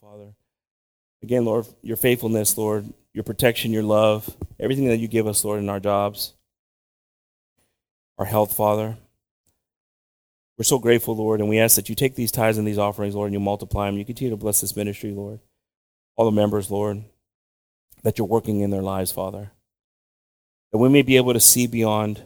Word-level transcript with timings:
Father. 0.00 0.34
Again, 1.22 1.44
Lord, 1.44 1.66
your 1.82 1.96
faithfulness, 1.96 2.56
Lord, 2.56 2.92
your 3.12 3.24
protection, 3.24 3.72
your 3.72 3.82
love, 3.82 4.36
everything 4.58 4.86
that 4.86 4.98
you 4.98 5.08
give 5.08 5.26
us, 5.26 5.44
Lord, 5.44 5.60
in 5.60 5.68
our 5.68 5.80
jobs, 5.80 6.34
our 8.18 8.24
health, 8.24 8.56
Father. 8.56 8.96
We're 10.56 10.64
so 10.64 10.78
grateful, 10.78 11.16
Lord, 11.16 11.40
and 11.40 11.48
we 11.48 11.58
ask 11.58 11.76
that 11.76 11.88
you 11.88 11.94
take 11.94 12.14
these 12.14 12.32
tithes 12.32 12.58
and 12.58 12.66
these 12.66 12.78
offerings, 12.78 13.14
Lord, 13.14 13.26
and 13.26 13.34
you 13.34 13.40
multiply 13.40 13.86
them. 13.86 13.98
You 13.98 14.04
continue 14.04 14.30
to 14.30 14.36
bless 14.36 14.60
this 14.60 14.76
ministry, 14.76 15.10
Lord. 15.10 15.40
All 16.16 16.26
the 16.26 16.36
members, 16.36 16.70
Lord, 16.70 17.04
that 18.02 18.18
you're 18.18 18.26
working 18.26 18.60
in 18.60 18.70
their 18.70 18.82
lives, 18.82 19.12
Father. 19.12 19.52
That 20.70 20.78
we 20.78 20.88
may 20.88 21.02
be 21.02 21.16
able 21.16 21.32
to 21.32 21.40
see 21.40 21.66
beyond 21.66 22.22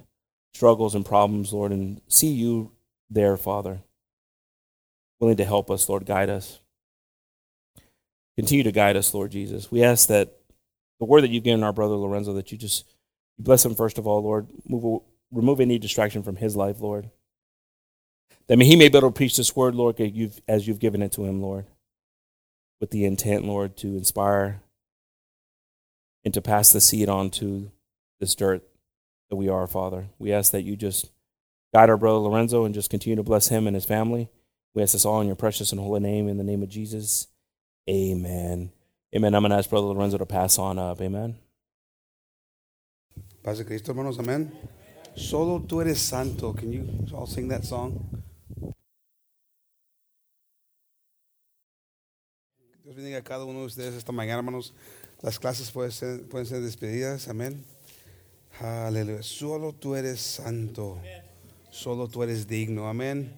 struggles 0.55 0.95
and 0.95 1.05
problems, 1.05 1.53
Lord, 1.53 1.73
and 1.73 2.01
see 2.09 2.29
you 2.29 2.73
there, 3.11 3.37
Father, 3.37 3.80
willing 5.21 5.37
to 5.37 5.45
help 5.45 5.71
us, 5.71 5.89
Lord, 5.89 6.07
guide 6.07 6.30
us. 6.30 6.61
Continue 8.37 8.65
to 8.65 8.73
guide 8.73 8.97
us, 8.97 9.15
Lord 9.15 9.30
Jesus. 9.30 9.70
We 9.70 9.83
ask 9.83 10.09
that 10.09 10.37
the 10.98 11.06
word 11.06 11.23
that 11.23 11.30
you've 11.30 11.45
given 11.45 11.62
our 11.62 11.73
brother 11.73 11.95
Lorenzo, 11.95 12.34
that 12.34 12.52
you 12.52 12.59
just 12.59 12.84
bless 13.38 13.65
him 13.65 13.74
first 13.74 13.98
of 13.98 14.06
all, 14.06 14.23
Lord. 14.23 14.48
Move, 14.69 15.02
remove 15.30 15.60
any 15.60 15.79
distraction 15.79 16.23
from 16.23 16.37
his 16.37 16.57
life, 16.57 16.80
Lord. 16.80 17.10
That 18.48 18.60
he 18.60 18.77
may 18.77 18.88
be 18.88 18.98
able 18.98 19.09
to 19.09 19.15
preach 19.15 19.37
this 19.37 19.57
word, 19.57 19.74
Lord, 19.74 20.01
as 20.48 20.69
you've 20.69 20.79
given 20.79 21.02
it 21.02 21.12
to 21.12 21.24
him, 21.24 21.43
Lord, 21.43 21.66
with 22.80 22.91
the 22.91 23.05
intent, 23.05 23.45
Lord, 23.45 23.77
to 23.79 23.88
inspire 23.88 24.62
and 26.24 26.32
to 26.34 26.43
pass 26.43 26.73
the 26.73 26.80
seed 26.80 27.09
on 27.09 27.30
to 27.30 27.71
this 28.21 28.34
dirt 28.34 28.62
that 29.30 29.37
we 29.37 29.48
are, 29.48 29.66
Father. 29.66 30.07
We 30.18 30.32
ask 30.32 30.52
that 30.52 30.62
you 30.62 30.77
just 30.77 31.10
guide 31.74 31.91
our 31.91 31.96
brother 31.96 32.18
Lorenzo 32.18 32.65
and 32.65 32.74
just 32.74 32.91
continue 32.91 33.16
to 33.16 33.23
bless 33.23 33.48
him 33.48 33.66
and 33.66 33.74
his 33.74 33.84
family. 33.84 34.29
We 34.74 34.82
ask 34.82 34.93
this 34.93 35.05
all 35.05 35.21
in 35.21 35.27
your 35.27 35.37
precious 35.37 35.73
and 35.73 35.80
holy 35.80 36.01
name, 36.01 36.29
in 36.29 36.37
the 36.37 36.45
name 36.45 36.62
of 36.62 36.68
Jesus. 36.68 37.27
Amen. 37.88 38.72
Amen. 39.14 39.34
I'm 39.34 39.42
going 39.42 39.50
to 39.50 39.58
ask 39.58 39.70
Brother 39.70 39.86
Lorenzo 39.86 40.18
to 40.18 40.26
pass 40.26 40.59
on 40.59 40.79
up. 40.79 41.01
Amen. 41.01 41.37
Paz 43.43 43.59
de 43.59 43.65
Cristo, 43.65 43.93
hermanos. 43.93 44.18
Amén. 44.18 44.51
Solo 45.15 45.60
tú 45.60 45.80
eres 45.80 46.01
santo. 46.01 46.52
Can 46.52 46.73
you 46.73 46.84
all 47.15 47.26
sing 47.26 47.48
that 47.48 47.65
song? 47.65 47.98
Dios 52.82 52.96
bendiga 52.96 53.18
a 53.18 53.23
cada 53.23 53.45
uno 53.45 53.60
de 53.60 53.66
ustedes 53.66 53.95
esta 53.95 54.10
mañana, 54.10 54.38
hermanos. 54.38 54.74
Las 55.23 55.38
clases 55.38 55.71
pueden 55.71 55.93
ser, 55.93 56.28
pueden 56.28 56.46
ser 56.46 56.60
despedidas. 56.60 57.28
Amén. 57.28 57.65
Aleluya. 58.60 59.23
Solo 59.23 59.73
tú 59.73 59.95
eres 59.95 60.21
santo. 60.21 60.98
Solo 61.71 62.09
tú 62.09 62.24
eres 62.24 62.48
digno. 62.48 62.88
Amén. 62.88 63.32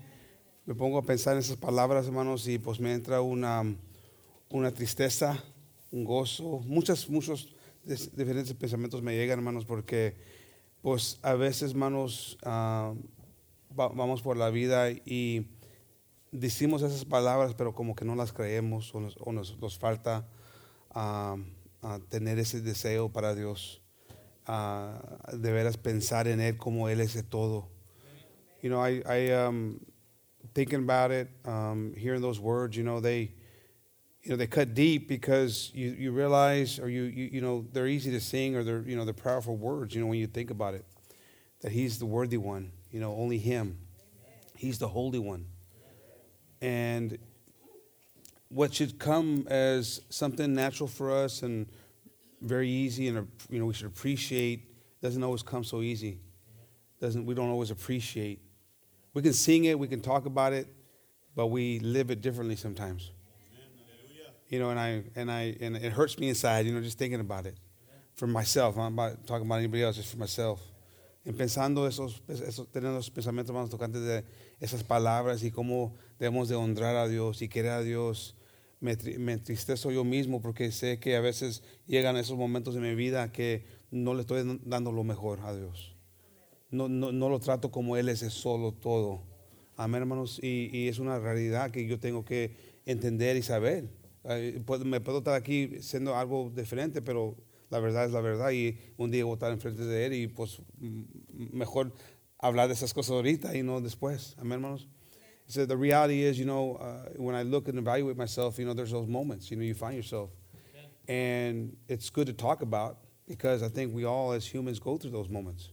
Me 0.64 0.74
pongo 0.74 0.98
a 0.98 1.02
pensar 1.02 1.34
en 1.34 1.40
esas 1.40 1.56
palabras, 1.56 2.06
hermanos, 2.06 2.48
y 2.48 2.58
pues 2.58 2.80
me 2.80 2.94
entra 2.94 3.20
una, 3.20 3.76
una 4.50 4.72
tristeza, 4.72 5.42
un 5.90 6.04
gozo. 6.04 6.60
Muchos, 6.64 7.08
muchos 7.08 7.54
diferentes 7.84 8.52
pensamientos 8.54 9.02
me 9.02 9.16
llegan, 9.16 9.38
hermanos, 9.38 9.64
porque 9.64 10.16
pues 10.82 11.18
a 11.22 11.34
veces, 11.34 11.72
hermanos, 11.72 12.38
uh, 12.44 12.96
vamos 13.70 14.22
por 14.22 14.36
la 14.36 14.50
vida 14.50 14.90
y 14.90 15.46
decimos 16.32 16.82
esas 16.82 17.04
palabras, 17.04 17.54
pero 17.54 17.74
como 17.74 17.94
que 17.94 18.04
no 18.04 18.14
las 18.14 18.32
creemos 18.32 18.94
o 18.94 19.32
nos 19.32 19.78
falta 19.78 20.28
uh, 20.94 21.36
uh, 21.82 21.98
tener 22.08 22.38
ese 22.38 22.60
deseo 22.60 23.10
para 23.10 23.34
Dios, 23.34 23.82
de 24.46 25.52
veras 25.52 25.76
pensar 25.76 26.26
en 26.26 26.40
Él 26.40 26.56
como 26.56 26.88
Él 26.88 27.02
es 27.02 27.12
de 27.12 27.22
todo. 27.22 27.68
You 28.62 28.70
know, 28.70 28.82
I, 28.82 29.02
I 29.06 29.32
um, 29.32 29.78
thinking 30.54 30.88
about 30.88 31.12
it, 31.12 31.28
um, 31.44 31.94
hearing 31.94 32.22
those 32.22 32.40
words, 32.40 32.76
you 32.76 32.82
know, 32.82 33.00
they, 33.00 33.34
you 34.28 34.34
know, 34.34 34.36
they 34.36 34.46
cut 34.46 34.74
deep 34.74 35.08
because 35.08 35.70
you, 35.74 35.88
you 35.98 36.12
realize, 36.12 36.78
or 36.78 36.90
you, 36.90 37.04
you, 37.04 37.30
you 37.32 37.40
know, 37.40 37.64
they're 37.72 37.86
easy 37.86 38.10
to 38.10 38.20
sing 38.20 38.54
or 38.56 38.62
they're, 38.62 38.82
you 38.82 38.94
know, 38.94 39.06
they're 39.06 39.14
powerful 39.14 39.56
words, 39.56 39.94
you 39.94 40.02
know, 40.02 40.06
when 40.06 40.18
you 40.18 40.26
think 40.26 40.50
about 40.50 40.74
it, 40.74 40.84
that 41.62 41.72
He's 41.72 41.98
the 41.98 42.04
worthy 42.04 42.36
one, 42.36 42.70
you 42.90 43.00
know, 43.00 43.16
only 43.16 43.38
Him. 43.38 43.78
He's 44.54 44.78
the 44.78 44.88
holy 44.88 45.18
one. 45.18 45.46
And 46.60 47.16
what 48.50 48.74
should 48.74 48.98
come 48.98 49.46
as 49.48 50.02
something 50.10 50.52
natural 50.52 50.88
for 50.88 51.10
us 51.10 51.42
and 51.42 51.66
very 52.42 52.68
easy 52.68 53.08
and, 53.08 53.26
you 53.48 53.58
know, 53.58 53.64
we 53.64 53.72
should 53.72 53.86
appreciate 53.86 54.74
doesn't 55.00 55.24
always 55.24 55.42
come 55.42 55.64
so 55.64 55.80
easy. 55.80 56.20
Doesn't, 57.00 57.24
we 57.24 57.32
don't 57.32 57.48
always 57.48 57.70
appreciate. 57.70 58.42
We 59.14 59.22
can 59.22 59.32
sing 59.32 59.64
it, 59.64 59.78
we 59.78 59.88
can 59.88 60.02
talk 60.02 60.26
about 60.26 60.52
it, 60.52 60.66
but 61.34 61.46
we 61.46 61.78
live 61.78 62.10
it 62.10 62.20
differently 62.20 62.56
sometimes. 62.56 63.12
You 64.48 64.58
know, 64.58 64.70
and 64.70 64.80
I 64.80 65.04
and 65.14 65.30
I 65.30 65.56
and 65.60 65.76
it 65.76 65.92
hurts 65.92 66.18
me 66.18 66.28
inside, 66.28 66.66
you 66.66 66.72
know, 66.72 66.80
just 66.80 66.98
thinking 66.98 67.20
about 67.20 67.46
it. 67.46 67.56
For 68.14 68.26
myself, 68.26 68.76
I'm 68.76 68.94
not 68.94 69.26
talking 69.26 69.46
about 69.46 69.58
anybody 69.58 69.82
else, 69.82 69.96
just 69.96 70.10
for 70.10 70.18
myself. 70.18 70.60
En 71.24 71.34
pensando 71.34 71.86
esos, 71.86 72.22
esos, 72.28 72.68
teniendo 72.72 72.98
esos 72.98 73.10
pensamientos 73.10 73.54
más 73.54 73.68
tocantes 73.68 74.02
de 74.02 74.24
esas 74.60 74.82
palabras 74.82 75.42
y 75.42 75.50
cómo 75.50 75.94
debemos 76.18 76.48
de 76.48 76.54
honrar 76.54 76.96
a 76.96 77.06
Dios 77.06 77.42
y 77.42 77.48
querer 77.48 77.72
a 77.72 77.82
Dios. 77.82 78.34
Me, 78.80 78.96
me 79.18 79.32
entristezo 79.32 79.90
yo 79.90 80.04
mismo 80.04 80.40
porque 80.40 80.70
sé 80.70 81.00
que 81.00 81.16
a 81.16 81.20
veces 81.20 81.62
llegan 81.86 82.16
esos 82.16 82.38
momentos 82.38 82.74
de 82.74 82.80
mi 82.80 82.94
vida 82.94 83.32
que 83.32 83.66
no 83.90 84.14
le 84.14 84.20
estoy 84.20 84.60
dando 84.64 84.92
lo 84.92 85.04
mejor 85.04 85.40
a 85.40 85.54
Dios. 85.54 85.96
No, 86.70 86.88
no, 86.88 87.12
no 87.12 87.28
lo 87.28 87.40
trato 87.40 87.70
como 87.70 87.96
Él 87.96 88.08
es, 88.08 88.22
es 88.22 88.32
solo 88.32 88.72
todo. 88.72 89.22
Amén, 89.76 90.02
hermanos. 90.02 90.38
Y, 90.42 90.70
y, 90.72 90.88
es 90.88 90.98
una 90.98 91.18
realidad 91.18 91.70
que 91.70 91.86
yo 91.86 91.98
tengo 91.98 92.24
que 92.24 92.56
entender 92.84 93.36
y 93.36 93.42
saber. 93.42 93.88
Me 94.84 95.00
puedo 95.00 95.18
estar 95.18 95.34
aquí 95.34 95.80
siendo 95.80 96.16
algo 96.16 96.50
diferente, 96.54 97.02
pero 97.02 97.36
la 97.70 97.80
verdad 97.80 98.04
es 98.04 98.12
la 98.12 98.20
verdad. 98.20 98.50
Y 98.50 98.78
un 98.96 99.10
día 99.10 99.24
voy 99.24 99.32
a 99.32 99.34
estar 99.34 99.52
enfrente 99.52 99.84
de 99.84 100.06
Él 100.06 100.12
y 100.14 100.26
pues 100.28 100.60
mejor 101.52 101.92
hablar 102.38 102.68
de 102.68 102.74
esas 102.74 102.92
cosas 102.92 103.12
ahorita 103.12 103.56
y 103.56 103.62
no 103.62 103.80
después. 103.80 104.34
Amén, 104.38 104.60
hermanos. 104.60 104.86
So 105.46 105.64
the 105.64 105.76
reality 105.76 106.24
is, 106.24 106.38
you 106.38 106.44
know, 106.44 106.76
uh, 106.76 107.08
when 107.16 107.34
I 107.34 107.42
look 107.42 107.68
and 107.68 107.78
evaluate 107.78 108.18
myself, 108.18 108.58
you 108.58 108.66
know, 108.66 108.74
there's 108.74 108.90
those 108.90 109.08
moments, 109.08 109.50
you 109.50 109.56
know, 109.56 109.64
you 109.64 109.74
find 109.74 109.96
yourself. 109.96 110.30
And 111.08 111.74
it's 111.88 112.10
good 112.10 112.26
to 112.26 112.34
talk 112.34 112.60
about 112.60 112.98
because 113.26 113.62
I 113.62 113.68
think 113.68 113.94
we 113.94 114.04
all 114.04 114.32
as 114.32 114.46
humans 114.46 114.78
go 114.78 114.98
through 114.98 115.12
those 115.12 115.30
moments. 115.30 115.70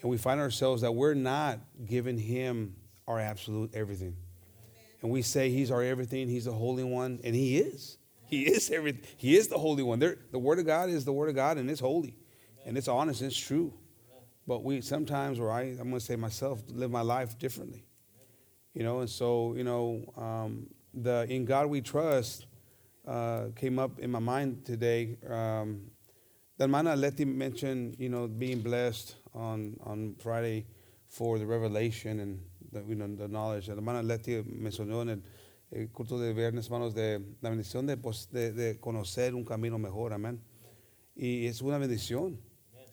And 0.00 0.10
we 0.10 0.16
find 0.16 0.40
ourselves 0.40 0.80
that 0.82 0.92
we're 0.92 1.14
not 1.14 1.58
giving 1.84 2.16
Him 2.16 2.76
our 3.06 3.20
absolute 3.20 3.74
everything. 3.74 4.16
And 5.04 5.12
we 5.12 5.20
say 5.20 5.50
He's 5.50 5.70
our 5.70 5.82
everything, 5.82 6.28
He's 6.28 6.46
the 6.46 6.52
Holy 6.52 6.82
One, 6.82 7.20
and 7.22 7.34
He 7.34 7.58
is. 7.58 7.98
He 8.24 8.44
is 8.44 8.70
everything. 8.72 9.02
He 9.18 9.36
is 9.36 9.48
the 9.48 9.58
Holy 9.58 9.82
One. 9.82 9.98
The 9.98 10.38
Word 10.38 10.58
of 10.58 10.64
God 10.64 10.88
is 10.88 11.04
the 11.04 11.12
Word 11.12 11.28
of 11.28 11.34
God, 11.34 11.58
and 11.58 11.70
it's 11.70 11.80
holy, 11.80 12.16
and 12.64 12.78
it's 12.78 12.88
honest, 12.88 13.20
and 13.20 13.30
it's 13.30 13.38
true. 13.38 13.74
But 14.46 14.64
we 14.64 14.80
sometimes, 14.80 15.38
or 15.38 15.50
I, 15.50 15.62
I'm 15.62 15.90
going 15.90 15.92
to 15.92 16.00
say 16.00 16.16
myself, 16.16 16.62
live 16.68 16.90
my 16.90 17.02
life 17.02 17.38
differently. 17.38 17.84
You 18.72 18.82
know, 18.82 19.00
and 19.00 19.10
so 19.10 19.52
you 19.54 19.62
know, 19.62 20.10
um, 20.16 20.68
the 20.94 21.26
in 21.28 21.44
God 21.44 21.66
we 21.66 21.82
trust 21.82 22.46
uh, 23.06 23.48
came 23.54 23.78
up 23.78 23.98
in 23.98 24.10
my 24.10 24.20
mind 24.20 24.64
today. 24.64 25.18
Um, 25.28 25.90
the 26.56 26.64
hermana 26.64 26.96
Letty 26.96 27.26
mentioned, 27.26 27.96
you 27.98 28.08
know, 28.08 28.26
being 28.26 28.62
blessed 28.62 29.16
on, 29.34 29.76
on 29.84 30.14
Friday 30.18 30.64
for 31.08 31.38
the 31.38 31.44
revelation 31.44 32.20
and 32.20 32.40
the, 32.74 32.84
you 32.86 32.94
know, 32.94 33.06
the 33.16 33.28
knowledge. 33.28 33.68
Hermana 33.68 34.02
Letty 34.02 34.42
mencionó 34.42 35.02
en 35.02 35.22
el, 35.70 35.88
culto 35.90 36.18
de 36.18 36.34
viernes, 36.34 36.66
hermanos, 36.66 36.94
de 36.94 37.20
la 37.40 37.50
bendición 37.50 37.86
de, 37.86 37.96
de, 37.96 38.52
de, 38.52 38.80
conocer 38.80 39.34
un 39.34 39.44
camino 39.44 39.78
mejor, 39.78 40.12
amén. 40.12 40.40
Y 41.16 41.46
es 41.46 41.62
una 41.62 41.78
bendición. 41.78 42.38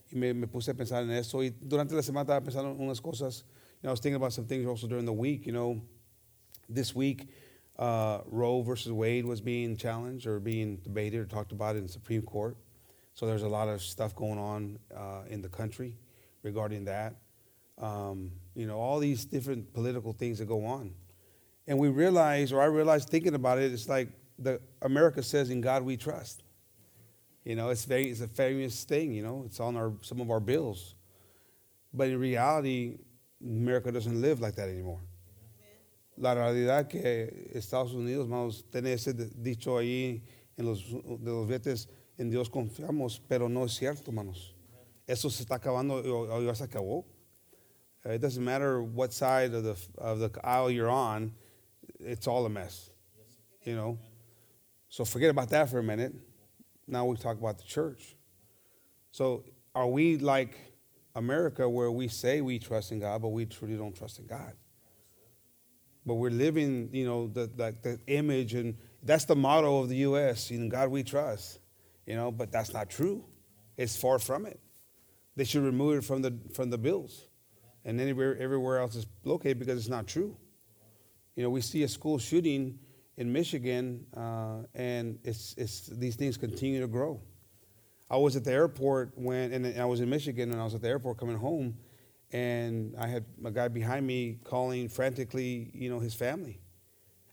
Y 0.10 0.16
me, 0.16 0.34
me, 0.34 0.48
puse 0.48 0.72
a 0.72 0.74
pensar 0.74 1.04
en 1.04 1.12
eso. 1.12 1.44
Y 1.44 1.50
durante 1.50 1.96
la 1.96 2.02
semana 2.02 2.24
estaba 2.24 2.42
pensando 2.42 2.72
en 2.72 2.80
unas 2.80 3.02
cosas. 3.02 3.46
You 3.82 3.88
know, 3.88 3.90
I 3.90 3.94
was 3.94 4.00
thinking 4.00 4.16
about 4.16 4.32
some 4.32 4.46
things 4.46 4.66
also 4.68 4.88
during 4.88 5.06
the 5.06 5.14
week. 5.14 5.46
You 5.46 5.54
know, 5.54 5.82
this 6.70 6.96
week, 6.96 7.28
uh, 7.80 8.20
Roe 8.28 8.62
versus 8.62 8.92
Wade 8.92 9.26
was 9.26 9.42
being 9.42 9.76
challenged 9.76 10.28
or 10.28 10.40
being 10.40 10.78
debated 10.78 11.20
or 11.20 11.26
talked 11.26 11.52
about 11.52 11.76
in 11.76 11.84
the 11.84 11.90
Supreme 11.90 12.22
Court. 12.22 12.56
So 13.14 13.26
there's 13.26 13.44
a 13.44 13.50
lot 13.50 13.68
of 13.68 13.82
stuff 13.82 14.16
going 14.16 14.40
on 14.40 14.80
uh, 14.96 15.24
in 15.28 15.42
the 15.42 15.50
country 15.50 15.98
regarding 16.44 16.86
that. 16.86 17.16
Um, 17.78 18.32
you 18.56 18.68
know, 18.68 18.80
all 18.80 19.00
these 19.00 19.26
different 19.26 19.74
political 19.74 20.14
things 20.14 20.40
that 20.40 20.46
go 20.46 20.66
on. 20.66 20.94
And 21.68 21.78
we 21.80 21.90
realize, 21.90 22.52
or 22.52 22.62
I 22.62 22.66
realized 22.66 23.10
thinking 23.10 23.36
about 23.36 23.60
it, 23.60 23.72
it's 23.72 23.88
like 23.88 24.10
the 24.38 24.60
America 24.82 25.24
says, 25.24 25.50
"In 25.50 25.62
God 25.62 25.84
we 25.84 25.98
trust." 25.98 26.44
You 27.44 27.56
know, 27.56 27.70
it's 27.70 27.86
very, 27.86 28.10
it's 28.10 28.22
a 28.22 28.28
famous 28.28 28.84
thing. 28.84 29.14
You 29.14 29.24
know, 29.24 29.44
it's 29.46 29.60
on 29.60 29.76
our 29.76 29.94
some 30.02 30.22
of 30.22 30.30
our 30.30 30.40
bills. 30.40 30.96
But 31.94 32.10
in 32.10 32.20
reality, 32.20 33.00
America 33.42 33.92
doesn't 33.92 34.22
live 34.22 34.40
like 34.42 34.56
that 34.56 34.70
anymore. 34.70 35.02
La 36.18 36.36
realidad 36.36 36.90
que 36.90 37.50
Estados 37.54 37.94
Unidos, 37.94 38.28
vamos, 38.28 38.64
tiene 38.72 38.94
ese 38.94 39.14
dicho 39.14 39.78
ahí 39.78 40.22
en 40.58 40.66
los 40.66 40.84
de 40.92 41.32
los 41.32 41.48
vetes 41.48 41.88
en 42.18 42.30
Dios 42.30 42.50
confiamos, 42.50 43.20
pero 43.28 43.50
no 43.50 43.66
es 43.66 43.74
cierto, 43.74 44.12
hermanos. 44.12 44.56
Eso 45.08 45.30
se 45.30 45.42
está 45.44 45.56
acabando 45.56 45.96
o 45.96 46.42
ya 46.44 46.54
se 46.54 46.64
acabó. 46.64 47.06
Uh, 48.06 48.12
it 48.12 48.22
doesn't 48.22 48.44
matter 48.44 48.82
what 48.82 49.14
side 49.14 49.54
of 49.54 49.64
the, 49.64 49.78
of 49.98 50.20
the 50.20 50.32
aisle 50.44 50.72
you're 50.72 50.90
on, 50.90 51.34
it's 52.00 52.28
all 52.28 52.46
a 52.46 52.50
mess. 52.50 52.90
You 53.64 53.76
know? 53.76 54.00
So 54.90 55.06
forget 55.06 55.30
about 55.30 55.50
that 55.50 55.70
for 55.70 55.80
a 55.80 55.84
minute. 55.84 56.14
Now 56.88 57.06
we 57.06 57.16
talk 57.16 57.38
about 57.38 57.58
the 57.58 57.64
church. 57.64 58.16
So 59.12 59.44
are 59.76 59.88
we 59.88 60.18
like 60.18 60.58
America 61.16 61.68
where 61.68 61.92
we 61.92 62.08
say 62.08 62.42
we 62.42 62.60
trust 62.60 62.92
in 62.92 63.00
God, 63.00 63.22
but 63.22 63.30
we 63.30 63.46
truly 63.46 63.78
don't 63.78 63.96
trust 63.96 64.20
in 64.20 64.26
God? 64.26 64.54
But 66.06 66.16
we're 66.16 66.32
living, 66.32 66.90
you 66.92 67.06
know, 67.06 67.28
the, 67.28 67.48
the, 67.48 67.76
the 67.82 68.00
image, 68.08 68.56
and 68.56 68.76
that's 69.04 69.26
the 69.26 69.36
motto 69.36 69.80
of 69.80 69.90
the 69.90 69.98
U.S. 69.98 70.50
In 70.50 70.68
God 70.68 70.90
we 70.90 71.04
trust, 71.04 71.60
you 72.08 72.16
know. 72.16 72.32
But 72.32 72.52
that's 72.52 72.74
not 72.74 72.90
true. 72.90 73.24
It's 73.78 73.96
far 73.96 74.18
from 74.18 74.46
it. 74.46 74.60
They 75.36 75.44
should 75.44 75.64
remove 75.64 76.00
it 76.00 76.04
from 76.04 76.24
the 76.24 76.38
from 76.56 76.72
the 76.72 76.78
bills, 76.78 77.28
and 77.86 78.00
anywhere 78.00 78.38
everywhere 78.38 78.80
else 78.80 78.96
is 78.96 79.06
located 79.24 79.60
because 79.60 79.78
it's 79.78 79.90
not 79.90 80.08
true. 80.08 80.36
You 81.36 81.44
know, 81.44 81.50
we 81.50 81.62
see 81.62 81.84
a 81.84 81.88
school 81.88 82.18
shooting 82.18 82.80
in 83.18 83.32
Michigan, 83.32 84.06
uh, 84.16 84.64
and 84.74 85.20
it's 85.24 85.56
it's 85.58 85.88
these 85.88 86.16
things 86.16 86.38
continue 86.38 86.82
to 86.82 86.88
grow. 86.88 87.22
I 88.10 88.18
was 88.18 88.36
at 88.36 88.44
the 88.44 88.52
airport 88.52 89.14
when, 89.16 89.54
and 89.54 89.80
I 89.80 89.86
was 89.86 90.02
in 90.02 90.10
Michigan, 90.10 90.52
and 90.52 90.60
I 90.60 90.64
was 90.66 90.76
at 90.76 90.82
the 90.82 90.90
airport 90.90 91.18
coming 91.18 91.38
home, 91.38 91.78
and 92.32 92.94
I 92.98 93.08
had 93.08 93.26
a 93.46 93.52
guy 93.52 93.70
behind 93.70 94.06
me 94.06 94.40
calling 94.44 94.90
frantically, 94.90 95.72
you 95.74 95.90
know, 95.90 96.00
his 96.00 96.14
family. 96.14 96.60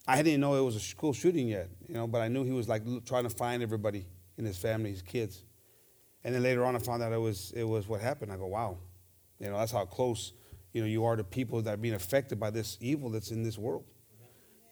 I 0.07 0.23
didn't 0.23 0.39
know 0.39 0.55
it 0.55 0.61
was 0.61 0.75
a 0.75 0.79
school 0.79 1.13
shooting 1.13 1.49
yet, 1.49 1.69
you 1.87 1.93
know, 1.93 2.07
but 2.07 2.21
I 2.21 2.29
knew 2.29 2.43
he 2.43 2.51
was 2.51 2.67
like 2.67 2.83
trying 3.05 3.23
to 3.23 3.29
find 3.29 3.61
everybody 3.61 4.07
in 4.37 4.45
his 4.45 4.57
family, 4.57 4.91
his 4.91 5.01
kids. 5.01 5.43
And 6.23 6.33
then 6.33 6.43
later 6.43 6.65
on, 6.65 6.75
I 6.75 6.79
found 6.79 7.03
out 7.03 7.13
it 7.13 7.17
was 7.17 7.51
it 7.55 7.63
was 7.63 7.87
what 7.87 8.01
happened. 8.01 8.31
I 8.31 8.37
go, 8.37 8.47
wow, 8.47 8.77
you 9.39 9.49
know, 9.49 9.57
that's 9.57 9.71
how 9.71 9.85
close, 9.85 10.33
you 10.73 10.81
know, 10.81 10.87
you 10.87 11.05
are 11.05 11.15
to 11.15 11.23
people 11.23 11.61
that 11.61 11.73
are 11.73 11.77
being 11.77 11.95
affected 11.95 12.39
by 12.39 12.51
this 12.51 12.77
evil 12.81 13.09
that's 13.09 13.31
in 13.31 13.43
this 13.43 13.57
world. 13.57 13.85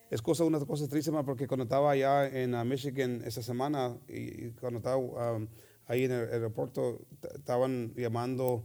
Es 0.09 0.21
cosa 0.21 0.45
una 0.45 0.59
cosa 0.59 0.87
triste, 0.87 1.11
porque 1.25 1.47
cuando 1.47 1.65
estaba 1.65 1.91
allá 1.91 2.27
en 2.27 2.55
uh, 2.55 2.63
Michigan 2.63 3.21
esa 3.25 3.41
semana 3.41 3.97
y, 4.07 4.51
cuando 4.51 4.79
estaba 4.79 4.97
um, 4.97 5.47
ahí 5.85 6.05
en 6.05 6.11
el 6.11 6.29
aeropuerto 6.31 7.05
estaban 7.35 7.93
llamando 7.93 8.63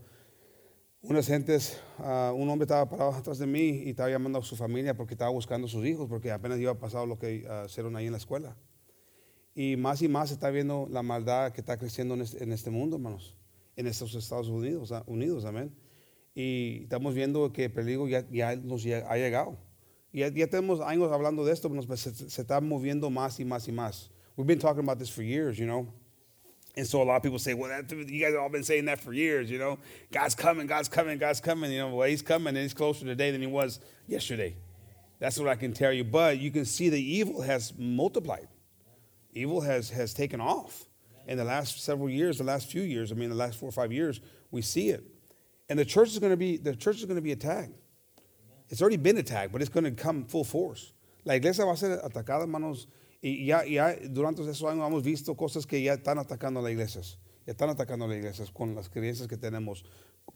unas 1.02 1.26
gentes, 1.26 1.80
uh, 1.98 2.32
un 2.32 2.48
hombre 2.48 2.64
estaba 2.64 2.88
parado 2.88 3.10
atrás 3.10 3.38
de 3.38 3.48
mí 3.48 3.82
y 3.84 3.90
estaba 3.90 4.08
llamando 4.08 4.38
a 4.38 4.42
su 4.42 4.54
familia 4.54 4.96
porque 4.96 5.14
estaba 5.14 5.32
buscando 5.32 5.66
a 5.66 5.70
sus 5.70 5.84
hijos 5.84 6.08
porque 6.08 6.30
apenas 6.30 6.60
iba 6.60 6.70
a 6.70 6.78
pasar 6.78 7.08
lo 7.08 7.18
que 7.18 7.44
uh, 7.44 7.66
hicieron 7.66 7.96
ahí 7.96 8.06
en 8.06 8.12
la 8.12 8.18
escuela. 8.18 8.56
Y 9.52 9.76
más 9.76 10.00
y 10.00 10.08
más 10.08 10.28
se 10.28 10.34
está 10.34 10.48
viendo 10.50 10.86
la 10.90 11.02
maldad 11.02 11.52
que 11.52 11.60
está 11.60 11.76
creciendo 11.76 12.14
en 12.14 12.20
este, 12.20 12.44
en 12.44 12.52
este 12.52 12.70
mundo, 12.70 12.96
hermanos, 12.96 13.36
en 13.74 13.88
estos 13.88 14.14
Estados 14.14 14.48
Unidos, 14.48 14.94
unidos, 15.06 15.44
amén. 15.44 15.74
Y 16.34 16.82
estamos 16.84 17.14
viendo 17.14 17.52
que 17.52 17.64
el 17.64 17.72
peligro 17.72 18.08
ya, 18.08 18.24
ya 18.30 18.56
nos 18.56 18.84
ha 18.84 19.16
llegado. 19.16 19.58
Ya, 20.12 20.28
ya, 20.28 20.46
tenemos 20.46 20.80
años 20.80 21.10
hablando 21.12 21.44
de 21.44 21.52
esto, 21.52 21.68
pero 21.68 21.82
se, 21.96 22.12
se 22.12 22.42
está 22.42 22.60
moviendo 22.60 23.10
más 23.10 23.40
y 23.40 23.44
más 23.44 23.66
y 23.68 23.72
más. 23.72 24.10
We've 24.36 24.46
been 24.46 24.58
talking 24.58 24.82
about 24.82 24.98
this 24.98 25.10
for 25.10 25.22
years, 25.22 25.58
you 25.58 25.66
know. 25.66 25.86
And 26.74 26.86
so 26.86 27.02
a 27.02 27.04
lot 27.04 27.16
of 27.16 27.22
people 27.22 27.38
say, 27.38 27.52
well, 27.52 27.68
that, 27.68 27.90
you 27.90 28.20
guys 28.20 28.32
have 28.32 28.42
all 28.42 28.48
been 28.48 28.64
saying 28.64 28.86
that 28.86 28.98
for 28.98 29.12
years, 29.12 29.50
you 29.50 29.58
know. 29.58 29.78
God's 30.10 30.34
coming, 30.34 30.66
God's 30.66 30.88
coming, 30.88 31.18
God's 31.18 31.40
coming. 31.40 31.70
You 31.70 31.80
know, 31.80 31.94
well, 31.94 32.08
he's 32.08 32.22
coming 32.22 32.48
and 32.48 32.58
he's 32.58 32.72
closer 32.72 33.04
today 33.04 33.30
than 33.30 33.42
he 33.42 33.46
was 33.46 33.80
yesterday. 34.06 34.56
That's 35.18 35.38
what 35.38 35.48
I 35.48 35.54
can 35.54 35.74
tell 35.74 35.92
you. 35.92 36.02
But 36.02 36.38
you 36.38 36.50
can 36.50 36.64
see 36.64 36.88
the 36.88 37.00
evil 37.00 37.42
has 37.42 37.74
multiplied. 37.76 38.48
Evil 39.34 39.60
has, 39.60 39.90
has 39.90 40.14
taken 40.14 40.40
off. 40.40 40.84
In 41.26 41.36
the 41.36 41.44
last 41.44 41.80
several 41.80 42.08
years, 42.08 42.38
the 42.38 42.44
last 42.44 42.70
few 42.70 42.82
years, 42.82 43.12
I 43.12 43.14
mean, 43.14 43.28
the 43.28 43.36
last 43.36 43.58
four 43.58 43.68
or 43.68 43.72
five 43.72 43.92
years, 43.92 44.20
we 44.50 44.62
see 44.62 44.88
it. 44.88 45.04
And 45.68 45.78
the 45.78 45.84
church 45.84 46.08
is 46.08 46.18
going 46.18 46.32
to 46.32 46.36
be, 46.36 46.56
the 46.56 46.76
church 46.76 46.96
is 46.96 47.04
going 47.04 47.16
to 47.16 47.22
be 47.22 47.32
attacked. 47.32 47.72
It's 48.68 48.80
already 48.80 48.96
been 48.96 49.18
attacked, 49.18 49.52
but 49.52 49.60
it's 49.60 49.70
going 49.70 49.84
to 49.84 49.90
come 49.90 50.24
full 50.24 50.44
force. 50.44 50.92
La 51.24 51.34
iglesia 51.34 51.64
va 51.64 51.72
a 51.72 51.76
ser 51.76 51.98
atacada, 51.98 52.42
hermanos, 52.42 52.86
Y 53.22 53.46
ya, 53.46 53.64
ya 53.64 53.94
durante 54.10 54.42
esos 54.42 54.62
años 54.64 54.84
hemos 54.84 55.04
visto 55.04 55.36
cosas 55.36 55.64
que 55.64 55.80
ya 55.80 55.94
están 55.94 56.18
atacando 56.18 56.58
a 56.58 56.62
las 56.64 56.72
iglesias. 56.72 57.18
Ya 57.46 57.52
están 57.52 57.70
atacando 57.70 58.04
a 58.04 58.08
las 58.08 58.16
iglesias 58.16 58.50
con 58.50 58.74
las 58.74 58.88
creencias 58.88 59.28
que 59.28 59.36
tenemos, 59.36 59.84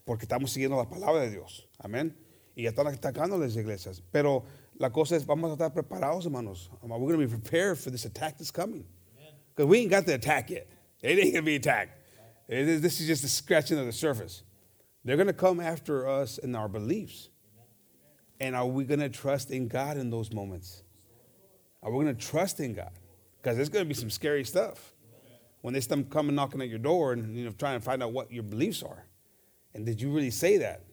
porque 0.05 0.23
estamos 0.23 0.51
siguiendo 0.51 0.77
la 0.77 0.87
palabra 0.87 1.21
de 1.21 1.31
Dios. 1.31 1.67
Amén. 1.79 2.15
Y 2.55 2.63
ya 2.63 2.69
están 2.69 2.87
atacando 2.87 3.35
a 3.35 3.39
las 3.39 3.57
iglesias. 3.57 4.01
Pero 4.09 4.45
la 4.75 4.89
cosa 4.89 5.17
es, 5.17 5.25
vamos 5.25 5.49
a 5.51 5.53
estar 5.53 5.73
preparados, 5.73 6.23
hermanos. 6.25 6.69
We're 6.81 6.97
going 6.97 7.19
to 7.19 7.27
be 7.27 7.27
prepared 7.27 7.77
for 7.77 7.91
this 7.91 8.05
attack 8.05 8.37
that's 8.37 8.51
coming. 8.51 8.85
Because 9.53 9.67
we 9.67 9.79
ain't 9.79 9.91
got 9.91 10.05
the 10.05 10.13
attack 10.13 10.49
yet. 10.49 10.67
It 11.01 11.19
ain't 11.19 11.33
going 11.33 11.35
to 11.35 11.41
be 11.41 11.55
attacked. 11.55 11.91
This 12.47 13.01
is 13.01 13.07
just 13.07 13.21
the 13.21 13.27
scratching 13.27 13.77
of 13.77 13.85
the 13.85 13.91
surface. 13.91 14.43
They're 15.07 15.15
going 15.15 15.27
to 15.27 15.33
come 15.33 15.61
after 15.61 16.05
us 16.05 16.37
in 16.37 16.53
our 16.53 16.67
beliefs. 16.67 17.29
And 18.41 18.57
are 18.57 18.65
we 18.65 18.83
going 18.83 18.99
to 18.99 19.07
trust 19.07 19.51
in 19.51 19.69
God 19.69 19.95
in 19.95 20.09
those 20.09 20.33
moments? 20.33 20.83
Are 21.81 21.89
we 21.89 22.03
going 22.03 22.13
to 22.13 22.25
trust 22.25 22.59
in 22.59 22.73
God? 22.73 22.91
Because 23.41 23.55
there's 23.55 23.69
going 23.69 23.85
to 23.85 23.87
be 23.87 23.93
some 23.93 24.09
scary 24.09 24.43
stuff 24.43 24.93
when 25.61 25.73
they 25.73 25.79
come 25.79 26.03
coming 26.03 26.35
knocking 26.35 26.61
at 26.61 26.67
your 26.67 26.79
door 26.79 27.13
and 27.13 27.37
you 27.37 27.45
know 27.45 27.51
trying 27.51 27.79
to 27.79 27.85
find 27.85 28.03
out 28.03 28.11
what 28.11 28.33
your 28.33 28.43
beliefs 28.43 28.83
are. 28.83 29.05
And 29.73 29.85
did 29.85 30.01
you 30.01 30.11
really 30.11 30.29
say 30.29 30.57
that? 30.57 30.83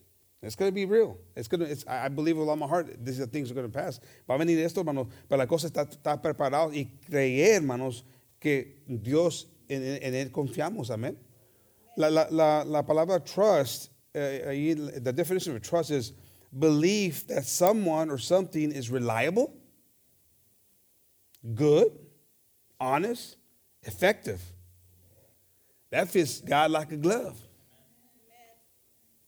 It's 0.41 0.55
going 0.55 0.71
to 0.71 0.75
be 0.75 0.85
real. 0.85 1.19
It's 1.35 1.49
going 1.49 1.63
to, 1.63 1.67
it's, 1.67 1.85
I 1.85 2.09
believe 2.09 2.37
with 2.37 2.49
all 2.49 2.55
my 2.55 2.69
heart 2.69 3.05
these 3.05 3.19
are 3.19 3.27
things 3.27 3.51
are 3.51 3.55
going 3.55 3.67
to 3.67 3.73
pass. 3.77 3.99
Va 4.29 4.35
a 4.35 4.39
venir 4.39 4.65
esto, 4.65 4.83
hermanos, 4.83 5.09
pero 5.29 5.39
la 5.39 5.47
cosa 5.47 5.67
está, 5.67 5.89
está 5.91 6.23
preparada 6.23 6.73
y 6.73 6.89
creer, 7.05 7.63
hermanos, 7.63 8.05
que 8.39 8.77
Dios, 8.87 9.47
en, 9.69 9.83
en 9.83 10.15
Él 10.15 10.31
confiamos. 10.31 10.93
Amén. 10.93 11.17
La, 11.97 12.09
la, 12.09 12.29
la, 12.31 12.63
la 12.63 12.83
palabra 12.83 13.19
trust, 13.19 13.91
the 14.15 15.13
definition 15.15 15.55
of 15.57 15.63
trust 15.63 15.91
is 15.91 16.13
belief 16.57 17.27
that 17.27 17.45
someone 17.45 18.11
or 18.11 18.19
something 18.19 18.71
is 18.73 18.91
reliable 18.91 19.53
good, 21.55 21.93
honest, 22.81 23.37
effective. 23.83 24.41
That 25.91 26.09
fits 26.09 26.41
God 26.41 26.71
like 26.71 26.93
a 26.93 26.97
glove. 26.97 27.37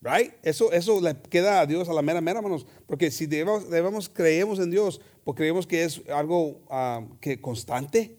Right? 0.01 0.35
Eso, 0.45 0.69
eso 0.69 1.01
le 1.01 1.15
queda 1.15 1.63
a 1.63 1.67
Dios 1.67 1.89
a 1.89 1.93
la 1.93 2.03
mera 2.03 2.21
mera, 2.21 2.39
hermanos. 2.39 2.65
Porque 2.87 3.11
si 3.11 3.27
debemos, 3.27 3.69
debemos 3.69 4.09
creemos 4.09 4.61
en 4.61 4.71
Dios, 4.71 5.01
pues 5.25 5.37
creemos 5.37 5.67
que 5.67 5.83
es 5.83 6.01
algo 6.09 6.63
um, 6.71 7.19
que 7.19 7.41
constante. 7.41 8.19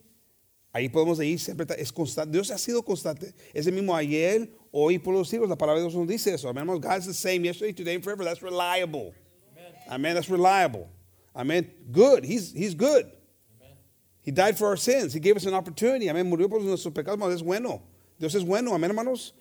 Ahí 0.73 0.89
podemos 0.89 1.19
ir 1.19 1.39
siempre, 1.39 1.65
es 1.77 1.91
constante. 1.91 2.33
Dios 2.33 2.51
ha 2.51 2.57
sido 2.57 2.83
constante. 2.83 3.33
Es 3.53 3.67
el 3.67 3.73
mismo 3.73 3.95
ayer, 3.95 4.49
hoy 4.77 4.99
por 4.99 5.13
los 5.13 5.29
siglos. 5.29 5.49
La 5.49 5.55
palabra 5.55 5.81
de 5.81 5.87
Dios 5.87 5.95
nos 5.95 6.07
dice 6.07 6.33
eso. 6.33 6.49
Amén. 6.49 6.79
God's 6.79 7.07
the 7.07 7.13
same 7.13 7.43
yesterday, 7.43 7.73
today, 7.73 7.95
and 7.95 8.03
forever. 8.03 8.23
That's 8.23 8.43
reliable. 8.43 9.13
Amen. 9.89 10.13
That's 10.13 10.29
reliable. 10.29 10.87
Amen. 11.35 11.69
Good. 11.91 12.23
He's, 12.23 12.51
he's 12.51 12.75
good. 12.75 13.11
He 14.21 14.31
died 14.31 14.57
for 14.57 14.67
our 14.67 14.77
sins. 14.77 15.13
He 15.13 15.19
gave 15.19 15.35
us 15.35 15.45
an 15.45 15.53
opportunity. 15.53 16.07
Amén. 16.07 16.29
Murió 16.29 16.49
por 16.49 16.59
nuestros 16.59 16.93
pecados. 16.93 17.33
Es 17.33 17.41
bueno. 17.41 17.81
Dios 18.19 18.35
es 18.35 18.43
bueno. 18.43 18.73
Amén, 18.73 18.91
hermanos. 18.91 19.31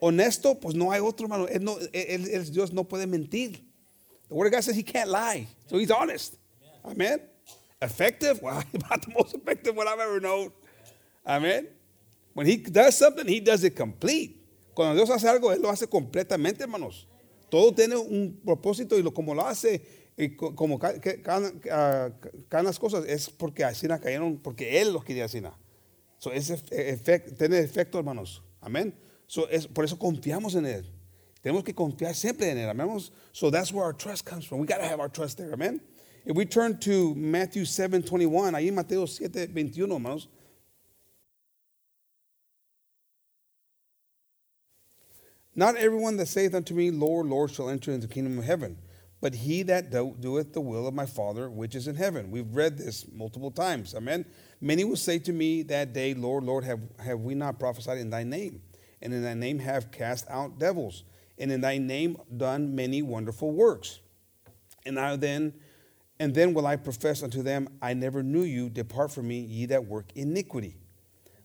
Honesto, 0.00 0.54
pues 0.54 0.74
no 0.74 0.90
hay 0.90 1.00
otro, 1.00 1.26
hermano. 1.26 1.46
Él 1.48 1.62
no, 1.62 1.76
él, 1.92 2.28
él, 2.32 2.52
Dios 2.52 2.72
no 2.72 2.84
puede 2.84 3.06
mentir. 3.06 3.60
The 4.28 4.34
Word 4.34 4.46
of 4.46 4.52
God 4.52 4.64
says 4.64 4.76
He 4.76 4.84
can't 4.84 5.10
lie. 5.10 5.48
So 5.66 5.76
He's 5.76 5.90
honest. 5.90 6.36
Amen. 6.84 7.20
Effective? 7.82 8.40
Well, 8.40 8.62
about 8.74 9.02
the 9.02 9.12
most 9.12 9.34
effective 9.34 9.74
one 9.74 9.88
I've 9.88 9.98
ever 9.98 10.20
known. 10.20 10.52
Amen. 11.26 11.66
When 12.32 12.46
He 12.46 12.56
does 12.56 12.96
something, 12.96 13.26
He 13.26 13.40
does 13.40 13.64
it 13.64 13.74
complete. 13.74 14.37
Cuando 14.78 14.94
Dios 14.94 15.10
hace 15.10 15.28
algo, 15.28 15.52
Él 15.52 15.60
lo 15.60 15.70
hace 15.70 15.88
completamente, 15.88 16.62
hermanos. 16.62 17.08
Todo 17.50 17.74
tiene 17.74 17.96
un 17.96 18.40
propósito 18.44 18.96
y 18.96 19.02
lo, 19.02 19.12
como 19.12 19.34
lo 19.34 19.44
hace, 19.44 19.82
Y 20.16 20.36
como 20.36 20.78
cada 20.78 22.62
las 22.62 22.78
cosas 22.78 23.04
es 23.08 23.28
porque 23.28 23.64
así 23.64 23.88
cayeron, 23.88 24.38
porque 24.38 24.80
Él 24.80 24.92
los 24.92 25.02
quería 25.02 25.24
así. 25.24 25.42
So, 26.18 26.30
ese 26.30 26.62
efecto, 26.70 27.34
tiene 27.34 27.58
efecto, 27.58 27.98
hermanos. 27.98 28.40
Amén. 28.60 28.94
So, 29.26 29.48
es, 29.48 29.66
por 29.66 29.84
eso 29.84 29.98
confiamos 29.98 30.54
en 30.54 30.66
Él. 30.66 30.84
Tenemos 31.42 31.64
que 31.64 31.74
confiar 31.74 32.14
siempre 32.14 32.48
en 32.48 32.58
Él. 32.58 32.68
Amén. 32.68 32.88
So 33.32 33.50
that's 33.50 33.72
where 33.72 33.84
our 33.84 33.96
trust 33.96 34.24
comes 34.24 34.46
from. 34.46 34.60
We 34.60 34.66
got 34.68 34.78
to 34.78 34.86
have 34.86 35.00
our 35.00 35.10
trust 35.10 35.38
there. 35.38 35.52
Amen. 35.52 35.80
If 36.24 36.36
we 36.36 36.46
turn 36.46 36.78
to 36.78 37.16
Matthew 37.16 37.64
7, 37.64 38.04
21, 38.04 38.54
ahí 38.54 38.70
Mateo 38.72 39.06
7, 39.06 39.48
21, 39.48 39.92
hermanos. 39.92 40.28
Not 45.58 45.76
everyone 45.76 46.16
that 46.18 46.26
saith 46.26 46.54
unto 46.54 46.72
me, 46.72 46.90
Lord, 46.90 47.26
Lord, 47.26 47.50
shall 47.50 47.68
enter 47.68 47.92
into 47.92 48.06
the 48.06 48.14
kingdom 48.14 48.38
of 48.38 48.44
heaven 48.44 48.78
but 49.20 49.34
he 49.34 49.62
that 49.64 49.90
do, 49.90 50.14
doeth 50.20 50.52
the 50.52 50.60
will 50.60 50.86
of 50.86 50.94
my 50.94 51.06
Father 51.06 51.50
which 51.50 51.74
is 51.74 51.88
in 51.88 51.96
heaven. 51.96 52.30
We've 52.30 52.54
read 52.54 52.78
this 52.78 53.06
multiple 53.12 53.50
times. 53.50 53.94
Amen. 53.94 54.24
Many 54.60 54.84
will 54.84 54.96
say 54.96 55.18
to 55.20 55.32
me 55.32 55.62
that 55.64 55.92
day, 55.92 56.14
Lord, 56.14 56.44
Lord, 56.44 56.64
have, 56.64 56.80
have 57.04 57.20
we 57.20 57.34
not 57.34 57.58
prophesied 57.58 57.98
in 57.98 58.10
thy 58.10 58.22
name? 58.22 58.62
And 59.02 59.12
in 59.12 59.22
thy 59.22 59.34
name 59.34 59.58
have 59.60 59.90
cast 59.90 60.28
out 60.28 60.58
devils, 60.58 61.04
and 61.38 61.52
in 61.52 61.60
thy 61.60 61.78
name 61.78 62.16
done 62.36 62.74
many 62.74 63.02
wonderful 63.02 63.52
works. 63.52 64.00
And 64.84 64.98
I 64.98 65.16
then 65.16 65.54
and 66.20 66.34
then 66.34 66.52
will 66.52 66.66
I 66.66 66.74
profess 66.74 67.22
unto 67.22 67.44
them, 67.44 67.68
I 67.80 67.94
never 67.94 68.24
knew 68.24 68.42
you, 68.42 68.70
depart 68.70 69.12
from 69.12 69.28
me, 69.28 69.38
ye 69.38 69.66
that 69.66 69.86
work 69.86 70.06
iniquity. 70.16 70.74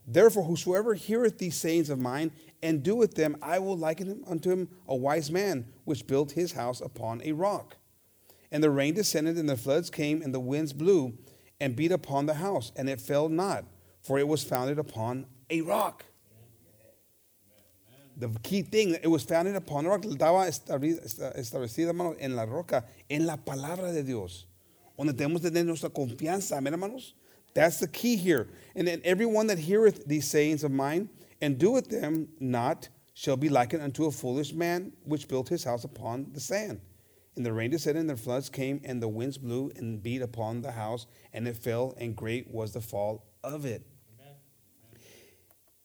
Therefore, 0.06 0.44
whosoever 0.44 0.94
heareth 0.94 1.38
these 1.38 1.56
sayings 1.56 1.88
of 1.88 1.98
mine 1.98 2.30
and 2.62 2.82
doeth 2.82 3.14
them, 3.14 3.36
I 3.40 3.58
will 3.58 3.76
liken 3.76 4.06
him 4.06 4.24
unto 4.26 4.50
him 4.50 4.68
a 4.86 4.94
wise 4.94 5.30
man 5.30 5.66
which 5.84 6.06
built 6.06 6.32
his 6.32 6.52
house 6.52 6.80
upon 6.80 7.22
a 7.24 7.32
rock. 7.32 7.76
And 8.52 8.62
the 8.62 8.70
rain 8.70 8.94
descended, 8.94 9.36
and 9.38 9.48
the 9.48 9.56
floods 9.56 9.90
came, 9.90 10.22
and 10.22 10.34
the 10.34 10.40
winds 10.40 10.72
blew 10.72 11.18
and 11.60 11.74
beat 11.74 11.90
upon 11.92 12.26
the 12.26 12.34
house, 12.34 12.70
and 12.76 12.88
it 12.88 13.00
fell 13.00 13.28
not, 13.28 13.64
for 14.02 14.18
it 14.18 14.28
was 14.28 14.44
founded 14.44 14.78
upon 14.78 15.26
a 15.50 15.62
rock. 15.62 16.04
The 18.16 18.28
key 18.42 18.62
thing, 18.62 18.96
it 19.02 19.08
was 19.08 19.24
founded 19.24 19.56
upon 19.56 19.86
a 19.86 19.88
rock. 19.88 20.02
Estaba 20.02 20.46
establecida, 20.46 22.16
en 22.20 22.36
la 22.36 22.44
roca, 22.44 22.84
en 23.10 23.26
la 23.26 23.36
palabra 23.36 23.92
de 23.92 24.02
Dios. 24.04 24.46
Donde 24.96 25.14
tenemos 25.14 25.40
que 25.40 25.50
tener 25.50 25.64
nuestra 25.64 25.88
confianza, 25.90 26.56
hermanos. 26.64 27.14
That's 27.54 27.78
the 27.78 27.88
key 27.88 28.16
here. 28.16 28.48
And 28.74 28.86
then 28.86 29.00
everyone 29.04 29.46
that 29.46 29.58
heareth 29.58 30.06
these 30.06 30.26
sayings 30.26 30.64
of 30.64 30.72
mine 30.72 31.08
and 31.40 31.58
doeth 31.58 31.88
them 31.88 32.28
not 32.40 32.88
shall 33.14 33.36
be 33.36 33.48
likened 33.48 33.82
unto 33.82 34.06
a 34.06 34.10
foolish 34.10 34.52
man 34.52 34.92
which 35.04 35.28
built 35.28 35.48
his 35.48 35.64
house 35.64 35.84
upon 35.84 36.32
the 36.32 36.40
sand. 36.40 36.80
And 37.36 37.46
the 37.46 37.52
rain 37.52 37.70
descended, 37.70 38.00
and 38.00 38.10
the 38.10 38.16
floods 38.16 38.48
came, 38.48 38.80
and 38.84 39.02
the 39.02 39.08
winds 39.08 39.38
blew 39.38 39.72
and 39.76 40.00
beat 40.02 40.22
upon 40.22 40.62
the 40.62 40.70
house, 40.70 41.06
and 41.32 41.48
it 41.48 41.56
fell, 41.56 41.94
and 41.98 42.14
great 42.14 42.52
was 42.52 42.72
the 42.72 42.80
fall 42.80 43.26
of 43.42 43.64
it. 43.64 43.82
Amen. 44.20 44.36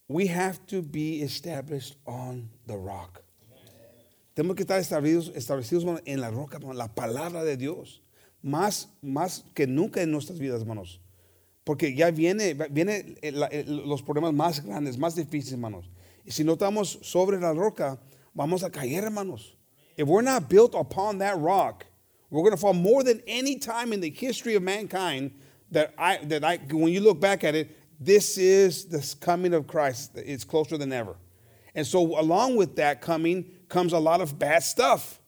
We 0.07 0.27
have 0.27 0.65
to 0.67 0.83
be 0.83 1.21
established 1.21 1.95
on 2.05 2.49
the 2.67 2.77
rock. 2.77 3.23
Tenemos 4.35 4.55
que 4.55 4.63
estar 4.63 4.79
establecidos, 4.79 5.35
establecidos 5.35 6.01
en 6.05 6.21
la 6.21 6.29
roca, 6.29 6.59
la 6.59 6.87
palabra 6.87 7.43
de 7.43 7.57
Dios. 7.57 7.99
Más, 8.43 8.87
más 9.03 9.43
que 9.53 9.67
nunca 9.67 10.01
en 10.01 10.11
nuestras 10.11 10.39
vidas, 10.39 10.61
hermanos. 10.61 10.99
Porque 11.69 11.93
ya 11.93 12.09
viene, 12.09 12.55
viene 12.71 13.15
eh, 13.21 13.31
eh, 13.51 13.63
los 13.67 14.01
problemas 14.01 14.33
más 14.33 14.59
grandes, 14.59 14.97
más 14.97 15.13
difíciles, 15.13 15.51
hermanos. 15.51 15.87
Y 16.25 16.31
si 16.31 16.43
no 16.43 16.53
estamos 16.53 16.97
sobre 17.03 17.39
la 17.39 17.53
roca, 17.53 17.99
vamos 18.33 18.63
a 18.63 18.71
caer, 18.71 19.03
hermanos. 19.03 19.55
If 19.95 20.07
we're 20.07 20.23
not 20.23 20.49
built 20.49 20.73
upon 20.73 21.19
that 21.19 21.37
rock, 21.37 21.85
we're 22.31 22.41
going 22.41 22.55
to 22.55 22.57
fall 22.57 22.73
more 22.73 23.03
than 23.03 23.21
any 23.27 23.59
time 23.59 23.93
in 23.93 23.99
the 23.99 24.09
history 24.09 24.55
of 24.55 24.63
mankind 24.63 25.29
that 25.69 25.93
I 25.95 26.17
that 26.23 26.43
I 26.43 26.57
when 26.71 26.91
you 26.91 27.01
look 27.01 27.19
back 27.19 27.43
at 27.43 27.53
it, 27.53 27.69
this 27.99 28.39
is 28.39 28.85
the 28.85 29.15
coming 29.21 29.53
of 29.53 29.67
Christ. 29.67 30.13
It's 30.15 30.43
closer 30.43 30.75
than 30.75 30.91
ever. 30.91 31.17
And 31.75 31.85
so 31.85 32.19
along 32.19 32.55
with 32.55 32.77
that 32.77 32.99
coming 32.99 33.45
comes 33.67 33.93
a 33.93 33.99
lot 33.99 34.21
of 34.21 34.39
bad 34.39 34.63
stuff. 34.63 35.19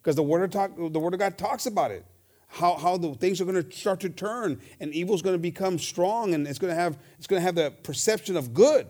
Because 0.00 0.14
the 0.14 0.22
word 0.22 0.44
of 0.44 0.50
talk, 0.52 0.76
the 0.76 1.00
word 1.00 1.14
of 1.14 1.18
God 1.18 1.36
talks 1.36 1.66
about 1.66 1.90
it. 1.90 2.04
How, 2.48 2.76
how 2.76 2.96
the 2.96 3.14
things 3.14 3.40
are 3.40 3.44
going 3.44 3.62
to 3.62 3.76
start 3.76 4.00
to 4.00 4.08
turn 4.08 4.60
and 4.80 4.92
evil 4.92 5.14
is 5.14 5.22
going 5.22 5.34
to 5.34 5.38
become 5.38 5.78
strong 5.78 6.34
and 6.34 6.46
it's 6.46 6.58
going 6.58 6.74
to 6.74 6.80
have 6.80 6.98
it's 7.18 7.26
going 7.26 7.40
to 7.40 7.44
have 7.44 7.54
the 7.54 7.70
perception 7.82 8.36
of 8.36 8.54
good. 8.54 8.86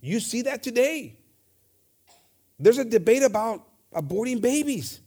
You 0.00 0.20
see 0.20 0.42
that 0.42 0.62
today. 0.62 1.18
There's 2.58 2.78
a 2.78 2.84
debate 2.84 3.22
about 3.22 3.64
aborting 3.94 4.40
babies. 4.40 5.00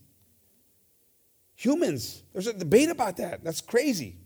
Humans. 1.56 2.24
There's 2.34 2.48
a 2.48 2.54
debate 2.54 2.90
about 2.90 3.18
that. 3.18 3.44
That's 3.44 3.62
crazy. 3.62 4.18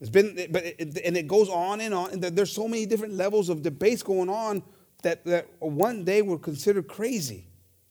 It's 0.00 0.10
been, 0.10 0.34
but 0.50 0.64
it, 0.64 0.98
and 1.04 1.16
it 1.16 1.26
goes 1.26 1.48
on 1.48 1.80
and 1.80 1.94
on. 1.94 2.10
And 2.10 2.22
there's 2.22 2.52
so 2.52 2.68
many 2.68 2.84
different 2.86 3.14
levels 3.14 3.48
of 3.48 3.62
debates 3.62 4.02
going 4.02 4.28
on 4.28 4.62
that, 5.02 5.24
that 5.24 5.46
one 5.60 6.04
day 6.04 6.22
were 6.22 6.38
considered 6.38 6.88
crazy 6.88 7.46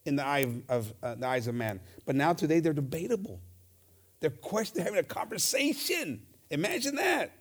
in 0.05 0.15
the, 0.15 0.25
eye 0.25 0.39
of, 0.39 0.61
of 0.69 0.93
uh, 1.01 1.15
the 1.15 1.27
eyes 1.27 1.47
of 1.47 1.55
man. 1.55 1.79
But 2.05 2.15
now 2.15 2.33
today 2.33 2.59
they're 2.59 2.73
debatable. 2.73 3.39
They're 4.23 4.29
questioning, 4.29 4.85
having 4.85 5.01
a 5.01 5.03
conversation. 5.03 6.21
Imagine 6.49 6.95
that. 6.95 7.33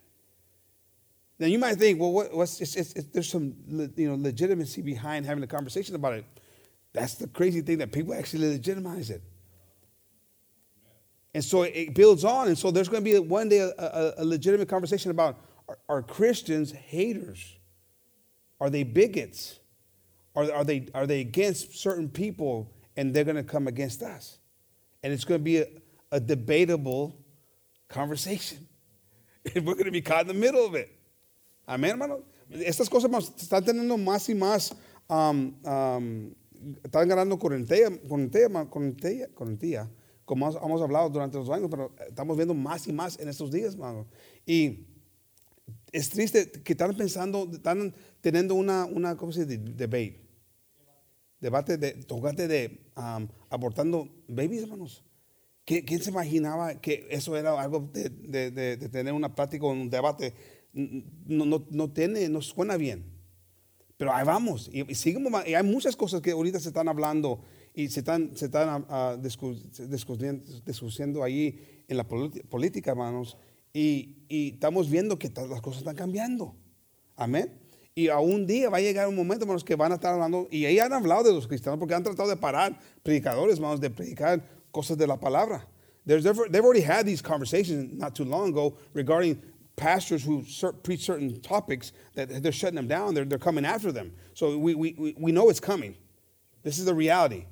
Now 1.38 1.46
you 1.46 1.60
might 1.60 1.76
think, 1.76 2.00
well, 2.00 2.10
what, 2.10 2.34
what's 2.34 2.60
it's, 2.60 2.74
it's, 2.74 2.92
it's, 2.94 3.06
there's 3.06 3.28
some 3.28 3.54
you 3.96 4.08
know 4.08 4.16
legitimacy 4.16 4.82
behind 4.82 5.24
having 5.24 5.44
a 5.44 5.46
conversation 5.46 5.94
about 5.94 6.14
it. 6.14 6.24
That's 6.92 7.14
the 7.14 7.28
crazy 7.28 7.60
thing 7.60 7.78
that 7.78 7.92
people 7.92 8.14
actually 8.14 8.48
legitimize 8.48 9.10
it. 9.10 9.22
And 11.32 11.44
so 11.44 11.62
it 11.62 11.94
builds 11.94 12.24
on. 12.24 12.48
And 12.48 12.58
so 12.58 12.72
there's 12.72 12.88
going 12.88 13.04
to 13.04 13.08
be 13.08 13.16
one 13.16 13.48
day 13.48 13.60
a, 13.60 13.70
a, 13.78 14.14
a 14.18 14.24
legitimate 14.24 14.68
conversation 14.68 15.12
about 15.12 15.38
are, 15.68 15.78
are, 15.88 16.02
Christians 16.02 16.72
haters? 16.72 17.58
Are 18.60 18.70
they 18.70 18.82
bigots? 18.82 19.60
Are, 20.34 20.50
are, 20.52 20.64
they, 20.64 20.88
are 20.94 21.06
they 21.06 21.20
against 21.20 21.78
certain 21.78 22.08
people 22.08 22.74
and 22.96 23.14
they're 23.14 23.22
going 23.22 23.36
to 23.36 23.44
come 23.44 23.68
against 23.68 24.02
us? 24.02 24.38
And 25.04 25.12
it's 25.12 25.24
going 25.24 25.38
to 25.38 25.44
be 25.44 25.58
a, 25.58 25.66
a 26.12 26.20
debatable 26.20 27.16
conversation. 27.88 28.68
And 29.54 29.66
we're 29.66 29.74
going 29.74 29.86
to 29.86 29.90
be 29.90 30.02
caught 30.02 30.22
in 30.22 30.28
the 30.28 30.34
middle 30.34 30.64
of 30.64 30.74
it. 30.76 30.88
Amén, 31.66 31.90
hermano. 31.90 32.22
Estas 32.50 32.88
cosas 32.88 33.10
están 33.10 33.64
teniendo 33.64 33.96
más 33.96 34.28
y 34.28 34.34
más 34.34 34.74
um, 35.08 35.54
um, 35.64 36.34
están 36.84 37.08
ganando 37.08 37.38
correntía, 37.38 37.88
correntía, 38.08 39.28
correntía, 39.34 39.90
como 40.24 40.50
hemos 40.50 40.82
hablado 40.82 41.08
durante 41.08 41.38
los 41.38 41.48
años, 41.48 41.68
pero 41.70 41.92
estamos 42.06 42.36
viendo 42.36 42.54
más 42.54 42.86
y 42.86 42.92
más 42.92 43.18
en 43.18 43.28
estos 43.28 43.50
días, 43.50 43.74
hermano. 43.74 44.06
Y 44.46 44.86
es 45.90 46.10
triste 46.10 46.50
que 46.50 46.72
están 46.74 46.94
pensando, 46.94 47.48
están 47.50 47.94
teniendo 48.20 48.54
una, 48.54 48.84
una 48.84 49.16
¿cómo 49.16 49.32
se 49.32 49.46
dice? 49.46 49.62
Debate. 49.62 50.20
Debate 51.40 51.76
de, 51.76 51.92
tocante 52.04 52.46
de 52.46 52.92
um, 52.96 53.26
abortando 53.50 54.08
babies, 54.28 54.62
hermanos. 54.62 55.02
¿Quién 55.64 56.02
se 56.02 56.10
imaginaba 56.10 56.80
que 56.80 57.06
eso 57.10 57.36
era 57.36 57.60
algo 57.60 57.88
de, 57.92 58.08
de, 58.10 58.50
de, 58.50 58.88
tener 58.88 59.12
una 59.12 59.34
plática, 59.34 59.64
un 59.64 59.88
debate? 59.88 60.34
No, 60.72 61.46
no, 61.46 61.66
no, 61.70 61.92
tiene, 61.92 62.28
no 62.28 62.42
suena 62.42 62.76
bien. 62.76 63.04
Pero 63.96 64.12
ahí 64.12 64.26
vamos. 64.26 64.68
Y, 64.72 64.80
y, 64.80 64.96
y 65.46 65.54
hay 65.54 65.62
muchas 65.62 65.94
cosas 65.94 66.20
que 66.20 66.32
ahorita 66.32 66.58
se 66.58 66.68
están 66.68 66.88
hablando 66.88 67.44
y 67.74 67.88
se 67.88 68.00
están, 68.00 68.36
se 68.36 68.46
están 68.46 68.86
uh, 68.90 69.20
discutiendo, 70.66 71.22
ahí 71.22 71.84
en 71.86 71.96
la 71.96 72.04
política, 72.04 72.90
hermanos. 72.90 73.36
Y, 73.72 74.24
y, 74.28 74.54
estamos 74.54 74.90
viendo 74.90 75.18
que 75.18 75.30
las 75.48 75.60
cosas 75.60 75.78
están 75.78 75.96
cambiando. 75.96 76.56
Amén. 77.14 77.60
Y 77.94 78.08
a 78.08 78.18
un 78.18 78.46
día 78.46 78.68
va 78.68 78.78
a 78.78 78.80
llegar 78.80 79.06
un 79.06 79.14
momento, 79.14 79.44
hermanos, 79.44 79.64
que 79.64 79.76
van 79.76 79.92
a 79.92 79.96
estar 79.96 80.14
hablando, 80.14 80.48
y 80.50 80.64
ahí 80.64 80.78
han 80.78 80.92
hablado 80.92 81.22
de 81.22 81.32
los 81.32 81.46
cristianos, 81.46 81.78
porque 81.78 81.94
han 81.94 82.02
tratado 82.02 82.28
de 82.28 82.36
parar 82.36 82.78
predicadores, 83.02 83.56
hermanos, 83.56 83.80
de 83.80 83.90
predicar 83.90 84.61
cosas 84.72 84.96
de 84.96 85.06
la 85.06 85.16
palabra. 85.16 85.62
There's, 86.04 86.24
they've 86.24 86.64
already 86.64 86.80
had 86.80 87.06
these 87.06 87.22
conversations 87.22 87.92
not 87.92 88.14
too 88.14 88.24
long 88.24 88.48
ago 88.48 88.76
regarding 88.92 89.40
pastors 89.76 90.24
who 90.24 90.44
preach 90.82 91.04
certain 91.04 91.40
topics 91.40 91.92
that 92.14 92.42
they're 92.42 92.52
shutting 92.52 92.76
them 92.76 92.88
down, 92.88 93.14
they're, 93.14 93.24
they're 93.24 93.38
coming 93.38 93.64
after 93.64 93.92
them. 93.92 94.12
So 94.34 94.58
we, 94.58 94.74
we, 94.74 95.14
we 95.16 95.32
know 95.32 95.48
it's 95.48 95.60
coming. 95.60 95.96
This 96.62 96.78
is 96.78 96.84
the 96.84 96.94
reality. 96.94 97.46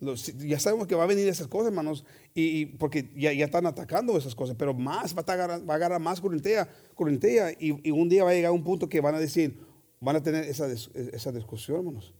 Los, 0.00 0.28
ya 0.28 0.58
sabemos 0.58 0.86
que 0.86 0.96
va 0.96 1.04
a 1.04 1.06
venir 1.08 1.26
esas 1.26 1.48
cosas, 1.48 1.68
hermanos, 1.68 2.04
y, 2.32 2.60
y 2.60 2.66
porque 2.66 3.10
ya, 3.16 3.32
ya, 3.32 3.46
están 3.46 3.66
atacando 3.66 4.16
esas 4.16 4.32
cosas, 4.32 4.54
pero 4.56 4.72
más 4.72 5.12
va 5.16 5.24
a, 5.26 5.32
agarrar, 5.32 5.68
va 5.68 5.74
a 5.74 5.76
agarrar 5.76 6.00
más 6.00 6.20
corrientía, 6.20 6.68
corrientía 6.94 7.50
y, 7.50 7.80
y, 7.82 7.90
un 7.90 8.08
día 8.08 8.22
va 8.22 8.30
a 8.30 8.34
llegar 8.34 8.52
un 8.52 8.62
punto 8.62 8.88
que 8.88 9.00
van 9.00 9.16
a 9.16 9.18
decir, 9.18 9.58
van 9.98 10.14
a 10.14 10.22
tener 10.22 10.44
esa, 10.44 10.68
esa 10.68 11.32
discusión, 11.32 11.78
hermanos. 11.78 12.14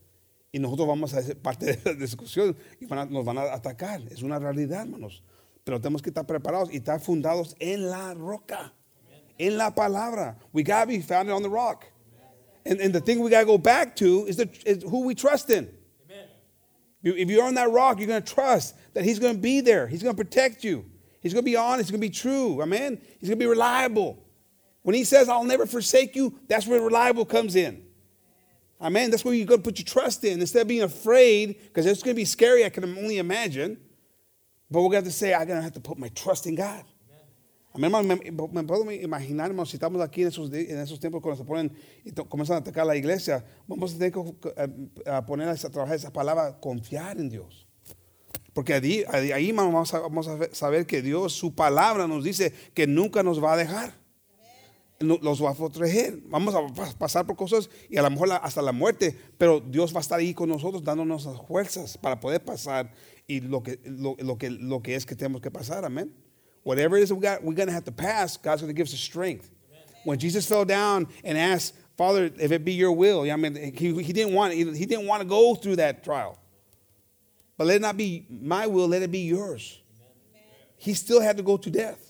Y 0.51 0.59
nosotros 0.59 0.89
vamos 0.89 1.15
a 1.15 1.23
ser 1.23 1.37
parte 1.37 1.67
de 1.67 1.81
la 1.85 1.95
discusión 1.95 2.57
y 2.81 2.87
van 2.87 2.99
a, 3.01 3.05
nos 3.07 3.25
van 3.25 3.39
a 3.39 3.53
atacar. 3.53 4.01
Es 4.11 4.23
una 4.23 4.39
realidad, 4.39 4.83
hermanos. 4.83 5.23
Pero 5.65 5.81
tenemos 5.81 6.01
que 6.01 6.11
estar 6.11 6.27
preparados 6.27 6.73
y 6.73 6.77
estar 6.77 7.01
fundados 7.01 7.55
en 7.59 7.91
la 7.91 8.15
roca. 8.15 8.73
en 9.39 9.57
la 9.57 9.71
palabra. 9.71 10.37
We 10.53 10.63
got 10.63 10.83
to 10.83 10.87
be 10.89 11.01
founded 11.01 11.33
on 11.33 11.43
the 11.43 11.49
rock. 11.49 11.87
And, 12.67 12.81
and 12.81 12.93
the 12.93 13.01
thing 13.01 13.21
we 13.21 13.31
got 13.31 13.41
to 13.41 13.47
go 13.47 13.59
back 13.59 13.97
to 13.97 14.27
is, 14.27 14.37
the, 14.37 14.49
is 14.67 14.83
who 14.83 15.05
we 15.05 15.15
trust 15.15 15.51
in. 15.51 15.69
If 17.03 17.31
you're 17.31 17.45
on 17.45 17.55
that 17.55 17.71
rock, 17.71 17.99
you're 17.99 18.09
going 18.09 18.23
to 18.23 18.35
trust 18.35 18.75
that 18.93 19.05
He's 19.05 19.21
going 19.21 19.35
to 19.35 19.41
be 19.41 19.61
there. 19.61 19.87
He's 19.87 20.03
going 20.03 20.15
to 20.15 20.23
protect 20.23 20.65
you. 20.65 20.85
He's 21.21 21.33
going 21.33 21.45
to 21.45 21.51
be 21.51 21.57
honest. 21.57 21.89
He's 21.89 21.91
going 21.93 22.01
to 22.01 22.09
be 22.09 22.15
true. 22.15 22.61
Amen. 22.61 23.01
He's 23.19 23.29
going 23.29 23.39
to 23.39 23.45
be 23.45 23.49
reliable. 23.49 24.19
When 24.83 24.95
He 24.95 25.05
says, 25.05 25.29
I'll 25.29 25.45
never 25.45 25.65
forsake 25.65 26.17
you, 26.17 26.39
that's 26.49 26.67
where 26.67 26.81
reliable 26.81 27.25
comes 27.25 27.55
in. 27.55 27.85
Amen. 28.81 29.11
That's 29.11 29.25
where 29.25 29.35
you're 29.35 29.47
going 29.47 29.61
to 29.61 29.65
put 29.65 29.79
your 29.79 29.87
trust 29.87 30.25
in 30.25 30.41
instead 30.41 30.63
of 30.63 30.69
being 30.69 30.83
afraid, 30.83 31.59
because 31.65 31.87
it's 31.87 32.03
going 32.03 32.15
to 32.15 32.21
be 32.21 32.25
scary, 32.25 32.65
I 32.65 32.69
can 32.69 32.85
only 32.85 33.19
imagine. 33.19 33.79
But 34.71 34.81
we're 34.81 34.91
going 34.91 34.93
to 34.93 34.97
have 34.97 35.05
to 35.05 35.11
say, 35.11 35.35
I'm 35.35 35.47
going 35.47 35.59
to 35.59 35.63
have 35.63 35.73
to 35.73 35.81
put 35.81 35.99
my 35.99 36.09
trust 36.09 36.47
in 36.47 36.55
God. 36.55 36.85
Me, 37.77 37.89
me, 37.89 38.63
puedo 38.65 38.91
imaginar, 38.91 39.55
si 39.67 39.77
estamos 39.77 40.03
aquí 40.03 40.23
en 40.23 40.29
esos, 40.29 40.53
en 40.53 40.79
esos 40.79 40.99
tiempos 40.99 41.23
cuando 41.23 41.37
se 41.37 41.45
ponen 41.45 41.73
y 42.05 42.11
comienzan 42.11 42.57
a 42.57 42.59
atacar 42.61 42.85
la 42.85 42.97
iglesia, 42.97 43.45
vamos 43.69 43.95
a 43.95 43.99
tener 43.99 44.13
que 44.13 44.21
eh, 44.57 44.69
a 45.07 45.25
poner 45.25 45.49
a 45.49 45.55
trabajar 45.55 45.95
esa 45.95 46.13
palabra, 46.13 46.59
confiar 46.59 47.19
en 47.19 47.29
Dios. 47.29 47.69
Porque 48.53 48.75
ahí, 48.75 49.05
ahí 49.33 49.53
vamos, 49.53 49.95
a, 49.95 50.01
vamos 50.01 50.27
a 50.27 50.53
saber 50.53 50.87
que 50.87 51.03
Dios, 51.03 51.35
su 51.35 51.55
palabra 51.55 52.09
nos 52.09 52.25
dice 52.25 52.53
que 52.75 52.89
nunca 52.89 53.23
nos 53.23 53.43
va 53.43 53.53
a 53.53 53.57
dejar. 53.57 53.95
Los 55.01 55.43
va 55.43 55.51
a 55.51 55.55
proteger. 55.55 56.19
Vamos 56.27 56.55
a 56.55 56.95
pasar 56.99 57.25
por 57.27 57.37
cosas 57.37 57.71
y 57.89 57.97
a 57.97 58.03
lo 58.03 58.11
mejor 58.11 58.33
hasta 58.33 58.61
la 58.61 58.73
muerte, 58.73 59.17
pero 59.37 59.61
Dios 59.61 59.95
va 59.95 59.99
a 59.99 60.01
estar 60.01 60.19
ahí 60.19 60.35
con 60.35 60.49
nosotros 60.49 60.83
dándonos 60.83 61.25
las 61.25 61.41
fuerzas 61.47 61.97
para 61.97 62.19
poder 62.19 62.45
pasar 62.45 62.93
y 63.27 63.41
lo 63.41 63.63
que, 63.63 63.79
lo, 63.85 64.17
lo 64.19 64.37
que, 64.37 64.51
lo 64.51 64.83
que 64.83 64.97
es 64.97 65.07
que 65.07 65.15
tenemos 65.15 65.41
que 65.41 65.51
pasar. 65.51 65.85
Amén. 65.85 66.13
Whatever 66.65 66.99
it 66.99 67.05
is 67.05 67.13
we 67.13 67.21
got, 67.21 67.43
we're 67.43 67.55
going 67.55 67.69
to 67.69 67.73
have 67.73 67.85
to 67.85 67.93
pass, 67.93 68.37
God's 68.37 68.63
going 68.63 68.75
to 68.75 68.77
give 68.77 68.87
us 68.87 68.91
the 68.91 68.99
strength. 68.99 69.49
When 70.05 70.19
Jesus 70.19 70.47
fell 70.47 70.65
down 70.65 71.07
and 71.23 71.39
asked, 71.39 71.75
Father, 71.97 72.31
if 72.39 72.53
it 72.53 72.65
be 72.65 72.73
your 72.73 72.93
will, 72.93 73.23
I 73.31 73.37
mean, 73.37 73.55
he, 73.55 74.03
he 74.03 74.13
didn't 74.13 74.33
want 74.33 74.55
he, 74.55 74.65
he 74.73 74.87
didn't 74.87 75.07
want 75.07 75.23
to 75.23 75.29
go 75.29 75.55
through 75.55 75.77
that 75.77 76.05
trial. 76.05 76.39
But 77.57 77.67
let 77.67 77.77
it 77.77 77.83
not 77.83 77.97
be 77.97 78.27
my 78.31 78.67
will, 78.67 78.89
let 78.89 79.03
it 79.03 79.11
be 79.11 79.21
yours. 79.21 79.81
He 80.77 80.95
still 80.95 81.21
had 81.21 81.37
to 81.39 81.43
go 81.43 81.57
to 81.57 81.71
death. 81.71 82.08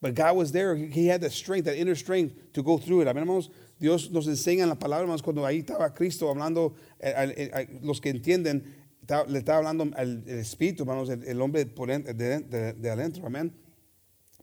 But 0.00 0.14
God 0.14 0.36
was 0.36 0.50
there. 0.52 0.74
He 0.76 1.06
had 1.08 1.20
that 1.20 1.32
strength, 1.32 1.66
that 1.66 1.76
inner 1.76 1.94
strength 1.94 2.52
to 2.54 2.62
go 2.62 2.78
through 2.78 3.02
it. 3.02 3.08
Amén, 3.08 3.18
hermanos. 3.22 3.50
Dios 3.78 4.10
nos 4.10 4.26
enseña 4.26 4.62
en 4.62 4.68
la 4.70 4.74
palabra, 4.78 5.02
hermanos, 5.02 5.22
cuando 5.22 5.44
ahí 5.44 5.58
estaba 5.58 5.94
Cristo 5.94 6.28
hablando, 6.30 6.74
eh, 7.00 7.12
eh, 7.36 7.50
eh, 7.54 7.78
los 7.82 8.00
que 8.00 8.10
entienden, 8.10 8.64
estaba- 9.02 9.26
le 9.26 9.38
estaba 9.38 9.58
hablando 9.58 9.84
al 9.96 10.22
el 10.26 10.38
Espíritu, 10.38 10.82
hermanos, 10.84 11.08
el, 11.10 11.24
el 11.24 11.40
hombre 11.40 11.64
de, 11.66 12.40
de- 12.40 12.72
de 12.74 12.90
adentro. 12.90 13.26
Amén. 13.26 13.52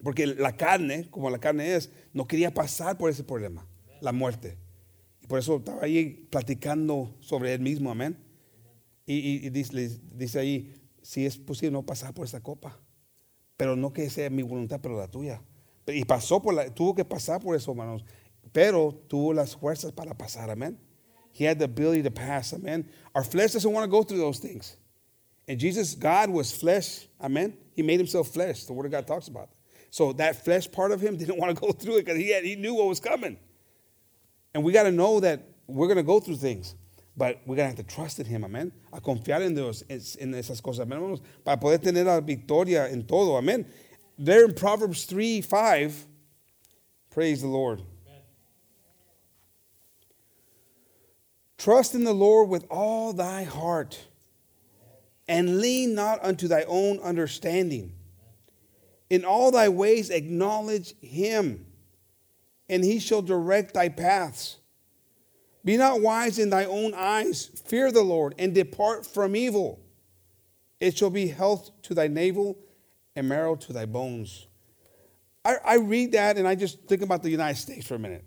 Porque 0.04 0.28
la 0.28 0.56
carne, 0.56 1.08
como 1.10 1.30
la 1.32 1.40
carne 1.40 1.76
es, 1.76 1.90
no 2.14 2.28
quería 2.28 2.54
pasar 2.54 2.98
por 2.98 3.10
ese 3.10 3.24
problema, 3.24 3.68
la 4.02 4.12
muerte. 4.12 4.58
Y 5.24 5.28
por 5.28 5.40
eso 5.40 5.58
estaba 5.58 5.84
ahí 5.84 6.28
platicando 6.30 7.16
sobre 7.20 7.54
él 7.56 7.62
mismo, 7.62 7.90
amén. 7.90 8.16
Y, 9.08 9.16
y- 9.16 9.46
y 9.48 9.50
dice, 9.50 10.00
dice 10.14 10.38
ahí, 10.40 10.74
si 11.02 11.26
es 11.26 11.38
posible 11.38 11.72
no 11.72 11.84
pasar 11.84 12.14
por 12.14 12.26
esa 12.26 12.42
copa, 12.42 12.80
pero 13.58 13.76
no 13.76 13.92
que 13.92 14.10
sea 14.10 14.30
mi 14.30 14.44
voluntad, 14.44 14.80
pero 14.82 14.98
la 14.98 15.08
tuya. 15.08 15.42
Y 15.88 16.06
pasó 16.06 16.42
por 16.42 16.54
la, 16.54 16.70
tuvo 16.74 16.96
que 16.96 17.04
pasar 17.04 17.42
por 17.42 17.56
eso, 17.56 17.72
hermanos, 17.72 18.04
pero 18.54 18.94
tuvo 19.08 19.34
las 19.34 19.56
fuerzas 19.56 19.92
para 19.92 20.14
pasar, 20.14 20.50
amén. 20.50 20.78
He 21.34 21.46
had 21.46 21.60
the 21.60 21.66
ability 21.66 22.04
to 22.04 22.12
pass, 22.12 22.54
amen. 22.54 22.90
Our 23.14 23.24
flesh 23.24 23.54
doesn't 23.54 23.72
want 23.72 23.84
to 23.84 23.92
go 23.92 24.04
through 24.04 24.20
those 24.20 24.40
things. 24.40 24.78
And 25.48 25.60
Jesus, 25.60 25.96
God 25.96 26.30
was 26.30 26.52
flesh, 26.52 27.08
amen. 27.22 27.58
He 27.74 27.84
made 27.84 28.00
himself 28.00 28.30
flesh. 28.30 28.66
The 28.66 28.74
Word 28.74 28.88
of 28.88 28.92
God 28.92 29.08
talks 29.08 29.28
about. 29.28 29.50
So 29.90 30.14
that 30.14 30.44
flesh 30.44 30.70
part 30.70 30.92
of 30.92 31.00
him 31.00 31.16
didn't 31.18 31.38
want 31.38 31.56
to 31.56 31.62
go 31.62 31.72
through 31.72 31.98
it 31.98 32.06
because 32.06 32.20
he, 32.20 32.32
had, 32.32 32.44
he 32.44 32.56
knew 32.56 32.74
what 32.74 32.88
was 32.88 33.00
coming. 33.00 33.38
And 34.54 34.64
we 34.64 34.72
got 34.72 34.84
to 34.84 34.92
know 34.92 35.20
that 35.20 35.42
we're 35.68 35.88
going 35.88 35.98
to 35.98 36.04
go 36.04 36.20
through 36.20 36.38
things, 36.38 36.76
but 37.18 37.42
we're 37.48 37.56
going 37.56 37.72
to 37.72 37.76
have 37.76 37.88
to 37.88 37.96
trust 37.96 38.20
in 38.20 38.28
Him, 38.28 38.44
amén. 38.44 38.72
A 38.94 39.02
confiar 39.02 39.42
en 39.42 39.56
Dios, 39.56 39.84
en, 39.90 40.00
esas 40.00 40.62
cosas, 40.62 40.86
amén, 40.86 41.00
hermanos, 41.00 41.22
para 41.44 41.58
poder 41.58 41.80
tener 41.80 42.06
la 42.06 42.22
victoria 42.22 42.88
en 42.92 43.04
todo, 43.04 43.42
amén. 43.42 43.66
There 44.20 44.46
in 44.46 44.54
Proverbs 44.54 45.06
3 45.06 45.42
5, 45.42 46.06
praise 47.10 47.42
the 47.42 47.48
Lord. 47.48 47.82
Trust 51.58 51.96
in 51.96 52.04
the 52.04 52.14
Lord 52.14 52.50
with 52.50 52.66
all 52.70 53.14
thy 53.14 53.44
heart, 53.44 54.00
and 55.28 55.60
lean 55.60 55.96
not 55.96 56.24
unto 56.24 56.48
thy 56.48 56.64
own 56.64 57.00
understanding. 57.00 57.94
In 59.10 59.26
all 59.26 59.52
thy 59.52 59.70
ways 59.70 60.12
acknowledge 60.12 60.94
him, 61.00 61.66
and 62.70 62.84
he 62.84 63.00
shall 63.00 63.24
direct 63.24 63.74
thy 63.74 63.90
paths. 63.90 64.58
Be 65.68 65.76
not 65.76 66.00
wise 66.00 66.40
in 66.40 66.50
thy 66.50 66.64
own 66.64 66.94
eyes. 66.94 67.52
Fear 67.66 67.92
the 67.92 68.02
Lord, 68.02 68.34
and 68.40 68.56
depart 68.56 69.06
from 69.06 69.36
evil. 69.36 69.82
It 70.80 70.98
shall 70.98 71.10
be 71.10 71.28
health 71.28 71.72
to 71.84 71.94
thy 71.94 72.08
navel 72.08 72.58
and 73.18 73.28
marrow 73.28 73.58
to 73.58 73.74
thy 73.74 73.86
bones. 73.86 74.48
I, 75.44 75.56
I 75.66 75.76
read 75.76 76.14
that 76.14 76.38
and 76.38 76.48
I 76.48 76.56
just 76.56 76.80
think 76.88 77.02
about 77.02 77.22
the 77.22 77.30
United 77.30 77.60
States 77.60 77.86
for 77.86 77.96
a 77.96 78.00
minute. 78.00 78.24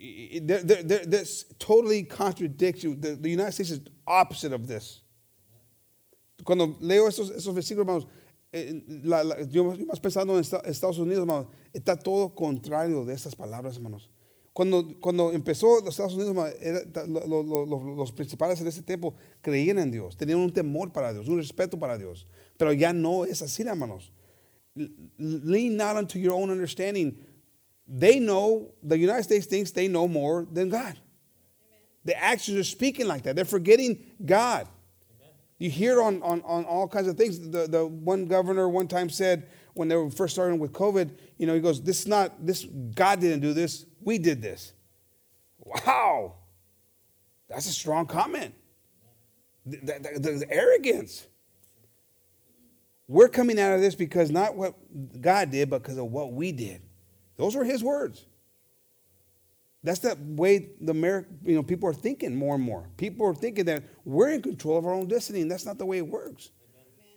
This 0.00 1.44
totally 1.60 2.02
contradicts 2.02 2.82
you. 2.82 2.96
The, 2.96 3.14
the 3.14 3.30
United 3.30 3.52
States 3.52 3.70
is 3.70 3.80
opposite 4.04 4.52
of 4.52 4.66
this. 4.66 5.02
Cuando 6.44 6.76
leo 6.80 7.06
esos, 7.06 7.30
esos 7.30 7.54
versículos, 7.54 7.78
hermanos, 7.86 8.06
eh, 8.52 8.80
la- 9.04 9.22
la- 9.22 9.42
yo 9.42 9.64
más 9.86 10.00
pensando 10.00 10.34
en 10.36 10.40
Estados 10.68 10.98
Unidos, 10.98 11.20
hermanos, 11.20 11.46
está 11.72 11.96
todo 12.02 12.30
contrario 12.30 13.04
de 13.06 13.12
estas 13.14 13.36
palabras, 13.36 13.76
hermanos. 13.76 14.08
Cuando, 14.58 14.98
cuando 14.98 15.30
empezó 15.30 15.78
los 15.82 15.90
Estados 15.90 16.14
Unidos, 16.14 16.36
era- 16.60 16.82
lo- 17.06 17.24
lo- 17.28 17.42
lo- 17.44 17.64
lo- 17.64 17.94
los 17.94 18.10
principales 18.10 18.60
en 18.60 18.66
ese 18.66 18.82
tiempo 18.82 19.14
creían 19.40 19.78
en 19.78 19.92
Dios, 19.92 20.16
tenían 20.16 20.40
un 20.40 20.52
temor 20.52 20.92
para 20.92 21.12
Dios, 21.12 21.28
un 21.28 21.36
respeto 21.38 21.78
para 21.78 21.96
Dios. 21.96 22.26
Pero 22.56 22.72
ya 22.72 22.92
no 22.92 23.24
es 23.24 23.40
así, 23.40 23.62
hermanos. 23.62 24.10
Lean 25.16 25.76
not 25.76 25.96
unto 25.96 26.18
your 26.18 26.32
own 26.32 26.50
understanding. 26.50 27.24
They 27.86 28.18
know, 28.18 28.72
the 28.82 28.96
United 28.98 29.22
States 29.22 29.46
thinks 29.46 29.70
they 29.72 29.86
know 29.86 30.08
more 30.08 30.44
than 30.52 30.70
God. 30.70 30.96
The 32.04 32.16
actions 32.20 32.58
are 32.58 32.64
speaking 32.64 33.06
like 33.06 33.22
that. 33.22 33.36
They're 33.36 33.44
forgetting 33.44 33.98
God. 34.26 34.66
You 35.60 35.70
hear 35.70 36.02
on, 36.02 36.20
on, 36.20 36.42
on 36.42 36.64
all 36.64 36.88
kinds 36.88 37.06
of 37.06 37.16
things. 37.16 37.38
The, 37.38 37.68
the 37.68 37.86
one 37.86 38.26
governor 38.26 38.68
one 38.68 38.88
time 38.88 39.08
said 39.08 39.46
when 39.78 39.88
they 39.88 39.96
were 39.96 40.10
first 40.10 40.34
starting 40.34 40.58
with 40.58 40.72
COVID, 40.72 41.10
you 41.38 41.46
know, 41.46 41.54
he 41.54 41.60
goes, 41.60 41.80
This 41.80 42.00
is 42.00 42.06
not 42.08 42.44
this 42.44 42.64
God 42.64 43.20
didn't 43.20 43.40
do 43.40 43.52
this, 43.54 43.86
we 44.02 44.18
did 44.18 44.42
this. 44.42 44.72
Wow. 45.58 46.34
That's 47.48 47.66
a 47.68 47.72
strong 47.72 48.06
comment. 48.06 48.54
The, 49.64 49.76
the- 49.78 50.18
the- 50.20 50.30
the 50.44 50.50
arrogance. 50.50 51.26
We're 53.06 53.28
coming 53.28 53.58
out 53.58 53.74
of 53.74 53.80
this 53.80 53.94
because 53.94 54.30
not 54.30 54.54
what 54.54 54.74
God 55.22 55.50
did, 55.50 55.70
but 55.70 55.82
because 55.82 55.96
of 55.96 56.10
what 56.12 56.32
we 56.34 56.52
did. 56.52 56.82
Those 57.36 57.56
were 57.56 57.64
his 57.64 57.82
words. 57.82 58.26
That's 59.82 60.00
the 60.00 60.18
way 60.20 60.70
the 60.80 60.92
Ameri- 60.92 61.24
you 61.42 61.54
know 61.54 61.62
people 61.62 61.88
are 61.88 61.94
thinking 61.94 62.34
more 62.34 62.56
and 62.56 62.64
more. 62.64 62.88
People 62.98 63.24
are 63.26 63.34
thinking 63.34 63.64
that 63.66 63.84
we're 64.04 64.30
in 64.30 64.42
control 64.42 64.76
of 64.76 64.84
our 64.84 64.92
own 64.92 65.06
destiny, 65.06 65.40
and 65.40 65.50
that's 65.50 65.64
not 65.64 65.78
the 65.78 65.86
way 65.86 65.98
it 65.98 66.06
works. 66.06 66.50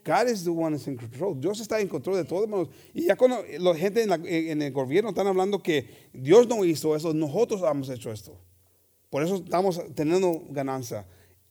God 0.04 0.28
is 0.28 0.44
the 0.44 0.50
one 0.52 0.72
that's 0.72 0.86
in 0.88 0.96
control. 0.96 1.34
Dios 1.34 1.60
está 1.60 1.80
en 1.80 1.88
control 1.88 2.16
de 2.16 2.24
todo, 2.24 2.42
hermanos. 2.44 2.68
Y 2.94 3.06
ya 3.06 3.16
cuando 3.16 3.44
la 3.58 3.74
gente 3.74 4.02
en, 4.02 4.08
la- 4.08 4.16
en 4.16 4.60
el 4.62 4.72
gobierno 4.72 5.10
están 5.10 5.26
hablando 5.26 5.62
que 5.62 5.86
Dios 6.12 6.48
no 6.48 6.64
hizo 6.64 6.96
eso, 6.96 7.12
nosotros 7.14 7.62
hemos 7.62 7.88
hecho 7.88 8.10
esto. 8.10 8.36
Por 9.10 9.22
eso 9.22 9.36
estamos 9.36 9.80
teniendo 9.94 10.42
ganancia. 10.50 11.06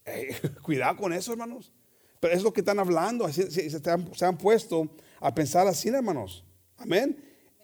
Eh, 0.05 0.35
cuidado 0.63 0.97
con 0.97 1.13
eso, 1.13 1.31
hermanos. 1.31 1.71
Pero 2.19 2.33
es 2.33 2.43
lo 2.43 2.51
que 2.51 2.61
están 2.61 2.79
hablando. 2.79 3.25
Así, 3.25 3.43
se, 3.49 3.69
se 3.69 3.89
han, 3.89 4.13
se 4.13 4.25
han 4.25 4.37
puesto 4.37 4.89
a 5.21 5.33
pensar 5.33 5.67
así, 5.67 5.89
hermanos. 5.89 6.43
Amén. 6.77 7.15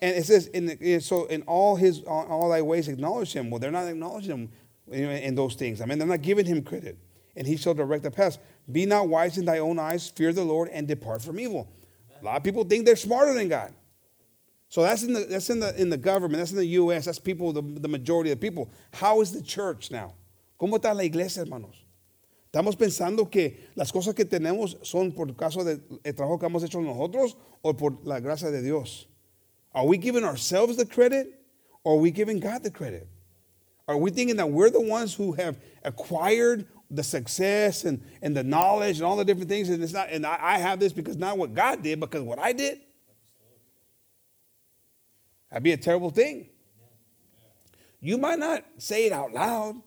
And 0.02 0.16
it 0.16 0.26
says, 0.26 0.48
in, 0.54 1.02
so 1.02 1.26
in 1.26 1.42
all 1.48 1.76
his 1.76 2.04
all, 2.04 2.50
thy 2.50 2.62
ways 2.62 2.88
acknowledge 2.88 3.34
him. 3.34 3.50
Well, 3.50 3.60
they're 3.60 3.72
not 3.72 3.88
acknowledging 3.88 4.32
him 4.32 4.50
in, 4.92 5.10
in 5.10 5.36
those 5.36 5.56
things. 5.56 5.82
I 5.82 5.86
mean, 5.86 5.98
they're 5.98 6.08
not 6.08 6.22
giving 6.22 6.46
him 6.46 6.62
credit. 6.64 6.98
And 7.36 7.48
he 7.48 7.58
shall 7.58 7.74
direct 7.74 8.04
the 8.04 8.12
path. 8.12 8.38
Be 8.70 8.86
not 8.86 9.08
wise 9.08 9.38
in 9.38 9.46
thy 9.46 9.60
own 9.60 9.80
eyes. 9.80 10.10
Fear 10.10 10.34
the 10.34 10.44
Lord 10.44 10.70
and 10.70 10.88
depart 10.88 11.22
from 11.22 11.40
evil. 11.40 11.70
A 12.22 12.26
lot 12.26 12.38
of 12.38 12.44
people 12.44 12.64
think 12.64 12.86
they're 12.86 12.96
smarter 12.96 13.34
than 13.34 13.48
God. 13.48 13.74
So 14.70 14.82
that's 14.82 15.04
in 15.04 15.14
the 15.14 15.22
that's 15.22 15.50
in 15.50 15.60
the 15.60 15.80
in 15.80 15.90
the 15.90 15.98
government. 15.98 16.40
That's 16.40 16.52
in 16.52 16.58
the 16.58 16.66
U.S. 16.66 17.06
That's 17.06 17.20
people, 17.20 17.54
the, 17.54 17.62
the 17.62 17.88
majority 17.88 18.32
of 18.32 18.40
the 18.40 18.46
people. 18.46 18.70
How 18.92 19.22
is 19.22 19.32
the 19.32 19.42
church 19.42 19.92
now? 19.92 20.14
¿Cómo 20.60 20.78
está 20.78 20.94
la 20.94 21.04
iglesia, 21.04 21.44
hermanos? 21.44 21.86
Estamos 22.52 22.76
pensando 22.76 23.30
que 23.30 23.70
las 23.76 23.92
cosas 23.92 24.16
que 24.16 24.26
tenemos 24.26 24.78
son 24.86 25.12
por 25.12 25.28
caso 25.36 25.64
del 25.64 25.80
trabajo 26.14 26.40
que 26.40 26.48
hemos 26.48 26.64
hecho 26.64 26.82
nosotros 26.82 27.38
o 27.64 27.74
por 27.74 27.98
la 28.04 28.20
gracia 28.20 28.52
de 28.52 28.62
Dios. 28.62 29.08
Are 29.74 29.86
we 29.86 29.98
giving 29.98 30.24
ourselves 30.24 30.76
the 30.76 30.86
credit 30.86 31.40
or 31.84 31.94
are 31.96 32.00
we 32.00 32.10
giving 32.10 32.40
God 32.40 32.64
the 32.64 32.72
credit? 32.72 33.08
Are 33.88 33.98
we 33.98 34.12
thinking 34.12 34.38
that 34.38 34.50
we're 34.50 34.70
the 34.70 34.82
ones 34.82 35.14
who 35.14 35.34
have 35.34 35.58
acquired 35.84 36.66
the 36.90 37.04
success 37.04 37.84
and, 37.84 38.02
and 38.22 38.36
the 38.36 38.44
knowledge 38.44 38.98
and 38.98 39.06
all 39.06 39.18
the 39.18 39.26
different 39.26 39.50
things 39.50 39.70
and 39.70 39.84
it's 39.84 39.94
not 39.94 40.10
and 40.10 40.26
I, 40.26 40.38
I 40.42 40.58
have 40.58 40.80
this 40.80 40.94
because 40.94 41.18
not 41.18 41.38
what 41.38 41.54
God 41.54 41.84
did, 41.84 42.00
because 42.00 42.22
what 42.22 42.40
I 42.40 42.54
did? 42.54 42.80
That'd 45.50 45.64
be 45.64 45.72
a 45.72 45.78
terrible 45.78 46.10
thing. 46.10 46.50
You 48.00 48.18
might 48.18 48.40
not 48.40 48.64
say 48.78 49.06
it 49.06 49.12
out 49.12 49.34
loud. 49.34 49.82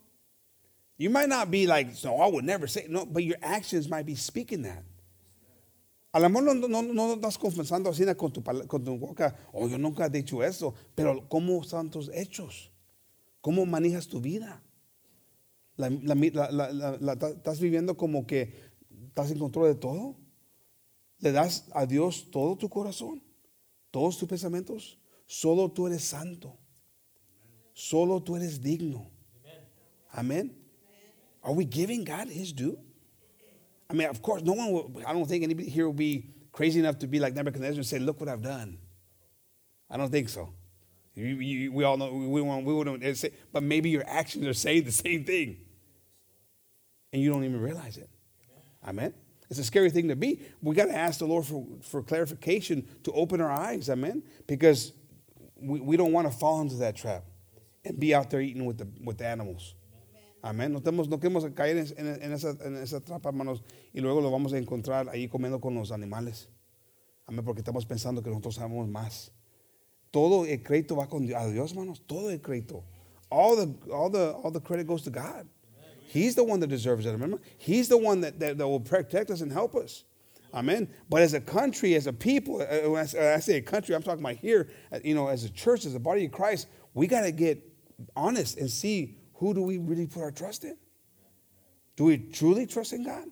You 0.97 1.09
might 1.11 1.29
not 1.29 1.51
be 1.51 1.67
like, 1.67 1.89
no, 2.05 2.21
I 2.21 2.27
would 2.27 2.45
never 2.45 2.67
say 2.67 2.87
no, 2.89 3.07
but 3.07 3.25
your 3.25 3.37
actions 3.41 3.89
might 3.89 4.05
be 4.05 4.15
speaking 4.15 4.63
that. 4.63 4.83
A 6.13 6.19
lo 6.19 6.29
mejor 6.29 6.55
no, 6.69 7.15
estás 7.15 7.39
confesando 7.39 7.89
así 7.89 8.05
con 8.19 8.33
tu, 8.85 8.99
boca, 8.99 9.35
oh, 9.55 9.69
yo 9.69 9.79
nunca 9.79 10.07
he 10.07 10.11
dicho 10.11 10.43
eso, 10.43 10.75
pero 10.95 11.25
¿cómo 11.29 11.63
tus 11.91 12.11
hechos? 12.11 12.69
¿Cómo 13.41 13.65
manejas 13.65 14.09
tu 14.09 14.21
vida? 14.21 14.61
La- 15.81 17.13
¿Estás 17.37 17.61
viviendo 17.61 17.97
como 17.97 18.27
que 18.27 18.53
estás 19.09 19.31
en 19.31 19.39
control 19.39 19.69
de 19.69 19.75
todo? 19.75 20.17
¿Le 21.21 21.33
das 21.33 21.67
a 21.73 21.87
Dios 21.87 22.31
todo 22.31 22.57
tu 22.57 22.69
corazón? 22.69 23.23
¿Todos 23.91 24.19
tus 24.19 24.29
pensamientos? 24.29 24.99
Solo 25.27 25.71
tú 25.71 25.87
eres 25.87 26.03
santo. 26.05 26.57
Solo 27.75 28.23
tú 28.23 28.37
eres 28.37 28.61
digno. 28.61 29.11
Amén. 30.13 30.57
Are 31.43 31.55
we 31.55 31.65
giving 31.65 32.05
God 32.05 32.29
his 32.29 32.53
due? 32.53 32.77
I 33.89 33.95
mean, 33.95 34.09
of 34.09 34.21
course, 34.23 34.43
no 34.45 34.53
one 34.53 34.73
will, 34.73 35.03
I 35.07 35.13
don't 35.13 35.27
think 35.27 35.43
anybody 35.43 35.69
here 35.69 35.87
will 35.87 35.95
be 35.97 36.31
crazy 36.53 36.79
enough 36.79 36.99
to 36.99 37.07
be 37.09 37.19
like 37.19 37.35
Nebuchadnezzar 37.35 37.79
and 37.79 37.87
say, 37.87 37.99
Look 37.99 38.21
what 38.21 38.29
I've 38.29 38.43
done. 38.43 38.79
I 39.89 39.97
don't 39.97 40.11
think 40.11 40.29
so. 40.29 40.53
We 41.17 41.85
all 41.85 41.97
know, 41.97 42.13
we, 42.13 42.41
won't, 42.41 42.65
we 42.65 42.73
wouldn't 42.73 43.17
say, 43.17 43.33
but 43.53 43.63
maybe 43.63 43.91
your 43.91 44.05
actions 44.07 44.47
are 44.47 44.55
saying 44.55 44.85
the 44.85 44.93
same 44.93 45.25
thing. 45.25 45.59
And 47.13 47.23
you 47.23 47.31
don't 47.31 47.45
even 47.45 47.61
realize 47.61 47.97
it. 47.97 48.09
Amen. 48.87 49.13
It's 49.51 49.59
a 49.59 49.65
scary 49.65 49.91
thing 49.91 50.09
to 50.09 50.17
be. 50.17 50.43
We 50.63 50.75
got 50.77 50.87
to 50.87 50.97
ask 50.97 51.19
the 51.19 51.27
Lord 51.27 51.45
for, 51.45 51.67
for 51.83 52.03
clarification 52.03 52.87
to 53.03 53.13
open 53.13 53.41
our 53.41 53.51
eyes. 53.51 53.91
Amen. 53.91 54.23
Because 54.47 54.93
we, 55.61 55.81
we 55.81 55.97
don't 55.97 56.13
want 56.13 56.31
to 56.31 56.33
fall 56.33 56.61
into 56.61 56.77
that 56.77 56.95
trap 56.97 57.25
and 57.85 57.99
be 57.99 58.15
out 58.15 58.31
there 58.31 58.41
eating 58.41 58.65
with 58.65 58.79
the, 58.79 58.87
with 59.05 59.19
the 59.19 59.27
animals. 59.27 59.75
Amén. 60.43 60.71
No, 60.73 60.79
tenemos, 60.81 61.09
no 61.09 61.19
queremos 61.19 61.53
caer 61.55 61.77
en, 61.99 62.07
en- 62.23 62.33
esa, 62.33 62.57
en 62.65 62.77
esa 62.77 63.01
trampa, 63.01 63.29
hermanos, 63.29 63.61
y 63.93 64.01
luego 64.01 64.21
lo 64.23 64.31
vamos 64.31 64.53
a 64.55 64.57
encontrar 64.59 65.09
ahí 65.09 65.29
comiendo 65.29 65.61
con 65.61 65.75
los 65.75 65.91
animales. 65.91 66.47
Amén, 67.29 67.45
porque 67.45 67.61
estamos 67.61 67.85
pensando 67.85 68.23
que 68.23 68.31
nosotros 68.31 68.55
sabemos 68.55 68.89
más. 68.89 69.33
todo 70.11 70.47
el 70.47 70.63
crédito 70.63 70.97
va 70.97 71.09
con 71.09 71.25
a 71.35 71.47
Dios, 71.49 71.73
hermanos. 71.73 72.03
Todo 72.07 72.31
el 72.31 72.41
crédito. 72.41 72.85
All 73.31 73.57
the, 73.57 73.93
all 73.93 74.11
the, 74.11 74.33
all 74.43 74.51
the 74.51 74.61
credit 74.61 74.87
goes 74.87 75.03
to 75.03 75.11
God. 75.11 75.47
He's 76.13 76.35
the 76.35 76.43
one 76.43 76.59
that 76.59 76.67
deserves 76.67 77.07
it. 77.07 77.13
Remember, 77.13 77.41
He's 77.57 77.89
the 77.89 77.97
one 77.97 78.21
that, 78.23 78.41
that, 78.41 78.59
that 78.59 78.67
will 78.67 78.81
protect 78.81 79.31
us 79.31 79.43
and 79.43 79.53
help 79.53 79.77
us. 79.77 80.03
Amen. 80.53 80.89
But 81.09 81.23
as 81.23 81.35
a 81.35 81.41
country, 81.41 81.95
as 81.95 82.09
a 82.09 82.13
people, 82.13 82.61
uh, 82.61 82.91
when 82.91 83.01
I 83.01 83.39
say 83.39 83.59
a 83.59 83.63
country, 83.63 83.95
I'm 83.95 84.03
talking 84.03 84.25
about 84.25 84.35
here. 84.35 84.71
uh, 84.93 84.99
You 85.05 85.15
know, 85.15 85.29
as 85.29 85.45
a 85.45 85.51
church, 85.51 85.87
as 85.87 85.95
a 85.95 86.01
body 86.01 86.25
of 86.25 86.33
Christ, 86.33 86.67
we 86.95 87.07
got 87.07 87.21
to 87.21 87.31
get 87.31 87.63
honest 88.17 88.59
and 88.59 88.69
see 88.69 89.19
who 89.35 89.55
do 89.55 89.63
we 89.63 89.79
really 89.79 90.09
put 90.09 90.23
our 90.23 90.33
trust 90.33 90.65
in. 90.65 90.77
Do 91.95 92.07
we 92.07 92.19
truly 92.19 92.67
trust 92.67 92.93
in 92.93 93.05
God? 93.05 93.27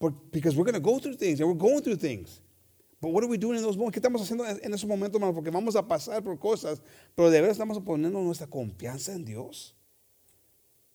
But, 0.00 0.32
because 0.32 0.56
we're 0.56 0.64
going 0.64 0.74
to 0.74 0.80
go 0.80 0.98
through 0.98 1.14
things, 1.14 1.38
and 1.38 1.48
we're 1.48 1.54
going 1.54 1.82
through 1.82 1.96
things. 1.96 2.40
But 3.00 3.10
what 3.10 3.22
are 3.22 3.28
we 3.28 3.36
doing 3.38 3.58
in 3.58 3.62
those 3.62 3.76
moments? 3.76 3.96
¿Qué 3.96 4.02
estamos 4.02 4.22
haciendo 4.22 4.44
en 4.60 4.72
esos 4.72 4.88
momentos, 4.88 5.14
hermano? 5.20 5.34
Porque 5.34 5.52
vamos 5.52 5.76
a 5.76 5.82
pasar 5.82 6.24
por 6.24 6.36
cosas, 6.36 6.80
pero 7.14 7.30
de 7.30 7.40
verdad 7.40 7.56
estamos 7.56 7.78
poniendo 7.84 8.20
nuestra 8.20 8.48
confianza 8.48 9.12
en 9.14 9.24
Dios. 9.24 9.74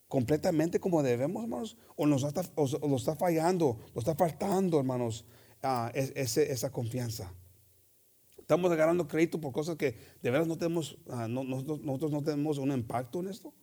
Completamente 0.10 0.80
como 0.80 1.02
debemos, 1.04 1.44
hermanos. 1.44 1.78
O 1.96 2.06
nos 2.06 2.24
está, 2.24 2.42
o, 2.56 2.64
o 2.66 2.88
lo 2.90 2.98
está 2.98 3.16
fallando, 3.16 3.80
lo 3.94 4.00
está 4.02 4.16
faltando, 4.16 4.78
hermanos, 4.80 5.24
es- 5.94 6.12
ese- 6.16 6.52
esa 6.52 6.72
confianza. 6.72 7.32
Estamos 8.38 8.72
agarrando 8.72 9.08
crédito 9.08 9.40
por 9.40 9.52
cosas 9.54 9.78
que 9.78 9.94
de 10.24 10.32
verdad 10.32 10.48
no 10.48 10.58
tenemos, 10.58 10.98
ah, 11.10 11.28
no- 11.28 11.44
nosotros, 11.44 11.82
nosotros 11.82 12.12
no 12.12 12.24
tenemos 12.24 12.58
un 12.58 12.72
impacto 12.72 13.20
en 13.20 13.28
esto. 13.28 13.54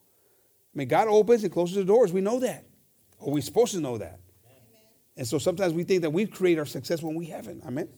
I 0.72 0.78
mean, 0.78 0.88
God 0.88 1.08
opens 1.08 1.42
and 1.42 1.52
closes 1.52 1.74
the 1.76 1.84
doors. 1.84 2.12
We 2.12 2.20
know 2.20 2.38
that. 2.40 2.64
Or 3.18 3.32
we're 3.32 3.42
supposed 3.42 3.72
to 3.74 3.80
know 3.80 3.98
that. 3.98 4.20
And 5.16 5.26
so 5.26 5.38
sometimes 5.38 5.72
we 5.74 5.82
think 5.84 6.02
that 6.02 6.12
we 6.12 6.26
create 6.26 6.58
our 6.58 6.66
success 6.66 7.02
when 7.02 7.16
we 7.16 7.26
haven't. 7.26 7.64
Amen. 7.66 7.88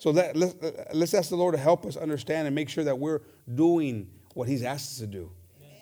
So 0.00 0.12
that, 0.12 0.34
let's, 0.34 0.54
uh, 0.62 0.84
let's 0.94 1.12
ask 1.14 1.28
the 1.28 1.36
Lord 1.36 1.54
to 1.54 1.60
help 1.60 1.84
us 1.86 1.96
understand 1.96 2.46
and 2.46 2.54
make 2.56 2.68
sure 2.70 2.82
that 2.84 2.98
we're 2.98 3.20
doing 3.46 4.08
what 4.34 4.48
He's 4.48 4.62
asked 4.64 4.92
us 4.92 4.98
to 4.98 5.06
do. 5.06 5.30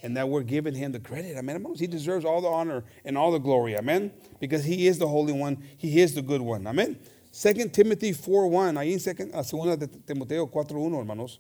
And 0.03 0.17
that 0.17 0.29
we're 0.29 0.43
giving 0.43 0.75
Him 0.75 0.93
the 0.93 1.01
credit. 1.01 1.37
Amen. 1.37 1.65
He 1.77 1.87
deserves 1.87 2.25
all 2.25 2.41
the 2.41 2.49
honor 2.49 2.85
and 3.05 3.17
all 3.17 3.33
the 3.33 3.39
glory. 3.39 3.77
Amen. 3.77 4.13
Because 4.41 4.65
He 4.65 4.87
is 4.87 4.99
the 4.99 5.09
Holy 5.09 5.33
One. 5.33 5.63
He 5.77 6.01
is 6.01 6.15
the 6.15 6.23
good 6.23 6.41
one. 6.41 6.67
Amen. 6.67 6.99
2 7.33 7.69
Timothy 7.69 8.13
4.1. 8.13 8.79
Ahí 8.79 8.93
en 8.93 9.01
second, 9.01 9.35
uh, 9.35 9.43
segunda 9.43 9.77
de 9.77 9.87
Timoteo 9.87 10.47
4.1, 10.47 10.99
hermanos. 10.99 11.39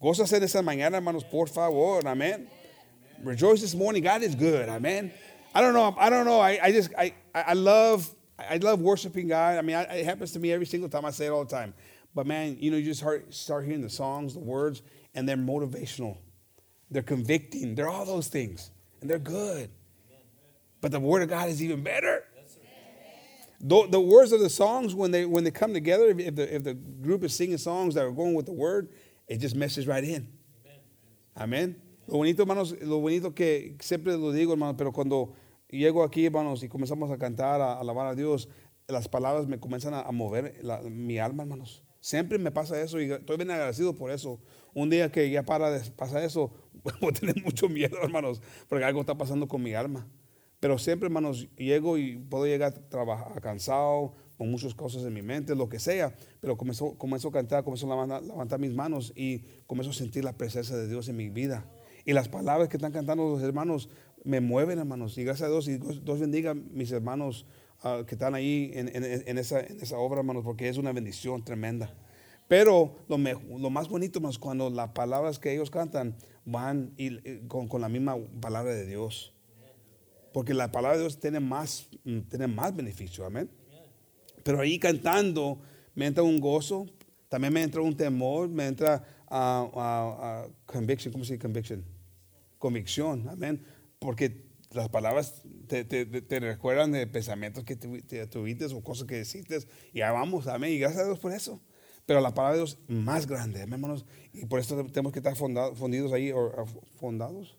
Gózase 0.00 0.38
de 0.38 0.46
esa 0.46 0.62
mañana, 0.62 0.96
hermanos, 0.96 1.24
por 1.24 1.48
favor. 1.48 2.06
Amen. 2.06 2.48
Rejoice 3.22 3.60
this 3.60 3.74
morning. 3.74 4.02
God 4.02 4.22
is 4.22 4.34
good. 4.34 4.68
Amen. 4.68 5.12
I 5.54 5.60
don't 5.60 5.72
know. 5.72 5.94
I 5.98 6.10
don't 6.10 6.26
know. 6.26 6.40
I, 6.40 6.58
I 6.62 6.72
just 6.72 6.90
I, 6.98 7.14
I 7.34 7.42
I 7.48 7.52
love 7.54 8.08
I 8.38 8.56
love 8.58 8.80
worshiping 8.80 9.28
God. 9.28 9.58
I 9.58 9.62
mean, 9.62 9.76
I, 9.76 9.82
it 9.82 10.04
happens 10.04 10.32
to 10.32 10.40
me 10.40 10.52
every 10.52 10.66
single 10.66 10.88
time. 10.88 11.04
I 11.04 11.10
say 11.10 11.26
it 11.26 11.30
all 11.30 11.44
the 11.44 11.50
time. 11.50 11.74
But 12.14 12.26
man, 12.26 12.56
you 12.60 12.70
know, 12.70 12.76
you 12.76 12.84
just 12.84 13.00
start, 13.00 13.32
start 13.34 13.64
hearing 13.64 13.80
the 13.80 13.90
songs, 13.90 14.34
the 14.34 14.40
words, 14.40 14.82
and 15.14 15.28
they're 15.28 15.36
motivational. 15.36 16.16
They're 16.90 17.02
convicting. 17.02 17.74
They're 17.74 17.88
all 17.88 18.04
those 18.04 18.28
things, 18.28 18.70
and 19.00 19.08
they're 19.10 19.18
good. 19.18 19.70
But 20.80 20.92
the 20.92 21.00
word 21.00 21.22
of 21.22 21.28
God 21.28 21.48
is 21.48 21.62
even 21.62 21.82
better. 21.82 22.24
The, 23.60 23.86
the 23.88 24.00
words 24.00 24.32
of 24.32 24.40
the 24.40 24.50
songs 24.50 24.94
when 24.94 25.10
they 25.10 25.24
when 25.24 25.42
they 25.44 25.50
come 25.50 25.72
together, 25.72 26.08
if, 26.10 26.34
the 26.36 26.54
if 26.54 26.64
the 26.64 26.74
group 26.74 27.24
is 27.24 27.34
singing 27.34 27.56
songs 27.56 27.94
that 27.94 28.04
are 28.04 28.10
going 28.12 28.34
with 28.34 28.44
the 28.46 28.52
word, 28.52 28.90
it 29.26 29.38
just 29.38 29.56
meshes 29.56 29.86
right 29.86 30.04
in. 30.04 30.28
Amén. 31.36 31.76
Lo 32.06 32.18
bonito, 32.18 32.42
hermanos, 32.44 32.74
lo 32.82 33.00
bonito 33.00 33.34
que 33.34 33.76
siempre 33.80 34.14
lo 34.16 34.30
digo, 34.32 34.52
hermanos, 34.52 34.74
pero 34.76 34.92
cuando 34.92 35.34
llego 35.72 36.04
aquí, 36.06 36.26
hermanos, 36.26 36.62
y 36.62 36.68
comenzamos 36.68 37.10
a 37.10 37.16
cantar, 37.16 37.60
a, 37.62 37.80
alabar 37.80 38.06
a 38.08 38.14
Dios, 38.14 38.48
las 38.86 39.08
palabras 39.08 39.46
me 39.48 39.58
comienzan 39.58 39.94
a, 39.94 40.02
a 40.02 40.12
mover 40.12 40.58
la- 40.62 40.82
mi 40.82 41.18
alma, 41.18 41.44
hermanos. 41.44 41.82
Siempre 42.00 42.36
me 42.36 42.50
pasa 42.50 42.78
eso 42.82 43.00
y 43.00 43.10
estoy 43.10 43.38
bien 43.38 43.50
agradecido 43.50 43.94
por 43.94 44.10
eso. 44.10 44.38
Un 44.74 44.90
día 44.90 45.10
que 45.10 45.30
ya 45.30 45.42
para 45.42 45.70
de 45.70 45.90
pasar 45.92 46.22
eso, 46.22 46.52
voy 47.00 47.10
a 47.10 47.12
tener 47.12 47.42
mucho 47.42 47.68
miedo, 47.68 47.96
hermanos, 48.02 48.40
porque 48.68 48.84
algo 48.84 49.00
está 49.00 49.16
pasando 49.16 49.48
con 49.48 49.62
mi 49.62 49.74
alma. 49.74 50.06
Pero 50.60 50.78
siempre, 50.78 51.06
hermanos, 51.08 51.48
llego 51.56 51.98
y 51.98 52.16
puedo 52.16 52.46
llegar 52.46 52.72
trabajar 52.88 53.40
cansado, 53.42 54.14
con 54.38 54.50
muchas 54.50 54.74
cosas 54.74 55.04
en 55.04 55.12
mi 55.12 55.22
mente, 55.22 55.54
lo 55.54 55.68
que 55.68 55.78
sea, 55.78 56.14
pero 56.40 56.56
comienzo, 56.56 56.96
comienzo 56.98 57.28
a 57.28 57.32
cantar, 57.32 57.62
comienzo 57.64 57.86
a 57.86 57.90
levantar, 57.90 58.22
levantar 58.22 58.58
mis 58.58 58.72
manos 58.74 59.12
y 59.14 59.40
comienzo 59.66 59.90
a 59.90 59.94
sentir 59.94 60.24
la 60.24 60.32
presencia 60.36 60.74
de 60.76 60.88
Dios 60.88 61.08
en 61.08 61.16
mi 61.16 61.28
vida. 61.28 61.66
Y 62.04 62.12
las 62.14 62.28
palabras 62.28 62.68
que 62.68 62.76
están 62.76 62.92
cantando 62.92 63.28
los 63.28 63.42
hermanos 63.42 63.88
me 64.24 64.40
mueven, 64.40 64.78
hermanos. 64.78 65.16
Y 65.18 65.24
gracias 65.24 65.48
a 65.48 65.52
Dios, 65.52 65.68
y 65.68 65.76
Dios, 65.78 66.18
bendiga 66.18 66.54
mis 66.54 66.90
hermanos 66.92 67.46
ah, 67.82 68.02
que 68.06 68.14
están 68.14 68.34
ahí 68.34 68.70
en, 68.74 68.88
en- 68.88 69.04
en 69.28 69.38
esa, 69.38 69.60
en 69.60 69.80
esa 69.80 69.98
obra, 69.98 70.20
hermanos, 70.20 70.42
porque 70.44 70.68
es 70.68 70.78
una 70.78 70.92
bendición 70.92 71.44
tremenda. 71.44 71.94
Pero 72.48 72.96
lo, 73.08 73.18
me- 73.18 73.34
lo 73.34 73.70
más 73.70 73.88
bonito, 73.88 74.18
hermanos, 74.18 74.38
cuando 74.38 74.68
las 74.70 74.90
palabras 74.90 75.38
que 75.38 75.52
ellos 75.52 75.70
cantan 75.70 76.16
van 76.44 76.92
y- 76.96 77.16
y 77.28 77.46
con, 77.48 77.68
con 77.68 77.80
la 77.80 77.88
misma 77.88 78.16
palabra 78.40 78.74
de 78.74 78.86
Dios. 78.86 79.32
Porque 80.32 80.52
la 80.52 80.72
palabra 80.72 80.96
de 80.96 81.04
Dios 81.04 81.20
tiene 81.20 81.40
más, 81.40 81.88
mm, 82.04 82.20
tiene 82.22 82.46
más 82.48 82.74
beneficio, 82.74 83.24
amén. 83.24 83.48
Pero 84.42 84.60
ahí 84.60 84.78
cantando 84.78 85.60
me 85.94 86.06
entra 86.06 86.22
un 86.22 86.40
gozo, 86.40 86.86
también 87.28 87.52
me 87.52 87.62
entra 87.62 87.80
un 87.80 87.96
temor, 87.96 88.48
me 88.48 88.66
entra 88.66 89.02
ah, 89.28 89.68
ah, 89.74 90.18
ah, 90.20 90.48
conviction, 90.66 91.12
¿cómo 91.12 91.24
se 91.24 91.34
dice 91.34 91.42
conviction? 91.42 91.84
Convicción, 92.58 93.28
amén. 93.28 93.62
Porque 93.98 94.44
las 94.72 94.88
palabras 94.88 95.42
te, 95.68 95.84
te- 95.84 96.04
te- 96.04 96.40
recuerdan 96.40 96.92
de 96.92 97.06
pensamientos 97.06 97.62
que 97.64 97.78
tuvi- 97.78 98.04
te- 98.04 98.26
tuviste 98.26 98.66
o 98.66 98.82
cosas 98.82 99.06
que 99.06 99.14
deciste 99.16 99.58
y 99.92 100.00
ahí 100.00 100.12
vamos, 100.12 100.46
amén. 100.48 100.72
Y 100.72 100.78
gracias 100.78 101.02
a 101.02 101.06
Dios 101.06 101.18
por 101.20 101.32
eso. 101.32 101.60
Pero 102.06 102.20
la 102.20 102.32
palabra 102.34 102.52
de 102.58 102.58
Dios 102.64 102.76
más 102.88 103.26
grande, 103.26 103.60
hermanos. 103.60 104.04
Y 104.32 104.44
por 104.46 104.58
eso 104.58 104.76
tenemos 104.92 105.12
que 105.12 105.20
estar 105.20 105.34
fonda- 105.36 105.74
fundidos 105.74 106.12
ahí, 106.12 106.32
o 106.32 106.66
fondados 107.00 107.54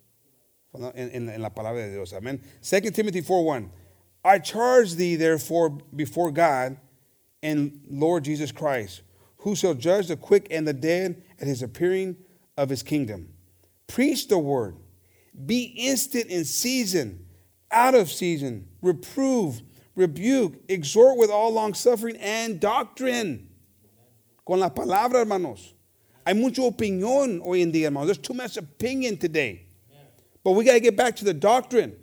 en, 0.94 1.10
en- 1.16 1.30
en 1.30 1.42
la 1.42 1.50
palabra 1.54 1.82
de 1.82 1.92
Dios. 1.92 2.14
Amén. 2.14 2.40
2 2.62 2.92
Timothy 2.94 3.22
4:1. 3.22 3.70
I 4.24 4.40
charge 4.40 4.96
thee 4.96 5.16
therefore 5.16 5.70
before 5.96 6.32
God 6.32 6.78
and 7.42 7.82
Lord 7.90 8.24
Jesus 8.26 8.52
Christ, 8.52 9.02
who 9.38 9.56
shall 9.56 9.74
judge 9.76 10.08
the 10.08 10.18
quick 10.18 10.48
and 10.52 10.68
the 10.68 10.74
dead 10.74 11.24
at 11.40 11.48
his 11.48 11.62
appearing 11.64 12.16
of 12.58 12.70
his 12.70 12.84
kingdom. 12.84 13.30
Preach 13.88 14.28
the 14.28 14.38
word. 14.40 14.76
Be 15.46 15.64
instant 15.78 16.28
in 16.28 16.46
season, 16.46 17.26
out 17.72 17.94
of 17.94 18.10
season, 18.12 18.68
reprove, 18.82 19.62
rebuke, 19.96 20.56
exhort 20.70 21.18
with 21.18 21.30
all 21.30 21.52
long 21.54 21.74
suffering 21.74 22.16
and 22.18 22.60
doctrine. 22.60 23.50
Con 24.46 24.60
la 24.60 24.70
palabra, 24.70 25.22
hermanos. 25.22 25.74
Hay 26.26 26.34
mucha 26.34 26.62
opinión 26.62 27.42
hoy 27.44 27.62
en 27.62 27.72
día, 27.72 27.86
hermanos. 27.86 28.08
There's 28.08 28.18
too 28.20 28.34
much 28.34 28.58
opinion 28.58 29.18
today. 29.18 29.66
But 30.44 30.52
we 30.52 30.64
got 30.64 30.74
to 30.74 30.80
get 30.80 30.96
back 30.96 31.16
to 31.18 31.26
the 31.26 31.34
doctrine. 31.34 31.96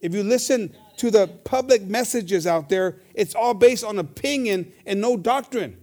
If 0.00 0.14
you 0.14 0.22
listen 0.22 0.76
to 0.98 1.10
the 1.10 1.26
public 1.44 1.82
messages 1.82 2.46
out 2.46 2.68
there, 2.68 3.00
it's 3.14 3.34
all 3.34 3.54
based 3.54 3.82
on 3.84 3.98
opinion 3.98 4.72
and 4.84 5.00
no 5.00 5.16
doctrine. 5.16 5.82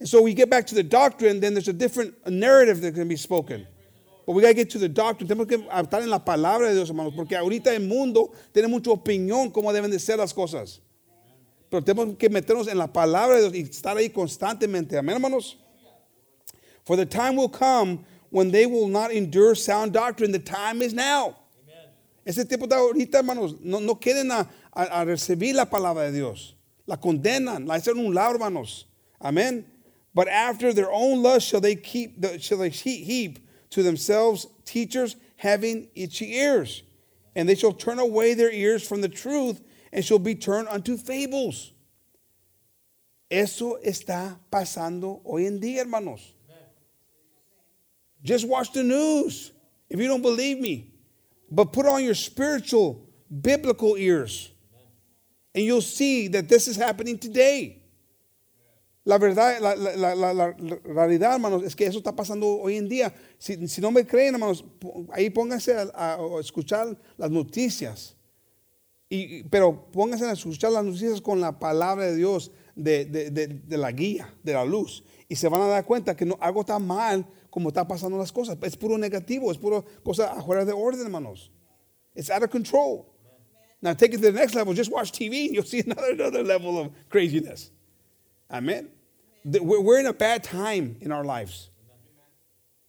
And 0.00 0.08
so 0.08 0.22
we 0.22 0.34
get 0.34 0.50
back 0.50 0.66
to 0.68 0.74
the 0.74 0.82
doctrine, 0.82 1.40
then 1.40 1.54
there's 1.54 1.68
a 1.68 1.72
different 1.72 2.14
narrative 2.26 2.80
that 2.82 2.94
can 2.94 3.08
be 3.08 3.16
spoken. 3.16 3.66
But 4.26 4.32
we 4.32 4.42
got 4.42 4.48
to 4.48 4.54
get 4.54 4.70
to 4.70 4.78
the 4.78 4.88
doctrine. 4.88 5.28
Tenemos 5.28 5.48
que 5.48 5.58
estar 5.58 6.02
en 6.02 6.10
la 6.10 6.18
palabra 6.18 6.68
de 6.68 6.74
Dios, 6.74 6.90
hermanos, 6.90 7.14
porque 7.16 7.36
ahorita 7.36 7.74
el 7.74 7.80
mundo 7.80 8.32
tiene 8.52 8.68
mucha 8.68 8.90
opinión 8.90 9.50
cómo 9.52 9.72
deben 9.72 9.90
de 9.90 9.98
ser 9.98 10.18
las 10.18 10.32
cosas. 10.32 10.80
Pero 11.70 11.82
tenemos 11.82 12.16
que 12.18 12.28
meternos 12.30 12.68
en 12.68 12.78
la 12.78 12.86
palabra 12.86 13.36
de 13.36 13.50
Dios 13.50 13.54
y 13.54 13.60
estar 13.70 13.96
ahí 13.96 14.10
constantemente. 14.10 14.96
Amén, 14.96 15.16
hermanos. 15.16 15.56
For 16.84 16.96
the 16.96 17.04
time 17.06 17.36
will 17.36 17.50
come 17.50 18.04
when 18.30 18.50
they 18.50 18.64
will 18.66 18.88
not 18.88 19.10
endure 19.12 19.54
sound 19.54 19.92
doctrine. 19.92 20.32
The 20.32 20.38
time 20.38 20.80
is 20.82 20.94
now. 20.94 21.36
Ese 22.26 22.44
tiempo 22.46 22.66
está 22.66 22.76
ahorita, 22.78 23.14
hermanos. 23.22 23.54
No, 23.60 23.78
no 23.80 23.94
quieren 23.96 24.30
a, 24.30 24.48
a- 24.74 25.02
a 25.02 25.04
recibir 25.06 25.54
la 25.54 25.66
palabra 25.66 26.06
de 26.10 26.12
Dios. 26.12 26.54
La 26.86 26.96
condenan, 26.96 27.66
la 27.66 27.74
hacen 27.76 27.98
un 27.98 28.14
lado, 28.14 28.34
hermanos. 28.38 28.84
Amén. 29.20 29.64
But 30.14 30.28
after 30.28 30.72
their 30.72 30.90
own 30.90 31.22
lust 31.22 31.46
shall 31.48 31.60
they 31.60 31.76
keep 31.76 32.20
the, 32.20 32.38
shall 32.38 32.58
they 32.58 32.70
he- 32.70 33.04
heap 33.04 33.38
to 33.70 33.82
themselves 33.82 34.46
teachers 34.64 35.16
having 35.36 35.88
itchy 35.94 36.34
ears, 36.36 36.82
and 37.36 37.46
they 37.48 37.54
shall 37.54 37.72
turn 37.72 37.98
away 37.98 38.32
their 38.34 38.50
ears 38.50 38.86
from 38.86 39.00
the 39.02 39.08
truth 39.08 39.60
and 39.92 40.04
shall 40.04 40.18
be 40.18 40.34
turned 40.34 40.68
unto 40.68 40.96
fables. 40.96 41.72
Eso 43.30 43.78
está 43.84 44.38
pasando 44.50 45.20
hoy 45.24 45.46
en 45.46 45.60
día, 45.60 45.80
hermanos. 45.82 46.34
Just 48.22 48.46
watch 48.48 48.72
the 48.72 48.82
news 48.82 49.52
if 49.90 50.00
you 50.00 50.08
don't 50.08 50.22
believe 50.22 50.58
me. 50.60 50.90
But 51.50 51.72
put 51.72 51.86
on 51.86 52.02
your 52.04 52.14
spiritual, 52.14 53.06
biblical 53.30 53.96
ears, 53.96 54.50
and 55.54 55.64
you'll 55.64 55.80
see 55.82 56.28
that 56.28 56.48
this 56.48 56.68
is 56.68 56.76
happening 56.76 57.18
today. 57.18 57.82
La 59.04 59.16
verdad, 59.16 59.60
la, 59.62 59.72
la- 59.72 60.12
la- 60.12 60.32
la- 60.32 60.52
realidad, 60.84 61.32
hermanos, 61.32 61.62
es 61.64 61.74
que 61.74 61.86
eso 61.86 61.98
está 62.00 62.14
pasando 62.14 62.60
hoy 62.60 62.76
en 62.76 62.88
día. 62.88 63.10
Si, 63.38 63.66
si 63.66 63.80
no 63.80 63.90
me 63.90 64.02
creen, 64.04 64.34
hermanos, 64.34 64.62
ahí 65.12 65.30
pónganse 65.30 65.72
a, 65.72 65.90
a- 65.94 66.16
a 66.16 66.40
escuchar 66.40 66.94
las 67.16 67.30
noticias. 67.30 68.14
Y, 69.10 69.42
pero 69.44 69.90
pónganse 69.90 70.26
a 70.26 70.32
escuchar 70.32 70.70
las 70.72 70.84
noticias 70.84 71.20
con 71.20 71.40
la 71.40 71.58
palabra 71.58 72.04
de 72.06 72.16
Dios. 72.16 72.50
de, 72.76 73.06
de- 73.06 73.30
de- 73.32 73.48
de 73.48 73.76
la 73.76 73.90
guía, 73.90 74.32
de 74.44 74.52
la 74.52 74.64
luz. 74.64 75.02
Y 75.28 75.34
se 75.34 75.48
van 75.48 75.60
a 75.62 75.66
dar 75.66 75.84
cuenta 75.84 76.14
que 76.16 76.24
no, 76.24 76.36
algo 76.40 76.60
está 76.60 76.78
mal 76.78 77.26
como 77.50 77.70
está 77.70 77.88
pasando 77.88 78.16
las 78.16 78.30
cosas. 78.30 78.56
Es 78.62 78.76
puro 78.76 78.96
negativo, 78.96 79.50
es 79.50 79.58
puro 79.58 79.84
cosa 80.04 80.30
afuera 80.32 80.64
de 80.64 80.72
orden, 80.72 81.02
hermanos. 81.02 81.50
It's 82.14 82.30
out 82.30 82.44
of 82.44 82.50
control. 82.50 83.06
Now 83.82 83.94
take 83.94 84.14
it 84.14 84.20
to 84.20 84.30
the 84.30 84.32
next 84.32 84.54
level. 84.54 84.74
Just 84.74 84.92
watch 84.92 85.10
TV 85.10 85.46
and 85.46 85.54
you'll 85.56 85.64
see 85.64 85.80
another, 85.86 86.12
another 86.12 86.44
level 86.44 86.78
of 86.78 86.92
craziness. 87.08 87.72
Amen. 88.48 88.90
We're 89.44 89.98
in 89.98 90.06
a 90.06 90.12
bad 90.12 90.44
time 90.44 90.96
in 91.00 91.10
our 91.10 91.24
lives. 91.24 91.70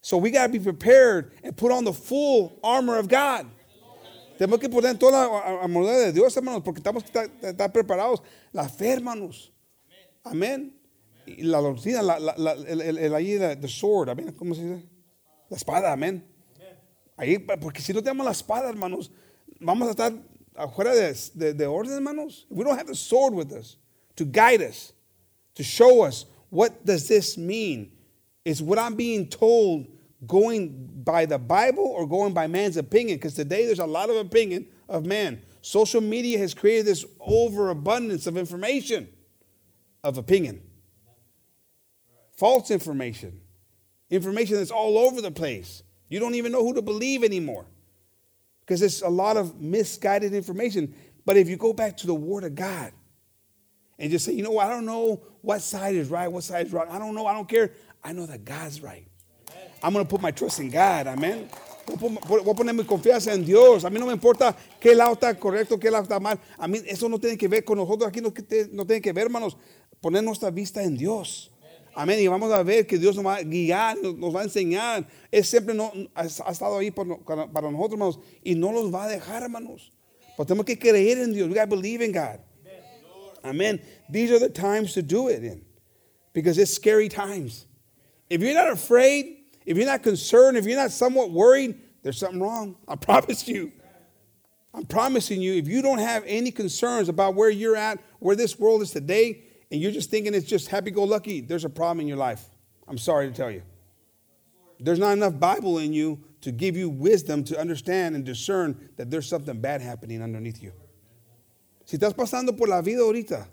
So 0.01 0.17
we 0.17 0.29
got 0.29 0.45
to 0.47 0.51
be 0.53 0.59
prepared 0.59 1.31
and 1.43 1.57
put 1.57 1.71
on 1.71 1.83
the 1.83 1.93
full 1.93 2.59
armor 2.63 2.97
of 2.99 3.07
God. 3.07 3.47
Tenemos 4.39 4.57
que 4.59 4.69
poner 4.69 4.97
toda 4.97 5.27
la 5.27 5.61
armadura 5.63 5.97
de 5.97 6.13
Dios, 6.13 6.35
hermanos, 6.37 6.61
porque 6.63 6.79
estamos 6.79 7.03
que 7.03 7.07
estar, 7.09 7.29
estar 7.43 7.73
preparados. 7.73 8.23
La 8.53 8.69
fe, 8.69 8.93
hermanos. 8.93 9.51
Amén. 10.23 10.79
Y 11.25 11.43
la 11.43 11.59
doctrina, 11.59 12.01
la, 12.01 12.17
la, 12.19 12.35
la- 12.37 12.53
el, 12.53 12.79
el, 12.79 12.97
el- 12.99 13.13
ahí, 13.15 13.37
the 13.59 13.67
sword, 13.67 14.07
amén. 14.09 14.31
¿Cómo 14.37 14.55
se 14.55 14.63
dice? 14.63 14.87
La 15.49 15.57
espada, 15.57 15.91
amén. 15.91 16.25
Ahí, 17.17 17.37
porque 17.37 17.81
si 17.81 17.91
no 17.91 18.01
tenemos 18.01 18.25
la 18.25 18.31
espada, 18.31 18.69
hermanos, 18.69 19.11
vamos 19.59 19.89
a 19.89 19.91
estar 19.91 20.13
afuera 20.55 20.95
de, 20.95 21.13
de, 21.33 21.53
de 21.53 21.65
orden, 21.67 21.95
hermanos. 21.95 22.47
We 22.49 22.63
don't 22.63 22.79
have 22.79 22.87
the 22.87 22.95
sword 22.95 23.33
with 23.33 23.51
us 23.51 23.77
to 24.15 24.23
guide 24.23 24.61
us, 24.61 24.93
to 25.55 25.63
show 25.63 26.05
us 26.05 26.25
what 26.49 26.71
does 26.85 27.09
this 27.09 27.37
mean. 27.37 27.91
Is 28.45 28.61
what 28.61 28.79
I'm 28.79 28.95
being 28.95 29.27
told 29.27 29.85
going 30.27 30.89
by 31.03 31.25
the 31.25 31.37
Bible 31.37 31.85
or 31.85 32.07
going 32.07 32.33
by 32.33 32.47
man's 32.47 32.77
opinion? 32.77 33.17
Because 33.17 33.33
today 33.33 33.65
there's 33.65 33.79
a 33.79 33.85
lot 33.85 34.09
of 34.09 34.17
opinion 34.17 34.67
of 34.87 35.05
man. 35.05 35.41
Social 35.61 36.01
media 36.01 36.37
has 36.37 36.53
created 36.53 36.85
this 36.85 37.05
overabundance 37.19 38.27
of 38.27 38.37
information, 38.37 39.09
of 40.03 40.17
opinion, 40.17 40.61
false 42.37 42.71
information, 42.71 43.41
information 44.09 44.55
that's 44.55 44.71
all 44.71 44.97
over 44.97 45.21
the 45.21 45.31
place. 45.31 45.83
You 46.07 46.19
don't 46.19 46.35
even 46.35 46.51
know 46.51 46.63
who 46.63 46.73
to 46.73 46.81
believe 46.81 47.23
anymore 47.23 47.65
because 48.61 48.81
it's 48.81 49.01
a 49.01 49.09
lot 49.09 49.37
of 49.37 49.59
misguided 49.59 50.33
information. 50.33 50.93
But 51.25 51.37
if 51.37 51.49
you 51.49 51.57
go 51.57 51.73
back 51.73 51.97
to 51.97 52.07
the 52.07 52.13
Word 52.13 52.43
of 52.43 52.55
God 52.55 52.91
and 53.97 54.09
just 54.09 54.25
say, 54.25 54.33
you 54.33 54.43
know 54.43 54.57
I 54.59 54.69
don't 54.69 54.85
know 54.85 55.23
what 55.41 55.61
side 55.61 55.95
is 55.95 56.09
right, 56.09 56.27
what 56.27 56.43
side 56.43 56.67
is 56.67 56.73
wrong. 56.73 56.87
I 56.89 56.97
don't 56.97 57.15
know, 57.15 57.25
I 57.25 57.33
don't 57.33 57.49
care. 57.49 57.73
I 58.03 58.13
know 58.13 58.25
that 58.25 58.45
God's 58.45 58.81
right. 58.81 59.05
I'm 59.81 59.93
going 59.93 60.05
to 60.05 60.09
put 60.09 60.21
my 60.21 60.31
trust 60.31 60.59
in 60.59 60.69
God, 60.69 61.07
amén. 61.07 61.47
Voy 61.97 62.51
a 62.51 62.53
poner 62.53 62.73
mi 62.73 62.83
confianza 62.83 63.33
en 63.33 63.43
Dios. 63.43 63.83
A 63.83 63.89
mí 63.89 63.99
no 63.99 64.05
me 64.05 64.13
importa 64.13 64.55
qué 64.79 64.93
lado 64.93 65.13
está 65.13 65.37
correcto, 65.37 65.79
qué 65.79 65.89
lado 65.89 66.03
está 66.03 66.19
mal. 66.19 66.39
A 66.57 66.67
mí 66.67 66.81
eso 66.85 67.09
no 67.09 67.19
tiene 67.19 67.37
que 67.37 67.47
ver 67.47 67.63
con 67.63 67.77
nosotros. 67.77 68.07
Aquí 68.07 68.21
no, 68.21 68.31
no 68.71 68.85
tiene 68.85 69.01
que 69.01 69.11
ver, 69.11 69.25
hermanos, 69.25 69.57
poner 69.99 70.23
nuestra 70.23 70.51
vista 70.51 70.83
en 70.83 70.97
Dios. 70.97 71.51
Amén. 71.95 72.19
Y 72.19 72.27
vamos 72.27 72.51
a 72.51 72.61
ver 72.63 72.85
que 72.85 72.97
Dios 72.97 73.15
nos 73.15 73.25
va 73.25 73.37
a 73.37 73.41
guiar, 73.41 73.97
nos, 73.97 74.35
va 74.35 74.41
a 74.41 74.43
enseñar. 74.43 75.07
Él 75.31 75.43
siempre 75.43 75.73
no, 75.73 75.91
ha, 76.13 76.25
estado 76.25 76.77
ahí 76.77 76.91
para, 76.91 77.17
para 77.25 77.71
nosotros, 77.71 77.93
hermanos. 77.93 78.19
Y 78.43 78.55
no 78.55 78.71
los 78.71 78.93
va 78.93 79.05
a 79.05 79.07
dejar, 79.07 79.43
hermanos. 79.43 79.91
Pues 80.37 80.47
tenemos 80.47 80.65
que 80.65 80.77
creer 80.77 81.17
en 81.17 81.33
Dios. 81.33 81.49
We 81.49 81.55
got 81.55 81.69
to 81.69 81.75
believe 81.75 82.01
in 82.05 82.11
God. 82.11 82.39
Amen. 83.43 83.81
These 84.09 84.31
are 84.31 84.39
the 84.39 84.49
times 84.49 84.93
to 84.93 85.01
do 85.01 85.29
it 85.29 85.43
in 85.43 85.65
because 86.33 86.57
it's 86.57 86.73
scary 86.73 87.09
times. 87.09 87.65
If 88.29 88.41
you're 88.41 88.53
not 88.53 88.71
afraid, 88.71 89.38
if 89.69 89.77
you're 89.77 89.85
not 89.85 90.01
concerned, 90.01 90.57
if 90.57 90.65
you're 90.65 90.75
not 90.75 90.89
somewhat 90.89 91.29
worried, 91.29 91.79
there's 92.01 92.17
something 92.17 92.41
wrong. 92.41 92.75
I 92.87 92.95
promise 93.09 93.47
you. 93.47 93.71
I'm 94.73 94.85
promising 94.85 95.41
you, 95.41 95.53
if 95.53 95.67
you 95.67 95.83
don't 95.83 95.99
have 95.99 96.23
any 96.25 96.49
concerns 96.49 97.07
about 97.07 97.35
where 97.35 97.51
you're 97.51 97.75
at, 97.75 97.99
where 98.17 98.35
this 98.35 98.57
world 98.57 98.81
is 98.81 98.89
today, 98.89 99.43
and 99.71 99.79
you're 99.79 99.91
just 99.91 100.09
thinking 100.09 100.33
it's 100.33 100.47
just 100.47 100.69
happy 100.69 100.89
go 100.89 101.03
lucky, 101.03 101.41
there's 101.41 101.65
a 101.65 101.69
problem 101.69 101.99
in 101.99 102.07
your 102.07 102.17
life. 102.17 102.43
I'm 102.87 102.97
sorry 102.97 103.27
to 103.27 103.33
tell 103.33 103.51
you. 103.51 103.61
There's 104.79 104.97
not 104.97 105.11
enough 105.11 105.39
Bible 105.39 105.77
in 105.77 105.93
you 105.93 106.23
to 106.41 106.51
give 106.51 106.75
you 106.75 106.89
wisdom 106.89 107.43
to 107.43 107.59
understand 107.59 108.15
and 108.15 108.25
discern 108.25 108.89
that 108.97 109.11
there's 109.11 109.27
something 109.29 109.61
bad 109.61 109.81
happening 109.81 110.23
underneath 110.23 110.63
you. 110.63 110.71
Si 111.85 111.97
estás 111.97 112.15
pasando 112.15 112.57
por 112.57 112.67
la 112.67 112.81
vida 112.81 113.01
ahorita 113.01 113.45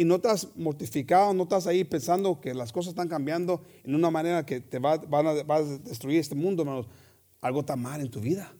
y 0.00 0.04
no 0.06 0.14
estás 0.14 0.48
mortificado, 0.56 1.34
no 1.34 1.42
estás 1.42 1.66
ahí 1.66 1.84
pensando 1.84 2.40
que 2.40 2.54
las 2.54 2.72
cosas 2.72 2.92
están 2.92 3.06
cambiando 3.06 3.62
en 3.84 3.94
una 3.94 4.10
manera 4.10 4.46
que 4.46 4.58
te 4.58 4.78
va, 4.78 4.96
van 4.96 5.26
a, 5.26 5.60
destruir 5.84 6.18
este 6.18 6.34
mundo, 6.34 6.62
hermanos, 6.62 6.88
algo 7.42 7.60
está 7.60 7.76
mal 7.76 8.00
en 8.00 8.10
tu 8.10 8.18
vida. 8.18 8.50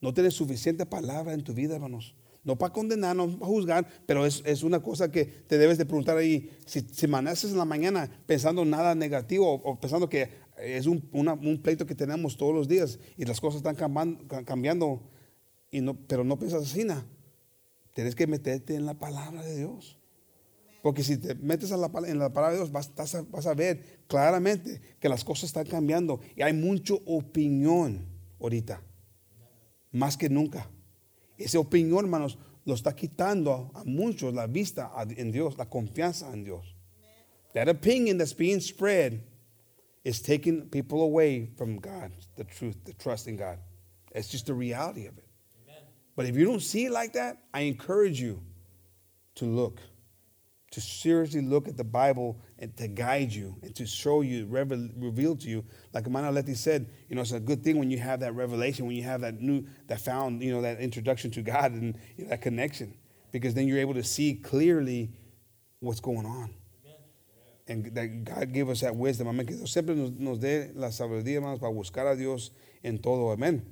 No 0.00 0.14
tienes 0.14 0.32
suficiente 0.32 0.86
palabra 0.86 1.34
en 1.34 1.44
tu 1.44 1.52
vida, 1.52 1.74
hermanos. 1.74 2.14
No 2.44 2.56
para 2.56 2.72
condenar, 2.72 3.14
no 3.14 3.28
para 3.38 3.44
juzgar, 3.44 3.86
pero 4.06 4.24
es, 4.24 4.42
es 4.46 4.62
una 4.62 4.80
cosa 4.82 5.12
que 5.12 5.26
te 5.26 5.58
debes 5.58 5.76
de 5.76 5.84
preguntar 5.84 6.16
ahí. 6.16 6.50
Si, 6.64 6.80
si 6.80 7.04
amaneces 7.04 7.50
en 7.50 7.58
la 7.58 7.66
mañana 7.66 8.08
pensando 8.24 8.64
nada 8.64 8.94
negativo 8.94 9.52
o, 9.52 9.78
pensando 9.78 10.08
que 10.08 10.30
es 10.56 10.86
un, 10.86 11.06
un 11.12 11.60
pleito 11.62 11.84
que 11.84 11.94
tenemos 11.94 12.38
todos 12.38 12.54
los 12.54 12.68
días 12.68 12.98
y 13.18 13.26
las 13.26 13.38
cosas 13.38 13.58
están 13.58 13.74
cambiando, 13.74 14.26
cambiando 14.46 15.02
y 15.70 15.82
no, 15.82 15.94
pero 16.06 16.24
no 16.24 16.38
piensas 16.38 16.62
así, 16.62 16.84
nada. 16.84 17.04
Tienes 17.92 18.14
que 18.14 18.26
meterte 18.26 18.76
en 18.76 18.86
la 18.86 18.94
palabra 18.94 19.42
de 19.42 19.58
Dios. 19.58 19.98
Porque 20.84 21.02
si 21.02 21.16
te 21.16 21.34
metes 21.36 21.72
a 21.72 21.78
la 21.78 21.90
en 22.06 22.18
la 22.18 22.30
palabra 22.30 22.50
de 22.52 22.58
Dios, 22.58 22.70
vas, 22.70 22.94
vas 22.94 23.14
a, 23.14 23.22
vas 23.22 23.46
a 23.46 23.54
ver 23.54 24.02
claramente 24.06 24.82
que 25.00 25.08
las 25.08 25.24
cosas 25.24 25.44
están 25.44 25.64
cambiando. 25.66 26.20
Y 26.36 26.42
hay 26.42 26.52
mucha 26.52 26.92
opinión 27.06 28.04
ahorita, 28.38 28.82
más 29.92 30.18
que 30.18 30.28
nunca. 30.28 30.68
Esa 31.38 31.58
opinión, 31.58 32.00
hermanos, 32.04 32.36
lo 32.66 32.74
está 32.74 32.94
quitando 32.94 33.70
a 33.74 33.82
muchos 33.84 34.34
la 34.34 34.46
vista 34.46 34.90
a- 34.94 35.04
en 35.04 35.32
Dios, 35.32 35.56
la 35.56 35.70
confianza 35.70 36.30
en 36.34 36.44
Dios. 36.44 36.76
That 37.54 37.68
opinion 37.70 38.18
that's 38.18 38.36
being 38.36 38.60
spread 38.60 39.22
is 40.04 40.20
taking 40.20 40.68
people 40.68 41.00
away 41.00 41.46
from 41.56 41.76
God, 41.80 42.10
the 42.36 42.44
truth, 42.44 42.76
the 42.84 42.92
trust 42.92 43.26
in 43.26 43.38
God. 43.38 43.58
It's 44.14 44.28
just 44.30 44.44
the 44.44 44.52
reality 44.52 45.06
of 45.06 45.16
it. 45.16 45.24
But 46.14 46.26
if 46.26 46.36
you 46.36 46.44
don't 46.44 46.60
see 46.60 46.84
it 46.84 46.92
like 46.92 47.14
that, 47.14 47.38
I 47.54 47.62
encourage 47.62 48.20
you 48.20 48.42
to 49.36 49.46
look, 49.46 49.80
to 50.74 50.80
seriously 50.80 51.40
look 51.40 51.68
at 51.68 51.76
the 51.76 51.84
Bible 51.84 52.36
and 52.58 52.76
to 52.76 52.88
guide 52.88 53.32
you 53.32 53.54
and 53.62 53.72
to 53.76 53.86
show 53.86 54.22
you, 54.22 54.44
revel, 54.46 54.88
reveal 54.96 55.36
to 55.36 55.48
you. 55.48 55.64
Like 55.92 56.04
Amana 56.08 56.32
Letty 56.32 56.54
said, 56.54 56.90
you 57.08 57.14
know, 57.14 57.22
it's 57.22 57.30
a 57.30 57.38
good 57.38 57.62
thing 57.62 57.78
when 57.78 57.92
you 57.92 57.98
have 57.98 58.18
that 58.20 58.34
revelation, 58.34 58.84
when 58.84 58.96
you 58.96 59.04
have 59.04 59.20
that 59.20 59.40
new, 59.40 59.64
that 59.86 60.00
found, 60.00 60.42
you 60.42 60.50
know, 60.50 60.60
that 60.62 60.80
introduction 60.80 61.30
to 61.30 61.42
God 61.42 61.70
and 61.74 61.96
you 62.16 62.24
know, 62.24 62.30
that 62.30 62.42
connection, 62.42 62.92
because 63.30 63.54
then 63.54 63.68
you're 63.68 63.78
able 63.78 63.94
to 63.94 64.02
see 64.02 64.34
clearly 64.34 65.12
what's 65.78 66.00
going 66.00 66.26
on. 66.26 66.52
And 67.68 67.94
that 67.94 68.24
God 68.24 68.52
give 68.52 68.68
us 68.68 68.80
that 68.80 68.96
wisdom. 68.96 69.28
Amén. 69.28 69.46
Que 69.46 69.56
Dios 69.56 69.72
siempre 69.72 69.94
nos, 69.94 70.38
dé 70.38 70.72
la 70.74 70.88
sabiduría, 70.88 71.36
hermanos, 71.36 71.60
para 71.60 71.72
buscar 71.72 72.10
a 72.10 72.16
Dios 72.16 72.50
en 72.82 72.98
todo. 72.98 73.30
Amén. 73.30 73.62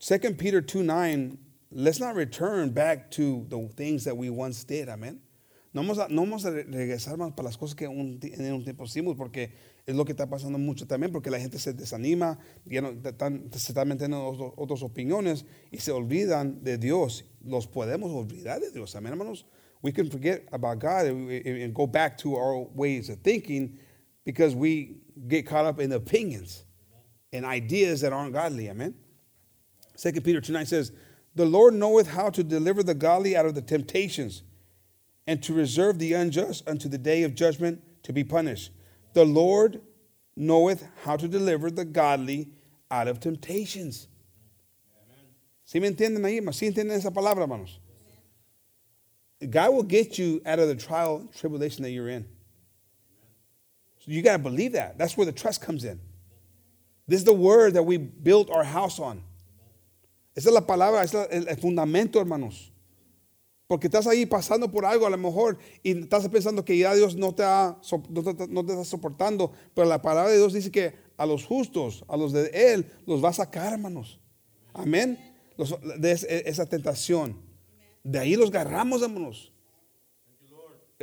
2 0.00 0.18
Peter 0.38 0.62
2 0.62 0.82
9, 0.82 1.38
let's 1.70 2.00
not 2.00 2.14
return 2.14 2.70
back 2.70 3.10
to 3.10 3.44
the 3.50 3.68
things 3.76 4.04
that 4.04 4.16
we 4.16 4.30
once 4.30 4.64
did. 4.64 4.88
Amén. 4.88 5.18
No 5.74 5.82
vamos 5.82 5.98
a, 5.98 6.08
no 6.08 6.22
vamos 6.22 6.44
a 6.46 6.50
re- 6.50 6.62
regresar 6.64 7.18
más 7.18 7.32
para 7.32 7.48
las 7.48 7.58
cosas 7.58 7.74
que 7.74 7.86
un 7.88 8.18
en 8.22 8.52
un 8.54 8.62
tiempo 8.64 8.84
hicimos, 8.84 9.16
porque 9.16 9.50
es 9.84 9.94
lo 9.94 10.04
que 10.04 10.12
está 10.12 10.28
pasando 10.28 10.56
mucho 10.56 10.86
también, 10.86 11.10
porque 11.12 11.30
la 11.30 11.38
gente 11.40 11.58
se 11.58 11.72
desanima, 11.74 12.38
ya 12.64 12.80
no- 12.80 12.90
están- 12.90 13.50
se 13.52 13.72
están 13.72 13.88
metiendo 13.88 14.16
en 14.18 14.22
otros- 14.22 14.52
otras 14.56 14.82
opiniones 14.82 15.44
y 15.72 15.78
se 15.78 15.90
olvidan 15.92 16.62
de 16.62 16.78
Dios. 16.78 17.24
Los 17.44 17.66
podemos 17.66 18.10
olvidar 18.12 18.60
de 18.60 18.70
Dios. 18.70 18.94
Amén, 18.94 19.12
hermanos. 19.12 19.44
We 19.82 19.92
can 19.92 20.08
forget 20.10 20.46
about 20.52 20.78
God 20.80 21.06
and, 21.06 21.28
and 21.30 21.74
go 21.74 21.86
back 21.86 22.16
to 22.18 22.36
our 22.36 22.66
ways 22.74 23.10
of 23.10 23.18
thinking 23.22 23.76
because 24.24 24.54
we 24.56 25.02
get 25.28 25.44
caught 25.44 25.66
up 25.66 25.78
in 25.80 25.92
opinions 25.92 26.64
and 27.32 27.44
ideas 27.44 28.00
that 28.00 28.12
aren't 28.12 28.32
godly. 28.32 28.70
Amen. 28.70 28.94
2 29.96 30.20
Peter 30.22 30.40
2 30.40 30.52
9 30.52 30.64
says, 30.66 30.92
The 31.34 31.44
Lord 31.44 31.74
knoweth 31.74 32.06
how 32.06 32.30
to 32.30 32.42
deliver 32.44 32.82
the 32.84 32.94
godly 32.94 33.36
out 33.36 33.44
of 33.44 33.54
the 33.54 33.60
temptations, 33.60 34.42
and 35.26 35.42
to 35.42 35.54
reserve 35.54 35.98
the 35.98 36.12
unjust 36.12 36.66
unto 36.68 36.88
the 36.88 36.98
day 36.98 37.22
of 37.22 37.34
judgment 37.34 37.82
to 38.02 38.12
be 38.12 38.24
punished. 38.24 38.70
The 39.14 39.24
Lord 39.24 39.80
knoweth 40.36 40.86
how 41.04 41.16
to 41.16 41.28
deliver 41.28 41.70
the 41.70 41.84
godly 41.84 42.50
out 42.90 43.08
of 43.08 43.20
temptations. 43.20 44.08
¿Sí 45.66 45.80
me 45.80 45.88
entienden 45.90 46.20
ahí? 46.24 46.40
¿Sí 46.52 46.70
entienden 46.72 46.92
esa 46.92 47.10
palabra, 47.10 47.42
hermanos? 47.42 47.78
God 49.50 49.72
will 49.72 49.82
get 49.82 50.18
you 50.18 50.40
out 50.46 50.58
of 50.58 50.68
the 50.68 50.74
trial 50.74 51.28
tribulation 51.36 51.82
that 51.82 51.90
you're 51.90 52.08
in. 52.08 52.26
So 53.98 54.10
you 54.10 54.22
got 54.22 54.32
to 54.32 54.38
believe 54.38 54.72
that. 54.72 54.98
That's 54.98 55.16
where 55.16 55.24
the 55.24 55.32
trust 55.32 55.62
comes 55.62 55.84
in. 55.84 56.00
This 57.06 57.20
is 57.20 57.24
the 57.24 57.32
word 57.32 57.74
that 57.74 57.82
we 57.82 57.96
built 57.96 58.50
our 58.50 58.64
house 58.64 58.98
on. 58.98 59.22
Esa 60.36 60.48
es 60.48 60.54
la 60.54 60.60
palabra, 60.60 61.02
es 61.02 61.14
el 61.14 61.56
fundamento, 61.56 62.16
hermanos. 62.16 62.70
Porque 63.66 63.86
estás 63.86 64.06
ahí 64.06 64.26
pasando 64.26 64.70
por 64.70 64.84
algo 64.84 65.06
a 65.06 65.10
lo 65.10 65.16
mejor 65.16 65.58
y 65.82 65.98
estás 65.98 66.28
pensando 66.28 66.64
que 66.64 66.76
ya 66.76 66.94
Dios 66.94 67.16
no 67.16 67.34
te, 67.34 67.42
ha, 67.42 67.78
no 68.10 68.22
te, 68.22 68.46
no 68.48 68.64
te 68.66 68.72
está 68.72 68.84
soportando, 68.84 69.52
pero 69.74 69.88
la 69.88 70.02
palabra 70.02 70.30
de 70.30 70.36
Dios 70.38 70.52
dice 70.52 70.70
que 70.70 70.92
a 71.16 71.24
los 71.24 71.46
justos, 71.46 72.04
a 72.08 72.16
los 72.16 72.32
de 72.32 72.50
Él, 72.52 72.86
los 73.06 73.24
va 73.24 73.30
a 73.30 73.32
sacar, 73.32 73.72
hermanos. 73.72 74.20
Amén. 74.74 75.18
Los- 75.56 75.74
de 75.98 76.12
es- 76.12 76.24
esa 76.24 76.66
tentación. 76.66 77.40
De 78.02 78.18
ahí 78.18 78.36
los 78.36 78.50
agarramos, 78.50 79.00
hermanos. 79.00 79.50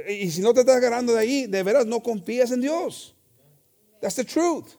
Y 0.08 0.30
si 0.32 0.41
no 0.41 0.54
te 0.54 0.62
estás 0.62 0.78
agarrando 0.78 1.13
de 1.13 1.19
ahí, 1.19 1.47
de 1.47 1.63
veras 1.63 1.86
no 1.86 2.02
confías 2.02 2.52
en 2.52 2.62
Dios. 2.62 3.15
That's 4.02 4.15
the 4.15 4.24
truth. 4.24 4.76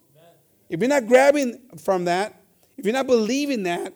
If 0.69 0.81
you're 0.81 0.89
not 0.89 1.07
grabbing 1.09 1.69
from 1.77 2.05
that, 2.07 2.33
if 2.77 2.85
you're 2.87 2.97
not 2.97 3.07
believing 3.07 3.65
that, 3.65 3.93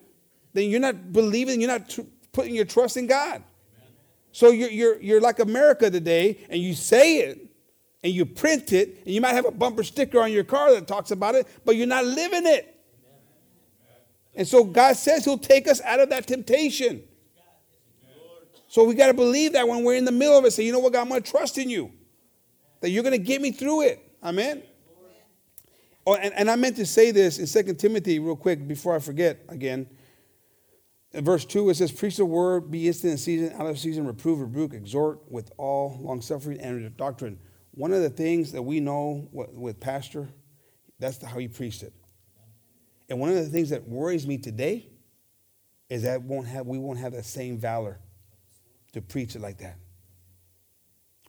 then 0.52 0.70
you're 0.70 0.80
not 0.80 1.12
believing, 1.12 1.60
you're 1.60 1.72
not 1.72 1.88
putting 2.32 2.54
your 2.54 2.66
trust 2.66 2.96
in 2.96 3.06
God. 3.06 3.42
So 4.36 4.50
you're, 4.50 4.68
you're, 4.68 5.00
you're 5.00 5.20
like 5.22 5.38
America 5.38 5.90
today, 5.90 6.44
and 6.50 6.60
you 6.60 6.74
say 6.74 7.20
it, 7.20 7.46
and 8.04 8.12
you 8.12 8.26
print 8.26 8.70
it, 8.70 8.98
and 9.06 9.14
you 9.14 9.22
might 9.22 9.32
have 9.32 9.46
a 9.46 9.50
bumper 9.50 9.82
sticker 9.82 10.20
on 10.20 10.30
your 10.30 10.44
car 10.44 10.72
that 10.72 10.86
talks 10.86 11.10
about 11.10 11.34
it, 11.36 11.46
but 11.64 11.74
you're 11.74 11.86
not 11.86 12.04
living 12.04 12.44
it. 12.44 12.78
And 14.34 14.46
so 14.46 14.62
God 14.62 14.94
says 14.96 15.24
He'll 15.24 15.38
take 15.38 15.66
us 15.66 15.80
out 15.80 16.00
of 16.00 16.10
that 16.10 16.26
temptation. 16.26 17.02
So 18.68 18.84
we 18.84 18.94
got 18.94 19.06
to 19.06 19.14
believe 19.14 19.54
that 19.54 19.66
when 19.66 19.84
we're 19.84 19.96
in 19.96 20.04
the 20.04 20.12
middle 20.12 20.36
of 20.36 20.44
it, 20.44 20.50
say, 20.50 20.64
you 20.64 20.72
know 20.72 20.80
what, 20.80 20.92
God, 20.92 21.00
I'm 21.00 21.08
going 21.08 21.22
to 21.22 21.30
trust 21.30 21.56
in 21.56 21.70
you, 21.70 21.90
that 22.82 22.90
you're 22.90 23.04
going 23.04 23.18
to 23.18 23.26
get 23.26 23.40
me 23.40 23.52
through 23.52 23.84
it. 23.84 24.06
Amen. 24.22 24.62
Oh, 26.06 26.14
and, 26.14 26.34
and 26.34 26.50
I 26.50 26.56
meant 26.56 26.76
to 26.76 26.84
say 26.84 27.10
this 27.10 27.38
in 27.38 27.64
2 27.64 27.72
Timothy 27.76 28.18
real 28.18 28.36
quick 28.36 28.68
before 28.68 28.94
I 28.94 28.98
forget 28.98 29.38
again. 29.48 29.86
Verse 31.16 31.46
2, 31.46 31.70
it 31.70 31.76
says, 31.76 31.92
Preach 31.92 32.18
the 32.18 32.26
word, 32.26 32.70
be 32.70 32.88
instant 32.88 33.12
in 33.12 33.18
season, 33.18 33.54
out 33.58 33.66
of 33.66 33.78
season, 33.78 34.06
reprove, 34.06 34.40
rebuke, 34.40 34.74
exhort 34.74 35.20
with 35.30 35.50
all 35.56 35.98
long 36.02 36.20
suffering 36.20 36.60
and 36.60 36.94
doctrine. 36.96 37.38
One 37.70 37.92
of 37.92 38.02
the 38.02 38.10
things 38.10 38.52
that 38.52 38.62
we 38.62 38.80
know 38.80 39.28
with, 39.32 39.80
Pastor, 39.80 40.28
that's 40.98 41.22
how 41.22 41.38
he 41.38 41.48
preached 41.48 41.82
it. 41.82 41.94
And 43.08 43.18
one 43.18 43.30
of 43.30 43.36
the 43.36 43.46
things 43.46 43.70
that 43.70 43.88
worries 43.88 44.26
me 44.26 44.36
today 44.36 44.88
is 45.88 46.02
that 46.02 46.22
won't 46.22 46.48
have, 46.48 46.66
we 46.66 46.78
won't 46.78 46.98
have 46.98 47.12
the 47.12 47.22
same 47.22 47.58
valor 47.58 47.98
to 48.92 49.00
preach 49.00 49.36
it 49.36 49.40
like 49.40 49.58
that. 49.58 49.76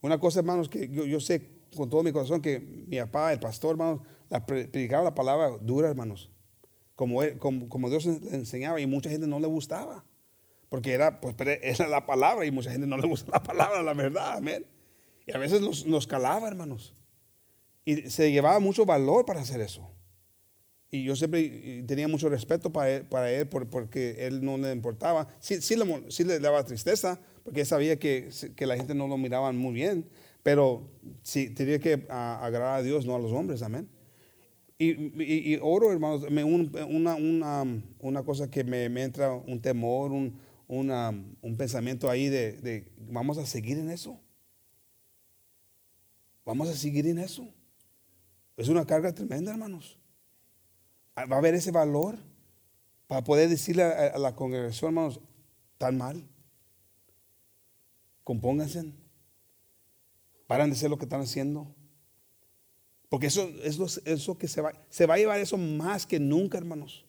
Una 0.03 0.17
cosa, 0.17 0.39
hermanos, 0.39 0.67
que 0.69 0.87
yo, 0.87 1.03
yo 1.03 1.17
sé 1.17 1.41
con 1.75 1.89
todo 1.89 2.03
mi 2.03 2.11
corazón 2.11 2.41
que 2.41 2.59
mi 2.59 2.97
papá, 2.97 3.31
el 3.31 3.39
pastor, 3.39 3.71
hermanos, 3.71 4.01
la 4.29 4.39
predicaba 4.39 5.03
la 5.03 5.15
palabra 5.15 5.57
dura, 5.61 5.89
hermanos. 5.89 6.29
Como, 6.97 7.21
como, 7.69 7.89
Dios 7.91 8.07
le 8.07 8.35
enseñaba 8.35 8.81
y 8.81 8.87
mucha 8.87 9.09
gente 9.11 9.27
no 9.27 9.39
le 9.39 9.45
gustaba. 9.45 10.03
Porque 10.67 10.93
era, 10.93 11.21
pues, 11.21 11.35
era 11.39 11.87
la 11.87 12.07
palabra 12.07 12.43
y 12.43 12.51
mucha 12.51 12.71
gente 12.71 12.87
no 12.87 12.97
le 12.97 13.07
gusta 13.07 13.31
la 13.31 13.43
palabra, 13.43 13.83
la 13.83 13.93
verdad, 13.93 14.37
amén. 14.37 14.65
Y 15.27 15.31
a 15.31 15.37
veces 15.37 15.85
nos, 15.85 16.07
calaba, 16.07 16.47
hermanos. 16.47 16.95
Y 17.85 18.09
se 18.09 18.31
llevaba 18.31 18.59
mucho 18.59 18.83
valor 18.83 19.25
para 19.25 19.41
hacer 19.41 19.61
eso. 19.61 19.87
Y 20.89 21.03
yo 21.03 21.15
siempre 21.15 21.83
tenía 21.85 22.07
mucho 22.07 22.29
respeto 22.29 22.71
para 22.73 22.89
él, 22.89 23.05
para 23.05 23.31
él 23.31 23.47
porque 23.47 24.25
él 24.25 24.43
no 24.43 24.57
le 24.57 24.71
importaba. 24.71 25.27
Sí, 25.39 25.61
sí, 25.61 25.75
le, 25.75 26.11
sí 26.11 26.23
le 26.23 26.39
daba 26.39 26.65
tristeza, 26.65 27.19
porque 27.43 27.63
sabía 27.63 27.99
que, 27.99 28.29
que, 28.55 28.65
la 28.65 28.75
gente 28.75 28.95
no 28.95 29.07
lo 29.07 29.17
miraba 29.17 29.51
muy 29.51 29.73
bien, 29.75 30.09
pero 30.41 30.89
sí, 31.21 31.51
tenía 31.51 31.77
que 31.77 32.07
agradar 32.09 32.79
a 32.79 32.81
Dios, 32.81 33.05
no 33.05 33.15
a 33.15 33.19
los 33.19 33.31
hombres, 33.33 33.61
amén. 33.61 33.87
Y, 34.79 35.57
oro, 35.63 35.91
hermanos, 35.91 36.29
me, 36.29 36.43
un, 36.43 36.71
una, 36.87 37.15
una, 37.15 37.81
una, 37.99 38.23
cosa 38.23 38.49
que 38.49 38.63
me, 38.63 38.85
entra 39.01 39.33
un 39.33 39.59
temor, 39.59 40.11
un, 40.11 40.39
una, 40.67 41.09
un 41.41 41.57
pensamiento 41.57 42.09
ahí 42.11 42.29
de, 42.29 42.91
vamos 43.09 43.39
a 43.39 43.45
seguir 43.47 43.79
en 43.79 43.89
eso. 43.89 44.19
Vamos 46.45 46.69
a 46.69 46.75
seguir 46.75 47.07
en 47.07 47.17
eso. 47.17 47.47
Es 48.55 48.69
una 48.69 48.85
carga 48.85 49.13
tremenda, 49.13 49.51
hermanos. 49.51 49.97
Va 51.17 51.35
a 51.35 51.39
haber 51.39 51.55
ese 51.55 51.71
valor 51.71 52.19
para 53.07 53.23
poder 53.23 53.49
decirle 53.49 53.81
a, 53.81 54.09
a 54.09 54.19
la 54.19 54.35
congregación, 54.35 54.89
hermanos, 54.89 55.19
tan 55.79 55.97
mal. 55.97 56.23
Compónganse. 58.23 58.93
Paran 60.45 60.69
de 60.69 60.75
hacer 60.75 60.91
lo 60.91 60.97
que 60.99 61.05
están 61.05 61.21
haciendo. 61.21 61.75
Porque 63.09 63.27
eso 63.27 63.49
es 63.63 63.77
lo, 63.77 63.85
eso 63.85 64.37
que 64.37 64.47
se 64.47 64.61
va, 64.61 64.73
se 64.89 65.05
va 65.05 65.15
a 65.15 65.17
llevar 65.17 65.39
eso 65.39 65.57
más 65.57 66.05
que 66.05 66.19
nunca, 66.19 66.57
hermanos. 66.57 67.05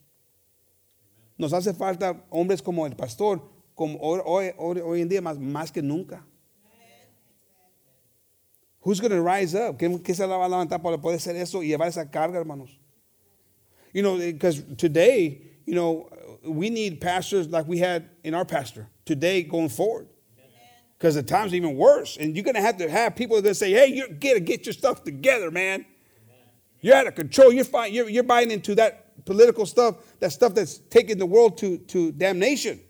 Nos 1.37 1.53
hace 1.53 1.75
falta 1.75 2.25
hombres 2.31 2.63
como 2.63 2.87
el 2.87 2.97
pastor, 2.97 3.43
como 3.75 3.99
hoy, 4.01 5.01
en 5.01 5.09
día 5.09 5.23
más, 5.23 5.39
más 5.39 5.71
que 5.73 5.83
nunca. 5.83 6.25
Who's 8.81 9.01
going 9.01 9.11
to 9.11 9.23
rise 9.23 9.55
up? 9.55 9.77
¿Quién, 9.77 9.99
¿Quién 9.99 10.17
se 10.17 10.27
la 10.27 10.37
va 10.37 10.47
a 10.47 10.49
levantar 10.49 10.81
para 10.81 10.99
poder 10.99 11.17
hacer 11.17 11.37
eso 11.37 11.63
y 11.63 11.69
llevar 11.69 11.89
esa 11.89 12.11
carga, 12.11 12.39
hermanos? 12.39 12.79
You 13.93 14.03
know, 14.03 14.17
because 14.19 14.63
today, 14.77 15.61
you 15.67 15.75
know, 15.75 16.09
we 16.45 16.71
need 16.71 17.01
pastors 17.01 17.49
like 17.49 17.67
we 17.67 17.79
had 17.79 18.09
in 18.23 18.35
our 18.35 18.45
pastor 18.45 18.89
today 19.05 19.43
going 19.43 19.69
forward. 19.69 20.09
Because 20.99 21.15
the 21.15 21.23
time's 21.23 21.55
even 21.55 21.77
worse. 21.77 22.17
And 22.17 22.35
you're 22.35 22.45
going 22.45 22.57
to 22.57 22.61
have 22.61 22.77
to 22.79 22.91
have 22.91 23.15
people 23.15 23.41
that 23.41 23.55
say, 23.55 23.71
hey, 23.71 23.87
you 23.87 24.09
got 24.09 24.35
to 24.35 24.41
get 24.41 24.67
your 24.67 24.73
stuff 24.73 25.05
together, 25.05 25.51
man. 25.51 25.87
You're 26.81 26.97
out 26.97 27.07
of 27.07 27.15
control. 27.15 27.53
You're. 27.53 27.65
You're, 27.87 28.09
you're 28.09 28.25
buying 28.25 28.51
into 28.51 28.75
that 28.77 29.25
political 29.25 29.67
stuff, 29.67 29.97
that 30.21 30.33
stuff 30.33 30.55
that's 30.55 30.79
taking 30.91 31.19
the 31.19 31.27
world 31.27 31.59
to, 31.59 31.79
to 31.79 32.13
damnation. 32.13 32.81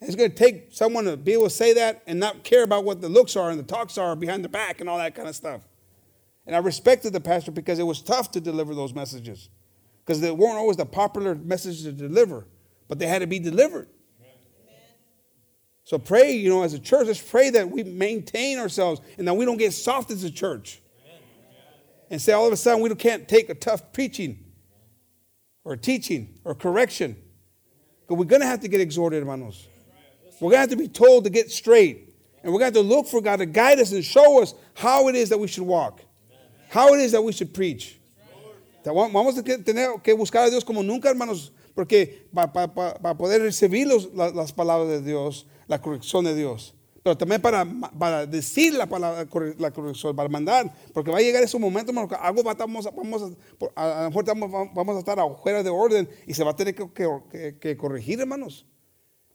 It's 0.00 0.14
going 0.14 0.30
to 0.30 0.36
take 0.36 0.68
someone 0.70 1.04
to 1.04 1.16
be 1.16 1.32
able 1.32 1.44
to 1.44 1.50
say 1.50 1.74
that 1.74 2.02
and 2.06 2.20
not 2.20 2.44
care 2.44 2.62
about 2.62 2.84
what 2.84 3.00
the 3.00 3.08
looks 3.08 3.34
are 3.36 3.50
and 3.50 3.58
the 3.58 3.64
talks 3.64 3.98
are 3.98 4.14
behind 4.14 4.44
the 4.44 4.48
back 4.48 4.80
and 4.80 4.88
all 4.88 4.98
that 4.98 5.14
kind 5.14 5.28
of 5.28 5.34
stuff. 5.34 5.62
And 6.46 6.54
I 6.54 6.60
respected 6.60 7.12
the 7.12 7.20
pastor 7.20 7.50
because 7.50 7.78
it 7.78 7.82
was 7.82 8.00
tough 8.00 8.30
to 8.32 8.40
deliver 8.40 8.74
those 8.74 8.94
messages 8.94 9.50
because 10.04 10.20
they 10.20 10.30
weren't 10.30 10.56
always 10.56 10.76
the 10.76 10.86
popular 10.86 11.34
messages 11.34 11.82
to 11.82 11.92
deliver, 11.92 12.46
but 12.86 12.98
they 12.98 13.06
had 13.06 13.18
to 13.18 13.26
be 13.26 13.38
delivered. 13.38 13.88
So 15.88 15.98
pray, 15.98 16.32
you 16.32 16.50
know, 16.50 16.64
as 16.64 16.74
a 16.74 16.78
church, 16.78 17.06
let's 17.06 17.18
pray 17.18 17.48
that 17.48 17.70
we 17.70 17.82
maintain 17.82 18.58
ourselves 18.58 19.00
and 19.16 19.26
that 19.26 19.32
we 19.32 19.46
don't 19.46 19.56
get 19.56 19.72
soft 19.72 20.10
as 20.10 20.22
a 20.22 20.30
church. 20.30 20.82
And 22.10 22.20
say 22.20 22.34
all 22.34 22.46
of 22.46 22.52
a 22.52 22.58
sudden 22.58 22.82
we 22.82 22.94
can't 22.94 23.26
take 23.26 23.48
a 23.48 23.54
tough 23.54 23.90
preaching 23.94 24.44
or 25.64 25.76
teaching 25.76 26.40
or 26.44 26.54
correction. 26.54 27.16
But 28.06 28.16
we're 28.16 28.26
going 28.26 28.42
to 28.42 28.46
have 28.46 28.60
to 28.60 28.68
get 28.68 28.82
exhorted, 28.82 29.22
hermanos. 29.22 29.66
We're 30.42 30.50
going 30.50 30.56
to 30.56 30.58
have 30.58 30.68
to 30.68 30.76
be 30.76 30.88
told 30.88 31.24
to 31.24 31.30
get 31.30 31.50
straight. 31.50 32.14
And 32.42 32.52
we're 32.52 32.58
going 32.58 32.70
to 32.70 32.80
have 32.80 32.86
to 32.86 32.94
look 32.94 33.06
for 33.06 33.22
God 33.22 33.36
to 33.36 33.46
guide 33.46 33.80
us 33.80 33.90
and 33.90 34.04
show 34.04 34.42
us 34.42 34.52
how 34.74 35.08
it 35.08 35.14
is 35.14 35.30
that 35.30 35.38
we 35.38 35.48
should 35.48 35.62
walk, 35.64 36.02
how 36.68 36.92
it 36.92 37.00
is 37.00 37.12
that 37.12 37.22
we 37.22 37.32
should 37.32 37.54
preach. 37.54 37.98
Vamos 38.84 39.38
a 39.38 39.42
tener 39.42 40.02
que 40.04 40.14
buscar 40.14 40.48
a 40.48 40.50
Dios 40.50 40.64
como 40.64 40.82
nunca, 40.82 41.08
hermanos, 41.08 41.50
porque 41.74 42.26
para 42.34 42.52
pa, 42.52 42.66
pa, 42.66 42.92
pa 42.92 43.14
poder 43.14 43.40
recibir 43.40 43.86
las 43.86 44.52
palabras 44.52 44.90
de 44.90 45.00
Dios, 45.00 45.46
la 45.68 45.80
corrección 45.80 46.24
de 46.24 46.34
Dios. 46.34 46.74
Pero 47.02 47.16
también 47.16 47.40
para, 47.40 47.64
para 47.96 48.26
decir 48.26 48.74
la 48.74 48.86
palabra, 48.86 49.26
la 49.58 49.70
corrección, 49.70 50.16
para 50.16 50.28
mandar, 50.28 50.74
porque 50.92 51.10
va 51.10 51.18
a 51.18 51.20
llegar 51.20 51.42
ese 51.42 51.58
momento, 51.58 51.90
hermano, 51.90 52.08
que 52.08 52.16
algo 52.16 52.42
vamos, 52.42 52.86
a, 52.86 52.90
vamos 52.90 53.22
a, 53.22 53.26
a, 53.76 54.02
lo 54.02 54.10
mejor 54.10 54.70
vamos 54.74 54.96
a 54.96 54.98
estar 54.98 55.18
afuera 55.20 55.62
de 55.62 55.70
orden 55.70 56.08
y 56.26 56.34
se 56.34 56.42
va 56.42 56.50
a 56.50 56.56
tener 56.56 56.74
que, 56.74 57.56
que, 57.60 57.76
corregir, 57.76 58.20
hermanos. 58.20 58.66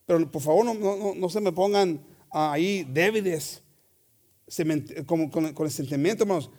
Pero 0.06 0.30
por 0.30 0.42
favor, 0.42 0.66
no, 0.66 0.74
no, 0.74 1.16
no 1.16 1.30
se 1.30 1.40
me 1.40 1.52
pongan 1.54 2.06
ahí 2.30 2.84
débiles, 2.84 3.64
con, 5.06 5.30
con 5.30 5.66
el 5.66 5.72
sentimiento, 5.72 6.26
hermanos. 6.26 6.52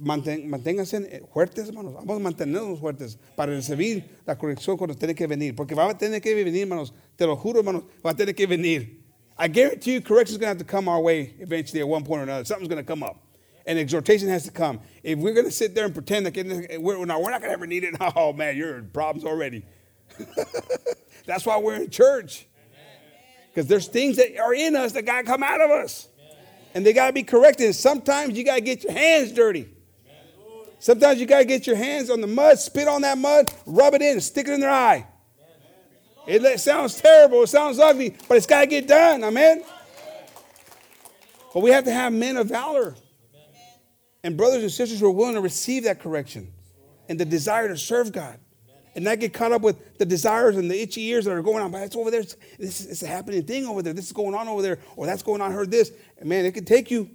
Mantén, 0.00 0.48
manténganse 0.48 0.96
eh, 0.96 1.22
fuertes, 1.32 1.68
hermanos. 1.68 1.94
Vamos 1.94 2.16
a 2.16 2.20
mantenernos 2.20 2.78
fuertes 2.80 3.18
para 3.34 3.52
recibir 3.52 4.04
la 4.26 4.36
corrección 4.36 4.76
cuando 4.76 4.94
tiene 4.94 5.14
que 5.14 5.26
venir. 5.26 5.54
Porque 5.54 5.74
va 5.74 5.90
a 5.90 5.96
tener 5.96 6.20
que 6.20 6.34
venir, 6.34 6.62
hermanos. 6.62 6.92
Te 7.16 7.26
lo 7.26 7.36
juro, 7.36 7.60
hermanos. 7.60 7.84
Va 8.04 8.10
a 8.10 8.14
tener 8.14 8.34
que 8.34 8.46
venir. 8.46 9.06
I 9.38 9.48
guarantee 9.48 9.94
you, 9.94 10.00
correction 10.00 10.34
is 10.34 10.38
going 10.38 10.46
to 10.46 10.58
have 10.58 10.58
to 10.58 10.64
come 10.64 10.88
our 10.88 11.00
way 11.00 11.34
eventually 11.40 11.80
at 11.80 11.88
one 11.88 12.04
point 12.04 12.20
or 12.20 12.22
another. 12.24 12.44
Something's 12.44 12.68
going 12.68 12.82
to 12.82 12.86
come 12.86 13.02
up. 13.02 13.22
And 13.66 13.78
exhortation 13.78 14.28
has 14.28 14.44
to 14.44 14.50
come. 14.50 14.80
If 15.02 15.18
we're 15.18 15.34
going 15.34 15.46
to 15.46 15.52
sit 15.52 15.74
there 15.74 15.84
and 15.84 15.92
pretend 15.92 16.26
that 16.26 16.36
eh, 16.36 16.76
we're, 16.78 17.04
no, 17.04 17.18
we're 17.20 17.30
not 17.30 17.40
going 17.40 17.50
to 17.50 17.54
ever 17.54 17.66
need 17.66 17.84
it, 17.84 17.94
oh 18.16 18.32
man, 18.32 18.56
you're 18.56 18.78
in 18.78 18.90
problems 18.90 19.24
already. 19.24 19.64
That's 21.26 21.44
why 21.44 21.58
we're 21.58 21.74
in 21.74 21.90
church. 21.90 22.46
Because 23.48 23.66
there's 23.66 23.88
things 23.88 24.16
that 24.16 24.38
are 24.38 24.54
in 24.54 24.76
us 24.76 24.92
that 24.92 25.04
got 25.04 25.22
to 25.22 25.26
come 25.26 25.42
out 25.42 25.60
of 25.60 25.70
us. 25.70 26.08
And 26.74 26.84
they 26.84 26.92
got 26.92 27.08
to 27.08 27.12
be 27.12 27.22
corrected. 27.22 27.74
Sometimes 27.74 28.36
you 28.36 28.44
got 28.44 28.56
to 28.56 28.60
get 28.60 28.84
your 28.84 28.92
hands 28.92 29.32
dirty. 29.32 29.66
Sometimes 30.78 31.18
you 31.18 31.26
got 31.26 31.38
to 31.38 31.44
get 31.44 31.66
your 31.66 31.76
hands 31.76 32.10
on 32.10 32.20
the 32.20 32.26
mud, 32.26 32.58
spit 32.58 32.86
on 32.86 33.02
that 33.02 33.18
mud, 33.18 33.52
rub 33.64 33.94
it 33.94 34.02
in, 34.02 34.12
and 34.12 34.22
stick 34.22 34.46
it 34.48 34.52
in 34.52 34.60
their 34.60 34.70
eye. 34.70 35.06
It 36.26 36.60
sounds 36.60 37.00
terrible, 37.00 37.42
it 37.44 37.48
sounds 37.48 37.78
ugly, 37.78 38.16
but 38.28 38.36
it's 38.36 38.46
got 38.46 38.62
to 38.62 38.66
get 38.66 38.88
done. 38.88 39.22
Amen. 39.22 39.62
But 41.54 41.60
we 41.60 41.70
have 41.70 41.84
to 41.84 41.92
have 41.92 42.12
men 42.12 42.36
of 42.36 42.48
valor 42.48 42.94
and 44.22 44.36
brothers 44.36 44.62
and 44.62 44.72
sisters 44.72 45.00
who 45.00 45.06
are 45.06 45.12
willing 45.12 45.36
to 45.36 45.40
receive 45.40 45.84
that 45.84 46.00
correction 46.00 46.52
and 47.08 47.18
the 47.18 47.24
desire 47.24 47.68
to 47.68 47.76
serve 47.76 48.12
God 48.12 48.38
and 48.96 49.04
not 49.04 49.20
get 49.20 49.32
caught 49.32 49.52
up 49.52 49.62
with 49.62 49.98
the 49.98 50.04
desires 50.04 50.56
and 50.56 50.70
the 50.70 50.80
itchy 50.80 51.04
ears 51.06 51.26
that 51.26 51.32
are 51.32 51.42
going 51.42 51.62
on. 51.62 51.70
But 51.70 51.82
it's 51.82 51.94
over 51.94 52.10
there. 52.10 52.24
This 52.58 52.80
is 52.80 53.02
a 53.02 53.06
happening 53.06 53.44
thing 53.44 53.66
over 53.66 53.82
there. 53.82 53.92
This 53.92 54.06
is 54.06 54.12
going 54.12 54.34
on 54.34 54.48
over 54.48 54.62
there. 54.62 54.78
Or 54.96 55.06
that's 55.06 55.22
going 55.22 55.40
on. 55.40 55.52
I 55.52 55.54
heard 55.54 55.70
this. 55.70 55.92
And 56.18 56.28
man, 56.28 56.44
it 56.44 56.52
could 56.52 56.66
take 56.66 56.90
you. 56.90 57.10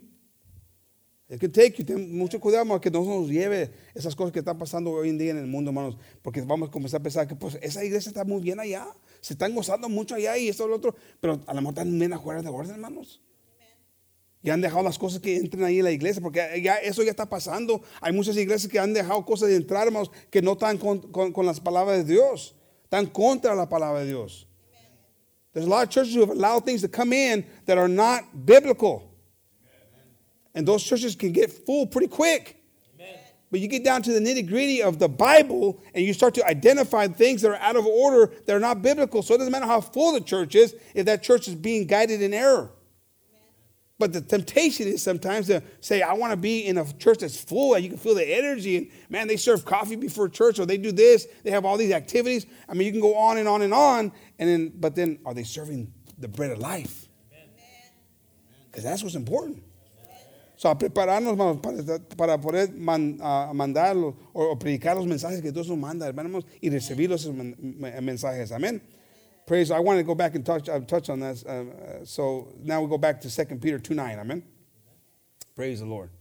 It 1.32 1.40
could 1.40 1.54
take 1.54 1.78
you. 1.78 1.86
Ten 1.86 2.14
mucho 2.18 2.42
cuidado 2.42 2.82
que 2.82 2.92
no 2.92 3.06
nos 3.06 3.30
lleve 3.30 3.72
esas 3.96 4.14
cosas 4.14 4.34
que 4.34 4.40
están 4.40 4.58
pasando 4.58 4.92
hoy 4.92 5.08
en 5.08 5.18
día 5.18 5.32
en 5.32 5.38
el 5.38 5.48
mundo, 5.48 5.70
hermanos. 5.70 5.98
Porque 6.22 6.42
vamos 6.42 6.68
a 6.68 6.72
comenzar 6.72 7.00
a 7.00 7.04
pensar 7.04 7.26
que 7.26 7.36
pues 7.36 7.58
esa 7.62 7.86
iglesia 7.86 8.10
está 8.10 8.26
muy 8.26 8.42
bien 8.42 8.60
allá. 8.60 8.86
Se 9.22 9.34
están 9.34 9.56
gozando 9.56 9.88
mucho 9.88 10.16
allá 10.16 10.38
y 10.38 10.50
esto 10.50 10.66
y 10.66 10.68
lo 10.68 10.76
otro. 10.76 10.94
Pero 11.22 11.40
a 11.48 11.54
lo 11.54 11.62
mejor 11.62 11.74
están 11.74 11.98
bien 11.98 12.12
afuera 12.12 12.42
de 12.42 12.50
orden, 12.50 12.72
hermanos. 12.72 13.22
Y 14.44 14.50
han 14.50 14.60
dejado 14.60 14.84
las 14.84 15.00
cosas 15.00 15.22
que 15.22 15.38
entren 15.38 15.64
ahí 15.64 15.78
en 15.78 15.86
la 15.86 15.92
iglesia, 15.92 16.22
porque 16.22 16.62
ya 16.62 16.76
eso 16.76 17.02
ya 17.02 17.12
está 17.12 17.30
pasando. 17.30 17.82
Hay 18.02 18.12
muchas 18.12 18.36
iglesias 18.36 18.70
que 18.70 18.80
han 18.80 18.92
dejado 18.92 19.24
cosas 19.24 19.48
de 19.48 19.56
entrar, 19.56 19.88
hermanos, 19.88 20.12
que 20.30 20.42
no 20.42 20.54
están 20.54 20.78
con, 20.78 21.00
con, 21.14 21.32
con 21.32 21.46
las 21.46 21.62
palabras 21.62 22.06
de 22.06 22.14
Dios. 22.14 22.56
Están 22.84 23.06
contra 23.06 23.56
la 23.56 23.70
palabra 23.70 24.02
de 24.02 24.08
Dios. 24.08 24.48
There's 25.54 25.66
a 25.66 25.70
lot 25.70 25.84
of 25.84 25.90
churches 25.90 26.14
who 26.14 26.22
have 26.22 26.32
allowed 26.32 26.66
things 26.66 26.82
to 26.82 26.90
come 26.90 27.14
in 27.14 27.46
that 27.68 27.78
are 27.78 27.88
not 27.88 28.46
biblical. 28.46 29.11
And 30.54 30.68
those 30.68 30.84
churches 30.84 31.16
can 31.16 31.32
get 31.32 31.52
full 31.52 31.88
pretty 31.88 32.08
quick. 32.08 32.62
But 33.52 33.60
you 33.60 33.68
get 33.68 33.84
down 33.84 34.02
to 34.04 34.14
the 34.14 34.20
nitty 34.20 34.48
gritty 34.48 34.82
of 34.82 34.98
the 34.98 35.10
Bible 35.10 35.84
and 35.94 36.06
you 36.06 36.14
start 36.14 36.34
to 36.36 36.48
identify 36.48 37.08
things 37.08 37.42
that 37.42 37.52
are 37.52 37.56
out 37.56 37.76
of 37.76 37.86
order 37.86 38.32
that 38.46 38.56
are 38.56 38.62
not 38.62 38.82
biblical. 38.82 39.22
So 39.22 39.36
it 39.36 39.40
doesn't 39.40 39.52
matter 39.52 39.66
how 39.66 39.82
full 39.82 40.14
the 40.14 40.22
church 40.22 40.56
is 40.56 40.74
if 40.96 41.06
that 41.08 41.22
church 41.22 41.50
is 41.50 41.56
being 41.56 41.86
guided 41.86 42.22
in 42.22 42.34
error. 42.34 42.72
But 44.00 44.14
the 44.14 44.22
temptation 44.22 44.88
is 44.88 45.04
sometimes 45.04 45.48
to 45.48 45.62
say, 45.82 46.02
I 46.02 46.14
want 46.14 46.32
to 46.32 46.38
be 46.38 46.66
in 46.66 46.78
a 46.78 46.92
church 46.94 47.20
that's 47.20 47.40
full 47.40 47.76
and 47.76 47.84
you 47.84 47.90
can 47.90 48.00
feel 48.00 48.16
the 48.16 48.26
energy. 48.26 48.78
And 48.78 48.88
man, 49.10 49.28
they 49.28 49.38
serve 49.38 49.64
coffee 49.66 49.98
before 49.98 50.30
church 50.30 50.58
or 50.58 50.66
they 50.66 50.78
do 50.78 50.92
this. 50.92 51.28
They 51.44 51.52
have 51.52 51.66
all 51.66 51.78
these 51.78 51.92
activities. 51.92 52.46
I 52.70 52.74
mean, 52.74 52.88
you 52.88 52.92
can 52.94 53.02
go 53.02 53.16
on 53.16 53.38
and 53.38 53.48
on 53.48 53.62
and 53.62 53.74
on. 53.74 54.14
And 54.40 54.50
then, 54.50 54.72
but 54.76 54.96
then 54.96 55.20
are 55.26 55.34
they 55.34 55.44
serving 55.44 55.94
the 56.18 56.30
bread 56.30 56.52
of 56.52 56.60
life? 56.60 57.08
Because 58.72 58.84
that's 58.86 59.04
what's 59.04 59.16
important. 59.16 59.62
So, 60.62 60.70
a 60.70 60.78
prepararnos 60.78 61.60
para, 61.60 62.00
para 62.16 62.38
poder 62.38 62.72
man, 62.76 63.18
uh, 63.20 63.52
mandarlo 63.52 64.16
o, 64.32 64.52
o, 64.52 64.56
predicar 64.56 64.96
los 64.96 65.08
mensajes 65.08 65.42
que 65.42 65.52
Dios 65.52 65.68
nos 65.68 65.76
manda, 65.80 66.06
hermanos, 66.06 66.46
y 66.62 66.70
recibir 66.70 67.10
los 67.10 67.26
mensajes. 67.26 68.52
Amén. 68.52 68.80
Praise. 69.48 69.72
I 69.72 69.80
want 69.80 69.98
to 69.98 70.04
go 70.04 70.14
back 70.14 70.36
and 70.36 70.46
touch, 70.46 70.70
uh, 70.70 70.80
touch 70.82 71.10
on 71.10 71.20
that. 71.22 71.44
Uh, 71.48 71.50
uh 71.50 72.06
so 72.06 72.50
now 72.62 72.80
we 72.80 72.88
go 72.88 73.00
back 73.00 73.20
to 73.22 73.36
2 73.36 73.56
Peter 73.56 73.80
2 73.80 73.96
9. 73.96 74.20
Amen. 74.20 74.44
Praise 75.56 75.80
the 75.80 75.88
Lord. 75.88 76.12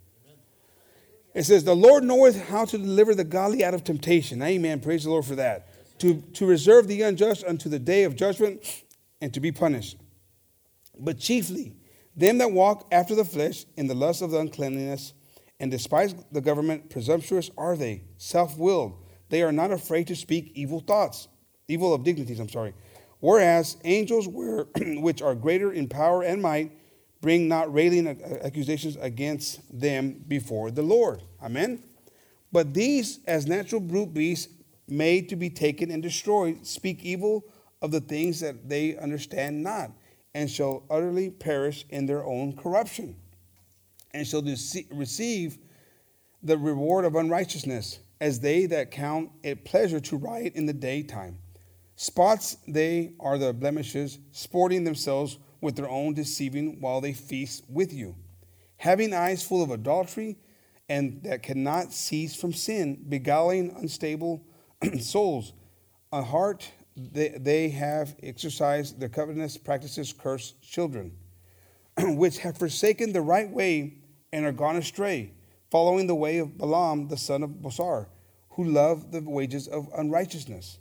It 1.35 1.43
says, 1.43 1.65
The 1.65 1.77
Lord 1.77 2.05
knoweth 2.05 2.49
how 2.49 2.65
to 2.65 2.79
deliver 2.79 3.15
the 3.15 3.25
godly 3.25 3.63
out 3.63 3.75
of 3.75 3.85
temptation. 3.85 4.41
Amen. 4.41 4.81
Praise 4.81 5.05
the 5.05 5.11
Lord 5.11 5.27
for 5.27 5.35
that. 5.35 5.99
To, 5.99 6.15
to 6.15 6.47
reserve 6.47 6.89
the 6.89 7.03
unjust 7.03 7.45
unto 7.45 7.69
the 7.69 7.79
day 7.79 8.05
of 8.05 8.17
judgment 8.17 8.85
and 9.21 9.35
to 9.35 9.41
be 9.41 9.53
punished. 9.53 9.99
But 10.99 11.19
chiefly, 11.19 11.75
them 12.21 12.37
that 12.39 12.53
walk 12.53 12.87
after 12.93 13.15
the 13.15 13.25
flesh 13.25 13.65
in 13.77 13.87
the 13.87 13.95
lust 13.95 14.21
of 14.21 14.31
the 14.31 14.39
uncleanness 14.39 15.15
and 15.59 15.71
despise 15.71 16.15
the 16.31 16.43
government, 16.43 16.91
presumptuous 16.91 17.51
are 17.57 17.77
they, 17.77 18.03
self 18.19 18.59
willed. 18.59 18.93
They 19.31 19.43
are 19.43 19.53
not 19.53 19.71
afraid 19.71 20.07
to 20.09 20.17
speak 20.17 20.53
evil 20.55 20.81
thoughts, 20.81 21.29
evil 21.67 21.95
of 21.95 22.05
dignities, 22.05 22.39
I'm 22.39 22.51
sorry. 22.51 22.75
Whereas 23.21 23.79
angels, 23.85 24.29
were, 24.29 24.65
which 24.77 25.23
are 25.23 25.35
greater 25.35 25.73
in 25.73 25.89
power 25.89 26.23
and 26.23 26.43
might, 26.43 26.73
bring 27.23 27.49
not 27.49 27.73
railing 27.73 28.07
accusations 28.43 28.97
against 28.97 29.61
them 29.79 30.23
before 30.29 30.71
the 30.71 30.83
Lord. 30.83 31.23
Amen. 31.43 31.83
But 32.53 32.75
these, 32.75 33.21
as 33.27 33.47
natural 33.47 33.81
brute 33.81 34.13
beasts, 34.13 34.53
made 34.89 35.31
to 35.31 35.37
be 35.37 35.49
taken 35.49 35.91
and 35.91 36.03
destroyed, 36.03 36.67
speak 36.67 37.03
evil 37.03 37.45
of 37.81 37.93
the 37.93 38.01
things 38.01 38.41
that 38.41 38.69
they 38.69 38.97
understand 38.99 39.63
not 39.63 39.91
and 40.35 40.51
shall 40.51 40.85
utterly 40.91 41.31
perish 41.31 41.85
in 41.91 42.07
their 42.07 42.25
own 42.25 42.57
corruption, 42.57 43.17
and 44.13 44.27
shall 44.27 44.43
receive 44.93 45.59
the 46.43 46.57
reward 46.57 47.05
of 47.05 47.17
unrighteousness, 47.17 47.99
as 48.21 48.41
they 48.41 48.67
that 48.67 48.91
count 48.91 49.31
it 49.43 49.65
pleasure 49.65 50.01
to 50.01 50.17
riot 50.17 50.55
in 50.55 50.67
the 50.67 50.73
daytime. 50.73 51.39
Spots 51.97 52.57
they 52.67 53.13
are 53.21 53.39
the 53.39 53.53
blemishes, 53.53 54.19
sporting 54.33 54.85
themselves 54.85 55.39
with 55.61 55.77
their 55.77 55.89
own 55.89 56.15
deceiving 56.15 56.81
while 56.81 57.01
they 57.01 57.13
feast 57.13 57.65
with 57.69 57.93
you, 57.93 58.15
having 58.79 59.13
eyes 59.13 59.43
full 59.43 59.63
of 59.63 59.71
adultery, 59.71 60.39
and 60.89 61.23
that 61.23 61.43
cannot 61.43 61.93
cease 61.93 62.35
from 62.35 62.53
sin, 62.53 63.05
beguiling 63.09 63.75
unstable 63.77 64.45
souls, 65.01 65.53
a 66.13 66.23
heart 66.23 66.71
they, 66.97 67.29
they 67.29 67.69
have 67.71 68.17
exercised 68.23 68.99
their 68.99 69.09
covetous 69.09 69.57
practices, 69.57 70.13
cursed 70.13 70.61
children, 70.63 71.13
which 71.99 72.39
have 72.39 72.59
forsaken 72.59 73.13
the 73.13 73.21
right 73.21 73.49
way 73.49 73.95
and 74.33 74.45
are 74.45 74.53
gone 74.53 74.77
astray, 74.77 75.33
following 75.71 76.07
the 76.07 76.15
way 76.15 76.39
of 76.39 76.59
Balaam, 76.59 77.09
the 77.09 77.17
son 77.17 77.43
of 77.43 77.51
Bosor, 77.51 78.07
who 78.51 78.65
loved 78.65 79.13
the 79.13 79.21
wages 79.21 79.69
of 79.69 79.89
unrighteousness, 79.97 80.79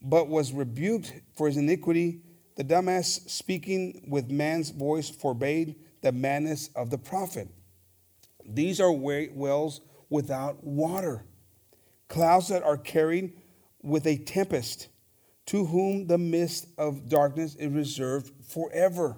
but 0.00 0.28
was 0.28 0.52
rebuked 0.52 1.12
for 1.36 1.46
his 1.46 1.56
iniquity. 1.56 2.20
The 2.56 2.64
dumbass, 2.64 3.28
speaking 3.28 4.04
with 4.06 4.30
man's 4.30 4.70
voice, 4.70 5.08
forbade 5.08 5.76
the 6.02 6.12
madness 6.12 6.68
of 6.76 6.90
the 6.90 6.98
prophet. 6.98 7.48
These 8.46 8.80
are 8.80 8.92
wells 8.92 9.80
without 10.10 10.62
water, 10.62 11.24
clouds 12.08 12.48
that 12.48 12.62
are 12.62 12.76
carried 12.76 13.32
with 13.82 14.06
a 14.06 14.18
tempest 14.18 14.88
to 15.46 15.66
whom 15.66 16.06
the 16.06 16.18
mist 16.18 16.68
of 16.78 17.08
darkness 17.08 17.54
is 17.56 17.72
reserved 17.72 18.32
forever. 18.46 19.16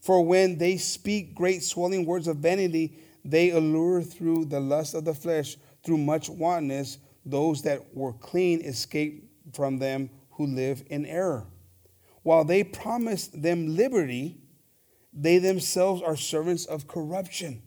For 0.00 0.24
when 0.24 0.58
they 0.58 0.78
speak 0.78 1.34
great 1.34 1.62
swelling 1.62 2.06
words 2.06 2.26
of 2.26 2.38
vanity, 2.38 2.98
they 3.24 3.50
allure 3.50 4.02
through 4.02 4.46
the 4.46 4.60
lust 4.60 4.94
of 4.94 5.04
the 5.04 5.14
flesh, 5.14 5.56
through 5.84 5.98
much 5.98 6.28
wantonness, 6.28 6.98
those 7.24 7.62
that 7.62 7.94
were 7.94 8.12
clean 8.12 8.60
escape 8.62 9.30
from 9.52 9.78
them 9.78 10.10
who 10.32 10.46
live 10.46 10.82
in 10.88 11.06
error. 11.06 11.46
While 12.22 12.44
they 12.44 12.64
promise 12.64 13.28
them 13.28 13.76
liberty, 13.76 14.38
they 15.12 15.38
themselves 15.38 16.02
are 16.02 16.16
servants 16.16 16.64
of 16.64 16.88
corruption. 16.88 17.62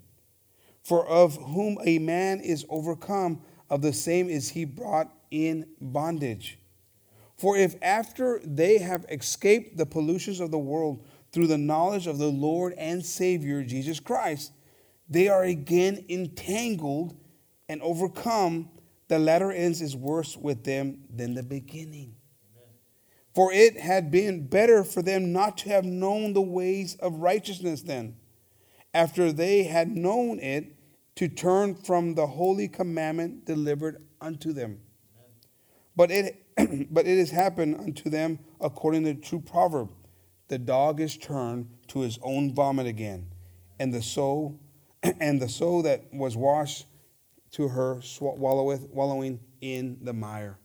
For 0.84 1.08
of 1.08 1.36
whom 1.38 1.78
a 1.84 2.00
man 2.00 2.42
is 2.42 2.66
overcome, 2.70 3.42
of 3.70 3.82
the 3.82 3.94
same 3.94 4.30
is 4.30 4.50
he 4.50 4.66
brought 4.66 5.12
in 5.32 5.68
bondage. 5.80 6.60
For 7.38 7.58
if 7.58 7.76
after 7.82 8.40
they 8.44 8.78
have 8.78 9.06
escaped 9.10 9.78
the 9.78 9.86
pollutions 9.86 10.40
of 10.40 10.52
the 10.52 10.58
world 10.58 11.06
through 11.32 11.48
the 11.48 11.58
knowledge 11.58 12.08
of 12.08 12.18
the 12.18 12.32
Lord 12.32 12.74
and 12.78 13.06
Savior 13.06 13.64
Jesus 13.64 14.00
Christ, 14.00 14.54
they 15.10 15.28
are 15.28 15.44
again 15.44 16.06
entangled 16.10 17.16
and 17.68 17.82
overcome, 17.82 18.70
the 19.08 19.20
latter 19.20 19.52
ends 19.52 19.82
is 19.82 19.96
worse 19.96 20.38
with 20.38 20.64
them 20.64 21.04
than 21.14 21.34
the 21.34 21.44
beginning. 21.44 22.16
Amen. 22.56 22.70
For 23.34 23.52
it 23.52 23.80
had 23.80 24.12
been 24.12 24.48
better 24.48 24.84
for 24.84 25.02
them 25.02 25.34
not 25.34 25.58
to 25.60 25.70
have 25.70 25.84
known 25.84 26.34
the 26.34 26.42
ways 26.42 26.96
of 26.96 27.16
righteousness 27.16 27.82
then, 27.82 28.16
after 28.94 29.32
they 29.32 29.64
had 29.64 29.90
known 29.90 30.40
it, 30.40 30.76
to 31.16 31.28
turn 31.28 31.76
from 31.76 32.16
the 32.16 32.28
holy 32.28 32.68
commandment 32.68 33.46
delivered 33.46 34.06
unto 34.22 34.54
them. 34.54 34.80
Amen. 35.16 35.32
But 35.96 36.12
it 36.12 36.45
but 36.90 37.08
it 37.08 37.18
has 37.18 37.32
happened 37.32 37.76
unto 37.76 38.10
them 38.10 38.40
according 38.62 39.04
to 39.04 39.14
the 39.14 39.22
true 39.22 39.42
proverb 39.42 39.90
the 40.48 40.58
dog 40.58 41.02
is 41.02 41.18
turned 41.18 41.68
to 41.88 42.02
his 42.02 42.20
own 42.22 42.54
vomit 42.54 42.88
again 42.88 43.28
and 43.80 43.94
the 43.94 44.02
soul 44.02 44.60
and 45.20 45.42
the 45.42 45.50
soul 45.50 45.82
that 45.84 46.04
was 46.14 46.38
washed 46.38 46.86
to 47.52 47.68
her 47.70 48.02
wallowing 48.20 49.40
in 49.62 49.98
the 50.02 50.14
mire. 50.14 50.58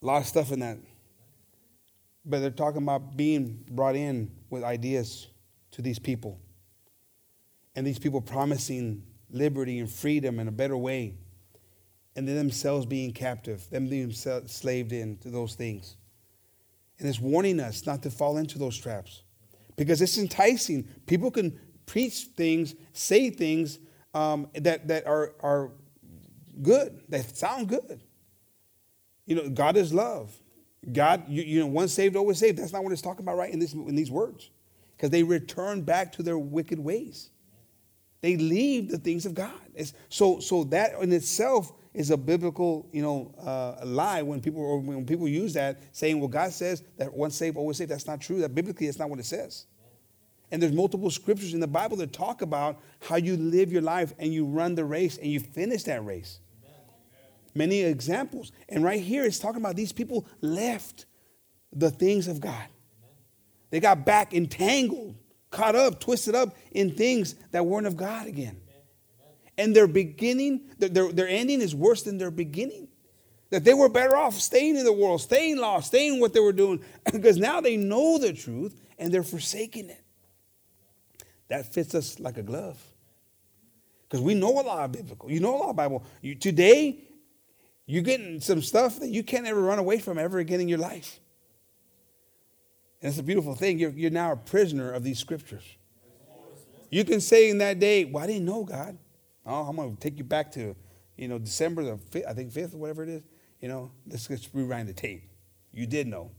A 0.00 0.06
lot 0.06 0.20
of 0.20 0.26
stuff 0.26 0.52
in 0.52 0.60
that. 0.60 0.78
But 2.24 2.40
they're 2.40 2.50
talking 2.50 2.82
about 2.82 3.16
being 3.16 3.64
brought 3.70 3.96
in 3.96 4.30
with 4.50 4.62
ideas 4.62 5.28
to 5.72 5.82
these 5.82 5.98
people 5.98 6.38
and 7.74 7.86
these 7.86 7.98
people 7.98 8.20
promising 8.20 9.02
liberty 9.30 9.78
and 9.78 9.90
freedom 9.90 10.38
in 10.40 10.46
a 10.46 10.52
better 10.52 10.76
way 10.76 11.14
and 12.18 12.26
then 12.26 12.34
themselves 12.34 12.84
being 12.84 13.12
captive, 13.12 13.70
them 13.70 13.88
being 13.88 14.10
slaved 14.10 14.90
into 14.90 15.30
those 15.30 15.54
things. 15.54 15.96
And 16.98 17.08
it's 17.08 17.20
warning 17.20 17.60
us 17.60 17.86
not 17.86 18.02
to 18.02 18.10
fall 18.10 18.38
into 18.38 18.58
those 18.58 18.76
traps 18.76 19.22
because 19.76 20.02
it's 20.02 20.18
enticing. 20.18 20.82
People 21.06 21.30
can 21.30 21.56
preach 21.86 22.26
things, 22.36 22.74
say 22.92 23.30
things 23.30 23.78
um, 24.14 24.48
that, 24.54 24.88
that 24.88 25.06
are, 25.06 25.36
are 25.38 25.70
good, 26.60 27.00
that 27.08 27.36
sound 27.36 27.68
good. 27.68 28.02
You 29.24 29.36
know, 29.36 29.48
God 29.50 29.76
is 29.76 29.94
love. 29.94 30.36
God, 30.92 31.22
you, 31.28 31.44
you 31.44 31.60
know, 31.60 31.68
once 31.68 31.92
saved, 31.92 32.16
always 32.16 32.38
saved. 32.38 32.58
That's 32.58 32.72
not 32.72 32.82
what 32.82 32.92
it's 32.92 33.00
talking 33.00 33.22
about, 33.22 33.36
right, 33.36 33.52
in, 33.52 33.60
this, 33.60 33.74
in 33.74 33.94
these 33.94 34.10
words. 34.10 34.50
Because 34.96 35.10
they 35.10 35.22
return 35.22 35.82
back 35.82 36.10
to 36.14 36.24
their 36.24 36.38
wicked 36.38 36.80
ways. 36.80 37.30
They 38.22 38.36
leave 38.36 38.90
the 38.90 38.98
things 38.98 39.24
of 39.24 39.34
God. 39.34 39.52
It's, 39.72 39.92
so, 40.08 40.40
so 40.40 40.64
that 40.64 40.94
in 41.00 41.12
itself 41.12 41.72
is 41.94 42.10
a 42.10 42.16
biblical, 42.16 42.88
you 42.92 43.02
know, 43.02 43.34
uh, 43.40 43.84
lie 43.84 44.22
when 44.22 44.40
people 44.40 44.80
when 44.80 45.06
people 45.06 45.28
use 45.28 45.54
that, 45.54 45.78
saying, 45.92 46.18
"Well, 46.18 46.28
God 46.28 46.52
says 46.52 46.82
that 46.96 47.12
once 47.12 47.36
saved, 47.36 47.56
always 47.56 47.76
saved." 47.76 47.90
That's 47.90 48.06
not 48.06 48.20
true. 48.20 48.40
That 48.40 48.54
biblically, 48.54 48.86
that's 48.86 48.98
not 48.98 49.10
what 49.10 49.18
it 49.18 49.26
says. 49.26 49.66
And 50.50 50.62
there's 50.62 50.72
multiple 50.72 51.10
scriptures 51.10 51.52
in 51.54 51.60
the 51.60 51.66
Bible 51.66 51.96
that 51.98 52.12
talk 52.12 52.40
about 52.40 52.80
how 53.00 53.16
you 53.16 53.36
live 53.36 53.70
your 53.70 53.82
life 53.82 54.14
and 54.18 54.32
you 54.32 54.46
run 54.46 54.74
the 54.74 54.84
race 54.84 55.18
and 55.18 55.30
you 55.30 55.40
finish 55.40 55.82
that 55.84 56.04
race. 56.04 56.40
Many 57.54 57.80
examples. 57.80 58.52
And 58.68 58.82
right 58.82 59.00
here, 59.00 59.24
it's 59.24 59.38
talking 59.38 59.60
about 59.60 59.76
these 59.76 59.92
people 59.92 60.26
left 60.40 61.04
the 61.72 61.90
things 61.90 62.28
of 62.28 62.40
God. 62.40 62.66
They 63.70 63.80
got 63.80 64.06
back 64.06 64.32
entangled 64.32 65.16
caught 65.50 65.74
up, 65.74 66.00
twisted 66.00 66.34
up 66.34 66.56
in 66.72 66.90
things 66.90 67.34
that 67.52 67.64
weren't 67.64 67.86
of 67.86 67.96
God 67.96 68.26
again. 68.26 68.60
And 69.58 69.74
their 69.74 69.88
beginning, 69.88 70.70
their, 70.78 71.12
their, 71.12 71.28
ending 71.28 71.60
is 71.60 71.74
worse 71.74 72.04
than 72.04 72.16
their 72.16 72.30
beginning. 72.30 72.88
That 73.50 73.64
they 73.64 73.74
were 73.74 73.88
better 73.88 74.16
off 74.16 74.34
staying 74.34 74.76
in 74.76 74.84
the 74.84 74.92
world, 74.92 75.20
staying 75.20 75.58
lost, 75.58 75.88
staying 75.88 76.20
what 76.20 76.32
they 76.32 76.40
were 76.40 76.52
doing, 76.52 76.82
because 77.12 77.38
now 77.38 77.60
they 77.60 77.76
know 77.76 78.18
the 78.18 78.32
truth 78.32 78.80
and 78.98 79.12
they're 79.12 79.24
forsaking 79.24 79.90
it. 79.90 80.04
That 81.48 81.72
fits 81.72 81.94
us 81.94 82.20
like 82.20 82.38
a 82.38 82.42
glove. 82.42 82.80
Because 84.08 84.22
we 84.22 84.34
know 84.34 84.60
a 84.60 84.62
lot 84.62 84.84
of 84.84 84.92
biblical, 84.92 85.30
you 85.30 85.40
know 85.40 85.56
a 85.56 85.58
lot 85.58 85.70
of 85.70 85.76
Bible. 85.76 86.04
You, 86.22 86.34
today, 86.34 87.00
you're 87.84 88.02
getting 88.02 88.40
some 88.40 88.62
stuff 88.62 89.00
that 89.00 89.08
you 89.08 89.22
can't 89.22 89.46
ever 89.46 89.60
run 89.60 89.78
away 89.78 89.98
from 89.98 90.18
ever 90.18 90.38
again 90.38 90.60
in 90.60 90.68
your 90.68 90.78
life. 90.78 91.20
And 93.02 93.10
it's 93.10 93.18
a 93.18 93.22
beautiful 93.22 93.54
thing. 93.54 93.78
You're, 93.78 93.90
you're 93.90 94.10
now 94.10 94.32
a 94.32 94.36
prisoner 94.36 94.92
of 94.92 95.02
these 95.04 95.18
scriptures. 95.18 95.64
You 96.90 97.04
can 97.04 97.20
say 97.20 97.50
in 97.50 97.58
that 97.58 97.78
day, 97.78 98.04
Well, 98.04 98.24
I 98.24 98.26
didn't 98.26 98.44
know 98.44 98.64
God. 98.64 98.96
Oh, 99.48 99.62
I'm 99.62 99.76
going 99.76 99.96
to 99.96 100.00
take 100.00 100.18
you 100.18 100.24
back 100.24 100.52
to, 100.52 100.76
you 101.16 101.26
know, 101.26 101.38
December 101.38 101.82
the 101.82 101.96
5th, 101.96 102.28
I 102.28 102.34
think 102.34 102.52
5th 102.52 102.74
or 102.74 102.78
whatever 102.78 103.02
it 103.02 103.08
is. 103.08 103.22
You 103.62 103.68
know, 103.68 103.90
let's 104.06 104.28
just 104.28 104.50
rewind 104.52 104.88
the 104.88 104.92
tape. 104.92 105.22
You 105.72 105.86
did 105.86 106.06
know. 106.06 106.30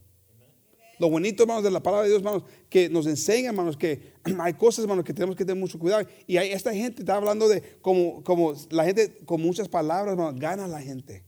Lo 1.00 1.10
bonito, 1.10 1.44
hermanos, 1.44 1.64
de 1.64 1.72
la 1.72 1.80
palabra 1.80 2.04
de 2.04 2.10
Dios, 2.10 2.22
hermanos, 2.22 2.44
que 2.70 2.90
nos 2.90 3.08
enseña, 3.08 3.50
hermanos, 3.50 3.78
que 3.78 4.14
hay 4.40 4.54
cosas, 4.54 4.84
hermanos, 4.84 5.06
que 5.06 5.14
tenemos 5.14 5.36
que 5.36 5.46
tener 5.46 5.60
mucho 5.60 5.80
cuidado. 5.80 6.06
Y 6.28 6.38
hay, 6.38 6.52
esta 6.52 6.74
gente 6.74 7.02
está 7.02 7.16
hablando 7.16 7.48
de 7.48 7.62
como, 7.82 8.22
como 8.24 8.54
la 8.70 8.84
gente 8.86 9.18
con 9.26 9.42
muchas 9.42 9.68
palabras, 9.68 10.12
hermanos, 10.12 10.40
gana 10.40 10.68
la 10.68 10.82
gente. 10.82 11.24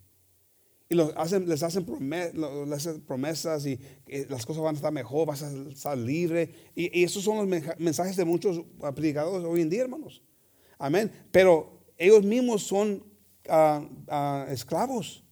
Y 0.89 0.95
los 0.95 1.13
hacen, 1.15 1.47
les, 1.47 1.63
hacen 1.63 1.85
promesas, 1.85 2.33
les 2.35 2.73
hacen 2.73 3.01
promesas 3.01 3.65
y 3.65 3.79
las 4.27 4.45
cosas 4.45 4.61
van 4.61 4.75
a 4.75 4.77
estar 4.77 4.91
mejor, 4.91 5.25
vas 5.25 5.41
a 5.41 5.49
estar 5.69 5.97
libre. 5.97 6.53
Y, 6.75 6.99
y, 6.99 7.05
esos 7.05 7.23
son 7.23 7.37
los 7.37 7.61
mensajes 7.79 8.17
de 8.17 8.25
muchos 8.25 8.61
predicadores 8.93 9.47
hoy 9.47 9.61
en 9.61 9.69
día, 9.69 9.83
hermanos. 9.83 10.21
Amén. 10.81 11.11
Pero 11.31 11.79
ellos 11.95 12.23
mismos 12.23 12.63
son 12.63 13.03
uh, 13.47 14.11
uh, 14.11 14.51
esclavos. 14.51 15.23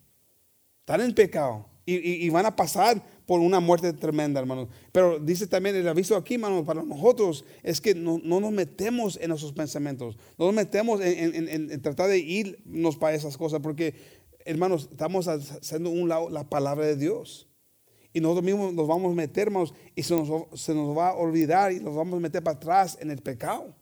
Están 0.81 1.01
en 1.01 1.13
pecado. 1.13 1.65
Y, 1.91 2.29
van 2.29 2.45
a 2.45 2.55
pasar 2.55 3.03
por 3.25 3.39
una 3.39 3.59
muerte 3.59 3.91
tremenda, 3.93 4.39
hermanos. 4.39 4.67
Pero 4.91 5.17
dice 5.17 5.47
también 5.47 5.75
el 5.75 5.87
aviso 5.87 6.15
aquí, 6.15 6.35
hermanos, 6.35 6.63
para 6.63 6.83
nosotros 6.83 7.43
es 7.63 7.81
que 7.81 7.95
no, 7.95 8.21
no, 8.23 8.39
nos 8.39 8.51
metemos 8.51 9.17
en 9.19 9.31
esos 9.31 9.53
pensamientos, 9.53 10.15
no 10.37 10.45
nos 10.45 10.53
metemos 10.53 11.01
en, 11.01 11.81
tratar 11.81 12.09
de 12.09 12.19
irnos 12.19 12.95
para 12.95 13.15
esas 13.15 13.35
cosas, 13.37 13.59
porque, 13.61 13.95
hermanos, 14.45 14.89
estamos 14.91 15.27
haciendo 15.27 15.89
un 15.89 16.09
lado 16.09 16.29
la 16.29 16.47
palabra 16.47 16.85
de 16.85 16.95
Dios. 16.95 17.47
Y 18.13 18.19
nosotros 18.19 18.45
mismos 18.45 18.71
nos 18.71 18.87
vamos 18.87 19.11
a 19.11 19.15
meter, 19.15 19.47
hermanos, 19.47 19.73
y 19.95 20.03
se 20.03 20.15
nos, 20.15 20.29
se 20.61 20.75
nos 20.75 20.95
va 20.95 21.09
a 21.09 21.15
olvidar 21.15 21.71
y 21.71 21.79
nos 21.79 21.95
vamos 21.95 22.17
a 22.17 22.21
meter 22.21 22.43
para 22.43 22.57
atrás 22.57 22.99
en 23.01 23.09
el 23.09 23.23
pecado. 23.23 23.78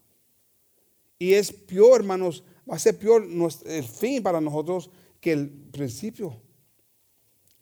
Y 1.19 1.33
es 1.33 1.51
peor, 1.51 2.01
hermanos, 2.01 2.43
va 2.69 2.75
a 2.75 2.79
ser 2.79 2.97
peor 2.97 3.27
el 3.65 3.83
fin 3.83 4.21
para 4.21 4.41
nosotros 4.41 4.89
que 5.19 5.31
el 5.31 5.49
principio. 5.49 6.41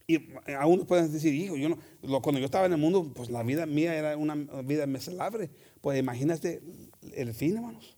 Y 0.07 0.29
aún 0.57 0.85
pueden 0.85 1.11
decir, 1.11 1.33
hijo, 1.33 1.55
yo 1.55 1.69
no, 1.69 2.21
cuando 2.21 2.39
yo 2.39 2.45
estaba 2.45 2.67
en 2.67 2.73
el 2.73 2.77
mundo, 2.77 3.11
pues 3.15 3.29
la 3.29 3.41
vida 3.41 3.65
mía 3.65 3.95
era 3.95 4.17
una 4.17 4.35
vida 4.61 4.85
miserable. 4.85 5.49
Pues 5.81 5.97
imagínate 5.97 6.61
el 7.13 7.33
fin, 7.33 7.55
hermanos. 7.55 7.97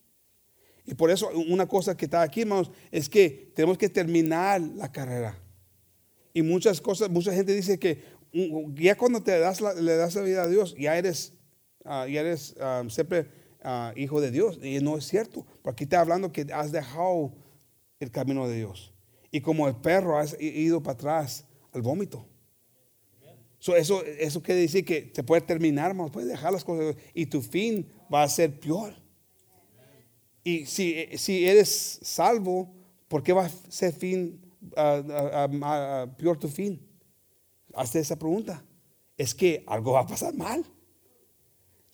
Y 0.86 0.94
por 0.94 1.10
eso 1.10 1.28
una 1.48 1.66
cosa 1.66 1.96
que 1.96 2.06
está 2.06 2.22
aquí, 2.22 2.42
hermanos, 2.42 2.70
es 2.90 3.10
que 3.10 3.52
tenemos 3.54 3.76
que 3.76 3.90
terminar 3.90 4.60
la 4.60 4.90
carrera. 4.90 5.38
Y 6.32 6.40
muchas 6.40 6.80
cosas, 6.80 7.10
mucha 7.10 7.32
gente 7.32 7.54
dice 7.54 7.78
que 7.78 8.02
ya 8.74 8.96
cuando 8.96 9.22
te 9.22 9.38
das 9.38 9.60
le 9.60 9.96
das 9.96 10.14
la 10.14 10.22
vida 10.22 10.42
a 10.44 10.48
Dios, 10.48 10.74
ya 10.78 10.96
eres, 10.96 11.34
uh, 11.84 12.06
ya 12.06 12.20
eres 12.20 12.54
uh, 12.56 12.88
siempre 12.88 13.26
uh, 13.64 13.96
hijo 13.96 14.20
de 14.20 14.30
Dios. 14.30 14.58
Y 14.62 14.78
no 14.80 14.96
es 14.96 15.06
cierto. 15.06 15.46
Porque 15.62 15.70
aquí 15.76 15.84
está 15.84 16.00
hablando 16.00 16.32
que 16.32 16.46
has 16.52 16.72
dejado 16.72 17.32
el 18.00 18.10
camino 18.10 18.48
de 18.48 18.56
Dios. 18.56 18.92
Y 19.30 19.40
como 19.40 19.68
el 19.68 19.76
perro 19.76 20.18
has 20.18 20.40
ido 20.40 20.82
para 20.82 20.94
atrás 20.94 21.44
al 21.72 21.82
vómito. 21.82 22.26
So, 23.60 23.74
eso, 23.74 24.04
eso 24.04 24.40
quiere 24.42 24.60
decir 24.60 24.84
que 24.84 25.02
te 25.02 25.24
puede 25.24 25.40
terminar, 25.40 25.92
más 25.92 26.10
puedes 26.10 26.28
dejar 26.28 26.52
las 26.52 26.64
cosas 26.64 26.94
y 27.12 27.26
tu 27.26 27.42
fin 27.42 27.88
va 28.12 28.22
a 28.22 28.28
ser 28.28 28.58
peor. 28.60 28.94
Y 30.44 30.64
si, 30.66 31.06
si 31.18 31.46
eres 31.46 31.98
salvo, 32.02 32.72
¿por 33.08 33.22
qué 33.22 33.32
va 33.32 33.46
a 33.46 33.50
ser 33.68 33.92
fin, 33.92 34.40
peor 36.16 36.38
tu 36.38 36.48
fin? 36.48 36.80
Hazte 37.74 37.98
esa 37.98 38.16
pregunta. 38.16 38.64
Es 39.16 39.34
que 39.34 39.64
algo 39.66 39.92
va 39.92 40.00
a 40.00 40.06
pasar 40.06 40.32
mal. 40.34 40.64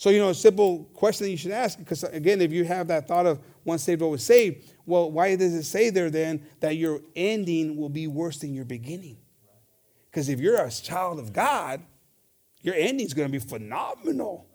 So, 0.04 0.10
you 0.10 0.18
know, 0.18 0.28
a 0.28 0.34
simple 0.34 0.84
question 0.92 1.30
you 1.30 1.38
should 1.38 1.52
ask, 1.52 1.78
because 1.78 2.04
again, 2.04 2.42
if 2.42 2.52
you 2.52 2.62
have 2.64 2.88
that 2.88 3.08
thought 3.08 3.24
of 3.24 3.40
once 3.64 3.84
saved, 3.84 4.02
always 4.02 4.22
saved, 4.22 4.70
well, 4.84 5.10
why 5.10 5.34
does 5.34 5.54
it 5.54 5.62
say 5.62 5.88
there 5.88 6.10
then 6.10 6.46
that 6.60 6.76
your 6.76 7.00
ending 7.16 7.78
will 7.78 7.88
be 7.88 8.06
worse 8.06 8.40
than 8.40 8.52
your 8.52 8.66
beginning? 8.66 9.16
Because 10.10 10.28
if 10.28 10.40
you're 10.40 10.62
a 10.62 10.70
child 10.70 11.18
of 11.18 11.32
God, 11.32 11.80
your 12.60 12.74
ending 12.74 13.06
is 13.06 13.14
going 13.14 13.28
to 13.28 13.32
be 13.32 13.38
phenomenal. 13.38 14.46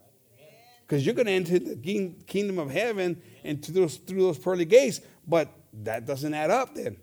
Because 0.81 1.03
you're 1.03 1.15
going 1.15 1.25
to 1.25 1.31
enter 1.31 1.57
the 1.57 2.13
kingdom 2.27 2.59
of 2.59 2.69
heaven 2.69 3.19
and 3.43 3.65
through 3.65 3.73
those, 3.73 3.97
through 3.97 4.21
those 4.21 4.37
pearly 4.37 4.65
gates, 4.65 5.01
but 5.27 5.49
that 5.81 6.05
doesn't 6.05 6.35
add 6.35 6.51
up 6.51 6.75
then. 6.75 6.95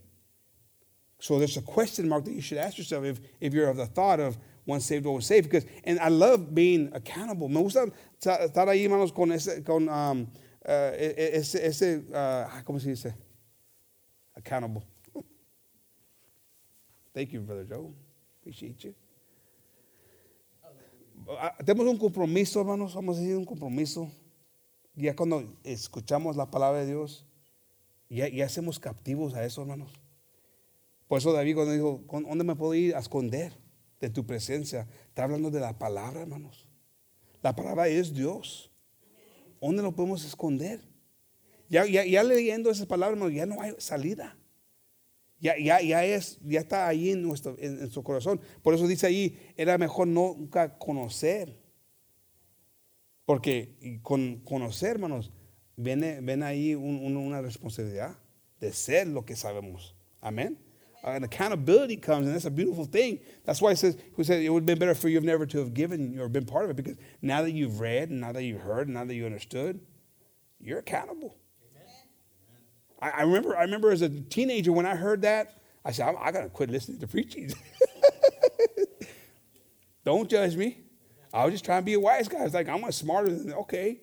So 1.19 1.41
there's 1.41 1.57
a 1.57 1.63
question 1.63 2.09
mark 2.09 2.25
that 2.27 2.33
you 2.33 2.41
should 2.41 2.59
ask 2.59 2.79
yourself 2.79 3.07
if, 3.07 3.19
if 3.41 3.53
you're 3.53 3.69
of 3.69 3.77
the 3.77 3.87
thought 3.87 4.21
of 4.21 4.39
once 4.67 4.85
saved, 4.85 5.07
always 5.07 5.25
saved. 5.25 5.49
Because, 5.49 5.67
and 5.85 5.99
I 6.01 6.09
love 6.09 6.55
being 6.55 6.91
accountable. 6.93 7.49
Me 7.49 7.63
gusta 7.63 7.91
estar 8.21 8.69
ahí, 8.69 8.85
hermanos, 8.85 9.13
con 9.13 9.31
ese, 9.33 9.63
con, 9.65 9.89
um, 9.89 10.27
uh, 10.65 10.93
ese, 10.95 11.65
ese 11.65 11.99
uh, 12.11 12.63
¿cómo 12.65 12.81
se 12.81 12.91
dice? 12.91 13.15
Accountable. 14.35 14.83
Thank 17.15 17.33
you, 17.33 17.41
Brother 17.41 17.65
Joe. 17.65 17.95
Appreciate 18.41 18.77
you. 18.85 18.95
Tenemos 21.65 21.87
un 21.87 21.99
compromiso, 21.99 22.61
hermanos, 22.61 22.95
vamos 22.95 23.17
a 23.17 23.21
decir 23.21 23.37
un 23.37 23.45
compromiso. 23.45 24.11
Ya 24.95 25.15
cuando 25.15 25.59
escuchamos 25.65 26.37
la 26.37 26.51
palabra 26.51 26.81
de 26.81 26.87
Dios, 26.87 27.27
ya, 28.09 28.29
ya 28.29 28.45
hacemos 28.45 28.79
captivos 28.79 29.35
a 29.35 29.45
eso, 29.45 29.63
hermanos. 29.63 29.93
Por 31.09 31.19
eso 31.19 31.33
David 31.33 31.55
cuando 31.55 31.73
dijo, 31.73 32.05
¿dónde 32.07 32.45
me 32.45 32.55
puedo 32.55 32.75
ir 32.75 32.95
a 32.95 32.99
esconder 32.99 33.53
de 34.01 34.11
tu 34.11 34.27
presencia? 34.27 34.87
Está 35.09 35.25
hablando 35.25 35.51
de 35.51 35.61
la 35.61 35.79
palabra, 35.79 36.23
hermanos. 36.23 36.69
La 37.43 37.55
palabra 37.55 37.89
es 37.89 38.15
Dios. 38.15 38.71
¿Dónde 39.61 39.83
lo 39.83 39.95
podemos 39.95 40.25
esconder? 40.25 40.81
Ya, 41.69 41.87
ya, 41.87 42.05
ya 42.05 42.23
leyendo 42.23 42.71
esas 42.71 42.87
palabras, 42.87 43.17
hermanos, 43.17 43.35
ya 43.35 43.47
no 43.47 43.61
hay 43.61 43.75
salida. 43.79 44.37
Ya, 45.39 45.59
ya, 45.59 45.81
ya, 45.83 46.05
es, 46.05 46.39
ya 46.43 46.61
está 46.61 46.89
ahí 46.89 47.11
en, 47.11 47.23
nuestro, 47.23 47.57
en, 47.59 47.91
su 47.91 48.03
corazón. 48.03 48.41
Por 48.63 48.75
eso 48.75 48.87
dice 48.87 49.07
ahí, 49.07 49.39
era 49.57 49.77
mejor 49.77 50.09
nunca 50.09 50.79
conocer. 50.79 51.61
Porque 53.25 54.01
con 54.03 54.41
conocer, 54.41 54.93
hermanos, 54.93 55.33
viene, 55.77 56.21
ven 56.21 56.43
ahí 56.43 56.75
un, 56.75 57.05
un, 57.05 57.17
una 57.17 57.43
responsabilidad 57.43 58.17
de 58.61 58.73
ser 58.73 59.09
lo 59.09 59.25
que 59.25 59.37
sabemos. 59.37 59.95
Amén. 60.21 60.59
Uh, 61.07 61.11
An 61.11 61.25
accountability 61.25 61.97
comes, 61.97 62.27
and 62.27 62.35
that's 62.35 62.47
a 62.47 62.51
beautiful 62.51 62.85
thing. 62.85 63.21
That's 63.45 63.63
why 63.63 63.71
it 63.71 63.77
says, 63.77 63.97
who 64.15 64.25
said 64.25 64.43
it 64.43 64.49
would 64.49 64.63
have 64.63 64.67
been 64.67 64.79
better 64.79 64.95
for 64.95 65.09
you 65.09 65.21
never 65.21 65.47
to 65.47 65.59
have 65.59 65.73
given 65.73 66.19
or 66.19 66.29
been 66.29 66.45
part 66.45 66.65
of 66.65 66.71
it, 66.71 66.77
because 66.77 66.97
now 67.23 67.43
that 67.43 67.53
you've 67.53 67.79
read, 67.79 68.11
and 68.11 68.21
now 68.21 68.33
that 68.33 68.43
you've 68.43 68.61
heard, 68.61 68.89
and 68.89 68.95
now 68.95 69.05
that 69.05 69.15
you 69.15 69.25
understood, 69.25 69.81
you're 70.61 70.81
accountable. 70.81 71.37
I, 73.01 73.11
I, 73.11 73.23
remember, 73.23 73.57
I 73.57 73.63
remember 73.63 73.93
as 73.93 74.03
a 74.03 74.09
teenager 74.09 74.73
when 74.73 74.87
I 74.87 74.97
heard 74.97 75.23
that, 75.23 75.59
I 75.85 75.93
said, 75.93 76.09
I, 76.09 76.27
I 76.27 76.33
got 76.33 76.41
to 76.41 76.49
quit 76.49 76.71
listening 76.71 76.99
to 76.99 77.07
preaching. 77.07 77.53
Don't 80.05 80.29
judge 80.29 80.57
me. 80.57 80.79
I 81.33 81.45
was 81.45 81.55
just 81.55 81.65
trying 81.65 81.83
to 81.83 81.85
be 81.85 81.95
a 81.95 82.01
wise 82.01 82.27
guy. 82.27 82.45
It's 82.45 82.55
like, 82.55 82.69
I'm 82.69 82.91
smarter 82.91 83.29
than, 83.29 83.53
okay, 83.53 84.01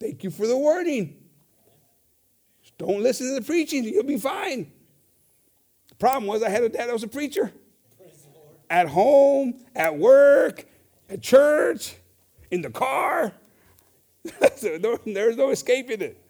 thank 0.00 0.24
you 0.24 0.30
for 0.30 0.46
the 0.46 0.56
wording. 0.56 1.16
Don't 2.78 3.02
listen 3.02 3.28
to 3.28 3.34
the 3.34 3.46
preaching, 3.46 3.84
you'll 3.84 4.04
be 4.04 4.16
fine. 4.16 4.72
Problem 6.00 6.26
was 6.26 6.42
I 6.42 6.48
had 6.48 6.64
a 6.64 6.68
dad 6.68 6.88
that 6.88 6.92
was 6.92 7.04
a 7.04 7.08
preacher. 7.08 7.52
At 8.70 8.88
home, 8.88 9.54
at 9.76 9.96
work, 9.96 10.64
at 11.08 11.20
church, 11.20 11.94
in 12.50 12.62
the 12.62 12.70
car. 12.70 13.32
There's 15.04 15.36
no 15.36 15.50
escaping 15.50 16.00
it. 16.00 16.20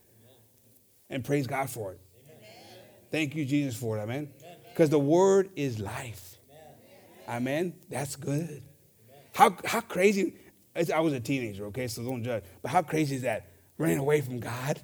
And 1.09 1.25
praise 1.25 1.47
God 1.47 1.71
for 1.71 1.93
it. 1.93 2.01
Thank 3.11 3.35
you, 3.35 3.45
Jesus, 3.45 3.79
for 3.79 3.97
it. 3.97 4.01
Amen. 4.01 4.31
Because 4.71 4.91
the 4.91 4.99
word 4.99 5.51
is 5.55 5.79
life. 5.79 6.37
Amen. 7.29 7.75
That's 7.89 8.17
good. 8.17 8.63
How, 9.35 9.57
how 9.65 9.81
crazy. 9.81 10.35
I 10.75 11.01
was 11.01 11.13
a 11.13 11.21
teenager, 11.21 11.67
okay, 11.67 11.89
so 11.89 12.03
don't 12.03 12.25
judge. 12.25 12.43
But 12.63 12.71
how 12.71 12.83
crazy 12.83 13.17
is 13.17 13.23
that? 13.23 13.51
Running 13.79 13.99
away 13.99 14.21
from 14.21 14.41
God, 14.41 14.81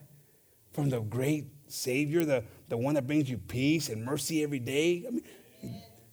from 0.73 0.91
the 0.91 1.01
great 1.01 1.47
Savior, 1.69 2.25
the, 2.25 2.45
the 2.69 2.77
one 2.77 2.95
that 2.95 3.07
brings 3.07 3.29
you 3.29 3.39
peace 3.39 3.89
and 3.89 4.05
mercy 4.05 4.43
every 4.43 4.59
day. 4.59 5.05
I 5.07 5.11
mean, 5.11 5.25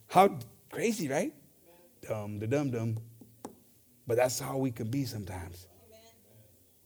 how 0.06 0.38
crazy, 0.70 1.08
right? 1.08 1.32
Dumb, 2.06 2.38
the 2.38 2.46
dumb, 2.46 2.70
dumb. 2.70 2.98
But 4.06 4.16
that's 4.16 4.38
how 4.38 4.58
we 4.58 4.70
can 4.70 4.90
be 4.90 5.04
sometimes. 5.04 5.66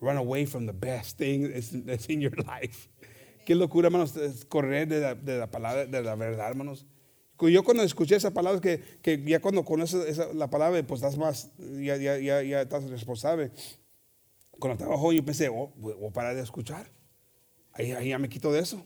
run 0.01 0.17
away 0.17 0.47
from 0.47 0.67
the 0.67 0.73
best 0.73 1.19
thing 1.19 1.53
that's, 1.85 2.07
in 2.07 2.21
your 2.21 2.33
life. 2.47 2.89
Qué 3.47 3.55
locura, 3.55 3.87
hermanos, 3.87 4.13
correr 4.49 4.87
de 4.87 5.01
la, 5.01 5.15
de 5.15 5.39
la 5.39 5.47
palabra, 5.47 5.87
de 5.87 6.03
la 6.03 6.15
verdad, 6.15 6.51
hermanos. 6.51 6.85
Yo 7.41 7.63
cuando 7.63 7.83
escuché 7.83 8.17
esa 8.17 8.33
palabra, 8.33 8.61
que, 8.61 8.81
que 9.01 9.23
ya 9.25 9.41
cuando 9.41 9.65
conoces 9.65 10.07
esa, 10.07 10.33
la 10.35 10.51
palabra, 10.51 10.83
pues 10.87 11.01
estás 11.01 11.17
más, 11.17 11.51
ya, 11.57 11.97
ya, 11.97 12.19
ya, 12.19 12.43
ya 12.43 12.63
estás 12.63 12.85
responsable. 12.91 13.53
Cuando 14.59 14.75
estaba 14.75 14.99
joven, 14.99 15.19
yo 15.19 15.25
pensé, 15.25 15.49
oh, 15.49 15.73
voy 15.77 15.95
a 16.09 16.13
parar 16.13 16.35
de 16.35 16.43
escuchar. 16.43 16.91
Ahí, 17.73 17.93
ahí 17.93 18.09
ya 18.09 18.19
me 18.19 18.29
quito 18.29 18.53
de 18.53 18.61
eso. 18.61 18.85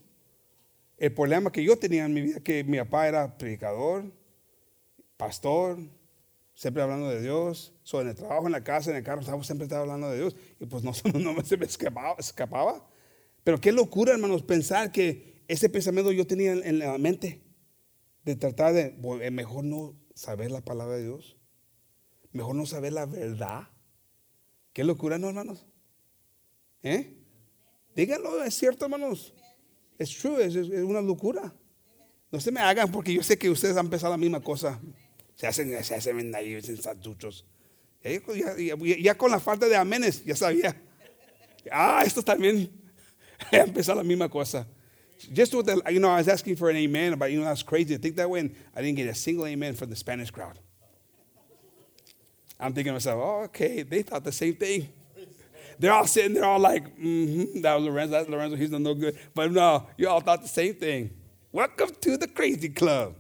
El 1.03 1.13
problema 1.13 1.51
que 1.51 1.65
yo 1.65 1.77
tenía 1.77 2.05
en 2.05 2.15
mi 2.15 2.21
vida, 2.21 2.39
que 2.39 2.63
mi 2.63 2.79
papá 2.79 3.09
era 3.09 3.37
predicador, 3.37 4.05
pastor, 5.17 5.77
siempre 6.55 6.81
hablando 6.81 7.09
de 7.09 7.21
Dios. 7.21 7.75
So, 7.83 8.01
en 8.01 8.07
el 8.07 8.15
trabajo, 8.15 8.47
en 8.47 8.53
la 8.53 8.63
casa, 8.63 8.91
en 8.91 8.99
el 8.99 9.03
carro, 9.03 9.21
siempre 9.43 9.65
estaba 9.65 9.81
hablando 9.81 10.09
de 10.09 10.19
Dios. 10.19 10.37
Y 10.61 10.67
pues 10.67 10.85
no, 10.85 10.93
no 11.19 11.43
se 11.43 11.57
me 11.57 11.67
escapaba, 11.67 12.15
escapaba. 12.21 12.89
Pero 13.43 13.61
qué 13.61 13.73
locura, 13.73 14.13
hermanos, 14.13 14.45
pensar 14.45 14.93
que 14.93 15.43
ese 15.49 15.69
pensamiento 15.69 16.13
yo 16.13 16.25
tenía 16.25 16.53
en, 16.53 16.79
la 16.79 16.97
mente. 16.99 17.43
De 18.23 18.37
tratar 18.37 18.73
de, 18.73 18.97
eh, 19.23 19.31
mejor 19.33 19.65
no 19.65 19.97
saber 20.15 20.53
la 20.53 20.61
palabra 20.61 20.95
de 20.95 21.03
Dios. 21.03 21.37
Mejor 22.31 22.55
no 22.55 22.65
saber 22.65 22.93
la 22.93 23.07
verdad. 23.07 23.71
Qué 24.73 24.85
locura, 24.85 25.19
¿no, 25.19 25.31
hermanos? 25.31 25.67
¿Eh? 26.85 27.17
Díganlo, 27.97 28.45
es 28.45 28.55
cierto, 28.55 28.85
hermanos. 28.85 29.35
Es 30.03 30.19
true, 30.19 30.45
es, 30.45 30.57
una 30.57 31.01
locura. 31.01 31.55
No 32.33 32.41
se 32.41 32.51
me 32.51 32.61
hagan 32.61 32.91
porque 32.91 33.15
yo 33.15 33.23
sé 33.23 33.39
que 33.39 33.49
ustedes 33.49 33.77
han 33.77 33.89
pensado 33.89 34.13
la 34.13 34.17
misma 34.17 34.41
cosa. 34.41 34.81
Se 35.37 35.47
hacen, 35.47 35.85
se 35.85 35.95
hacen 35.95 36.35
ahí, 36.35 36.61
santuchos. 36.61 37.45
Ya, 38.03 38.57
ya, 38.57 38.97
ya, 38.99 39.15
con 39.17 39.31
la 39.31 39.39
falta 39.39 39.69
de 39.69 39.77
amenes, 39.77 40.25
ya 40.25 40.35
sabía. 40.35 40.75
Ah, 41.71 42.03
esto 42.05 42.21
también 42.21 42.69
ha 43.53 43.57
empezado 43.59 43.99
la 43.99 44.03
misma 44.03 44.29
cosa. 44.29 44.67
Just 45.33 45.55
with 45.55 45.67
the, 45.67 45.81
you 45.93 46.01
know, 46.01 46.11
I 46.11 46.17
was 46.17 46.27
asking 46.27 46.57
for 46.57 46.69
an 46.69 46.77
amen, 46.77 47.17
but 47.17 47.31
you 47.31 47.39
know, 47.39 47.45
that's 47.45 47.63
crazy 47.63 47.95
to 47.95 48.03
think 48.03 48.17
that 48.17 48.29
way, 48.29 48.41
and 48.41 48.57
I 48.75 48.83
didn't 48.83 48.97
get 48.97 49.09
a 49.09 49.15
single 49.15 49.47
amen 49.47 49.75
from 49.75 49.89
the 49.89 49.95
Spanish 49.95 50.33
crowd. 50.33 50.59
I'm 52.59 52.73
thinking 52.73 52.91
to 52.91 52.95
myself, 52.95 53.21
oh, 53.23 53.43
okay, 53.45 53.83
they 53.83 54.03
thought 54.03 54.25
the 54.25 54.33
same 54.33 54.57
thing. 54.57 54.89
They're 55.83 55.93
all 55.93 56.07
sitting 56.07 56.35
there, 56.35 56.45
all 56.45 56.61
like, 56.61 56.97
mm-hmm, 56.97 57.61
that 57.63 57.75
was 57.75 57.83
Lorenzo, 57.83 58.13
that's 58.13 58.29
Lorenzo, 58.29 58.55
he's 58.55 58.71
no 58.71 58.95
good. 58.95 59.19
But 59.35 59.51
no, 59.51 59.89
you 59.97 60.09
all 60.09 60.21
thought 60.21 60.41
the 60.41 60.47
same 60.47 60.75
thing. 60.75 61.11
Welcome 61.51 61.91
to 62.03 62.17
the 62.17 62.29
crazy 62.29 62.69
club. 62.69 63.17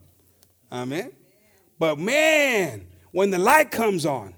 Amen. 0.71 1.11
But 1.77 1.99
man, 1.99 2.87
when 3.11 3.31
the 3.33 3.39
light 3.41 3.73
comes 3.73 4.07
on, 4.07 4.33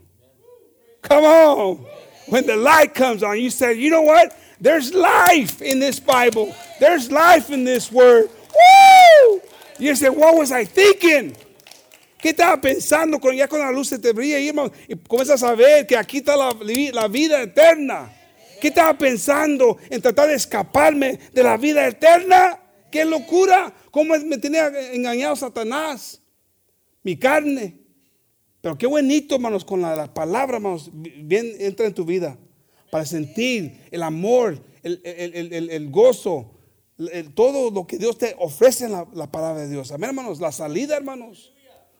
come 1.02 1.22
on. 1.22 1.84
When 2.30 2.46
the 2.46 2.56
light 2.56 2.94
comes 2.94 3.22
on, 3.22 3.38
you 3.38 3.50
say, 3.50 3.74
you 3.74 3.90
know 3.90 4.00
what? 4.00 4.34
There's 4.58 4.94
life 4.94 5.60
in 5.60 5.78
this 5.78 6.00
Bible. 6.00 6.56
There's 6.80 7.12
life 7.12 7.50
in 7.50 7.64
this 7.64 7.92
word. 7.92 8.30
Woo! 8.30 9.42
You 9.78 9.94
say, 9.94 10.08
what 10.08 10.38
was 10.38 10.50
I 10.50 10.64
thinking? 10.64 11.36
¿Qué 12.24 12.30
estaba 12.30 12.58
pensando 12.58 13.20
con, 13.20 13.36
ya 13.36 13.46
con 13.46 13.58
la 13.58 13.70
luz 13.70 13.88
se 13.88 13.98
te 13.98 14.14
brilla 14.14 14.38
y, 14.38 14.48
y 14.88 14.96
comienzas 14.96 15.42
a 15.42 15.54
ver 15.54 15.86
que 15.86 15.94
aquí 15.94 16.16
está 16.16 16.34
la, 16.34 17.06
vida 17.06 17.42
eterna? 17.42 18.10
¿Qué 18.62 18.68
estaba 18.68 18.96
pensando 18.96 19.76
en 19.90 20.00
tratar 20.00 20.28
de 20.28 20.34
escaparme 20.34 21.18
de 21.34 21.42
la 21.42 21.58
vida 21.58 21.86
eterna? 21.86 22.58
¡Qué 22.90 23.04
locura! 23.04 23.74
¿Cómo 23.90 24.14
me 24.16 24.38
tenía 24.38 24.68
engañado 24.94 25.36
Satanás? 25.36 26.22
Mi 27.02 27.14
carne. 27.14 27.76
Pero 28.62 28.78
qué 28.78 28.86
bonito, 28.86 29.34
hermanos, 29.34 29.62
con 29.62 29.82
la, 29.82 30.14
palabra, 30.14 30.56
hermanos, 30.56 30.88
bien 30.94 31.52
entra 31.58 31.84
en 31.84 31.92
tu 31.92 32.06
vida. 32.06 32.38
Para 32.90 33.04
sentir 33.04 33.82
el 33.90 34.02
amor, 34.02 34.58
el, 34.82 34.98
el, 35.04 35.70
el 35.70 35.90
gozo, 35.90 36.52
todo 37.34 37.70
lo 37.70 37.86
que 37.86 37.98
Dios 37.98 38.16
te 38.16 38.34
ofrece 38.38 38.86
en 38.86 38.92
la, 38.92 39.06
la 39.12 39.30
palabra 39.30 39.60
de 39.60 39.68
Dios. 39.68 39.92
Amén, 39.92 40.08
hermanos. 40.08 40.40
La 40.40 40.52
salida, 40.52 40.96
hermanos 40.96 41.50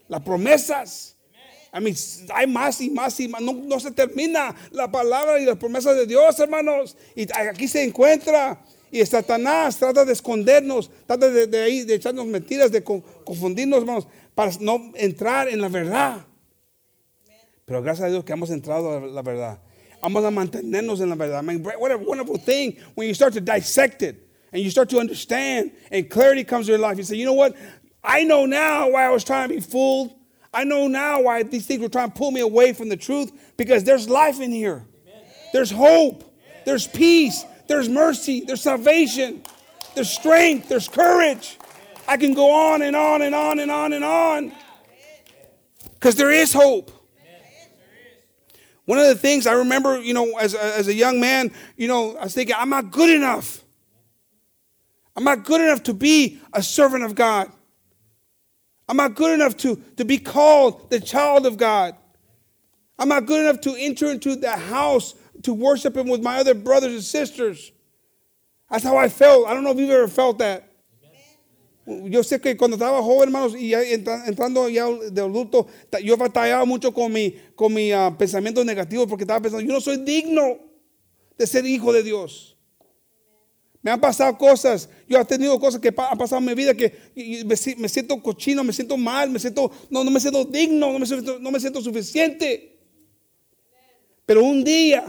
las 0.09 0.23
promesas. 0.23 1.17
A 1.73 1.81
mí 1.81 1.93
hay 2.33 2.47
más 2.47 2.81
y 2.81 2.91
más 2.91 3.19
y 3.19 3.27
más. 3.27 3.43
No, 3.43 3.81
se 3.81 3.91
termina 3.91 4.55
la 4.71 4.91
palabra 4.91 5.41
y 5.41 5.45
las 5.45 5.57
promesas 5.59 5.97
de 5.97 6.07
Dios, 6.07 6.39
hermanos. 6.39 6.97
Y 7.17 7.27
aquí 7.33 7.67
se 7.67 7.83
encuentra. 7.83 8.63
Y 8.93 9.05
Satanás 9.05 9.77
trata 9.77 10.05
de 10.05 10.13
escondernos, 10.13 10.89
trata 11.05 11.29
de, 11.29 11.49
de, 11.49 11.85
de 11.85 11.95
echarnos 11.95 12.27
mentiras, 12.27 12.71
de 12.71 12.85
confundirnos, 12.85 13.81
hermanos, 13.81 14.07
para 14.37 14.53
no 14.61 14.93
entrar 14.95 15.49
en 15.49 15.61
la 15.61 15.69
verdad. 15.69 16.25
Pero 17.65 17.83
gracias 17.83 18.07
a 18.07 18.11
Dios 18.11 18.25
que 18.25 18.33
hemos 18.33 18.51
entrado 18.51 18.99
a 18.99 19.01
la 19.01 19.23
verdad. 19.23 19.59
Vamos 20.01 20.25
a 20.25 20.31
mantenernos 20.31 21.01
en 21.01 21.09
la 21.09 21.17
verdad. 21.17 21.43
I 21.43 21.47
mean, 21.47 21.65
what 21.65 21.91
a 21.91 21.97
wonderful 21.97 22.39
thing 22.39 22.77
when 22.95 23.09
you 23.09 23.15
start 23.15 23.33
to 23.35 23.41
dissect 23.41 24.03
it 24.03 24.29
and 24.53 24.63
you 24.63 24.71
start 24.71 24.91
to 24.91 24.99
understand 24.99 25.73
and 25.91 26.09
clarity 26.09 26.45
comes 26.45 26.67
to 26.67 26.73
your 26.73 26.81
life. 26.81 26.99
You 26.99 27.05
say, 27.05 27.17
you 27.17 27.25
know 27.25 27.33
what? 27.33 27.57
I 28.05 28.25
know 28.25 28.45
now 28.45 28.91
why 28.91 29.05
I 29.05 29.11
was 29.11 29.25
trying 29.25 29.49
to 29.49 29.55
be 29.55 29.61
fooled. 29.61 30.15
I 30.53 30.65
know 30.65 30.87
now 30.87 31.23
why 31.23 31.43
these 31.43 31.67
things 31.67 31.81
were 31.81 31.89
trying 31.89 32.11
to 32.11 32.17
pull 32.17 32.31
me 32.31 32.41
away 32.41 32.73
from 32.73 32.89
the 32.89 32.97
truth 32.97 33.33
because 33.57 33.83
there's 33.83 34.09
life 34.09 34.41
in 34.41 34.53
here. 34.53 34.85
There's 35.53 35.71
hope. 35.71 36.33
There's 36.65 36.87
peace. 36.87 37.45
There's 37.67 37.89
mercy. 37.89 38.43
There's 38.43 38.61
salvation. 38.61 39.43
There's 39.95 40.11
strength. 40.11 40.69
There's 40.69 40.89
courage. 40.89 41.59
I 42.07 42.17
can 42.19 42.35
go 42.35 42.51
on 42.51 42.83
and 42.83 42.95
on 42.95 43.23
and 43.23 43.35
on 43.35 43.59
and 43.59 43.71
on 43.71 43.93
and 43.93 44.05
on 44.05 44.53
because 45.95 46.17
there 46.17 46.31
is 46.31 46.53
hope. 46.53 46.91
One 48.85 48.99
of 48.99 49.07
the 49.07 49.15
things 49.15 49.47
I 49.47 49.55
remember, 49.55 49.99
you 49.99 50.13
know, 50.13 50.37
as 50.37 50.55
as 50.55 50.89
a 50.89 50.93
young 50.93 51.19
man, 51.19 51.51
you 51.79 51.89
know, 51.89 52.17
I 52.17 52.25
was 52.25 52.35
thinking, 52.35 52.55
I'm 52.59 52.69
not 52.69 52.91
good 52.91 53.09
enough. 53.09 53.65
I'm 55.17 55.25
not 55.25 55.45
good 55.45 55.63
enough 55.63 55.85
to 55.85 55.95
be 55.95 56.41
a 56.53 56.63
servant 56.63 57.05
of 57.05 57.15
God. 57.15 57.51
I'm 58.89 58.97
not 58.97 59.15
good 59.15 59.33
enough 59.33 59.57
to, 59.59 59.77
to 59.97 60.05
be 60.05 60.19
called 60.19 60.91
the 60.91 61.01
child 61.01 61.47
of 61.47 61.57
God. 61.57 61.97
I'm 62.99 63.09
not 63.09 63.27
good 63.27 63.41
enough 63.41 63.61
to 63.63 63.75
enter 63.79 64.11
into 64.11 64.37
the 64.37 64.51
house 64.51 65.15
to 65.43 65.55
worship 65.55 65.97
Him 65.97 66.09
with 66.09 66.23
my 66.23 66.39
other 66.39 66.55
brothers 66.55 66.93
and 66.93 67.03
sisters. 67.03 67.73
That's 68.71 68.85
how 68.85 68.97
I 68.97 69.09
felt. 69.09 69.47
I 69.47 69.55
don't 69.55 69.65
know 69.65 69.71
if 69.71 69.79
you've 69.79 69.91
ever 69.91 70.09
felt 70.09 70.39
that. 70.39 70.71
Yo 71.87 72.23
sé 72.23 72.41
que 72.41 72.57
cuando 72.57 72.79
estaba 72.79 73.03
joven, 73.03 73.29
hermanos, 73.29 73.55
y 73.55 73.75
entrando 73.75 74.71
ya 74.71 74.87
de 74.87 75.21
adulto, 75.21 75.69
yo 76.03 76.17
batallaba 76.17 76.65
mucho 76.67 76.93
con 76.93 77.13
mi, 77.13 77.39
con 77.55 77.75
mi 77.75 77.93
uh, 77.93 78.11
pensamiento 78.17 78.65
negativo 78.65 79.07
porque 79.07 79.25
estaba 79.25 79.41
pensando, 79.41 79.61
yo 79.67 79.75
no 79.75 79.81
soy 79.83 79.99
digno 79.99 80.59
de 81.37 81.47
ser 81.47 81.67
hijo 81.67 81.93
de 81.93 82.03
Dios. 82.03 82.54
Me 83.85 83.91
han 83.91 84.01
pasado 84.01 84.39
cosas, 84.39 84.89
yo 85.07 85.21
he 85.21 85.25
tenido 85.27 85.61
cosas 85.61 85.79
que 85.79 85.89
han 85.89 86.17
pasado 86.17 86.39
en 86.39 86.47
mi 86.47 86.55
vida 86.55 86.73
que 86.73 86.91
me, 87.45 87.87
siento 87.87 88.23
cochino, 88.23 88.65
me 88.65 88.73
siento 88.73 88.97
mal, 88.97 89.29
me 89.29 89.39
siento, 89.39 89.71
no, 89.91 90.03
no 90.03 90.11
me 90.11 90.21
siento 90.21 90.43
digno, 90.43 90.91
no 90.91 90.99
me 90.99 91.05
siento, 91.05 91.39
no 91.39 91.51
me 91.51 91.61
siento 91.61 91.83
suficiente. 91.83 92.79
Pero 94.25 94.43
un 94.43 94.65
día, 94.65 95.05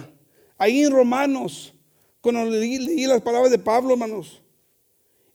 ahí 0.57 0.83
en 0.83 0.91
Romanos, 0.91 1.73
cuando 2.19 2.43
leí, 2.43 3.05
las 3.05 3.21
palabras 3.21 3.49
de 3.49 3.59
Pablo, 3.59 3.93
hermanos, 3.93 4.41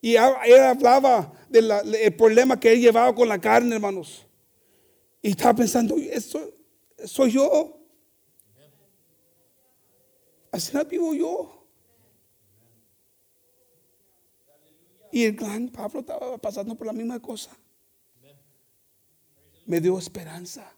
y 0.03 0.16
él 0.16 0.61
hablaba 0.62 1.32
del 1.49 2.14
problema 2.18 2.61
que 2.61 2.74
él 2.74 2.80
llevaba 2.82 3.14
con 3.14 3.26
la 3.26 3.41
carne, 3.41 3.74
hermanos. 3.74 4.26
Y 5.22 5.30
estaba 5.30 5.55
pensando, 5.55 5.97
eso 5.97 6.53
soy 7.07 7.30
yo. 7.30 7.74
Así 10.53 10.76
vivo 10.91 11.14
yo. 11.14 11.60
Y 15.13 15.25
el 15.25 15.35
gran 15.35 15.69
Pablo 15.69 16.01
estaba 16.01 16.39
pasando 16.39 16.75
por 16.77 16.87
la 16.87 16.93
misma 16.93 17.21
cosa. 17.21 17.51
Me 19.67 19.81
dio 19.81 19.99
esperanza. 19.99 20.73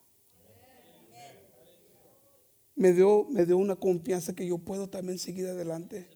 Me 2.75 2.93
dio, 2.93 3.27
me 3.29 3.45
dio 3.45 3.59
una 3.59 3.77
confianza 3.77 4.35
que 4.35 4.47
yo 4.47 4.59
puedo 4.59 4.89
también 4.89 5.19
seguir 5.19 5.47
adelante. 5.47 6.09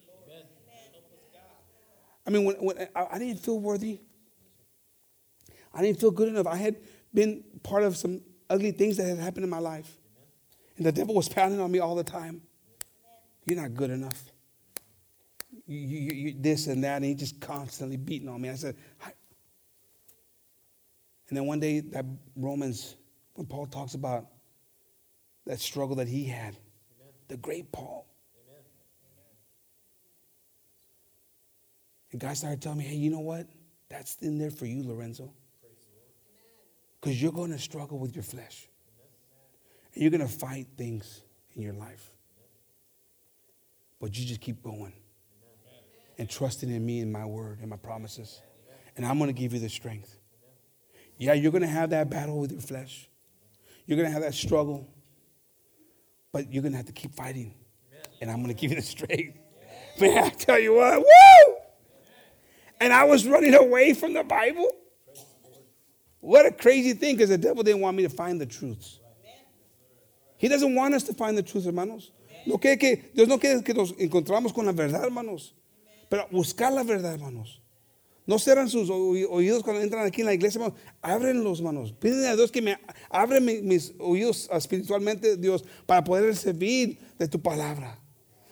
I 2.25 2.29
mean, 2.29 2.45
when, 2.45 2.77
I, 2.93 3.15
I 3.15 3.19
didn't 3.19 3.39
feel 3.39 3.59
worthy. 3.59 4.01
I 5.73 5.81
didn't 5.81 5.99
feel 5.99 6.11
good 6.11 6.27
enough. 6.27 6.47
I 6.47 6.57
had 6.57 6.75
been 7.13 7.43
part 7.63 7.83
of 7.83 7.95
some 7.95 8.21
ugly 8.49 8.71
things 8.71 8.97
that 8.97 9.07
had 9.07 9.19
happened 9.19 9.45
in 9.45 9.49
my 9.49 9.59
life. 9.59 9.97
And 10.75 10.85
the 10.85 10.91
devil 10.91 11.15
was 11.15 11.29
pounding 11.29 11.61
on 11.61 11.71
me 11.71 11.79
all 11.79 11.95
the 11.95 12.03
time. 12.03 12.41
You're 13.45 13.61
not 13.61 13.73
good 13.73 13.91
enough 13.91 14.31
you, 15.67 15.79
you, 15.79 16.13
you, 16.13 16.35
this 16.37 16.67
and 16.67 16.83
that, 16.83 16.97
and 16.97 17.05
he 17.05 17.13
just 17.13 17.41
constantly 17.41 17.97
beating 17.97 18.29
on 18.29 18.41
me. 18.41 18.49
I 18.49 18.55
said, 18.55 18.75
and 21.29 21.37
then 21.37 21.45
one 21.45 21.59
day 21.59 21.81
that 21.81 22.05
Romans, 22.37 22.95
when 23.33 23.45
Paul 23.47 23.65
talks 23.65 23.93
about 23.93 24.27
that 25.45 25.59
struggle 25.59 25.97
that 25.97 26.07
he 26.07 26.23
had, 26.23 26.55
Amen. 26.55 27.13
the 27.27 27.37
great 27.37 27.69
Paul. 27.73 28.07
Amen. 28.47 28.61
And 32.11 32.21
God 32.21 32.37
started 32.37 32.61
telling 32.61 32.77
me, 32.77 32.85
hey, 32.85 32.95
you 32.95 33.09
know 33.09 33.19
what? 33.19 33.47
That's 33.89 34.15
in 34.21 34.37
there 34.37 34.51
for 34.51 34.65
you, 34.65 34.83
Lorenzo. 34.87 35.33
Because 37.01 37.21
you're 37.21 37.33
going 37.33 37.51
to 37.51 37.59
struggle 37.59 37.99
with 37.99 38.15
your 38.15 38.23
flesh. 38.23 38.67
And 39.93 40.01
you're 40.01 40.11
going 40.11 40.21
to 40.21 40.33
fight 40.33 40.67
things 40.77 41.23
in 41.55 41.61
your 41.61 41.73
life. 41.73 42.11
but 43.99 44.17
you 44.17 44.25
just 44.25 44.41
keep 44.41 44.63
going 44.63 44.93
and 46.17 46.29
trusting 46.29 46.69
in 46.69 46.85
me 46.85 46.99
and 47.01 47.11
my 47.11 47.25
word 47.25 47.59
and 47.59 47.69
my 47.69 47.77
promises. 47.77 48.41
And 48.95 49.05
I'm 49.05 49.17
going 49.17 49.33
to 49.33 49.39
give 49.39 49.53
you 49.53 49.59
the 49.59 49.69
strength. 49.69 50.17
Yeah, 51.17 51.33
you're 51.33 51.51
going 51.51 51.61
to 51.61 51.67
have 51.67 51.91
that 51.91 52.09
battle 52.09 52.39
with 52.39 52.51
your 52.51 52.61
flesh. 52.61 53.09
You're 53.85 53.97
going 53.97 54.07
to 54.07 54.13
have 54.13 54.21
that 54.21 54.33
struggle. 54.33 54.87
But 56.31 56.51
you're 56.51 56.61
going 56.61 56.73
to 56.73 56.77
have 56.77 56.87
to 56.87 56.93
keep 56.93 57.13
fighting. 57.13 57.53
And 58.21 58.29
I'm 58.29 58.37
going 58.37 58.53
to 58.53 58.59
give 58.59 58.71
you 58.71 58.77
the 58.77 58.83
strength. 58.83 59.37
Man, 60.01 60.23
I 60.23 60.29
tell 60.29 60.59
you 60.59 60.75
what, 60.75 60.99
woo! 60.99 61.55
And 62.79 62.93
I 62.93 63.03
was 63.05 63.27
running 63.27 63.55
away 63.55 63.93
from 63.93 64.13
the 64.13 64.23
Bible. 64.23 64.69
What 66.19 66.45
a 66.45 66.51
crazy 66.51 66.93
thing 66.93 67.15
because 67.15 67.29
the 67.29 67.37
devil 67.37 67.63
didn't 67.63 67.81
want 67.81 67.97
me 67.97 68.03
to 68.03 68.09
find 68.09 68.39
the 68.39 68.45
truths. 68.45 68.99
He 70.37 70.47
doesn't 70.47 70.75
want 70.75 70.93
us 70.93 71.03
to 71.03 71.13
find 71.13 71.37
the 71.37 71.43
truth, 71.43 71.65
hermanos. 71.65 72.11
No 72.45 72.57
quiere 72.57 72.77
que, 72.77 73.09
Dios 73.13 73.27
no 73.27 73.39
quiere 73.39 73.63
que 73.63 73.73
nos 73.73 73.91
encontramos 73.93 74.53
con 74.53 74.65
la 74.65 74.71
verdad, 74.71 75.03
hermanos. 75.03 75.53
Pero 76.09 76.27
buscar 76.31 76.73
la 76.73 76.83
verdad, 76.83 77.13
hermanos. 77.13 77.61
No 78.25 78.37
cerran 78.39 78.69
sus 78.69 78.89
oídos 78.89 79.63
cuando 79.63 79.81
entran 79.81 80.05
aquí 80.05 80.19
en 80.19 80.27
la 80.27 80.33
iglesia, 80.33 80.59
hermanos. 80.59 80.79
Ábrenlos, 81.01 81.59
hermanos. 81.59 81.93
Pídenle 81.93 82.27
a 82.27 82.35
Dios 82.35 82.51
que 82.51 82.61
me 82.61 82.77
abra 83.09 83.39
mis 83.39 83.93
oídos 83.99 84.49
espiritualmente, 84.51 85.37
Dios, 85.37 85.63
para 85.85 86.03
poder 86.03 86.25
recibir 86.25 86.99
de 87.17 87.27
tu 87.27 87.41
palabra. 87.41 87.97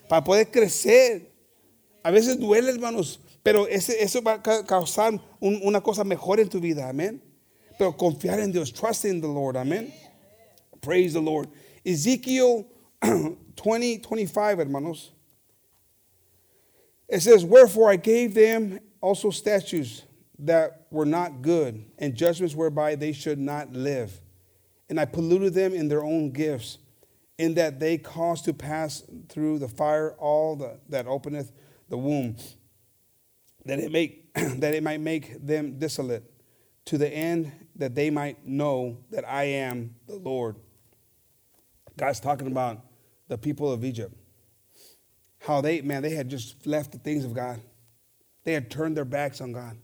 Para 0.08 0.24
poder 0.24 0.50
crecer. 0.50 1.30
A 2.04 2.12
veces 2.12 2.40
duele, 2.40 2.70
hermanos, 2.70 3.20
pero 3.44 3.68
eso 3.68 4.22
va 4.22 4.34
a 4.34 4.66
causar 4.66 5.20
un, 5.40 5.60
una 5.64 5.82
cosa 5.82 6.04
mejor 6.04 6.40
en 6.40 6.48
tu 6.48 6.60
vida. 6.60 6.88
Amén. 6.88 7.22
Pero 7.78 7.98
confiar 7.98 8.40
en 8.40 8.52
Dios. 8.52 8.72
Trust 8.72 9.06
in 9.06 9.20
the 9.20 9.28
Lord. 9.28 9.58
Amén. 9.58 9.94
Praise 10.80 11.14
the 11.14 11.22
Lord. 11.22 11.50
Ezekiel 11.84 12.66
20, 13.02 14.02
25, 14.08 14.62
hermanos. 14.62 15.15
It 17.08 17.22
says, 17.22 17.46
Wherefore 17.46 17.90
I 17.90 17.96
gave 17.96 18.34
them 18.34 18.80
also 19.02 19.30
statutes 19.30 20.04
that 20.40 20.88
were 20.92 21.06
not 21.06 21.42
good, 21.42 21.86
and 21.98 22.16
judgments 22.16 22.56
whereby 22.56 22.96
they 22.96 23.14
should 23.14 23.40
not 23.40 23.72
live. 23.74 24.20
And 24.90 25.00
I 25.00 25.06
polluted 25.06 25.54
them 25.54 25.74
in 25.74 25.88
their 25.88 26.04
own 26.04 26.32
gifts, 26.32 26.78
in 27.38 27.56
that 27.56 27.80
they 27.80 27.98
caused 27.98 28.46
to 28.46 28.54
pass 28.54 29.04
through 29.30 29.60
the 29.60 29.68
fire 29.68 30.14
all 30.14 30.56
the, 30.56 30.80
that 30.90 31.08
openeth 31.08 31.52
the 31.90 31.98
womb, 31.98 32.36
that 33.66 33.80
it 33.80 33.92
make 33.92 34.34
that 34.34 34.74
it 34.74 34.84
might 34.84 35.00
make 35.00 35.46
them 35.46 35.80
desolate, 35.80 36.24
to 36.86 36.98
the 36.98 37.10
end 37.10 37.52
that 37.76 37.96
they 37.96 38.10
might 38.10 38.46
know 38.46 38.98
that 39.12 39.28
I 39.28 39.46
am 39.46 39.96
the 40.08 40.16
Lord. 40.16 40.58
God's 41.98 42.20
talking 42.20 42.48
about 42.48 42.86
the 43.28 43.38
people 43.38 43.72
of 43.72 43.84
Egypt. 43.84 44.14
How 45.46 45.62
they, 45.62 45.82
man, 45.82 46.02
they 46.02 46.10
had 46.10 46.28
just 46.28 46.66
left 46.66 46.92
the 46.92 46.98
things 46.98 47.24
of 47.24 47.34
God. 47.34 47.62
They 48.46 48.54
had 48.54 48.72
turned 48.72 48.98
their 48.98 49.06
backs 49.06 49.42
on 49.42 49.52
God. 49.52 49.78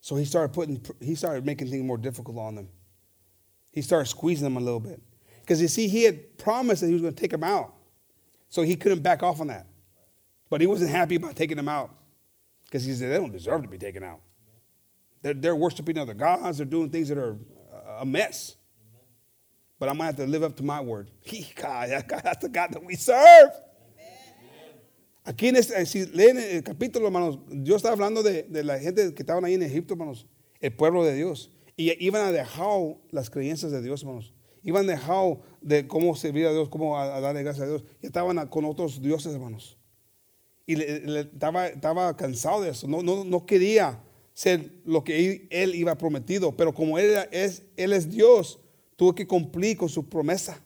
So 0.00 0.16
he 0.16 0.24
started 0.24 0.52
putting, 0.52 0.84
he 1.00 1.14
started 1.14 1.46
making 1.46 1.70
things 1.70 1.84
more 1.84 1.96
difficult 1.96 2.38
on 2.38 2.56
them. 2.56 2.68
He 3.72 3.82
started 3.82 4.06
squeezing 4.06 4.44
them 4.44 4.56
a 4.56 4.60
little 4.60 4.80
bit. 4.80 5.00
Because 5.40 5.62
you 5.62 5.68
see, 5.68 5.86
he 5.86 6.02
had 6.02 6.38
promised 6.38 6.80
that 6.80 6.88
he 6.88 6.92
was 6.92 7.02
going 7.02 7.14
to 7.14 7.20
take 7.20 7.30
them 7.30 7.44
out. 7.44 7.72
So 8.48 8.62
he 8.62 8.74
couldn't 8.74 9.02
back 9.02 9.22
off 9.22 9.40
on 9.40 9.46
that. 9.46 9.66
But 10.50 10.60
he 10.60 10.66
wasn't 10.66 10.90
happy 10.90 11.14
about 11.14 11.36
taking 11.36 11.56
them 11.56 11.68
out. 11.68 11.94
Because 12.64 12.84
he 12.84 12.92
said, 12.94 13.12
they 13.12 13.16
don't 13.16 13.32
deserve 13.32 13.62
to 13.62 13.68
be 13.68 13.78
taken 13.78 14.02
out. 14.02 14.20
They're, 15.22 15.34
they're 15.34 15.56
worshiping 15.56 15.98
other 15.98 16.14
gods. 16.14 16.58
They're 16.58 16.66
doing 16.66 16.90
things 16.90 17.08
that 17.10 17.18
are 17.18 17.36
a 18.00 18.04
mess. 18.04 18.56
But 19.78 19.88
I'm 19.88 19.98
going 19.98 20.12
to 20.12 20.16
have 20.16 20.26
to 20.26 20.30
live 20.30 20.42
up 20.42 20.56
to 20.56 20.64
my 20.64 20.80
word. 20.80 21.10
God, 21.54 21.90
that's 21.90 22.42
the 22.42 22.48
God 22.48 22.72
that 22.72 22.82
we 22.82 22.96
serve. 22.96 23.50
Aquí 25.24 25.48
en 25.48 25.56
este, 25.56 25.84
si 25.86 26.06
leen 26.06 26.38
el 26.38 26.62
capítulo, 26.62 27.06
hermanos, 27.06 27.38
Dios 27.48 27.76
está 27.76 27.92
hablando 27.92 28.22
de, 28.22 28.44
de, 28.44 28.64
la 28.64 28.78
gente 28.78 29.14
que 29.14 29.22
estaban 29.22 29.44
ahí 29.44 29.54
en 29.54 29.62
Egipto, 29.62 29.94
hermanos, 29.94 30.26
el 30.60 30.74
pueblo 30.74 31.04
de 31.04 31.14
Dios. 31.14 31.52
Y 31.76 32.04
iban 32.04 32.22
a 32.22 32.32
dejar 32.32 32.96
las 33.10 33.30
creencias 33.30 33.70
de 33.70 33.82
Dios, 33.82 34.02
hermanos. 34.02 34.32
Iban 34.62 34.88
a 34.88 34.92
dejar 34.92 35.38
de 35.60 35.86
cómo 35.86 36.16
servir 36.16 36.46
a 36.46 36.52
Dios, 36.52 36.68
cómo 36.68 36.98
a, 36.98 37.16
a 37.16 37.20
darle 37.20 37.42
gracias 37.42 37.66
a 37.66 37.68
Dios. 37.68 37.84
Y 38.02 38.06
estaban 38.06 38.38
a, 38.38 38.50
con 38.50 38.64
otros 38.64 39.00
dioses, 39.00 39.32
hermanos. 39.32 39.78
Y 40.66 40.76
le, 40.76 41.00
le, 41.00 41.20
estaba, 41.20 41.68
estaba, 41.68 42.14
cansado 42.16 42.60
de 42.60 42.70
eso. 42.70 42.86
No, 42.86 43.02
no, 43.02 43.24
no, 43.24 43.46
quería 43.46 44.02
ser 44.34 44.70
lo 44.84 45.02
que 45.02 45.48
él, 45.50 45.74
iba 45.74 45.96
prometido. 45.96 46.54
Pero 46.54 46.74
como 46.74 46.98
él 46.98 47.16
es, 47.32 47.62
él 47.76 47.94
es 47.94 48.10
Dios, 48.10 48.60
tuvo 48.96 49.14
que 49.14 49.26
cumplir 49.26 49.78
con 49.78 49.88
su 49.88 50.08
promesa. 50.08 50.62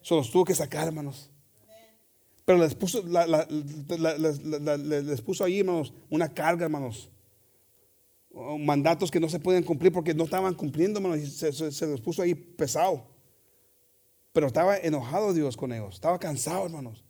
Solo 0.00 0.22
los 0.22 0.30
tuvo 0.32 0.44
que 0.44 0.56
sacar, 0.56 0.88
hermanos. 0.88 1.30
Pero 2.46 2.58
les 2.60 2.76
puso, 2.76 3.02
la, 3.02 3.24
ahí, 5.44 5.58
hermanos, 5.58 5.92
una 6.08 6.32
carga, 6.32 6.64
hermanos. 6.64 7.10
Mandatos 8.60 9.10
que 9.10 9.18
no 9.18 9.28
se 9.28 9.40
pueden 9.40 9.64
cumplir 9.64 9.92
porque 9.92 10.14
no 10.14 10.24
estaban 10.24 10.54
cumpliendo, 10.54 11.00
hermanos. 11.00 11.18
Y 11.18 11.26
se 11.26 11.86
les 11.86 12.00
puso 12.00 12.22
ahí 12.22 12.36
pesado. 12.36 13.08
Pero 14.32 14.46
estaba 14.46 14.78
enojado 14.78 15.34
Dios 15.34 15.56
con 15.56 15.72
ellos. 15.72 15.96
Estaba 15.96 16.20
cansado, 16.20 16.66
hermanos. 16.66 17.04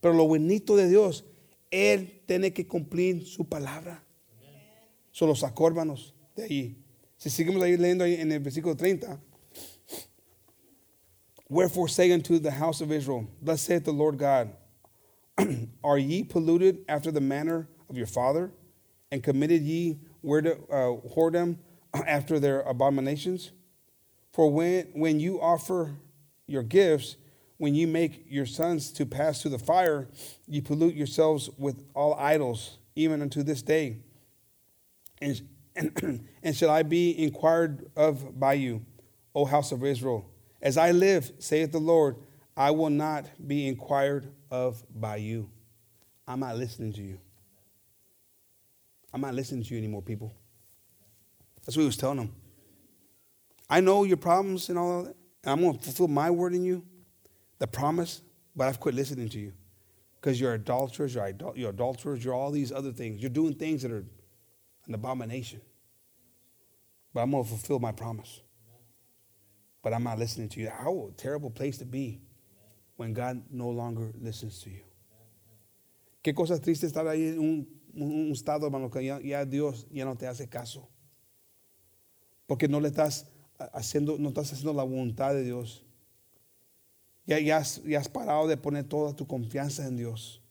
Pero 0.00 0.14
lo 0.14 0.28
bonito 0.28 0.76
de 0.76 0.88
Dios, 0.88 1.24
Él 1.72 2.22
tiene 2.24 2.52
que 2.52 2.68
cumplir 2.68 3.26
su 3.26 3.48
palabra. 3.48 4.04
Solo 5.10 5.34
sacó, 5.34 5.66
hermanos, 5.66 6.14
de 6.36 6.44
ahí. 6.44 6.84
Si 7.16 7.28
seguimos 7.28 7.60
ahí 7.60 7.76
leyendo 7.76 8.04
ahí 8.04 8.14
en 8.14 8.30
el 8.30 8.38
versículo 8.38 8.76
30. 8.76 9.20
Wherefore 11.48 11.88
say 11.88 12.12
unto 12.12 12.38
the 12.38 12.52
house 12.52 12.80
of 12.80 12.92
Israel, 12.92 13.26
Thus 13.42 13.62
saith 13.62 13.84
the 13.84 13.92
Lord 13.92 14.18
God, 14.18 14.50
Are 15.84 15.98
ye 15.98 16.24
polluted 16.24 16.84
after 16.88 17.10
the 17.10 17.20
manner 17.20 17.68
of 17.88 17.96
your 17.96 18.06
father, 18.06 18.52
and 19.10 19.22
committed 19.22 19.62
ye 19.62 19.98
uh, 20.24 20.96
whoredom 21.14 21.58
after 21.94 22.40
their 22.40 22.60
abominations? 22.62 23.52
For 24.32 24.50
when, 24.50 24.86
when 24.92 25.20
you 25.20 25.40
offer 25.40 25.96
your 26.46 26.62
gifts, 26.62 27.16
when 27.58 27.74
you 27.74 27.86
make 27.86 28.26
your 28.28 28.46
sons 28.46 28.92
to 28.92 29.06
pass 29.06 29.40
through 29.40 29.52
the 29.52 29.58
fire, 29.58 30.08
ye 30.46 30.60
pollute 30.60 30.94
yourselves 30.94 31.48
with 31.56 31.84
all 31.94 32.14
idols, 32.14 32.78
even 32.94 33.22
unto 33.22 33.42
this 33.42 33.62
day. 33.62 33.98
And, 35.22 35.40
and, 35.74 36.28
and 36.42 36.56
shall 36.56 36.70
I 36.70 36.82
be 36.82 37.22
inquired 37.22 37.90
of 37.96 38.38
by 38.38 38.54
you, 38.54 38.84
O 39.34 39.44
house 39.44 39.72
of 39.72 39.84
Israel? 39.84 40.30
As 40.60 40.76
I 40.76 40.90
live, 40.90 41.32
saith 41.38 41.72
the 41.72 41.78
Lord, 41.78 42.16
I 42.56 42.70
will 42.70 42.90
not 42.90 43.26
be 43.46 43.68
inquired 43.68 44.32
of 44.50 44.82
by 44.94 45.16
you. 45.16 45.50
I'm 46.26 46.40
not 46.40 46.56
listening 46.56 46.92
to 46.94 47.02
you. 47.02 47.18
I'm 49.12 49.20
not 49.20 49.34
listening 49.34 49.64
to 49.64 49.74
you 49.74 49.78
anymore, 49.78 50.02
people. 50.02 50.34
That's 51.64 51.76
what 51.76 51.82
he 51.82 51.86
was 51.86 51.96
telling 51.96 52.18
them. 52.18 52.32
I 53.68 53.80
know 53.80 54.04
your 54.04 54.16
problems 54.16 54.68
and 54.68 54.78
all 54.78 55.00
of 55.00 55.06
that, 55.06 55.16
and 55.42 55.52
I'm 55.52 55.60
going 55.60 55.76
to 55.76 55.82
fulfill 55.82 56.08
my 56.08 56.30
word 56.30 56.54
in 56.54 56.64
you, 56.64 56.84
the 57.58 57.66
promise, 57.66 58.20
but 58.54 58.68
I've 58.68 58.78
quit 58.78 58.94
listening 58.94 59.28
to 59.30 59.38
you. 59.38 59.52
Because 60.20 60.40
you're 60.40 60.54
adulterers, 60.54 61.14
you're, 61.14 61.32
you're 61.54 61.70
adulterers, 61.70 62.24
you're 62.24 62.34
all 62.34 62.50
these 62.50 62.72
other 62.72 62.92
things. 62.92 63.20
You're 63.20 63.30
doing 63.30 63.54
things 63.54 63.82
that 63.82 63.90
are 63.92 64.04
an 64.86 64.94
abomination. 64.94 65.60
But 67.12 67.22
I'm 67.22 67.30
going 67.30 67.44
to 67.44 67.48
fulfill 67.48 67.78
my 67.78 67.92
promise. 67.92 68.40
But 69.82 69.92
I'm 69.92 70.02
not 70.02 70.18
listening 70.18 70.48
to 70.50 70.60
you. 70.60 70.68
How 70.68 71.10
a 71.10 71.12
terrible 71.16 71.50
place 71.50 71.78
to 71.78 71.84
be 71.84 72.20
when 72.96 73.12
God 73.12 73.42
no 73.50 73.70
longer 73.70 74.12
listens 74.20 74.60
to 74.60 74.70
you. 74.70 74.84
Qué 76.22 76.34
cosa 76.34 76.60
triste 76.60 76.86
estar 76.86 77.06
ahí 77.06 77.28
en 77.28 77.38
un, 77.94 78.32
estado, 78.32 78.66
hermano, 78.66 78.90
que 78.90 79.04
ya, 79.04 79.20
ya, 79.20 79.44
Dios 79.44 79.86
ya 79.90 80.04
no 80.04 80.16
te 80.16 80.26
hace 80.26 80.48
caso. 80.48 80.88
Porque 82.46 82.68
no 82.68 82.80
le 82.80 82.88
estás 82.88 83.26
haciendo, 83.72 84.18
no 84.18 84.28
estás 84.28 84.52
haciendo 84.52 84.72
la 84.72 84.82
voluntad 84.82 85.34
de 85.34 85.44
Dios. 85.44 85.84
Ya, 87.26 87.38
ya, 87.38 87.58
has, 87.58 87.82
ya 87.84 88.00
has 88.00 88.08
parado 88.08 88.46
de 88.48 88.56
poner 88.56 88.84
toda 88.84 89.14
tu 89.14 89.26
confianza 89.26 89.86
en 89.86 89.96
Dios. 89.96 90.42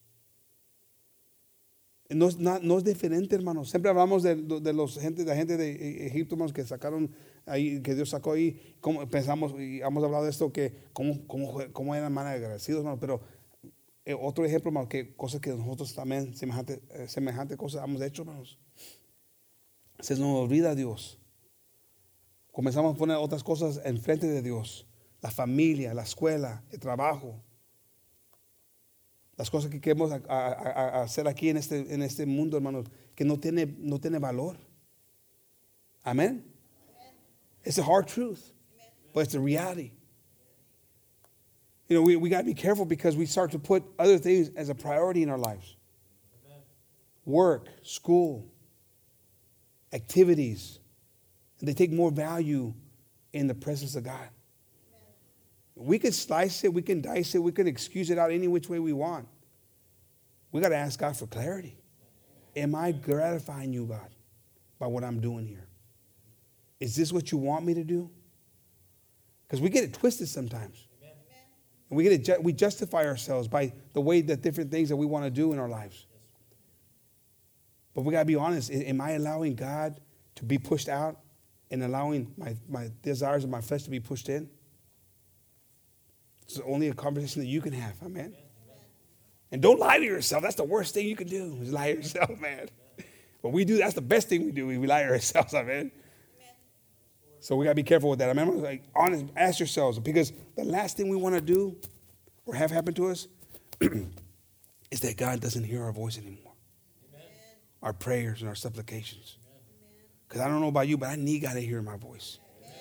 No 2.09 2.27
es, 2.27 2.37
no, 2.37 2.77
es 2.77 2.83
diferente, 2.83 3.35
hermano. 3.35 3.65
Siempre 3.65 3.89
hablamos 3.89 4.21
de, 4.21 4.35
de, 4.35 4.73
los 4.73 4.99
gente, 4.99 5.23
de 5.23 5.29
la 5.29 5.35
gente 5.35 5.57
de 5.57 6.05
Egipto, 6.05 6.35
hermanos, 6.35 6.53
que 6.53 6.63
sacaron 6.63 7.11
ahí, 7.47 7.81
que 7.81 7.95
Dios 7.95 8.09
sacó 8.09 8.33
ahí. 8.33 8.75
Pensamos, 9.09 9.59
y 9.59 9.81
hemos 9.81 10.03
hablado 10.03 10.23
de 10.23 10.29
esto, 10.29 10.53
que 10.53 10.83
cómo, 10.93 11.25
cómo, 11.27 11.57
cómo 11.73 11.95
eran 11.95 12.13
mal 12.13 12.27
agradecidos. 12.27 12.85
Pero 12.99 13.21
eh, 14.05 14.13
otro 14.13 14.45
ejemplo, 14.45 14.69
hermano, 14.69 14.87
que 14.87 15.15
cosas 15.15 15.41
que 15.41 15.49
nosotros 15.49 15.95
también, 15.95 16.35
semejante, 16.35 16.83
eh, 16.91 17.07
semejante 17.07 17.57
cosas 17.57 17.83
hemos 17.83 18.01
hecho, 18.03 18.21
hermanos. 18.21 18.59
Se 19.99 20.13
nos 20.15 20.37
olvida 20.37 20.75
Dios. 20.75 21.19
Comenzamos 22.51 22.95
a 22.95 22.97
poner 22.97 23.17
otras 23.17 23.43
cosas 23.43 23.81
enfrente 23.83 24.27
de 24.27 24.43
Dios. 24.43 24.87
La 25.21 25.31
familia, 25.31 25.95
la 25.95 26.03
escuela, 26.03 26.63
el 26.71 26.79
trabajo 26.79 27.41
las 29.37 29.49
cosas 29.49 29.69
que 29.69 29.79
queremos 29.79 30.11
a, 30.11 30.21
a, 30.29 30.99
a 30.99 31.03
hacer 31.03 31.27
aquí 31.27 31.49
en 31.49 31.57
este, 31.57 31.93
en 31.93 32.01
este 32.01 32.25
mundo, 32.25 32.57
hermanos, 32.57 32.85
que 33.15 33.25
no 33.25 33.37
tiene, 33.37 33.65
no 33.77 33.97
tiene 33.97 34.19
valor. 34.19 34.55
Amén. 36.05 36.43
It's 37.63 37.77
a 37.77 37.83
hard 37.83 38.07
truth, 38.07 38.53
but 39.13 39.21
it's 39.21 39.33
a 39.33 39.39
reality. 39.39 39.91
You 41.87 41.97
know, 41.97 42.01
we, 42.03 42.15
we 42.15 42.29
got 42.29 42.39
to 42.39 42.43
be 42.45 42.53
careful 42.53 42.85
because 42.85 43.15
we 43.15 43.25
start 43.25 43.51
to 43.51 43.59
put 43.59 43.83
other 43.99 44.17
things 44.17 44.49
as 44.55 44.69
a 44.69 44.75
priority 44.75 45.23
in 45.23 45.29
our 45.29 45.37
lives 45.37 45.75
work, 47.25 47.69
school, 47.81 48.45
activities. 49.91 50.79
And 51.59 51.67
they 51.67 51.73
take 51.73 51.91
more 51.91 52.11
value 52.11 52.73
in 53.33 53.47
the 53.47 53.55
presence 53.55 53.95
of 53.95 54.03
God. 54.03 54.29
We 55.75 55.99
can 55.99 56.13
slice 56.13 56.63
it, 56.63 56.73
we 56.73 56.81
can 56.81 57.01
dice 57.01 57.35
it, 57.35 57.39
we 57.39 57.51
can 57.51 57.67
excuse 57.67 58.09
it 58.09 58.17
out 58.17 58.31
any 58.31 58.47
which 58.47 58.69
way 58.69 58.79
we 58.79 58.93
want. 58.93 59.27
We 60.51 60.61
got 60.61 60.69
to 60.69 60.77
ask 60.77 60.99
God 60.99 61.17
for 61.17 61.27
clarity. 61.27 61.77
Am 62.55 62.73
I 62.73 62.93
gratifying 62.93 63.73
you, 63.73 63.85
God, 63.85 64.09
by 64.79 64.87
what 64.87 65.03
I'm 65.03 65.19
doing 65.19 65.45
here? 65.45 65.67
Is 66.79 66.95
this 66.95 67.11
what 67.11 67.31
you 67.31 67.37
want 67.37 67.65
me 67.65 67.73
to 67.73 67.83
do? 67.83 68.09
Because 69.45 69.59
we 69.59 69.69
get 69.69 69.83
it 69.83 69.93
twisted 69.93 70.29
sometimes. 70.29 70.87
And 71.89 71.97
we 71.97 72.03
get 72.03 72.13
it, 72.13 72.23
ju- 72.23 72.39
we 72.41 72.53
justify 72.53 73.05
ourselves 73.05 73.47
by 73.47 73.73
the 73.93 74.01
way 74.01 74.21
that 74.21 74.41
different 74.41 74.71
things 74.71 74.89
that 74.89 74.95
we 74.95 75.05
want 75.05 75.25
to 75.25 75.29
do 75.29 75.51
in 75.51 75.59
our 75.59 75.69
lives. 75.69 76.05
But 77.93 78.01
we 78.01 78.11
got 78.11 78.19
to 78.19 78.25
be 78.25 78.35
honest. 78.35 78.71
Am 78.71 78.99
I 79.01 79.11
allowing 79.11 79.55
God 79.55 79.99
to 80.35 80.43
be 80.43 80.57
pushed 80.57 80.89
out 80.89 81.19
and 81.69 81.83
allowing 81.83 82.33
my, 82.37 82.55
my 82.67 82.91
desires 83.01 83.43
of 83.43 83.49
my 83.49 83.61
flesh 83.61 83.83
to 83.83 83.89
be 83.89 83.99
pushed 83.99 84.29
in? 84.29 84.49
It's 86.45 86.59
only 86.65 86.89
a 86.89 86.93
conversation 86.93 87.41
that 87.41 87.47
you 87.47 87.61
can 87.61 87.73
have. 87.73 87.95
Amen. 88.03 88.35
And 89.51 89.61
don't 89.61 89.79
lie 89.79 89.99
to 89.99 90.03
yourself. 90.03 90.43
That's 90.43 90.55
the 90.55 90.63
worst 90.63 90.93
thing 90.93 91.07
you 91.07 91.15
can 91.15 91.27
do 91.27 91.57
is 91.61 91.71
lie 91.71 91.91
to 91.91 91.97
yourself, 91.97 92.39
man. 92.39 92.69
But 93.41 93.49
we 93.49 93.63
do, 93.63 93.77
that's 93.77 93.93
the 93.93 94.01
best 94.01 94.27
thing 94.27 94.45
we 94.45 94.51
do. 94.51 94.67
We 94.67 94.77
lie 94.77 95.03
to 95.03 95.09
ourselves, 95.09 95.53
amen. 95.53 95.91
So 97.39 97.55
we 97.55 97.65
got 97.65 97.71
to 97.71 97.75
be 97.75 97.83
careful 97.83 98.09
with 98.09 98.19
that. 98.19 98.29
I 98.29 98.33
mean, 98.33 98.61
like, 98.63 98.83
honest, 98.95 99.25
ask 99.35 99.59
yourselves 99.59 99.99
because 99.99 100.33
the 100.55 100.63
last 100.63 100.97
thing 100.97 101.09
we 101.09 101.15
want 101.15 101.35
to 101.35 101.41
do 101.41 101.75
or 102.47 102.55
have 102.55 102.71
happen 102.71 102.95
to 102.95 103.07
us 103.07 103.27
is 104.91 104.99
that 105.01 105.15
God 105.15 105.41
doesn't 105.41 105.63
hear 105.63 105.83
our 105.83 105.91
voice 105.91 106.17
anymore. 106.17 106.53
Our 107.83 107.93
prayers 107.93 108.41
and 108.41 108.49
our 108.49 108.55
supplications. 108.55 109.37
Because 110.27 110.41
I 110.41 110.47
don't 110.47 110.59
know 110.59 110.69
about 110.69 110.87
you, 110.87 110.97
but 110.97 111.09
I 111.09 111.17
need 111.17 111.43
God 111.43 111.53
to 111.53 111.61
hear 111.61 111.83
my 111.83 111.97
voice. 111.97 112.39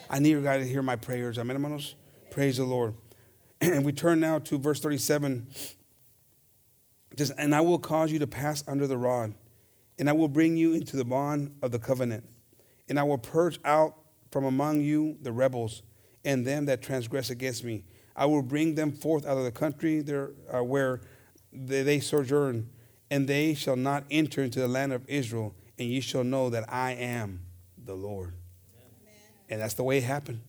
I 0.09 0.19
need 0.19 0.43
God 0.43 0.57
to 0.57 0.65
hear 0.65 0.83
my 0.83 0.97
prayers. 0.97 1.39
Amen, 1.39 1.57
hermanos? 1.57 1.95
Praise 2.31 2.57
the 2.57 2.65
Lord. 2.65 2.95
And 3.65 3.85
we 3.85 3.93
turn 3.93 4.21
now 4.21 4.39
to 4.41 4.59
verse 4.59 4.81
37. 4.81 5.47
Just, 7.17 7.33
and 7.39 7.55
I 7.55 7.61
will 7.61 7.79
cause 7.79 8.13
you 8.13 8.19
to 8.19 8.27
pass 8.27 8.65
under 8.67 8.87
the 8.87 8.97
rod, 8.97 9.35
and 9.99 10.09
I 10.09 10.13
will 10.13 10.29
bring 10.29 10.57
you 10.57 10.75
into 10.75 10.97
the 10.97 11.05
bond 11.05 11.55
of 11.63 11.71
the 11.71 11.79
covenant, 11.79 12.29
and 12.89 12.99
I 12.99 13.05
will 13.05 13.19
purge 13.19 13.61
out 13.65 13.95
from 14.33 14.45
among 14.45 14.81
you 14.81 15.17
the 15.23 15.31
rebels 15.33 15.83
and 16.25 16.45
them 16.47 16.67
that 16.67 16.83
transgress 16.83 17.31
against 17.31 17.63
me. 17.63 17.85
I 18.17 18.27
will 18.27 18.43
bring 18.43 18.75
them 18.75 18.93
forth 18.93 19.27
out 19.27 19.39
of 19.39 19.45
the 19.45 19.53
country 19.53 20.01
there, 20.01 20.33
uh, 20.53 20.65
where 20.65 21.01
they, 21.53 21.83
they 21.83 22.01
sojourn, 22.01 22.69
and 23.11 23.29
they 23.29 23.55
shall 23.55 23.77
not 23.77 24.05
enter 24.11 24.43
into 24.43 24.59
the 24.59 24.69
land 24.69 24.93
of 24.93 25.09
Israel, 25.09 25.55
and 25.79 25.89
ye 25.89 26.01
shall 26.01 26.25
know 26.25 26.51
that 26.51 26.65
I 26.73 26.93
am 26.93 27.41
the 27.79 27.95
Lord. 27.95 28.35
And 29.49 29.61
that's 29.61 29.75
the 29.75 29.85
way 29.85 29.99
it 29.99 30.05
happened. 30.05 30.41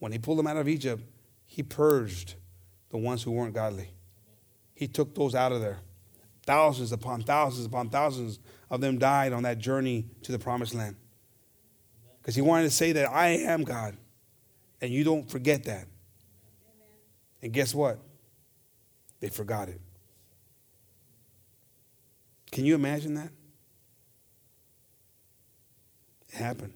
When 0.00 0.12
he 0.12 0.18
pulled 0.18 0.38
them 0.38 0.46
out 0.46 0.56
of 0.56 0.68
Egypt, 0.68 1.02
he 1.52 1.62
purged 1.62 2.36
the 2.88 2.96
ones 2.96 3.22
who 3.22 3.30
weren't 3.30 3.52
godly. 3.52 3.90
He 4.74 4.88
took 4.88 5.14
those 5.14 5.34
out 5.34 5.52
of 5.52 5.60
there. 5.60 5.80
Thousands 6.46 6.92
upon 6.92 7.24
thousands 7.24 7.66
upon 7.66 7.90
thousands 7.90 8.38
of 8.70 8.80
them 8.80 8.96
died 8.96 9.34
on 9.34 9.42
that 9.42 9.58
journey 9.58 10.06
to 10.22 10.32
the 10.32 10.38
promised 10.38 10.72
land. 10.72 10.96
Because 12.16 12.34
he 12.34 12.40
wanted 12.40 12.62
to 12.62 12.70
say 12.70 12.92
that 12.92 13.06
I 13.06 13.28
am 13.28 13.64
God. 13.64 13.98
And 14.80 14.90
you 14.90 15.04
don't 15.04 15.30
forget 15.30 15.64
that. 15.64 15.88
And 17.42 17.52
guess 17.52 17.74
what? 17.74 17.98
They 19.20 19.28
forgot 19.28 19.68
it. 19.68 19.80
Can 22.50 22.64
you 22.64 22.74
imagine 22.74 23.12
that? 23.12 23.28
It 26.30 26.36
happened. 26.36 26.72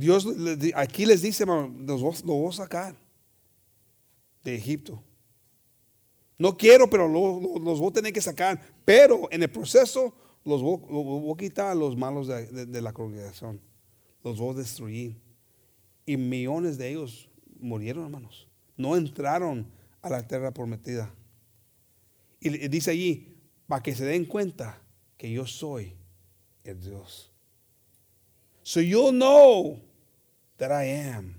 Dios 0.00 0.26
aquí 0.74 1.06
les 1.06 1.22
dice, 1.22 1.42
hermano, 1.44 1.72
los 1.86 2.00
los 2.02 2.22
voy 2.24 2.48
a 2.48 2.52
sacar 2.52 2.96
de 4.42 4.54
Egipto. 4.56 5.02
No 6.38 6.56
quiero, 6.56 6.88
pero 6.88 7.06
lo- 7.06 7.38
lo- 7.40 7.58
los 7.58 7.78
voy 7.78 7.90
a 7.90 7.92
tener 7.92 8.12
que 8.12 8.20
sacar. 8.20 8.60
Pero 8.84 9.28
en 9.30 9.42
el 9.42 9.50
proceso 9.50 10.14
los 10.44 10.62
voy, 10.62 10.80
los 10.90 11.34
a 11.34 11.38
quitar 11.38 11.66
a 11.68 11.74
los 11.74 11.96
malos 11.96 12.26
de, 12.28 12.66
la 12.80 12.92
congregación. 12.92 13.60
Los 14.24 14.38
voy 14.38 14.54
a 14.54 14.58
destruir. 14.58 15.20
Y 16.06 16.16
millones 16.16 16.78
de 16.78 16.88
ellos 16.90 17.28
murieron, 17.58 18.04
hermanos. 18.04 18.48
No 18.76 18.96
entraron 18.96 19.66
a 20.00 20.08
la 20.08 20.26
tierra 20.26 20.50
prometida. 20.50 21.14
Y 22.40 22.48
dice 22.68 22.90
allí, 22.92 23.36
para 23.66 23.82
que 23.82 23.94
se 23.94 24.04
den 24.06 24.24
cuenta 24.24 24.80
que 25.18 25.30
yo 25.30 25.46
soy 25.46 25.94
el 26.64 26.80
Dios. 26.80 27.30
So 28.62 28.80
you'll 28.80 29.12
know 29.12 29.78
that 30.60 30.70
I 30.70 30.84
am 30.84 31.34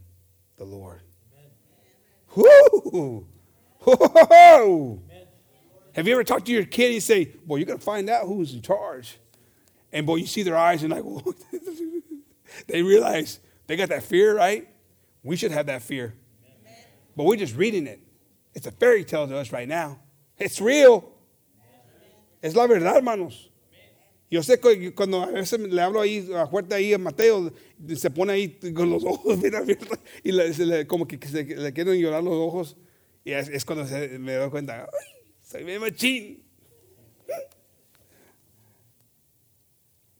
the 0.57 0.65
Lord. 0.65 0.99
Whoo! 2.35 3.27
Have 5.93 6.07
you 6.07 6.13
ever 6.13 6.23
talked 6.23 6.47
to 6.47 6.51
your 6.51 6.65
kid 6.65 6.85
and 6.85 6.93
you 6.95 7.01
say, 7.01 7.25
Boy, 7.45 7.57
you're 7.57 7.67
going 7.67 7.77
to 7.77 7.85
find 7.85 8.09
out 8.09 8.25
who's 8.25 8.53
in 8.53 8.61
charge? 8.61 9.19
And 9.91 10.05
boy, 10.05 10.17
you 10.17 10.25
see 10.25 10.41
their 10.43 10.57
eyes 10.57 10.83
and 10.83 10.91
like, 10.91 11.03
they 12.67 12.81
realize 12.81 13.39
they 13.67 13.75
got 13.75 13.89
that 13.89 14.03
fear, 14.03 14.35
right? 14.35 14.67
We 15.23 15.35
should 15.35 15.51
have 15.51 15.67
that 15.67 15.83
fear. 15.83 16.15
But 17.15 17.25
we're 17.25 17.35
just 17.35 17.55
reading 17.55 17.85
it. 17.87 17.99
It's 18.55 18.65
a 18.65 18.71
fairy 18.71 19.03
tale 19.03 19.27
to 19.27 19.37
us 19.37 19.51
right 19.51 19.67
now. 19.67 19.99
It's 20.39 20.59
real. 20.59 21.11
Es 22.41 22.55
la 22.55 22.65
verdad, 22.65 22.95
hermanos. 22.95 23.49
Yo 24.31 24.41
sé 24.41 24.61
que 24.61 24.95
cuando 24.95 25.21
a 25.23 25.25
veces 25.27 25.59
le 25.59 25.81
hablo 25.81 25.99
ahí 25.99 26.27
a 26.33 26.47
fuerte 26.47 26.73
ahí 26.73 26.93
a 26.93 26.97
Mateo, 26.97 27.51
se 27.97 28.09
pone 28.09 28.31
ahí 28.31 28.57
con 28.73 28.89
los 28.89 29.03
ojos 29.03 29.39
bien 29.41 29.53
abiertos 29.55 29.99
y 30.23 30.31
le- 30.31 30.49
le- 30.65 30.87
como 30.87 31.05
que 31.05 31.19
se, 31.27 31.43
le 31.43 31.73
quieren 31.73 31.99
llorar 31.99 32.23
los 32.23 32.33
ojos. 32.33 32.77
Y 33.25 33.33
es, 33.33 33.49
es 33.49 33.65
cuando 33.65 33.85
se- 33.85 34.17
me 34.19 34.33
doy 34.35 34.49
cuenta, 34.49 34.83
¡ay! 34.85 35.23
Soy 35.41 35.65
bien 35.65 35.81
machín. 35.81 36.43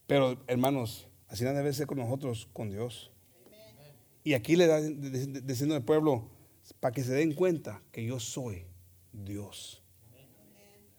Pero, 0.08 0.44
hermanos, 0.48 1.08
así 1.30 1.46
no 1.46 1.54
debe 1.54 1.72
ser 1.72 1.88
con 1.88 1.98
nosotros, 1.98 2.50
con 2.52 2.70
Dios. 2.70 3.12
Y 4.26 4.34
aquí 4.34 4.58
le 4.58 4.68
da 4.68 4.82
diciendo 4.82 5.74
al 5.76 5.84
pueblo, 5.86 6.30
para 6.82 6.94
que 6.94 7.04
se 7.04 7.14
den 7.14 7.34
cuenta 7.34 7.82
que 7.94 8.04
yo 8.06 8.20
soy 8.20 8.66
Dios. 9.14 9.82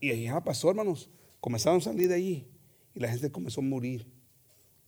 Y 0.00 0.24
ya 0.24 0.42
pasó, 0.42 0.70
hermanos. 0.70 1.10
Comenzaron 1.40 1.78
a 1.80 1.82
salir 1.84 2.08
de 2.08 2.14
allí 2.14 2.46
y 2.94 3.00
la 3.00 3.08
gente 3.08 3.30
comenzó 3.30 3.60
a 3.60 3.64
morir. 3.64 4.06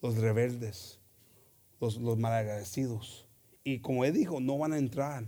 Los 0.03 0.17
rebeldes, 0.17 0.99
los, 1.81 1.97
los 1.97 2.19
malagradecidos. 2.19 3.27
Y 3.65 3.79
como 3.79 4.05
él 4.05 4.13
dijo, 4.13 4.41
no 4.41 4.59
van 4.59 4.73
a 4.73 4.79
entrar 4.79 5.27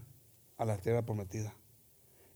a 0.58 0.64
la 0.64 0.76
tierra 0.76 1.02
prometida. 1.02 1.52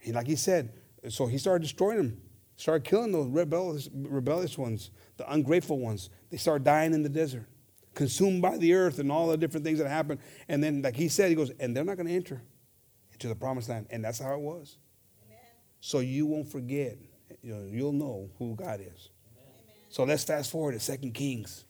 And 0.04 0.14
like 0.14 0.26
he 0.26 0.36
said, 0.36 0.72
so 1.08 1.26
he 1.26 1.36
started 1.36 1.62
destroying 1.62 1.98
them, 1.98 2.22
started 2.56 2.84
killing 2.84 3.12
those 3.12 3.28
rebellious, 3.28 3.90
rebellious 3.92 4.56
ones, 4.56 4.90
the 5.18 5.30
ungrateful 5.30 5.78
ones. 5.78 6.08
They 6.30 6.38
started 6.38 6.64
dying 6.64 6.94
in 6.94 7.02
the 7.02 7.10
desert, 7.10 7.46
consumed 7.94 8.40
by 8.40 8.56
the 8.56 8.72
earth 8.72 8.98
and 8.98 9.12
all 9.12 9.28
the 9.28 9.36
different 9.36 9.64
things 9.66 9.78
that 9.78 9.88
happened. 9.88 10.20
And 10.48 10.64
then, 10.64 10.80
like 10.80 10.96
he 10.96 11.08
said, 11.08 11.28
he 11.28 11.34
goes, 11.34 11.50
and 11.60 11.76
they're 11.76 11.84
not 11.84 11.96
going 11.96 12.06
to 12.06 12.14
enter 12.14 12.42
into 13.12 13.28
the 13.28 13.34
promised 13.34 13.68
land. 13.68 13.86
And 13.90 14.02
that's 14.02 14.18
how 14.18 14.32
it 14.32 14.40
was. 14.40 14.78
So 15.80 15.98
you 16.00 16.26
won't 16.26 16.48
forget. 16.48 16.98
You 17.42 17.54
know, 17.54 17.68
you'll 17.70 17.92
know 17.92 18.30
who 18.38 18.54
God 18.54 18.80
is. 18.80 19.10
So 19.90 20.04
let's 20.04 20.22
fast 20.22 20.52
forward 20.52 20.80
to 20.80 20.98
2 20.98 21.10
Kings. 21.10 21.64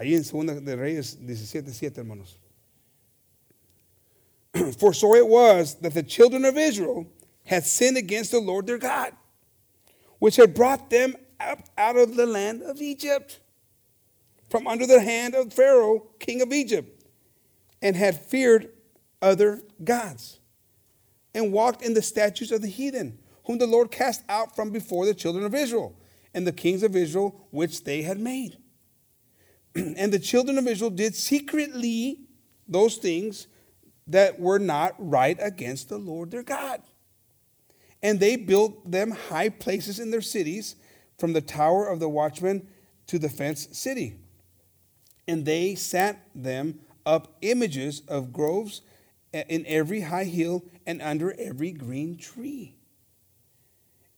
Ahí 0.00 0.16
en 0.16 0.24
Segunda 0.24 0.58
de 0.58 0.76
Reyes 0.76 1.16
17:7, 1.16 1.96
hermanos. 1.98 2.38
For 4.78 4.94
so 4.94 5.14
it 5.14 5.28
was 5.28 5.74
that 5.76 5.92
the 5.92 6.02
children 6.02 6.46
of 6.46 6.56
Israel 6.56 7.06
had 7.44 7.64
sinned 7.64 7.98
against 7.98 8.30
the 8.30 8.40
Lord 8.40 8.66
their 8.66 8.78
God, 8.78 9.12
which 10.20 10.36
had 10.36 10.54
brought 10.54 10.88
them 10.88 11.14
up 11.38 11.68
out 11.76 11.96
of 11.96 12.16
the 12.16 12.26
land 12.26 12.62
of 12.62 12.80
Egypt, 12.80 13.40
from 14.48 14.66
under 14.66 14.86
the 14.86 15.00
hand 15.00 15.34
of 15.34 15.52
Pharaoh, 15.52 16.06
king 16.18 16.40
of 16.40 16.50
Egypt, 16.50 17.04
and 17.82 17.94
had 17.94 18.24
feared 18.24 18.70
other 19.20 19.62
gods, 19.84 20.38
and 21.34 21.52
walked 21.52 21.82
in 21.82 21.92
the 21.92 22.02
statutes 22.02 22.52
of 22.52 22.62
the 22.62 22.68
heathen, 22.68 23.18
whom 23.44 23.58
the 23.58 23.66
Lord 23.66 23.90
cast 23.90 24.22
out 24.30 24.56
from 24.56 24.70
before 24.70 25.04
the 25.04 25.14
children 25.14 25.44
of 25.44 25.54
Israel, 25.54 25.94
and 26.34 26.46
the 26.46 26.52
kings 26.52 26.82
of 26.82 26.96
Israel 26.96 27.46
which 27.50 27.84
they 27.84 28.02
had 28.02 28.18
made. 28.18 28.56
and 29.74 30.12
the 30.12 30.18
children 30.18 30.58
of 30.58 30.66
Israel 30.66 30.90
did 30.90 31.14
secretly 31.14 32.20
those 32.68 32.96
things 32.96 33.46
that 34.06 34.40
were 34.40 34.58
not 34.58 34.94
right 34.98 35.38
against 35.40 35.88
the 35.88 35.98
Lord 35.98 36.30
their 36.30 36.42
God. 36.42 36.82
And 38.02 38.18
they 38.18 38.36
built 38.36 38.90
them 38.90 39.12
high 39.12 39.48
places 39.48 40.00
in 40.00 40.10
their 40.10 40.20
cities, 40.20 40.74
from 41.18 41.34
the 41.34 41.40
tower 41.40 41.86
of 41.86 42.00
the 42.00 42.08
watchman 42.08 42.66
to 43.06 43.16
the 43.16 43.28
fenced 43.28 43.76
city. 43.76 44.16
And 45.28 45.44
they 45.44 45.76
set 45.76 46.28
them 46.34 46.80
up 47.06 47.36
images 47.42 48.02
of 48.08 48.32
groves 48.32 48.82
eh, 49.32 49.44
in 49.48 49.64
every 49.66 50.00
high 50.00 50.24
hill 50.24 50.64
and 50.84 51.00
under 51.00 51.32
every 51.38 51.70
green 51.70 52.16
tree. 52.16 52.74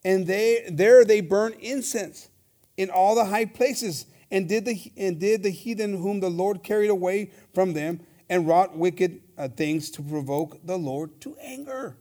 And 0.05 0.27
they 0.27 0.69
there 0.71 1.05
they 1.05 1.21
burned 1.21 1.57
incense 1.61 2.29
in 2.77 2.91
all 2.91 3.15
the 3.15 3.25
high 3.25 3.47
places, 3.47 4.07
and 4.31 4.49
did 4.49 4.65
the 4.65 4.93
and 4.97 5.19
did 5.19 5.43
the 5.43 5.51
heathen 5.51 5.97
whom 5.99 6.21
the 6.21 6.31
Lord 6.31 6.63
carried 6.63 6.91
away 6.91 7.31
from 7.55 7.73
them, 7.73 8.01
and 8.29 8.47
wrought 8.47 8.77
wicked 8.77 9.21
uh, 9.39 9.49
things 9.49 9.91
to 9.93 10.03
provoke 10.03 10.65
the 10.65 10.77
Lord 10.77 11.21
to 11.23 11.37
anger. 11.41 11.97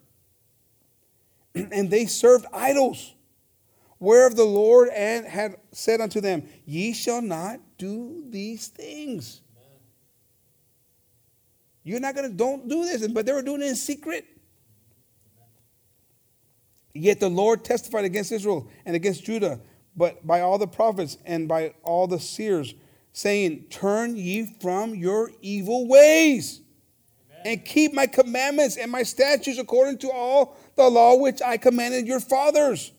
and 1.56 1.90
they 1.90 2.06
served 2.06 2.46
idols, 2.52 3.14
whereof 4.00 4.36
the 4.36 4.44
Lord 4.44 4.90
and 4.90 5.26
had 5.26 5.58
said 5.72 6.02
unto 6.02 6.22
them, 6.22 6.48
Ye 6.66 6.94
shall 6.94 7.22
not 7.22 7.60
do 7.78 8.24
these 8.30 8.68
things. 8.68 9.42
You're 11.84 12.00
not 12.00 12.16
gonna 12.16 12.30
don't 12.30 12.68
do 12.68 12.86
this, 12.86 13.06
but 13.08 13.26
they 13.26 13.34
were 13.34 13.42
doing 13.42 13.62
it 13.62 13.68
in 13.68 13.76
secret. 13.76 14.26
Yet 16.94 17.20
the 17.20 17.30
Lord 17.30 17.64
testified 17.64 18.06
against 18.06 18.32
Israel 18.32 18.70
and 18.86 18.96
against 18.96 19.24
Judah, 19.24 19.60
but 19.96 20.26
by 20.26 20.42
all 20.42 20.58
the 20.58 20.68
prophets 20.68 21.18
and 21.26 21.48
by 21.48 21.74
all 21.84 22.08
the 22.08 22.20
seers, 22.20 22.76
saying, 23.14 23.66
Turn 23.70 24.16
ye 24.16 24.46
from 24.62 24.96
your 24.96 25.32
evil 25.42 25.88
ways 25.88 26.62
and 27.46 27.64
keep 27.64 27.94
my 27.94 28.08
commandments 28.08 28.78
and 28.78 28.92
my 28.92 29.04
statutes 29.04 29.60
according 29.60 29.98
to 30.00 30.12
all 30.12 30.58
the 30.76 30.88
law 30.90 31.18
which 31.18 31.42
I 31.42 31.58
commanded 31.58 32.08
your 32.08 32.20
fathers, 32.20 32.92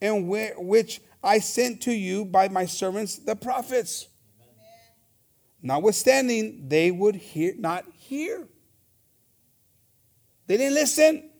and 0.00 0.28
which 0.28 1.00
I 1.22 1.38
sent 1.38 1.82
to 1.82 1.92
you 1.92 2.24
by 2.24 2.48
my 2.48 2.66
servants 2.66 3.16
the 3.16 3.36
prophets. 3.36 4.08
Notwithstanding, 5.62 6.68
they 6.68 6.90
would 6.90 7.14
hear, 7.14 7.54
not 7.56 7.84
hear. 7.96 8.46
They 10.46 10.58
didn't 10.58 10.74
listen. 10.74 11.30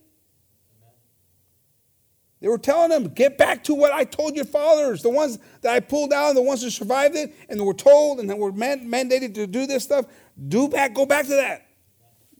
They 2.44 2.50
were 2.50 2.58
telling 2.58 2.90
them, 2.90 3.08
get 3.08 3.38
back 3.38 3.64
to 3.64 3.74
what 3.74 3.90
I 3.90 4.04
told 4.04 4.36
your 4.36 4.44
fathers, 4.44 5.00
the 5.00 5.08
ones 5.08 5.38
that 5.62 5.72
I 5.72 5.80
pulled 5.80 6.12
out, 6.12 6.34
the 6.34 6.42
ones 6.42 6.62
who 6.62 6.68
survived 6.68 7.16
it, 7.16 7.34
and 7.48 7.58
were 7.64 7.72
told 7.72 8.20
and 8.20 8.28
were 8.38 8.52
mandated 8.52 9.34
to 9.36 9.46
do 9.46 9.66
this 9.66 9.84
stuff. 9.84 10.04
Do 10.46 10.68
back, 10.68 10.92
go 10.92 11.06
back 11.06 11.24
to 11.24 11.36
that. 11.36 11.66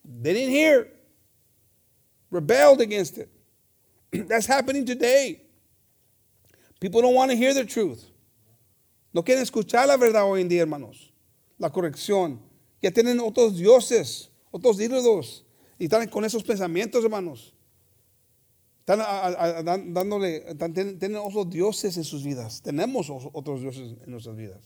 They 0.05 0.35
didn't 0.35 0.51
hear, 0.51 0.89
rebelled 2.31 2.83
against 2.83 3.17
it. 3.17 3.31
That's 4.29 4.45
happening 4.45 4.85
today. 4.85 5.41
People 6.81 7.01
don't 7.01 7.15
want 7.15 7.31
to 7.31 7.37
hear 7.39 7.55
the 7.55 7.65
truth. 7.65 8.05
No 9.15 9.23
quieren 9.23 9.43
escuchar 9.43 9.87
la 9.87 9.97
verdad 9.97 10.25
hoy 10.25 10.43
en 10.43 10.51
día, 10.51 10.61
hermanos. 10.61 11.13
La 11.59 11.71
corrección. 11.71 12.41
Ya 12.83 12.91
tienen 12.91 13.21
otros 13.21 13.57
dioses, 13.57 14.29
otros 14.53 14.79
ídolos. 14.79 15.45
Y 15.79 15.85
están 15.85 16.07
con 16.11 16.27
esos 16.27 16.43
pensamientos, 16.43 17.03
hermanos. 17.03 17.54
Están 18.85 19.01
a, 19.01 19.27
a, 19.29 19.63
dándole, 19.63 20.45
están, 20.47 20.75
tienen 20.75 21.17
otros 21.17 21.49
dioses 21.49 21.97
en 21.97 22.05
sus 22.05 22.23
vidas. 22.23 22.61
Tenemos 22.61 23.09
otros 23.09 23.63
dioses 23.63 23.97
en 24.05 24.11
nuestras 24.11 24.37
vidas. 24.37 24.61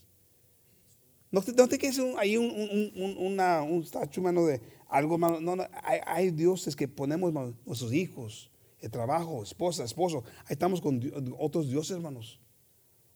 No 1.31 1.41
te, 1.41 1.53
no 1.53 1.69
te 1.69 1.79
quedes 1.79 2.01
ahí 2.19 2.37
un, 2.37 2.47
un, 2.47 2.93
un, 2.97 3.17
una, 3.33 3.63
un 3.63 3.87
hermano, 4.17 4.45
de 4.47 4.61
algo, 4.89 5.15
hermano. 5.15 5.41
No, 5.41 5.55
no, 5.55 5.69
hay, 5.85 6.01
hay, 6.05 6.31
dioses 6.33 6.75
que 6.75 6.89
ponemos, 6.89 7.29
hermano, 7.29 7.55
nuestros 7.65 7.93
hijos, 7.93 8.51
el 8.81 8.91
trabajo, 8.91 9.45
esposa, 9.45 9.85
esposo. 9.85 10.25
Ahí 10.47 10.55
estamos 10.55 10.81
con 10.81 11.01
otros 11.39 11.69
dioses, 11.69 11.99
hermanos. 11.99 12.41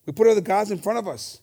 We 0.06 0.12
put 0.12 0.28
other 0.28 0.40
gods 0.40 0.70
in 0.70 0.78
front 0.78 1.00
of 1.00 1.12
us. 1.12 1.42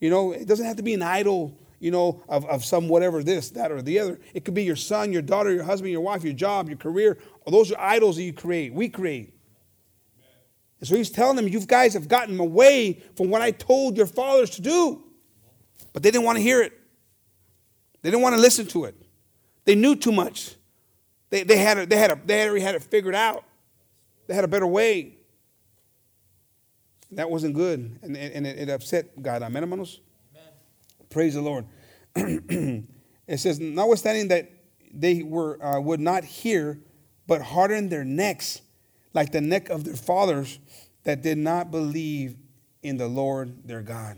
You 0.00 0.08
know, 0.08 0.32
it 0.32 0.48
doesn't 0.48 0.64
have 0.64 0.76
to 0.76 0.82
be 0.82 0.94
an 0.94 1.02
idol 1.02 1.58
you 1.82 1.90
know, 1.90 2.22
of, 2.28 2.46
of 2.46 2.64
some 2.64 2.88
whatever 2.88 3.24
this, 3.24 3.50
that, 3.50 3.72
or 3.72 3.82
the 3.82 3.98
other. 3.98 4.20
It 4.34 4.44
could 4.44 4.54
be 4.54 4.62
your 4.62 4.76
son, 4.76 5.12
your 5.12 5.20
daughter, 5.20 5.52
your 5.52 5.64
husband, 5.64 5.90
your 5.90 6.00
wife, 6.00 6.22
your 6.22 6.32
job, 6.32 6.68
your 6.68 6.78
career. 6.78 7.18
Those 7.44 7.72
are 7.72 7.80
idols 7.80 8.16
that 8.16 8.22
you 8.22 8.32
create, 8.32 8.72
we 8.72 8.88
create. 8.88 9.34
And 10.78 10.88
so 10.88 10.94
he's 10.94 11.10
telling 11.10 11.34
them, 11.34 11.48
you 11.48 11.58
guys 11.58 11.94
have 11.94 12.06
gotten 12.06 12.38
away 12.38 13.02
from 13.16 13.30
what 13.30 13.42
I 13.42 13.50
told 13.50 13.96
your 13.96 14.06
fathers 14.06 14.50
to 14.50 14.62
do. 14.62 15.02
But 15.92 16.04
they 16.04 16.12
didn't 16.12 16.24
want 16.24 16.38
to 16.38 16.42
hear 16.42 16.62
it. 16.62 16.72
They 18.02 18.10
didn't 18.10 18.22
want 18.22 18.36
to 18.36 18.40
listen 18.40 18.66
to 18.68 18.84
it. 18.84 18.94
They 19.64 19.74
knew 19.74 19.96
too 19.96 20.12
much. 20.12 20.54
They, 21.30 21.42
they, 21.42 21.56
had, 21.56 21.78
a, 21.78 21.86
they, 21.86 21.96
had, 21.96 22.12
a, 22.12 22.20
they 22.24 22.46
already 22.46 22.60
had 22.60 22.76
it 22.76 22.84
figured 22.84 23.16
out. 23.16 23.42
They 24.28 24.34
had 24.34 24.44
a 24.44 24.48
better 24.48 24.68
way. 24.68 25.16
That 27.10 27.28
wasn't 27.28 27.56
good. 27.56 27.98
And, 28.02 28.16
and 28.16 28.46
it, 28.46 28.58
it 28.58 28.70
upset 28.70 29.20
God. 29.20 29.42
Amen, 29.42 29.64
hermanos? 29.64 30.00
Praise 31.12 31.34
the 31.34 31.42
Lord. 31.42 31.66
it 32.16 33.38
says, 33.38 33.60
notwithstanding 33.60 34.28
that 34.28 34.50
they 34.92 35.22
were 35.22 35.62
uh, 35.62 35.78
would 35.78 36.00
not 36.00 36.24
hear, 36.24 36.80
but 37.26 37.42
hardened 37.42 37.90
their 37.90 38.04
necks, 38.04 38.62
like 39.12 39.30
the 39.30 39.40
neck 39.40 39.68
of 39.68 39.84
their 39.84 39.94
fathers 39.94 40.58
that 41.04 41.22
did 41.22 41.38
not 41.38 41.70
believe 41.70 42.36
in 42.82 42.96
the 42.96 43.08
Lord 43.08 43.66
their 43.66 43.82
God, 43.82 44.16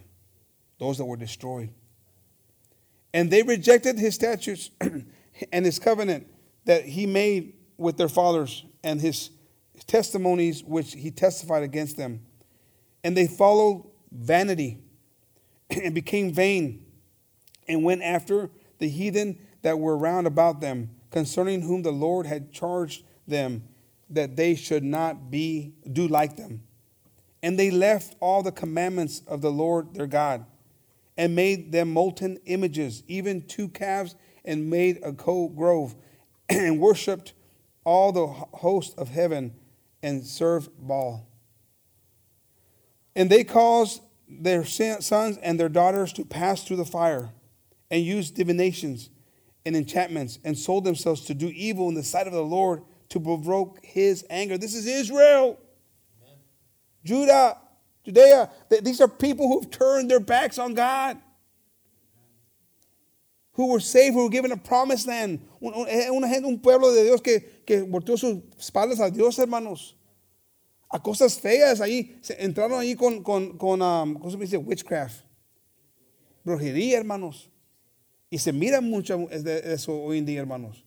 those 0.78 0.98
that 0.98 1.04
were 1.04 1.16
destroyed. 1.16 1.70
And 3.12 3.30
they 3.30 3.42
rejected 3.42 3.98
his 3.98 4.14
statutes 4.14 4.70
and 5.52 5.64
his 5.64 5.78
covenant 5.78 6.28
that 6.64 6.84
he 6.84 7.06
made 7.06 7.54
with 7.76 7.96
their 7.96 8.08
fathers 8.08 8.64
and 8.82 9.00
his 9.00 9.30
testimonies 9.86 10.62
which 10.62 10.94
he 10.94 11.10
testified 11.10 11.62
against 11.62 11.96
them. 11.96 12.20
And 13.02 13.16
they 13.16 13.26
followed 13.26 13.86
vanity 14.12 14.78
and 15.70 15.94
became 15.94 16.32
vain 16.32 16.83
and 17.68 17.84
went 17.84 18.02
after 18.02 18.50
the 18.78 18.88
heathen 18.88 19.38
that 19.62 19.78
were 19.78 19.96
round 19.96 20.26
about 20.26 20.60
them, 20.60 20.90
concerning 21.10 21.62
whom 21.62 21.82
the 21.82 21.92
Lord 21.92 22.26
had 22.26 22.52
charged 22.52 23.04
them 23.26 23.64
that 24.10 24.36
they 24.36 24.54
should 24.54 24.84
not 24.84 25.30
be 25.30 25.74
do 25.90 26.06
like 26.06 26.36
them. 26.36 26.62
And 27.42 27.58
they 27.58 27.70
left 27.70 28.16
all 28.20 28.42
the 28.42 28.52
commandments 28.52 29.22
of 29.26 29.40
the 29.40 29.50
Lord 29.50 29.94
their 29.94 30.06
God, 30.06 30.44
and 31.16 31.34
made 31.34 31.72
them 31.72 31.92
molten 31.92 32.38
images, 32.46 33.02
even 33.06 33.46
two 33.46 33.68
calves, 33.68 34.16
and 34.44 34.68
made 34.68 35.00
a 35.02 35.12
cold 35.12 35.56
grove, 35.56 35.94
and 36.48 36.80
worshipped 36.80 37.32
all 37.84 38.12
the 38.12 38.26
host 38.26 38.98
of 38.98 39.08
heaven, 39.08 39.54
and 40.02 40.24
served 40.24 40.70
Baal. 40.78 41.26
And 43.16 43.30
they 43.30 43.44
caused 43.44 44.02
their 44.28 44.64
sons 44.64 45.38
and 45.38 45.60
their 45.60 45.68
daughters 45.68 46.12
to 46.14 46.24
pass 46.24 46.64
through 46.64 46.76
the 46.76 46.84
fire 46.84 47.30
and 47.94 48.04
used 48.04 48.34
divinations 48.34 49.08
and 49.64 49.76
enchantments 49.76 50.40
and 50.44 50.58
sold 50.58 50.82
themselves 50.82 51.20
to 51.26 51.32
do 51.32 51.46
evil 51.54 51.88
in 51.88 51.94
the 51.94 52.02
sight 52.02 52.26
of 52.26 52.32
the 52.32 52.42
Lord 52.42 52.82
to 53.08 53.20
provoke 53.20 53.78
his 53.84 54.26
anger. 54.28 54.58
This 54.58 54.74
is 54.74 54.84
Israel, 54.84 55.56
Amen. 56.20 56.38
Judah, 57.04 57.56
Judea. 58.04 58.50
These 58.82 59.00
are 59.00 59.06
people 59.06 59.46
who've 59.46 59.70
turned 59.70 60.10
their 60.10 60.18
backs 60.18 60.58
on 60.58 60.74
God, 60.74 61.18
who 63.52 63.68
were 63.68 63.78
saved, 63.78 64.14
who 64.14 64.24
were 64.24 64.28
given 64.28 64.50
a 64.50 64.56
promised 64.56 65.06
land. 65.06 65.46
Una 65.62 66.26
gente, 66.26 66.48
un 66.48 66.58
pueblo 66.58 66.92
de 66.92 67.04
Dios 67.04 67.20
que, 67.20 67.38
que 67.64 67.86
volteó 67.86 68.18
sus 68.18 68.42
espaldas 68.58 68.98
a 68.98 69.08
Dios, 69.08 69.38
hermanos. 69.38 69.94
A 70.90 70.98
cosas 70.98 71.38
feas 71.38 71.80
ahí. 71.80 72.16
Entraron 72.40 72.80
ahí 72.80 72.96
con, 72.96 73.22
con, 73.22 73.56
con 73.56 73.80
um, 73.80 74.14
¿cómo 74.14 74.30
se 74.32 74.36
dice? 74.36 74.56
Witchcraft. 74.56 75.24
Brujería, 76.42 76.98
hermanos. 76.98 77.53
Y 78.34 78.38
se 78.38 78.52
mira 78.52 78.80
mucho 78.80 79.28
eso 79.30 79.96
hoy 79.96 80.18
en 80.18 80.26
día, 80.26 80.40
hermanos. 80.40 80.84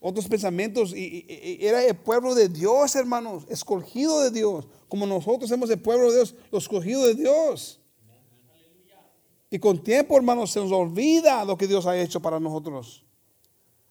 Otros 0.00 0.26
pensamientos, 0.26 0.96
y, 0.96 1.58
era 1.60 1.84
el 1.84 1.96
pueblo 1.96 2.34
de 2.34 2.48
Dios, 2.48 2.96
hermanos, 2.96 3.44
escogido 3.50 4.22
de 4.22 4.30
Dios, 4.30 4.66
como 4.88 5.06
nosotros 5.06 5.50
somos 5.50 5.68
el 5.68 5.82
pueblo 5.82 6.10
de 6.10 6.16
Dios, 6.16 6.34
los 6.50 6.62
escogidos 6.62 7.08
de 7.08 7.14
Dios. 7.16 7.78
Y 9.50 9.58
con 9.58 9.84
tiempo, 9.84 10.16
hermanos, 10.16 10.50
se 10.50 10.60
nos 10.60 10.72
olvida 10.72 11.44
lo 11.44 11.58
que 11.58 11.66
Dios 11.66 11.84
ha 11.84 11.94
hecho 11.94 12.22
para 12.22 12.40
nosotros. 12.40 13.04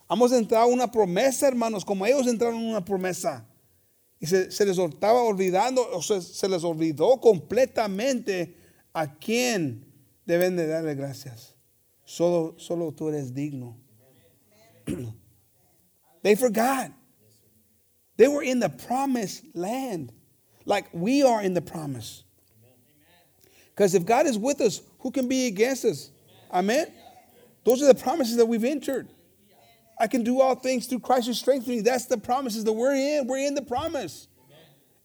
Hemos 0.09 0.31
entrado 0.31 0.69
en 0.69 0.73
una 0.73 0.91
promesa, 0.91 1.47
hermanos, 1.47 1.86
como 1.86 2.03
ellos 2.03 2.25
entraron 2.25 2.59
en 2.59 2.67
una 2.67 2.84
promesa. 2.84 3.47
Y 4.19 4.25
se, 4.25 4.47
les 4.65 4.77
estaba 4.79 5.21
olvidando, 5.21 5.88
o 5.93 6.01
se, 6.01 6.19
se 6.19 6.49
les 6.49 6.63
olvidó 6.63 7.21
completamente 7.21 8.57
a 8.91 9.19
quién 9.19 9.86
deben 10.25 10.55
de 10.55 10.65
darle 10.65 10.95
gracias. 10.95 11.53
Solo, 12.06 12.56
solo 12.58 12.91
tú 12.91 13.10
eres 13.10 13.32
digno. 13.32 13.76
they 16.24 16.36
forgot. 16.36 16.91
They 18.18 18.28
were 18.28 18.43
in 18.43 18.60
the 18.60 18.70
promised 18.70 19.43
land, 19.56 20.12
like 20.66 20.88
we 20.93 21.24
are 21.24 21.41
in 21.41 21.54
the 21.54 21.62
promise. 21.62 22.24
Because 23.74 23.95
if 23.95 24.06
God 24.06 24.28
is 24.28 24.38
with 24.38 24.62
us, 24.62 24.82
who 24.99 25.12
can 25.12 25.28
be 25.28 25.47
against 25.47 25.84
us? 25.86 26.12
Amen. 26.51 26.91
Those 27.64 27.82
are 27.82 27.88
the 27.88 27.95
promises 27.95 28.36
that 28.38 28.45
we've 28.45 28.64
entered. 28.64 29.08
I 29.99 30.08
can 30.08 30.24
do 30.24 30.41
all 30.41 30.56
things 30.56 30.86
through 30.86 30.99
Christ 30.99 31.28
who 31.28 31.34
strengthens 31.34 31.68
me. 31.70 31.82
That's 31.82 32.06
the 32.06 32.18
promises 32.18 32.64
that 32.66 32.74
we're 32.74 32.93
in. 32.93 33.28
We're 33.28 33.47
in 33.47 33.56
the 33.56 33.62
promise. 33.62 34.28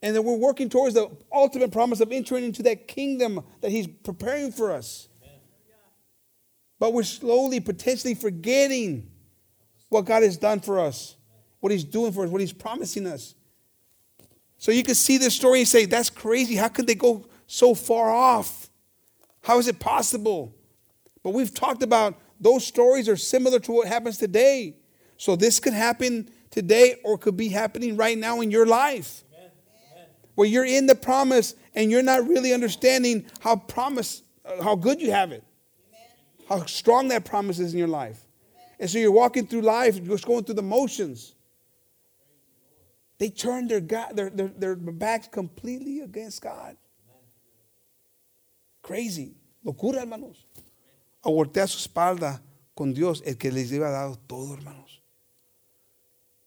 And 0.02 0.14
that 0.14 0.22
we're 0.22 0.36
working 0.36 0.68
towards 0.68 0.94
the 0.94 1.10
ultimate 1.32 1.72
promise 1.72 2.00
of 2.00 2.12
entering 2.12 2.44
into 2.44 2.62
that 2.64 2.86
kingdom 2.86 3.44
that 3.60 3.70
He's 3.70 3.86
preparing 3.86 4.52
for 4.52 4.70
us. 4.70 5.07
But 6.78 6.92
we're 6.92 7.02
slowly, 7.02 7.60
potentially 7.60 8.14
forgetting 8.14 9.10
what 9.88 10.04
God 10.04 10.22
has 10.22 10.36
done 10.36 10.60
for 10.60 10.78
us, 10.78 11.16
what 11.60 11.72
He's 11.72 11.84
doing 11.84 12.12
for 12.12 12.24
us, 12.24 12.30
what 12.30 12.40
He's 12.40 12.52
promising 12.52 13.06
us. 13.06 13.34
So 14.58 14.72
you 14.72 14.82
can 14.82 14.94
see 14.94 15.18
this 15.18 15.34
story 15.34 15.60
and 15.60 15.68
say, 15.68 15.86
that's 15.86 16.10
crazy. 16.10 16.56
How 16.56 16.68
could 16.68 16.86
they 16.86 16.94
go 16.94 17.26
so 17.46 17.74
far 17.74 18.10
off? 18.10 18.68
How 19.42 19.58
is 19.58 19.68
it 19.68 19.78
possible? 19.78 20.54
But 21.22 21.30
we've 21.30 21.54
talked 21.54 21.82
about 21.82 22.18
those 22.40 22.66
stories 22.66 23.08
are 23.08 23.16
similar 23.16 23.58
to 23.60 23.72
what 23.72 23.88
happens 23.88 24.18
today. 24.18 24.76
So 25.16 25.36
this 25.36 25.58
could 25.60 25.72
happen 25.72 26.30
today 26.50 26.96
or 27.04 27.18
could 27.18 27.36
be 27.36 27.48
happening 27.48 27.96
right 27.96 28.16
now 28.16 28.40
in 28.40 28.50
your 28.50 28.66
life. 28.66 29.24
Where 30.34 30.46
you're 30.46 30.64
in 30.64 30.86
the 30.86 30.94
promise 30.94 31.54
and 31.74 31.90
you're 31.90 32.02
not 32.02 32.28
really 32.28 32.52
understanding 32.52 33.26
how 33.40 33.56
promise 33.56 34.22
uh, 34.44 34.62
how 34.62 34.76
good 34.76 35.00
you 35.00 35.10
have 35.10 35.32
it. 35.32 35.42
How 36.48 36.64
strong 36.64 37.08
that 37.08 37.24
promise 37.24 37.58
is 37.58 37.72
in 37.72 37.78
your 37.78 37.88
life. 37.88 38.18
And 38.80 38.88
so 38.88 38.98
you're 38.98 39.12
walking 39.12 39.46
through 39.46 39.62
life, 39.62 40.02
just 40.02 40.26
going 40.26 40.44
through 40.44 40.54
the 40.54 40.62
motions. 40.62 41.34
They 43.18 43.30
turned 43.30 43.68
their, 43.68 43.80
God, 43.80 44.16
their, 44.16 44.30
their, 44.30 44.48
their 44.48 44.76
backs 44.76 45.28
completely 45.28 46.00
against 46.00 46.40
God. 46.40 46.76
Crazy. 48.80 49.34
Locura, 49.64 50.00
hermanos. 50.00 50.46
A 51.24 51.28
voltear 51.28 51.68
su 51.68 51.78
espalda 51.78 52.40
con 52.74 52.94
Dios, 52.94 53.22
el 53.26 53.36
que 53.36 53.50
les 53.50 53.70
lleva 53.70 53.90
dado 53.90 54.16
todo, 54.26 54.54
hermanos. 54.54 55.02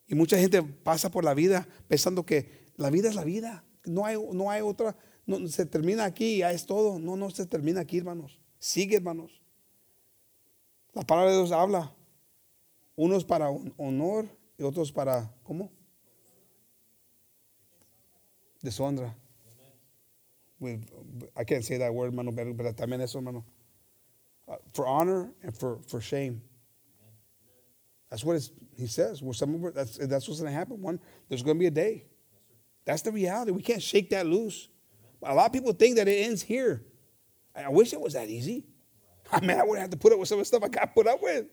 Y 0.08 0.16
mucha 0.16 0.38
gente 0.38 0.64
pasa 0.64 1.12
por 1.12 1.24
la 1.24 1.34
vida 1.34 1.68
pensando 1.88 2.26
que 2.26 2.72
la 2.78 2.90
vida 2.90 3.10
es 3.10 3.16
la 3.16 3.26
vida. 3.26 3.64
No 3.86 4.06
hay, 4.06 4.18
no 4.32 4.50
hay 4.50 4.62
otra, 4.62 4.96
no, 5.26 5.46
se 5.48 5.66
termina 5.66 6.06
aquí, 6.06 6.38
ya 6.38 6.52
es 6.52 6.66
todo. 6.66 7.00
No, 7.00 7.18
no 7.18 7.30
se 7.30 7.46
termina 7.46 7.82
aquí, 7.82 7.98
hermanos. 7.98 8.40
Sigue, 8.60 8.96
hermanos. 8.96 9.41
La 10.94 11.04
palabra 11.04 11.32
de 11.32 11.38
Dios 11.38 11.52
habla. 11.52 11.92
Unos 12.96 13.24
para 13.24 13.50
honor 13.78 14.28
y 14.58 14.64
otros 14.64 14.92
para, 14.92 15.34
¿cómo? 15.44 15.72
Deshonra. 18.62 19.16
I 21.36 21.44
can't 21.44 21.64
say 21.64 21.78
that 21.78 21.92
word, 21.92 22.14
hermano, 22.14 22.32
pero 22.32 22.74
también 22.74 23.02
eso, 23.02 23.18
hermano. 23.18 23.44
Uh, 24.48 24.58
for 24.74 24.86
honor 24.86 25.32
and 25.42 25.58
for, 25.58 25.80
for 25.88 26.00
shame. 26.00 26.42
That's 28.10 28.24
what 28.24 28.40
he 28.78 28.88
says. 28.88 29.22
Well, 29.24 29.34
some 29.34 29.66
of 29.66 29.74
that's, 29.74 29.98
that's 29.98 30.28
what's 30.28 30.42
going 30.42 30.52
to 30.52 30.58
happen. 30.58 30.82
One, 30.82 31.00
there's 31.30 31.42
going 31.42 31.58
to 31.58 31.60
be 31.60 31.68
a 31.68 31.72
day. 31.72 32.06
That's 32.86 33.02
the 33.02 33.12
reality. 33.12 33.52
We 33.52 33.62
can't 33.62 33.82
shake 33.82 34.10
that 34.10 34.26
loose. 34.26 34.68
A 35.24 35.34
lot 35.34 35.46
of 35.46 35.54
people 35.54 35.72
think 35.72 35.96
that 35.96 36.08
it 36.08 36.26
ends 36.26 36.42
here. 36.42 36.84
I 37.56 37.70
wish 37.70 37.94
it 37.94 38.02
was 38.02 38.14
that 38.14 38.28
easy. 38.28 38.66
I 39.32 39.40
mean, 39.40 39.58
I 39.58 39.64
wouldn't 39.64 39.80
have 39.80 39.90
to 39.92 39.98
put 39.98 40.12
up 40.14 40.20
with 40.20 40.28
some 40.28 40.40
of 40.40 40.42
the 40.42 40.46
stuff 40.46 40.64
I 40.64 40.68
got 40.68 40.94
put 40.94 41.08
up 41.08 41.22
with. 41.22 41.46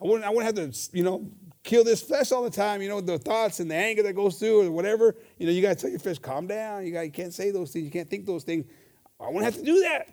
I 0.00 0.06
wouldn't, 0.06 0.24
I 0.24 0.30
wouldn't 0.30 0.56
have 0.56 0.72
to, 0.72 0.96
you 0.96 1.02
know, 1.02 1.30
kill 1.64 1.82
this 1.82 2.00
flesh 2.00 2.30
all 2.30 2.44
the 2.44 2.50
time, 2.50 2.80
you 2.80 2.88
know, 2.88 3.00
the 3.00 3.18
thoughts 3.18 3.58
and 3.60 3.70
the 3.70 3.74
anger 3.74 4.02
that 4.04 4.14
goes 4.14 4.38
through 4.38 4.66
or 4.66 4.70
whatever. 4.70 5.16
You 5.38 5.46
know, 5.46 5.52
you 5.52 5.60
got 5.60 5.70
to 5.70 5.74
tell 5.74 5.90
your 5.90 5.98
flesh, 5.98 6.18
calm 6.18 6.46
down. 6.46 6.86
You, 6.86 6.92
got, 6.92 7.00
you 7.00 7.10
can't 7.10 7.34
say 7.34 7.50
those 7.50 7.72
things. 7.72 7.84
You 7.84 7.90
can't 7.90 8.08
think 8.08 8.24
those 8.24 8.44
things. 8.44 8.64
I 9.20 9.26
wouldn't 9.26 9.44
have 9.44 9.56
to 9.56 9.64
do 9.64 9.80
that. 9.80 10.08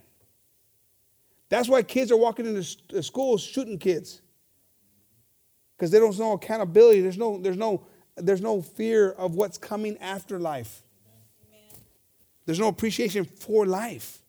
That's 1.49 1.69
why 1.69 1.83
kids 1.83 2.11
are 2.11 2.17
walking 2.17 2.47
into 2.47 3.03
schools 3.03 3.41
shooting 3.41 3.77
kids. 3.77 4.21
Because 5.77 5.91
they 5.91 5.99
don't 5.99 6.17
know 6.17 6.33
accountability. 6.33 7.01
There's 7.01 7.17
no, 7.17 7.37
there's 7.37 7.57
no, 7.57 7.85
there's 8.15 8.41
no 8.41 8.61
fear 8.61 9.11
of 9.11 9.35
what's 9.35 9.57
coming 9.57 9.97
after 9.99 10.39
life. 10.39 10.81
There's 12.45 12.59
no 12.59 12.67
appreciation 12.67 13.25
for 13.25 13.65
life. 13.65 14.19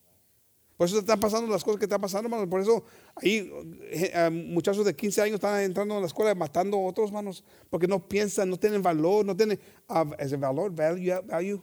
Por 0.76 0.86
eso 0.86 0.98
están 0.98 1.18
pasando 1.18 1.50
las 1.50 1.64
cosas 1.64 1.78
que 1.78 1.86
están 1.86 2.00
pasando, 2.00 2.26
hermanos. 2.26 2.48
Por 2.48 2.60
eso 2.60 2.84
ahí 3.14 3.50
eh, 3.90 4.30
muchachos 4.30 4.84
de 4.84 4.94
15 4.94 5.22
años 5.22 5.34
están 5.36 5.60
entrando 5.62 5.96
a 5.96 6.00
la 6.00 6.06
escuela 6.06 6.34
matando 6.34 6.76
a 6.76 6.80
otros, 6.80 7.08
hermanos, 7.08 7.42
porque 7.70 7.86
no 7.86 8.06
piensan, 8.06 8.50
no 8.50 8.58
tienen 8.58 8.82
valor, 8.82 9.24
no 9.24 9.34
tienen 9.34 9.58
uh, 9.88 10.12
ese 10.18 10.36
valor, 10.36 10.70
value, 10.74 11.14
value 11.24 11.62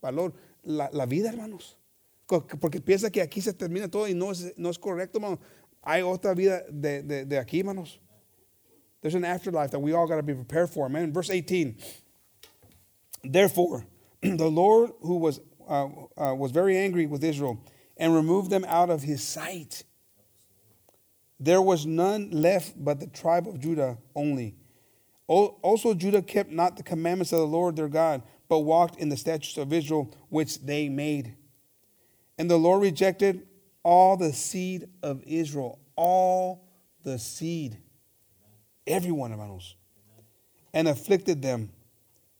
valor, 0.00 0.32
la, 0.62 0.88
la, 0.92 1.04
vida, 1.04 1.28
hermanos. 1.28 1.76
Porque 2.26 2.80
piensa 2.80 3.10
que 3.10 3.20
aquí 3.20 3.40
se 3.40 3.52
termina 3.52 3.88
todo 3.88 4.08
y 4.08 4.14
no 4.14 4.32
es, 4.32 4.54
no 4.56 4.70
es 4.70 4.78
correcto, 4.78 5.18
hermanos. 5.18 5.38
Hay 5.82 6.02
otra 6.02 6.34
vida 6.34 6.64
de, 6.70 7.02
de, 7.02 7.24
de 7.26 7.38
aquí, 7.38 7.60
hermanos. 7.60 8.00
There's 9.02 9.14
an 9.14 9.24
afterlife 9.24 9.70
that 9.70 9.80
we 9.80 9.92
all 9.92 10.08
got 10.08 10.16
to 10.16 10.22
be 10.22 10.34
prepared 10.34 10.70
for. 10.70 10.86
Amen. 10.86 11.12
Verse 11.12 11.30
18. 11.30 11.76
Therefore, 13.22 13.86
the 14.22 14.48
Lord 14.48 14.92
who 15.02 15.18
was, 15.18 15.40
uh, 15.68 15.88
uh, 16.16 16.34
was 16.34 16.50
very 16.50 16.76
angry 16.76 17.06
with 17.06 17.22
Israel 17.22 17.60
and 17.96 18.14
removed 18.14 18.50
them 18.50 18.64
out 18.66 18.90
of 18.90 19.02
his 19.02 19.22
sight. 19.22 19.84
There 21.38 21.62
was 21.62 21.86
none 21.86 22.30
left 22.30 22.72
but 22.82 23.00
the 23.00 23.06
tribe 23.06 23.46
of 23.46 23.60
Judah 23.60 23.98
only. 24.14 24.56
Also, 25.26 25.92
Judah 25.92 26.22
kept 26.22 26.50
not 26.50 26.76
the 26.76 26.82
commandments 26.82 27.32
of 27.32 27.40
the 27.40 27.46
Lord 27.46 27.76
their 27.76 27.88
God, 27.88 28.22
but 28.48 28.60
walked 28.60 29.00
in 29.00 29.08
the 29.08 29.16
statutes 29.16 29.56
of 29.56 29.72
Israel, 29.72 30.14
which 30.28 30.60
they 30.60 30.88
made. 30.88 31.36
And 32.38 32.50
the 32.50 32.58
Lord 32.58 32.82
rejected 32.82 33.46
all 33.82 34.16
the 34.16 34.32
seed 34.32 34.88
of 35.02 35.22
Israel, 35.24 35.80
all 35.96 36.68
the 37.02 37.18
seed, 37.18 37.78
everyone, 38.86 39.30
hermanos, 39.30 39.74
and 40.72 40.86
afflicted 40.86 41.42
them, 41.42 41.70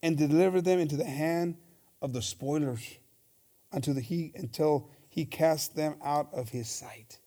and 0.03 0.17
delivered 0.17 0.65
them 0.65 0.79
into 0.79 0.97
the 0.97 1.05
hand 1.05 1.57
of 2.01 2.13
the 2.13 2.23
spoilers, 2.23 2.99
until 3.73 3.95
the 3.95 4.01
he 4.01 4.33
until 4.37 4.91
he 5.17 5.25
cast 5.25 5.75
them 5.75 5.97
out 6.05 6.29
of 6.35 6.51
his 6.51 6.69
sight. 6.69 7.19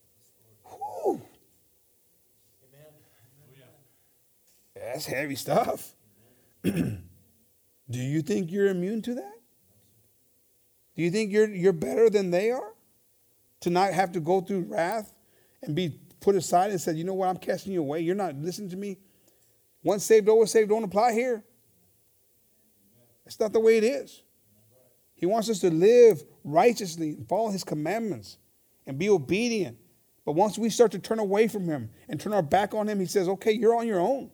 Whew. 0.63 1.19
That's 4.75 5.07
heavy 5.07 5.33
stuff. 5.33 5.95
Do 6.63 6.99
you 7.89 8.21
think 8.21 8.51
you're 8.51 8.67
immune 8.67 9.01
to 9.01 9.15
that? 9.15 9.33
Do 10.95 11.01
you 11.01 11.09
think 11.09 11.31
you're, 11.31 11.49
you're 11.49 11.73
better 11.73 12.11
than 12.11 12.29
they 12.29 12.51
are? 12.51 12.75
To 13.61 13.71
not 13.71 13.91
have 13.91 14.11
to 14.11 14.19
go 14.19 14.39
through 14.39 14.65
wrath 14.69 15.11
and 15.63 15.75
be 15.75 15.99
put 16.19 16.35
aside 16.35 16.69
and 16.69 16.79
said, 16.79 16.95
you 16.95 17.03
know 17.03 17.15
what, 17.15 17.27
I'm 17.27 17.37
casting 17.37 17.73
you 17.73 17.79
away. 17.79 18.01
You're 18.01 18.13
not 18.13 18.35
listening 18.35 18.69
to 18.69 18.77
me. 18.77 18.97
Once 19.83 20.05
saved, 20.05 20.29
always 20.29 20.51
saved, 20.51 20.69
don't 20.69 20.83
apply 20.83 21.13
here. 21.13 21.43
That's 23.25 23.39
not 23.39 23.51
the 23.51 23.59
way 23.59 23.77
it 23.77 23.83
is. 23.83 24.21
He 25.19 25.25
wants 25.25 25.49
us 25.49 25.59
to 25.59 25.69
live 25.69 26.23
righteously 26.51 27.11
and 27.11 27.27
follow 27.27 27.49
his 27.49 27.63
commandments 27.63 28.37
and 28.85 28.97
be 28.97 29.09
obedient. 29.09 29.77
But 30.25 30.33
once 30.33 30.57
we 30.57 30.69
start 30.69 30.91
to 30.91 30.99
turn 30.99 31.19
away 31.19 31.47
from 31.47 31.65
him 31.65 31.89
and 32.07 32.19
turn 32.19 32.33
our 32.33 32.41
back 32.41 32.73
on 32.73 32.87
him, 32.87 32.99
he 32.99 33.05
says, 33.05 33.27
okay, 33.27 33.51
you're 33.51 33.75
on 33.75 33.87
your 33.87 33.99
own. 33.99 34.31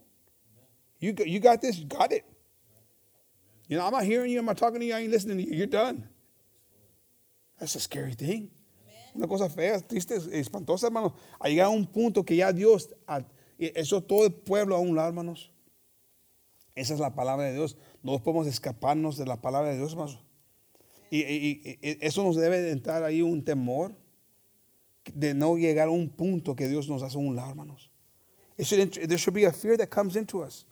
You 0.99 1.13
got, 1.13 1.27
you 1.27 1.39
got 1.39 1.61
this, 1.61 1.77
you 1.77 1.85
got 1.85 2.11
it. 2.11 2.25
You 3.67 3.77
know, 3.77 3.85
I'm 3.85 3.91
not 3.91 4.03
hearing 4.03 4.31
you, 4.31 4.39
I'm 4.39 4.45
not 4.45 4.57
talking 4.57 4.79
to 4.79 4.85
you, 4.85 4.93
I 4.93 4.99
ain't 4.99 5.11
listening 5.11 5.37
to 5.37 5.43
you. 5.43 5.55
You're 5.55 5.67
done. 5.67 6.07
That's 7.59 7.75
a 7.75 7.79
scary 7.79 8.13
thing. 8.13 8.51
Una 9.15 9.27
cosa 9.27 9.49
fea, 9.49 9.79
triste, 9.79 10.11
espantosa, 10.33 10.87
hermanos. 10.87 11.13
Ha 11.39 11.47
llegado 11.47 11.71
un 11.71 11.85
punto 11.85 12.23
que 12.23 12.35
ya 12.35 12.51
Dios, 12.51 12.89
eso 13.57 14.01
todo 14.01 14.25
el 14.25 14.33
pueblo 14.33 14.75
a 14.75 14.79
un 14.79 14.95
lado, 14.95 15.07
hermanos. 15.07 15.51
Esa 16.75 16.93
es 16.93 16.99
la 16.99 17.15
palabra 17.15 17.45
de 17.45 17.53
Dios. 17.53 17.77
No 18.03 18.21
podemos 18.21 18.47
escaparnos 18.47 19.17
de 19.17 19.25
la 19.25 19.39
palabra 19.41 19.69
de 19.69 19.77
Dios, 19.77 19.93
hermanos. 19.93 20.19
Y, 21.11 21.19
y, 21.19 21.79
y, 21.81 21.97
eso 22.01 22.23
nos 22.23 22.35
debe 22.35 22.71
entrar 22.71 23.03
ahí 23.03 23.21
un 23.21 23.43
temor 23.43 23.95
de 25.13 25.33
no 25.33 25.55
llegar 25.55 25.87
a 25.87 25.91
un 25.91 26.09
punto 26.09 26.55
que 26.55 26.67
Dios 26.67 26.89
nos 26.89 27.03
hace 27.03 27.17
un 27.17 27.35
lado, 27.35 27.49
hermanos. 27.49 27.89
Should, 28.59 28.93
there 28.93 29.17
should 29.17 29.33
be 29.33 29.43
a 29.43 29.51
fear 29.51 29.77
that 29.77 29.89
comes 29.89 30.15
into 30.15 30.41
us. 30.41 30.65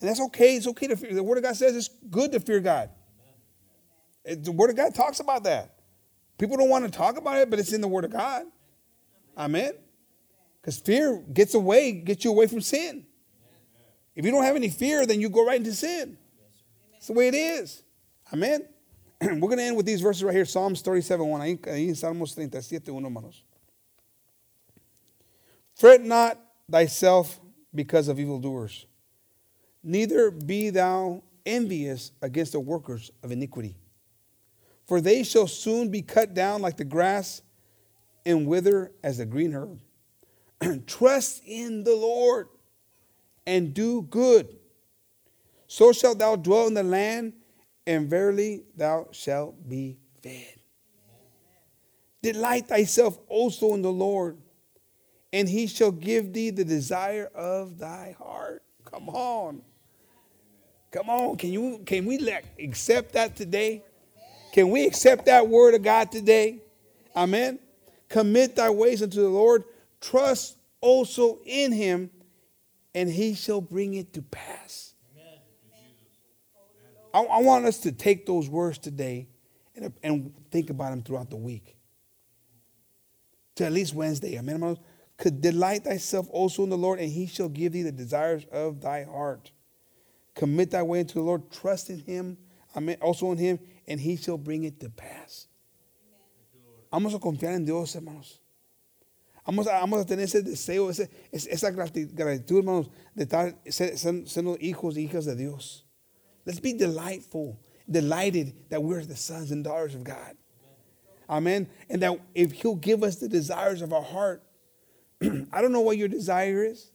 And 0.00 0.08
that's 0.08 0.20
okay. 0.20 0.56
It's 0.56 0.66
okay 0.66 0.88
to 0.88 0.96
fear. 0.96 1.14
The 1.14 1.22
Word 1.22 1.38
of 1.38 1.44
God 1.44 1.56
says 1.56 1.76
it's 1.76 1.88
good 2.10 2.32
to 2.32 2.40
fear 2.40 2.60
God. 2.60 2.90
Eh, 4.26 4.36
the 4.38 4.52
Word 4.52 4.70
of 4.70 4.76
God 4.76 4.94
talks 4.94 5.20
about 5.20 5.44
that. 5.44 5.74
People 6.38 6.56
don't 6.56 6.68
want 6.68 6.84
to 6.84 6.90
talk 6.90 7.16
about 7.16 7.38
it, 7.38 7.48
but 7.48 7.58
it's 7.58 7.72
in 7.72 7.80
the 7.80 7.88
Word 7.88 8.04
of 8.04 8.10
God. 8.10 8.44
Amen. 9.38 9.72
Because 10.60 10.78
fear 10.78 11.24
gets 11.32 11.54
away, 11.54 11.92
gets 11.92 12.24
you 12.24 12.30
away 12.30 12.46
from 12.46 12.60
sin. 12.60 13.06
If 14.14 14.24
you 14.24 14.30
don't 14.30 14.44
have 14.44 14.56
any 14.56 14.68
fear, 14.68 15.06
then 15.06 15.20
you 15.20 15.30
go 15.30 15.46
right 15.46 15.56
into 15.56 15.72
sin. 15.72 16.18
It's 16.96 17.06
the 17.06 17.14
way 17.14 17.28
it 17.28 17.34
is. 17.34 17.82
Amen. 18.32 18.66
We're 19.30 19.38
going 19.38 19.58
to 19.58 19.64
end 19.64 19.76
with 19.76 19.86
these 19.86 20.00
verses 20.00 20.24
right 20.24 20.34
here 20.34 20.44
Psalms 20.44 20.80
37 20.80 21.24
1. 21.24 21.40
Ahí, 21.40 21.58
ahí 21.60 21.90
Salmos 21.90 22.34
37 22.34 22.92
1, 22.92 23.04
hermanos. 23.04 23.42
Fret 25.76 26.02
not 26.02 26.40
thyself 26.68 27.40
because 27.72 28.08
of 28.08 28.18
evildoers, 28.18 28.86
neither 29.82 30.30
be 30.30 30.70
thou 30.70 31.22
envious 31.46 32.12
against 32.20 32.52
the 32.52 32.60
workers 32.60 33.10
of 33.22 33.30
iniquity. 33.30 33.76
For 34.86 35.00
they 35.00 35.22
shall 35.22 35.46
soon 35.46 35.88
be 35.90 36.02
cut 36.02 36.34
down 36.34 36.60
like 36.60 36.76
the 36.76 36.84
grass 36.84 37.42
and 38.26 38.46
wither 38.46 38.92
as 39.04 39.18
the 39.18 39.26
green 39.26 39.54
herb. 39.54 39.80
Trust 40.86 41.42
in 41.46 41.84
the 41.84 41.94
Lord 41.94 42.48
and 43.46 43.72
do 43.72 44.02
good. 44.02 44.56
So 45.68 45.92
shalt 45.92 46.18
thou 46.18 46.36
dwell 46.36 46.66
in 46.66 46.74
the 46.74 46.82
land 46.82 47.34
and 47.86 48.08
verily 48.08 48.64
thou 48.76 49.08
shalt 49.12 49.68
be 49.68 49.98
fed. 50.22 50.54
Delight 52.22 52.68
thyself 52.68 53.18
also 53.28 53.74
in 53.74 53.82
the 53.82 53.92
Lord, 53.92 54.38
and 55.32 55.48
he 55.48 55.66
shall 55.66 55.90
give 55.90 56.32
thee 56.32 56.50
the 56.50 56.64
desire 56.64 57.28
of 57.34 57.78
thy 57.78 58.14
heart. 58.18 58.62
Come 58.84 59.08
on. 59.08 59.62
Come 60.92 61.08
on. 61.08 61.36
Can 61.36 61.52
you 61.52 61.82
can 61.84 62.04
we 62.06 62.18
let, 62.18 62.44
accept 62.58 63.14
that 63.14 63.34
today? 63.34 63.82
Can 64.52 64.70
we 64.70 64.86
accept 64.86 65.26
that 65.26 65.48
word 65.48 65.74
of 65.74 65.82
God 65.82 66.12
today? 66.12 66.58
Amen. 67.16 67.58
Commit 68.08 68.56
thy 68.56 68.68
ways 68.68 69.02
unto 69.02 69.22
the 69.22 69.28
Lord. 69.28 69.64
Trust 70.00 70.56
also 70.82 71.38
in 71.46 71.72
him, 71.72 72.10
and 72.94 73.08
he 73.08 73.34
shall 73.34 73.62
bring 73.62 73.94
it 73.94 74.12
to 74.12 74.22
pass. 74.22 74.81
I, 77.14 77.20
I 77.22 77.42
want 77.42 77.64
us 77.66 77.78
to 77.80 77.92
take 77.92 78.26
those 78.26 78.48
words 78.48 78.78
today 78.78 79.28
and, 79.76 79.92
and 80.02 80.34
think 80.50 80.70
about 80.70 80.90
them 80.90 81.02
throughout 81.02 81.30
the 81.30 81.36
week. 81.36 81.76
To 83.56 83.66
at 83.66 83.72
least 83.72 83.94
Wednesday. 83.94 84.38
Amen. 84.38 84.54
hermanos? 84.56 84.78
Could 85.18 85.40
delight 85.40 85.84
thyself 85.84 86.26
also 86.30 86.64
in 86.64 86.70
the 86.70 86.78
Lord, 86.78 86.98
and 86.98 87.10
he 87.10 87.26
shall 87.26 87.48
give 87.48 87.72
thee 87.72 87.82
the 87.82 87.92
desires 87.92 88.44
of 88.50 88.80
thy 88.80 89.04
heart. 89.04 89.52
Commit 90.34 90.70
thy 90.70 90.82
way 90.82 91.00
into 91.00 91.14
the 91.14 91.20
Lord, 91.20 91.50
trust 91.50 91.90
in 91.90 91.98
him, 92.00 92.38
amen, 92.74 92.96
also 93.02 93.30
in 93.32 93.38
him, 93.38 93.58
and 93.86 94.00
he 94.00 94.16
shall 94.16 94.38
bring 94.38 94.64
it 94.64 94.80
to 94.80 94.88
pass. 94.88 95.46
Vamos 96.90 97.14
a 97.14 97.18
confiar 97.18 97.54
en 97.54 97.64
Dios, 97.66 97.94
hermanos. 97.94 98.38
Vamos 99.46 99.66
a, 99.66 99.72
vamos 99.80 100.00
a 100.00 100.04
tener 100.06 100.24
ese 100.24 100.42
deseo, 100.42 100.88
ese, 100.88 101.08
es- 101.30 101.46
esa 101.46 101.70
grati- 101.70 102.12
gratitud, 102.12 102.58
hermanos, 102.58 102.88
de 103.14 103.24
estar 103.26 103.54
ser- 103.70 103.94
hijos 104.60 104.96
y 104.96 105.02
hijas 105.04 105.26
de 105.26 105.36
Dios. 105.36 105.84
Let's 106.44 106.60
be 106.60 106.72
delightful, 106.72 107.60
delighted 107.90 108.54
that 108.70 108.82
we're 108.82 109.04
the 109.04 109.16
sons 109.16 109.50
and 109.50 109.62
daughters 109.62 109.94
of 109.94 110.04
God. 110.04 110.36
Amen. 111.28 111.68
And 111.88 112.02
that 112.02 112.20
if 112.34 112.52
He'll 112.52 112.74
give 112.74 113.02
us 113.02 113.16
the 113.16 113.28
desires 113.28 113.82
of 113.82 113.92
our 113.92 114.02
heart, 114.02 114.42
I 115.22 115.62
don't 115.62 115.72
know 115.72 115.80
what 115.80 115.96
your 115.96 116.08
desire 116.08 116.64
is, 116.64 116.90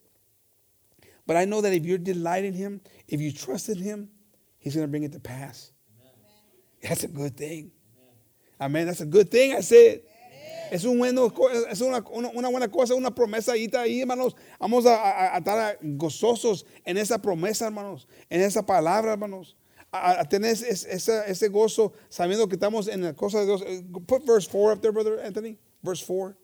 but 1.25 1.37
I 1.37 1.45
know 1.45 1.61
that 1.61 1.73
if 1.73 1.85
you're 1.85 1.97
delighting 1.97 2.53
Him, 2.53 2.81
if 3.07 3.21
you 3.21 3.31
trust 3.31 3.69
in 3.69 3.77
Him, 3.77 4.09
He's 4.59 4.75
going 4.75 4.85
to 4.85 4.91
bring 4.91 5.03
it 5.03 5.13
to 5.13 5.19
pass. 5.19 5.71
That's 6.81 7.03
a 7.03 7.07
good 7.07 7.37
thing. 7.37 7.71
Amen. 8.59 8.85
That's 8.85 9.01
a 9.01 9.05
good 9.05 9.29
thing, 9.31 9.55
I 9.55 9.61
said. 9.61 10.01
Es, 10.71 10.83
una, 11.81 12.01
buena 12.49 12.67
cosa, 12.69 12.95
una 12.95 13.13
promesa 13.13 13.53
ahí, 13.53 14.01
hermanos. 14.01 14.35
Vamos 14.59 14.85
a, 14.85 15.37
estar 15.37 15.77
gozosos 15.81 16.65
en 16.85 16.97
esa 16.97 17.21
promesa, 17.21 17.65
hermanos, 17.67 18.07
en 18.29 18.41
esa 18.41 18.65
palabra, 18.65 19.13
hermanos. 19.13 19.55
A, 19.91 20.23
tener 20.27 20.51
ese 20.51 21.47
gozo 21.49 21.93
sabiendo 22.09 22.47
que 22.47 22.55
estamos 22.55 22.87
en 22.87 23.03
la 23.03 23.13
cosa 23.13 23.39
de 23.39 23.45
Dios. 23.45 23.63
Eh, 23.65 23.83
Put 24.05 24.25
verse 24.25 24.49
4 24.51 24.73
up 24.73 24.81
there, 24.81 24.91
brother 24.91 25.19
Anthony. 25.25 25.57
Verse 25.81 26.03
4. 26.05 26.35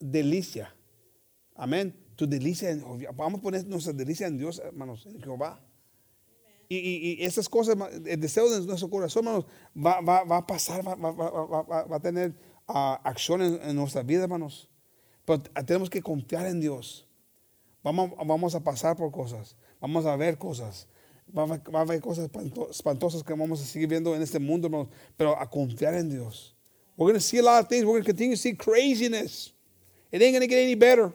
Delicia. 0.00 0.74
Amén. 1.54 1.94
Tu 2.16 2.26
delicia, 2.26 2.70
en- 2.70 2.84
vamos 3.16 3.38
a 3.38 3.42
poner 3.42 3.66
nuestra 3.66 3.92
delicia 3.92 4.26
en 4.26 4.36
Dios, 4.36 4.58
hermanos, 4.58 5.06
en 5.06 5.20
Jehová. 5.20 5.60
Y, 6.74 6.78
y- 6.78 7.22
y 7.22 7.24
esas 7.26 7.48
cosas, 7.48 7.76
el 8.06 8.20
deseo 8.20 8.48
de 8.50 8.66
nuestro 8.66 8.88
corazón, 8.88 9.26
hermanos, 9.26 9.46
va, 9.76 10.00
va- 10.00 10.24
va 10.24 10.36
a 10.38 10.46
pasar, 10.46 10.86
va, 10.86 10.94
va- 10.96 11.96
a 11.96 12.00
tener 12.00 12.34
ah, 12.66 13.00
acción 13.04 13.42
en, 13.42 13.60
en 13.62 13.76
nuestra 13.76 14.02
vida, 14.02 14.22
hermanos. 14.22 14.68
Pero 15.26 15.40
tenemos 15.66 15.90
que 15.90 16.00
confiar 16.00 16.46
en 16.46 16.60
Dios. 16.60 17.06
Vamos, 17.82 18.12
vamos 18.26 18.54
a 18.54 18.60
pasar 18.60 18.96
por 18.96 19.10
cosas, 19.12 19.56
vamos 19.80 20.06
a 20.06 20.16
ver 20.16 20.38
cosas, 20.38 20.88
va, 21.36 21.42
a- 21.44 21.80
haber 21.80 22.00
cosas 22.00 22.24
espanto- 22.30 22.70
espantosas 22.70 23.22
que 23.22 23.34
vamos 23.34 23.60
a 23.60 23.64
seguir 23.64 23.88
viendo 23.88 24.14
en 24.14 24.22
este 24.22 24.38
mundo, 24.38 24.68
hermanos, 24.68 24.88
pero 25.16 25.38
a 25.38 25.50
confiar 25.50 25.94
en 25.94 26.08
Dios. 26.08 26.56
We're 26.96 27.06
going 27.12 27.14
to 27.14 27.20
see 27.20 27.38
a 27.38 27.42
lot 27.42 27.60
of 27.62 27.68
things. 27.68 27.84
We're 27.84 27.92
going 27.94 28.04
to 28.04 28.10
continue 28.12 28.36
to 28.36 28.40
see 28.40 28.54
craziness. 28.54 29.52
It 30.10 30.22
ain't 30.22 30.32
going 30.34 30.42
to 30.42 30.46
get 30.46 30.62
any 30.62 30.74
better. 30.76 31.12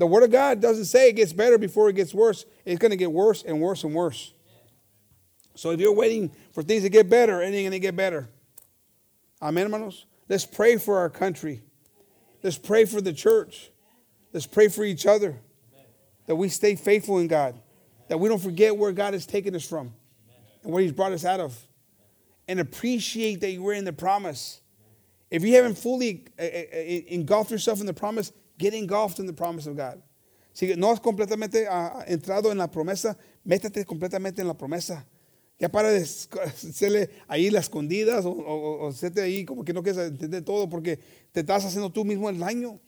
The 0.00 0.06
Word 0.06 0.22
of 0.22 0.30
God 0.30 0.62
doesn't 0.62 0.86
say 0.86 1.10
it 1.10 1.16
gets 1.16 1.34
better 1.34 1.58
before 1.58 1.90
it 1.90 1.92
gets 1.92 2.14
worse. 2.14 2.46
It's 2.64 2.78
going 2.78 2.90
to 2.90 2.96
get 2.96 3.12
worse 3.12 3.42
and 3.42 3.60
worse 3.60 3.84
and 3.84 3.94
worse. 3.94 4.32
So 5.54 5.72
if 5.72 5.80
you're 5.80 5.94
waiting 5.94 6.32
for 6.52 6.62
things 6.62 6.84
to 6.84 6.88
get 6.88 7.10
better, 7.10 7.42
it 7.42 7.48
ain't 7.48 7.54
going 7.54 7.70
to 7.72 7.78
get 7.78 7.94
better. 7.94 8.26
Amen, 9.42 9.64
hermanos. 9.64 10.06
Let's 10.26 10.46
pray 10.46 10.78
for 10.78 10.96
our 10.96 11.10
country. 11.10 11.60
Let's 12.42 12.56
pray 12.56 12.86
for 12.86 13.02
the 13.02 13.12
church. 13.12 13.72
Let's 14.32 14.46
pray 14.46 14.68
for 14.68 14.84
each 14.84 15.04
other. 15.04 15.38
That 16.24 16.36
we 16.36 16.48
stay 16.48 16.76
faithful 16.76 17.18
in 17.18 17.26
God. 17.26 17.60
That 18.08 18.16
we 18.16 18.30
don't 18.30 18.40
forget 18.40 18.74
where 18.74 18.92
God 18.92 19.12
has 19.12 19.26
taken 19.26 19.54
us 19.54 19.68
from 19.68 19.92
and 20.62 20.72
where 20.72 20.82
He's 20.82 20.92
brought 20.92 21.12
us 21.12 21.26
out 21.26 21.40
of. 21.40 21.62
And 22.48 22.58
appreciate 22.58 23.42
that 23.42 23.58
we're 23.60 23.74
in 23.74 23.84
the 23.84 23.92
promise. 23.92 24.62
If 25.30 25.44
you 25.44 25.56
haven't 25.56 25.76
fully 25.76 26.24
uh, 26.38 26.42
uh, 26.42 26.46
uh, 26.46 26.78
engulfed 27.08 27.50
yourself 27.50 27.80
in 27.80 27.86
the 27.86 27.92
promise, 27.92 28.32
get 28.60 28.74
engulfed 28.74 29.18
in 29.18 29.26
the 29.26 29.32
promise 29.32 29.66
of 29.66 29.76
God. 29.76 30.00
Si 30.52 30.74
no 30.76 30.90
has 30.90 31.00
completamente 31.00 31.66
ah, 31.68 32.04
entrado 32.06 32.50
en 32.50 32.58
la 32.58 32.68
promesa, 32.68 33.16
métete 33.44 33.84
completamente 33.84 34.40
en 34.40 34.48
la 34.48 34.54
promesa. 34.54 35.04
Ya 35.58 35.68
para 35.68 35.90
de 35.90 36.00
hacerle 36.00 37.10
ahí 37.28 37.50
las 37.50 37.64
escondidas 37.64 38.24
o, 38.24 38.30
o, 38.30 38.86
o 38.86 38.88
hacerte 38.88 39.20
ahí 39.20 39.44
como 39.44 39.64
que 39.64 39.72
no 39.72 39.82
quieres 39.82 40.08
entender 40.08 40.42
todo 40.42 40.68
porque 40.68 40.98
te 41.32 41.40
estás 41.40 41.64
haciendo 41.64 41.90
tú 41.90 42.04
mismo 42.04 42.28
el 42.28 42.38
daño. 42.38 42.78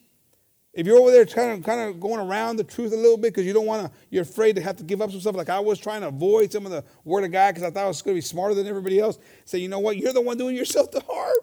If 0.74 0.86
you're 0.86 0.98
over 0.98 1.12
there 1.12 1.26
kind 1.26 1.58
of, 1.58 1.62
kind 1.62 1.80
of 1.80 2.00
going 2.00 2.18
around 2.18 2.56
the 2.56 2.64
truth 2.64 2.94
a 2.94 2.96
little 2.96 3.18
bit 3.18 3.34
because 3.34 3.44
you 3.44 3.52
don't 3.52 3.66
want 3.66 3.86
to, 3.86 3.92
you're 4.08 4.22
afraid 4.22 4.56
to 4.56 4.62
have 4.62 4.76
to 4.78 4.84
give 4.84 5.02
up 5.02 5.10
some 5.10 5.20
stuff. 5.20 5.36
Like 5.36 5.50
I 5.50 5.60
was 5.60 5.78
trying 5.78 6.00
to 6.00 6.08
avoid 6.08 6.50
some 6.50 6.64
of 6.64 6.72
the 6.72 6.82
word 7.04 7.24
of 7.24 7.30
God 7.30 7.54
because 7.54 7.68
I 7.68 7.70
thought 7.70 7.84
I 7.84 7.88
was 7.88 8.00
going 8.00 8.14
to 8.14 8.18
be 8.18 8.22
smarter 8.26 8.54
than 8.54 8.66
everybody 8.66 8.98
else. 8.98 9.18
Say, 9.44 9.58
you 9.58 9.68
know 9.68 9.80
what? 9.80 9.98
You're 9.98 10.14
the 10.14 10.22
one 10.22 10.38
doing 10.38 10.56
yourself 10.56 10.90
the 10.90 11.00
harm. 11.00 11.36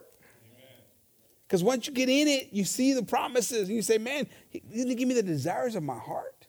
Because 1.50 1.64
once 1.64 1.88
you 1.88 1.94
get 1.94 2.10
in 2.10 2.28
it, 2.28 2.50
you 2.52 2.64
see 2.64 2.94
the 2.94 3.02
promises 3.02 3.70
and 3.70 3.76
you 3.76 3.82
say, 3.82 3.98
man, 3.98 4.28
he 4.50 4.60
didn't 4.60 4.96
give 4.98 5.08
me 5.08 5.16
the 5.16 5.24
desires 5.24 5.76
of 5.76 5.82
my 5.82 5.98
heart. 5.98 6.46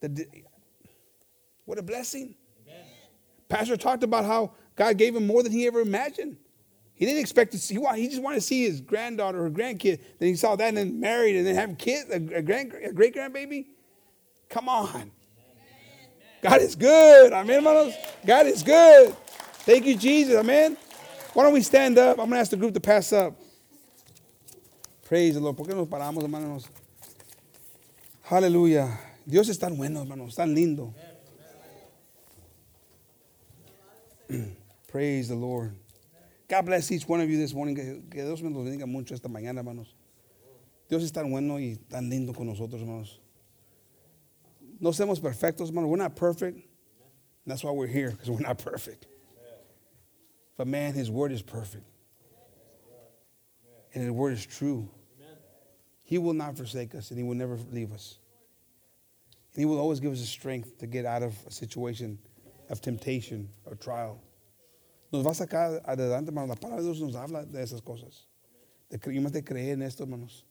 De- 0.00 0.26
what 1.66 1.78
a 1.78 1.82
blessing. 1.82 2.34
Pastor 3.48 3.76
talked 3.76 4.02
about 4.02 4.24
how 4.24 4.54
God 4.74 4.98
gave 4.98 5.14
him 5.14 5.24
more 5.24 5.44
than 5.44 5.52
he 5.52 5.68
ever 5.68 5.78
imagined. 5.78 6.36
He 6.94 7.06
didn't 7.06 7.20
expect 7.20 7.52
to 7.52 7.58
see, 7.58 7.78
wa- 7.78 7.92
he 7.92 8.08
just 8.08 8.20
wanted 8.20 8.36
to 8.36 8.40
see 8.40 8.64
his 8.64 8.80
granddaughter 8.80 9.46
or 9.46 9.50
grandkid. 9.50 10.00
Then 10.18 10.28
he 10.28 10.34
saw 10.34 10.56
that 10.56 10.66
and 10.66 10.76
then 10.76 10.98
married 10.98 11.36
and 11.36 11.46
then 11.46 11.54
have 11.54 11.78
kids, 11.78 12.10
a, 12.10 12.18
grand, 12.18 12.74
a 12.74 12.92
great 12.92 13.14
grandbaby. 13.14 13.66
Come 14.48 14.68
on. 14.68 15.12
God 16.42 16.60
is 16.60 16.74
good. 16.74 17.32
Amen, 17.32 17.62
hermanos. 17.62 17.94
God 18.26 18.46
is 18.46 18.64
good. 18.64 19.14
Thank 19.60 19.86
you, 19.86 19.96
Jesus. 19.96 20.34
Amen. 20.34 20.76
Why 21.38 21.44
don't 21.44 21.52
we 21.52 21.62
stand 21.62 21.96
up? 21.98 22.18
I'm 22.18 22.24
going 22.24 22.30
to 22.30 22.38
ask 22.40 22.50
the 22.50 22.56
group 22.56 22.74
to 22.74 22.80
pass 22.80 23.12
up. 23.12 23.40
Praise 25.04 25.34
the 25.34 25.40
Lord. 25.40 25.56
¿Por 25.56 25.66
qué 25.66 25.72
nos 25.72 25.86
paramos, 25.86 26.24
hermanos? 26.24 26.66
Aleluya. 28.28 28.98
Dios 29.24 29.48
es 29.48 29.56
tan 29.56 29.76
bueno, 29.76 30.04
hermanos, 30.04 30.34
tan 30.34 30.52
lindo. 30.52 30.92
Praise 34.88 35.28
the 35.28 35.36
Lord. 35.36 35.76
God 36.48 36.66
bless 36.66 36.90
each 36.90 37.06
one 37.06 37.20
of 37.20 37.30
you 37.30 37.38
this 37.38 37.54
morning. 37.54 37.76
Que 37.76 38.24
Dios 38.24 38.42
me 38.42 38.50
los 38.50 38.66
bendiga 38.66 38.88
mucho 38.88 39.14
esta 39.14 39.28
mañana, 39.28 39.58
hermanos. 39.58 39.94
Dios 40.88 41.04
es 41.04 41.12
tan 41.12 41.30
bueno 41.30 41.60
y 41.60 41.78
tan 41.88 42.10
lindo 42.10 42.34
con 42.34 42.48
nosotros, 42.48 42.80
hermanos. 42.80 43.20
No 44.80 44.90
somos 44.90 45.20
perfectos, 45.20 45.68
hermanos. 45.68 45.88
We're 45.88 45.98
not 45.98 46.16
perfect. 46.16 46.58
That's 47.46 47.62
why 47.62 47.70
we're 47.70 47.86
here, 47.86 48.10
because 48.10 48.28
we're 48.28 48.40
not 48.40 48.58
perfect. 48.58 49.06
But 50.58 50.66
man, 50.66 50.92
His 50.92 51.10
word 51.10 51.32
is 51.32 51.40
perfect. 51.40 51.84
And 53.94 54.02
His 54.02 54.10
word 54.10 54.34
is 54.34 54.44
true. 54.44 54.90
He 56.04 56.18
will 56.18 56.34
not 56.34 56.56
forsake 56.56 56.94
us, 56.94 57.10
and 57.10 57.18
He 57.18 57.24
will 57.24 57.36
never 57.36 57.56
leave 57.70 57.92
us. 57.92 58.18
And 59.54 59.60
He 59.60 59.64
will 59.64 59.78
always 59.78 60.00
give 60.00 60.12
us 60.12 60.20
the 60.20 60.26
strength 60.26 60.78
to 60.78 60.86
get 60.86 61.06
out 61.06 61.22
of 61.22 61.34
a 61.46 61.52
situation 61.52 62.18
of 62.68 62.82
temptation 62.82 63.48
or 63.64 63.76
trial. 63.76 64.20
Nos 65.12 65.22
va 65.22 65.30
a 65.30 65.32
sacar 65.32 65.80
adelante, 65.86 66.26
hermanos. 66.26 66.48
La 66.50 66.54
palabra 66.56 66.78
de 66.78 66.92
Dios 66.92 67.00
nos 67.00 67.14
habla 67.14 67.46
de 67.46 67.58
esas 67.60 67.80
cosas. 67.82 68.26
De 68.90 68.98
creer, 68.98 69.30
de 69.30 69.42
creer 69.42 69.72
en 69.74 69.82
esto, 69.82 70.04
hermanos. 70.04 70.42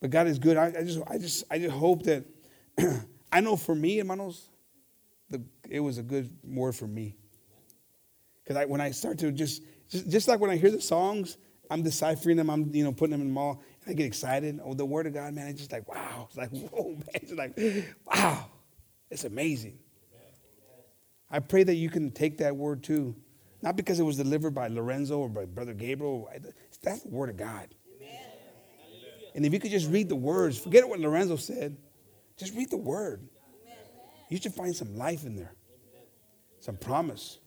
But 0.00 0.10
God 0.10 0.28
is 0.28 0.38
good. 0.38 0.56
I, 0.56 0.66
I 0.66 0.82
just, 0.82 1.00
I 1.06 1.18
just, 1.18 1.44
I 1.50 1.58
just 1.58 1.74
hope 1.74 2.02
that. 2.04 2.24
I 3.32 3.40
know 3.40 3.56
for 3.56 3.74
me, 3.74 3.98
hermanos, 3.98 4.48
the, 5.28 5.42
it 5.68 5.80
was 5.80 5.98
a 5.98 6.02
good 6.02 6.30
word 6.42 6.74
for 6.74 6.86
me. 6.86 7.16
Because 8.46 8.62
I, 8.62 8.64
when 8.64 8.80
I 8.80 8.92
start 8.92 9.18
to 9.18 9.32
just, 9.32 9.62
just, 9.88 10.08
just 10.08 10.28
like 10.28 10.38
when 10.38 10.50
I 10.50 10.56
hear 10.56 10.70
the 10.70 10.80
songs, 10.80 11.36
I'm 11.68 11.82
deciphering 11.82 12.36
them. 12.36 12.48
I'm, 12.48 12.72
you 12.72 12.84
know, 12.84 12.92
putting 12.92 13.10
them 13.10 13.22
in 13.22 13.28
them 13.28 13.38
all. 13.38 13.62
And 13.84 13.90
I 13.90 13.94
get 13.94 14.06
excited. 14.06 14.60
Oh, 14.62 14.72
the 14.72 14.84
Word 14.84 15.08
of 15.08 15.14
God, 15.14 15.34
man. 15.34 15.48
It's 15.48 15.58
just 15.58 15.72
like 15.72 15.88
wow. 15.92 16.28
It's 16.28 16.36
like 16.36 16.50
whoa, 16.70 16.90
man. 16.90 17.02
It's 17.14 17.32
like 17.32 17.58
wow. 18.06 18.46
It's 19.10 19.24
amazing. 19.24 19.78
I 21.28 21.40
pray 21.40 21.64
that 21.64 21.74
you 21.74 21.90
can 21.90 22.12
take 22.12 22.38
that 22.38 22.54
word 22.54 22.84
too, 22.84 23.16
not 23.60 23.74
because 23.74 23.98
it 23.98 24.04
was 24.04 24.16
delivered 24.16 24.54
by 24.54 24.68
Lorenzo 24.68 25.18
or 25.18 25.28
by 25.28 25.44
Brother 25.44 25.74
Gabriel. 25.74 26.28
That's 26.82 27.02
the 27.02 27.08
Word 27.08 27.30
of 27.30 27.36
God. 27.36 27.68
And 29.34 29.44
if 29.44 29.52
you 29.52 29.58
could 29.58 29.72
just 29.72 29.90
read 29.90 30.08
the 30.08 30.16
words, 30.16 30.56
forget 30.56 30.88
what 30.88 31.00
Lorenzo 31.00 31.36
said. 31.36 31.76
Just 32.36 32.54
read 32.54 32.70
the 32.70 32.76
Word. 32.76 33.28
You 34.30 34.38
should 34.38 34.54
find 34.54 34.74
some 34.74 34.96
life 34.96 35.24
in 35.24 35.34
there, 35.34 35.52
some 36.60 36.76
promise 36.76 37.38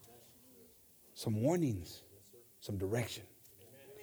some 1.20 1.42
warnings, 1.42 2.04
some 2.62 2.78
direction. 2.78 3.24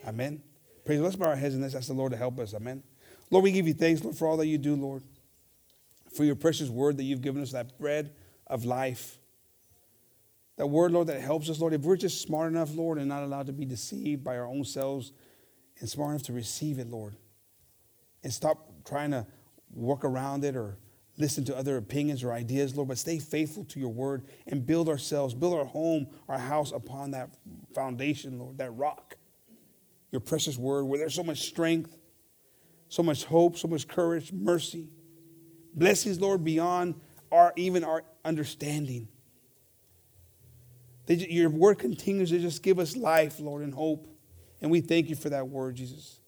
Amen. 0.06 0.42
Praise. 0.84 1.00
Let's 1.00 1.16
bow 1.16 1.28
our 1.28 1.34
heads 1.34 1.54
and 1.54 1.62
let's 1.62 1.74
ask 1.74 1.86
the 1.88 1.94
Lord 1.94 2.12
to 2.12 2.18
help 2.18 2.38
us. 2.38 2.52
Amen. 2.52 2.82
Lord, 3.30 3.42
we 3.42 3.52
give 3.52 3.66
you 3.66 3.72
thanks, 3.72 4.04
Lord, 4.04 4.18
for 4.18 4.28
all 4.28 4.36
that 4.36 4.46
you 4.46 4.58
do, 4.58 4.76
Lord, 4.76 5.02
for 6.14 6.24
your 6.24 6.34
precious 6.34 6.68
word 6.68 6.98
that 6.98 7.04
you've 7.04 7.22
given 7.22 7.40
us, 7.40 7.52
that 7.52 7.78
bread 7.78 8.12
of 8.46 8.66
life. 8.66 9.18
That 10.58 10.66
word, 10.66 10.92
Lord, 10.92 11.06
that 11.06 11.22
helps 11.22 11.48
us, 11.48 11.58
Lord. 11.58 11.72
If 11.72 11.80
we're 11.80 11.96
just 11.96 12.20
smart 12.20 12.52
enough, 12.52 12.74
Lord, 12.74 12.98
and 12.98 13.08
not 13.08 13.22
allowed 13.22 13.46
to 13.46 13.52
be 13.54 13.64
deceived 13.64 14.22
by 14.22 14.36
our 14.36 14.46
own 14.46 14.64
selves, 14.64 15.12
and 15.80 15.88
smart 15.88 16.10
enough 16.10 16.24
to 16.24 16.34
receive 16.34 16.78
it, 16.78 16.90
Lord, 16.90 17.16
and 18.24 18.30
stop 18.30 18.84
trying 18.84 19.12
to 19.12 19.26
work 19.72 20.04
around 20.04 20.44
it 20.44 20.54
or 20.54 20.76
listen 21.18 21.44
to 21.44 21.56
other 21.56 21.76
opinions 21.76 22.22
or 22.22 22.32
ideas, 22.32 22.76
Lord, 22.76 22.88
but 22.88 22.98
stay 22.98 23.18
faithful 23.18 23.64
to 23.64 23.80
your 23.80 23.88
word 23.88 24.24
and 24.46 24.66
build 24.66 24.88
ourselves, 24.88 25.34
build 25.34 25.54
our 25.54 25.64
home, 25.64 26.08
our 26.28 26.38
house 26.38 26.72
upon 26.72 27.12
that 27.12 27.30
foundation, 27.74 28.38
Lord, 28.38 28.58
that 28.58 28.70
rock, 28.72 29.16
your 30.12 30.20
precious 30.20 30.58
word, 30.58 30.84
where 30.84 30.98
there's 30.98 31.14
so 31.14 31.24
much 31.24 31.48
strength, 31.48 31.96
so 32.88 33.02
much 33.02 33.24
hope, 33.24 33.56
so 33.56 33.68
much 33.68 33.88
courage, 33.88 34.32
mercy, 34.32 34.88
blessings, 35.74 36.20
Lord, 36.20 36.44
beyond 36.44 36.94
our 37.32 37.52
even 37.56 37.82
our 37.84 38.04
understanding. 38.24 39.08
They, 41.06 41.14
your 41.14 41.50
word 41.50 41.78
continues 41.78 42.30
to 42.30 42.38
just 42.38 42.62
give 42.62 42.78
us 42.78 42.96
life, 42.96 43.40
Lord, 43.40 43.62
and 43.62 43.72
hope. 43.72 44.08
And 44.60 44.70
we 44.70 44.80
thank 44.80 45.08
you 45.08 45.16
for 45.16 45.30
that 45.30 45.48
word, 45.48 45.76
Jesus. 45.76 46.20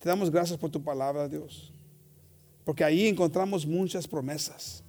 Te 0.00 0.08
damos 0.08 0.30
gracias 0.30 0.58
por 0.58 0.68
tu 0.68 0.80
palabra, 0.80 1.28
Dios. 1.28 1.70
Porque 2.64 2.84
ahí 2.84 3.08
encontramos 3.08 3.66
muchas 3.66 4.06
promesas. 4.06 4.84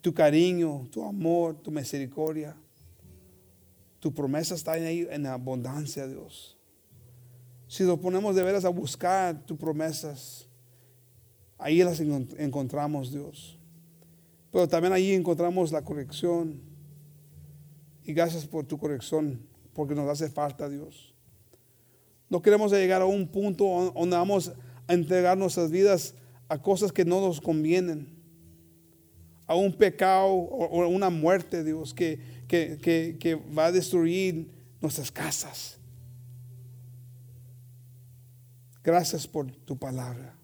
Tu 0.00 0.14
cariño, 0.14 0.86
tu 0.90 1.04
amor, 1.04 1.56
tu 1.56 1.70
misericordia. 1.70 2.56
Tu 4.00 4.12
promesa 4.12 4.54
está 4.54 4.72
ahí 4.72 5.06
en 5.10 5.26
abundancia, 5.26 6.06
Dios. 6.06 6.56
Si 7.66 7.82
nos 7.84 7.98
ponemos 7.98 8.36
de 8.36 8.42
veras 8.42 8.64
a 8.64 8.68
buscar 8.68 9.44
tus 9.46 9.58
promesas, 9.58 10.46
ahí 11.58 11.82
las 11.82 12.00
encontramos, 12.00 13.10
Dios. 13.10 13.58
Pero 14.52 14.68
también 14.68 14.92
ahí 14.92 15.12
encontramos 15.12 15.72
la 15.72 15.82
corrección. 15.82 16.60
Y 18.04 18.12
gracias 18.12 18.46
por 18.46 18.66
tu 18.66 18.78
corrección, 18.78 19.40
porque 19.72 19.94
nos 19.94 20.08
hace 20.08 20.28
falta, 20.28 20.68
Dios. 20.68 21.14
No 22.28 22.42
queremos 22.42 22.70
llegar 22.70 23.02
a 23.02 23.06
un 23.06 23.26
punto 23.26 23.92
donde 23.94 24.16
vamos 24.16 24.52
a 24.86 24.94
entregar 24.94 25.36
nuestras 25.36 25.70
vidas 25.70 26.14
a 26.48 26.60
cosas 26.60 26.92
que 26.92 27.04
no 27.04 27.20
nos 27.20 27.40
convienen, 27.40 28.08
a 29.46 29.54
un 29.54 29.72
pecado 29.72 30.26
o 30.26 30.88
una 30.88 31.10
muerte, 31.10 31.64
Dios, 31.64 31.92
que, 31.92 32.18
que, 32.48 32.78
que, 32.80 33.16
que 33.18 33.34
va 33.34 33.66
a 33.66 33.72
destruir 33.72 34.50
nuestras 34.80 35.10
casas. 35.10 35.78
Gracias 38.82 39.26
por 39.26 39.50
tu 39.50 39.76
palabra. 39.76 40.36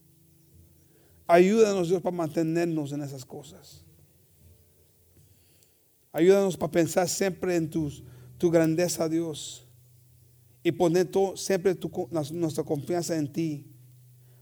Ayúdanos, 1.27 1.89
Dios, 1.89 2.03
para 2.03 2.17
mantenernos 2.17 2.91
en 2.93 3.03
esas 3.03 3.25
cosas. 3.25 3.85
Ayúdanos 6.13 6.57
para 6.57 6.73
pensar 6.73 7.09
siempre 7.09 7.55
en 7.55 7.71
tus, 7.71 8.03
tu 8.37 8.51
grandeza, 8.51 9.09
Dios. 9.09 9.67
Y 10.63 10.73
poner 10.73 11.07
todo, 11.07 11.37
siempre 11.37 11.79
nuestra 12.33 12.65
confianza 12.65 13.17
en 13.17 13.33
ti. 13.33 13.70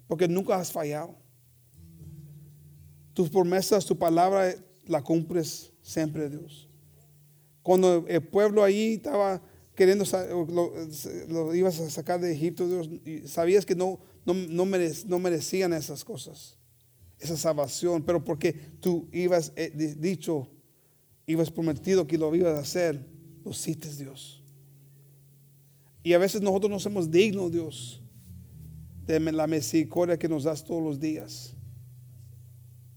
Porque 0.08 0.26
nunca 0.26 0.56
has 0.56 0.72
fallado. 0.72 1.14
Tus 3.14 3.30
promesas, 3.30 3.86
tu 3.86 3.96
palabra, 3.96 4.54
la 4.86 5.02
cumples 5.02 5.72
siempre, 5.80 6.28
Dios. 6.28 6.68
Cuando 7.62 8.04
el 8.08 8.22
pueblo 8.22 8.64
ahí 8.64 8.94
estaba 8.94 9.40
queriendo, 9.76 10.04
lo, 11.28 11.54
ibas 11.54 11.78
a 11.78 11.88
sacar 11.90 12.20
de 12.20 12.32
Egipto, 12.32 12.66
Dios, 12.66 12.88
sabías 13.26 13.64
que 13.64 13.76
no, 13.76 14.00
no, 14.24 14.34
no, 14.34 14.64
no 14.64 15.18
merecían 15.20 15.72
esas 15.72 16.04
cosas, 16.04 16.58
esa 17.20 17.36
salvación, 17.36 18.02
pero 18.02 18.24
porque 18.24 18.52
tú 18.80 19.08
ibas 19.12 19.52
eh, 19.54 19.70
dicho 19.96 20.50
ibas 21.28 21.50
prometido 21.50 22.06
que 22.06 22.16
lo 22.16 22.34
ibas 22.34 22.56
a 22.56 22.62
hacer, 22.62 23.06
lo 23.44 23.50
hiciste, 23.50 23.94
Dios. 23.94 24.42
Y 26.02 26.14
a 26.14 26.18
veces 26.18 26.40
nosotros 26.40 26.70
no 26.70 26.80
somos 26.80 27.10
dignos, 27.10 27.52
Dios, 27.52 27.97
de 29.08 29.18
la 29.32 29.46
misericordia 29.46 30.18
que 30.18 30.28
nos 30.28 30.44
das 30.44 30.62
todos 30.62 30.82
los 30.82 30.98
días. 30.98 31.54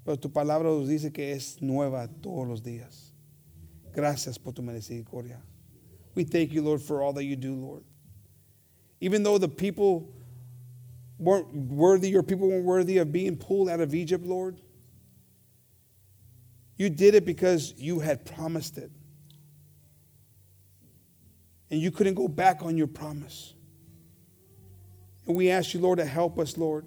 Pero 0.04 0.18
tu 0.18 0.30
palabra 0.30 0.70
nos 0.70 0.90
dice 0.90 1.12
que 1.12 1.32
es 1.32 1.62
nueva 1.62 2.08
todos 2.22 2.48
los 2.48 2.62
días. 2.62 3.14
Gracias 3.94 4.38
por 4.38 4.54
tu 4.54 4.62
misericordia. 4.62 5.42
We 6.14 6.26
thank 6.26 6.52
you, 6.52 6.62
Lord, 6.62 6.82
for 6.82 7.02
all 7.02 7.14
that 7.14 7.24
you 7.24 7.38
do, 7.38 7.56
Lord. 7.56 7.84
Even 9.00 9.24
though 9.24 9.38
the 9.38 9.48
people 9.48 10.14
weren't 11.18 11.54
worthy, 11.54 12.10
your 12.10 12.24
people 12.24 12.50
weren't 12.50 12.66
worthy 12.66 12.98
of 12.98 13.12
being 13.12 13.38
pulled 13.38 13.70
out 13.70 13.80
of 13.80 13.96
Egypt, 13.96 14.26
Lord. 14.26 14.60
You 16.76 16.90
did 16.90 17.16
it 17.16 17.26
because 17.26 17.74
you 17.78 18.00
had 18.00 18.26
promised 18.26 18.78
it. 18.78 18.92
And 21.70 21.80
you 21.80 21.90
couldn't 21.90 22.16
go 22.16 22.28
back 22.28 22.64
on 22.64 22.76
your 22.76 22.88
promise. 22.88 23.54
And 25.32 25.38
we 25.38 25.50
ask 25.50 25.74
you, 25.74 25.80
Lord, 25.80 26.00
to 26.00 26.06
help 26.06 26.38
us, 26.38 26.58
Lord, 26.58 26.86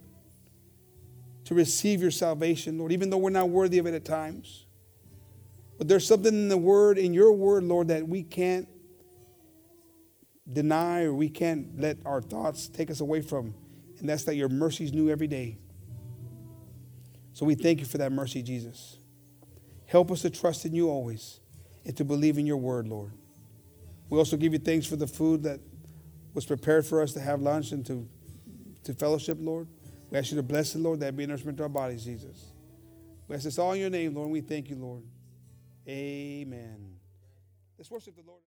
to 1.46 1.54
receive 1.54 2.02
your 2.02 2.10
salvation, 2.10 2.76
Lord, 2.76 2.92
even 2.92 3.08
though 3.08 3.16
we're 3.16 3.30
not 3.30 3.48
worthy 3.48 3.78
of 3.78 3.86
it 3.86 3.94
at 3.94 4.04
times. 4.04 4.66
But 5.78 5.88
there's 5.88 6.06
something 6.06 6.34
in 6.34 6.48
the 6.50 6.58
word, 6.58 6.98
in 6.98 7.14
your 7.14 7.32
word, 7.32 7.64
Lord, 7.64 7.88
that 7.88 8.06
we 8.06 8.22
can't 8.22 8.68
deny 10.52 11.04
or 11.04 11.14
we 11.14 11.30
can't 11.30 11.80
let 11.80 11.96
our 12.04 12.20
thoughts 12.20 12.68
take 12.68 12.90
us 12.90 13.00
away 13.00 13.22
from. 13.22 13.54
And 13.98 14.06
that's 14.06 14.24
that 14.24 14.36
your 14.36 14.50
mercy 14.50 14.84
is 14.84 14.92
new 14.92 15.08
every 15.08 15.26
day. 15.26 15.56
So 17.32 17.46
we 17.46 17.54
thank 17.54 17.80
you 17.80 17.86
for 17.86 17.96
that 17.96 18.12
mercy, 18.12 18.42
Jesus. 18.42 18.98
Help 19.86 20.10
us 20.10 20.20
to 20.20 20.28
trust 20.28 20.66
in 20.66 20.74
you 20.74 20.90
always 20.90 21.40
and 21.86 21.96
to 21.96 22.04
believe 22.04 22.36
in 22.36 22.44
your 22.44 22.58
word, 22.58 22.88
Lord. 22.88 23.12
We 24.10 24.18
also 24.18 24.36
give 24.36 24.52
you 24.52 24.58
thanks 24.58 24.84
for 24.84 24.96
the 24.96 25.06
food 25.06 25.44
that 25.44 25.60
was 26.34 26.44
prepared 26.44 26.84
for 26.84 27.00
us 27.00 27.14
to 27.14 27.20
have 27.20 27.40
lunch 27.40 27.72
and 27.72 27.86
to, 27.86 28.06
to 28.84 28.94
fellowship, 28.94 29.38
Lord. 29.40 29.68
We 30.10 30.18
ask 30.18 30.30
you 30.30 30.36
to 30.36 30.42
bless 30.42 30.72
the 30.72 30.78
Lord, 30.78 31.00
that 31.00 31.16
be 31.16 31.26
nourishment 31.26 31.56
to 31.58 31.64
our 31.64 31.68
bodies, 31.68 32.04
Jesus. 32.04 32.52
We 33.26 33.34
ask 33.34 33.44
this 33.44 33.58
all 33.58 33.72
in 33.72 33.80
your 33.80 33.90
name, 33.90 34.14
Lord, 34.14 34.30
we 34.30 34.40
thank 34.40 34.70
you, 34.70 34.76
Lord. 34.76 35.02
Amen. 35.88 36.96
Let's 37.76 37.90
worship 37.90 38.14
the 38.16 38.22
Lord. 38.22 38.40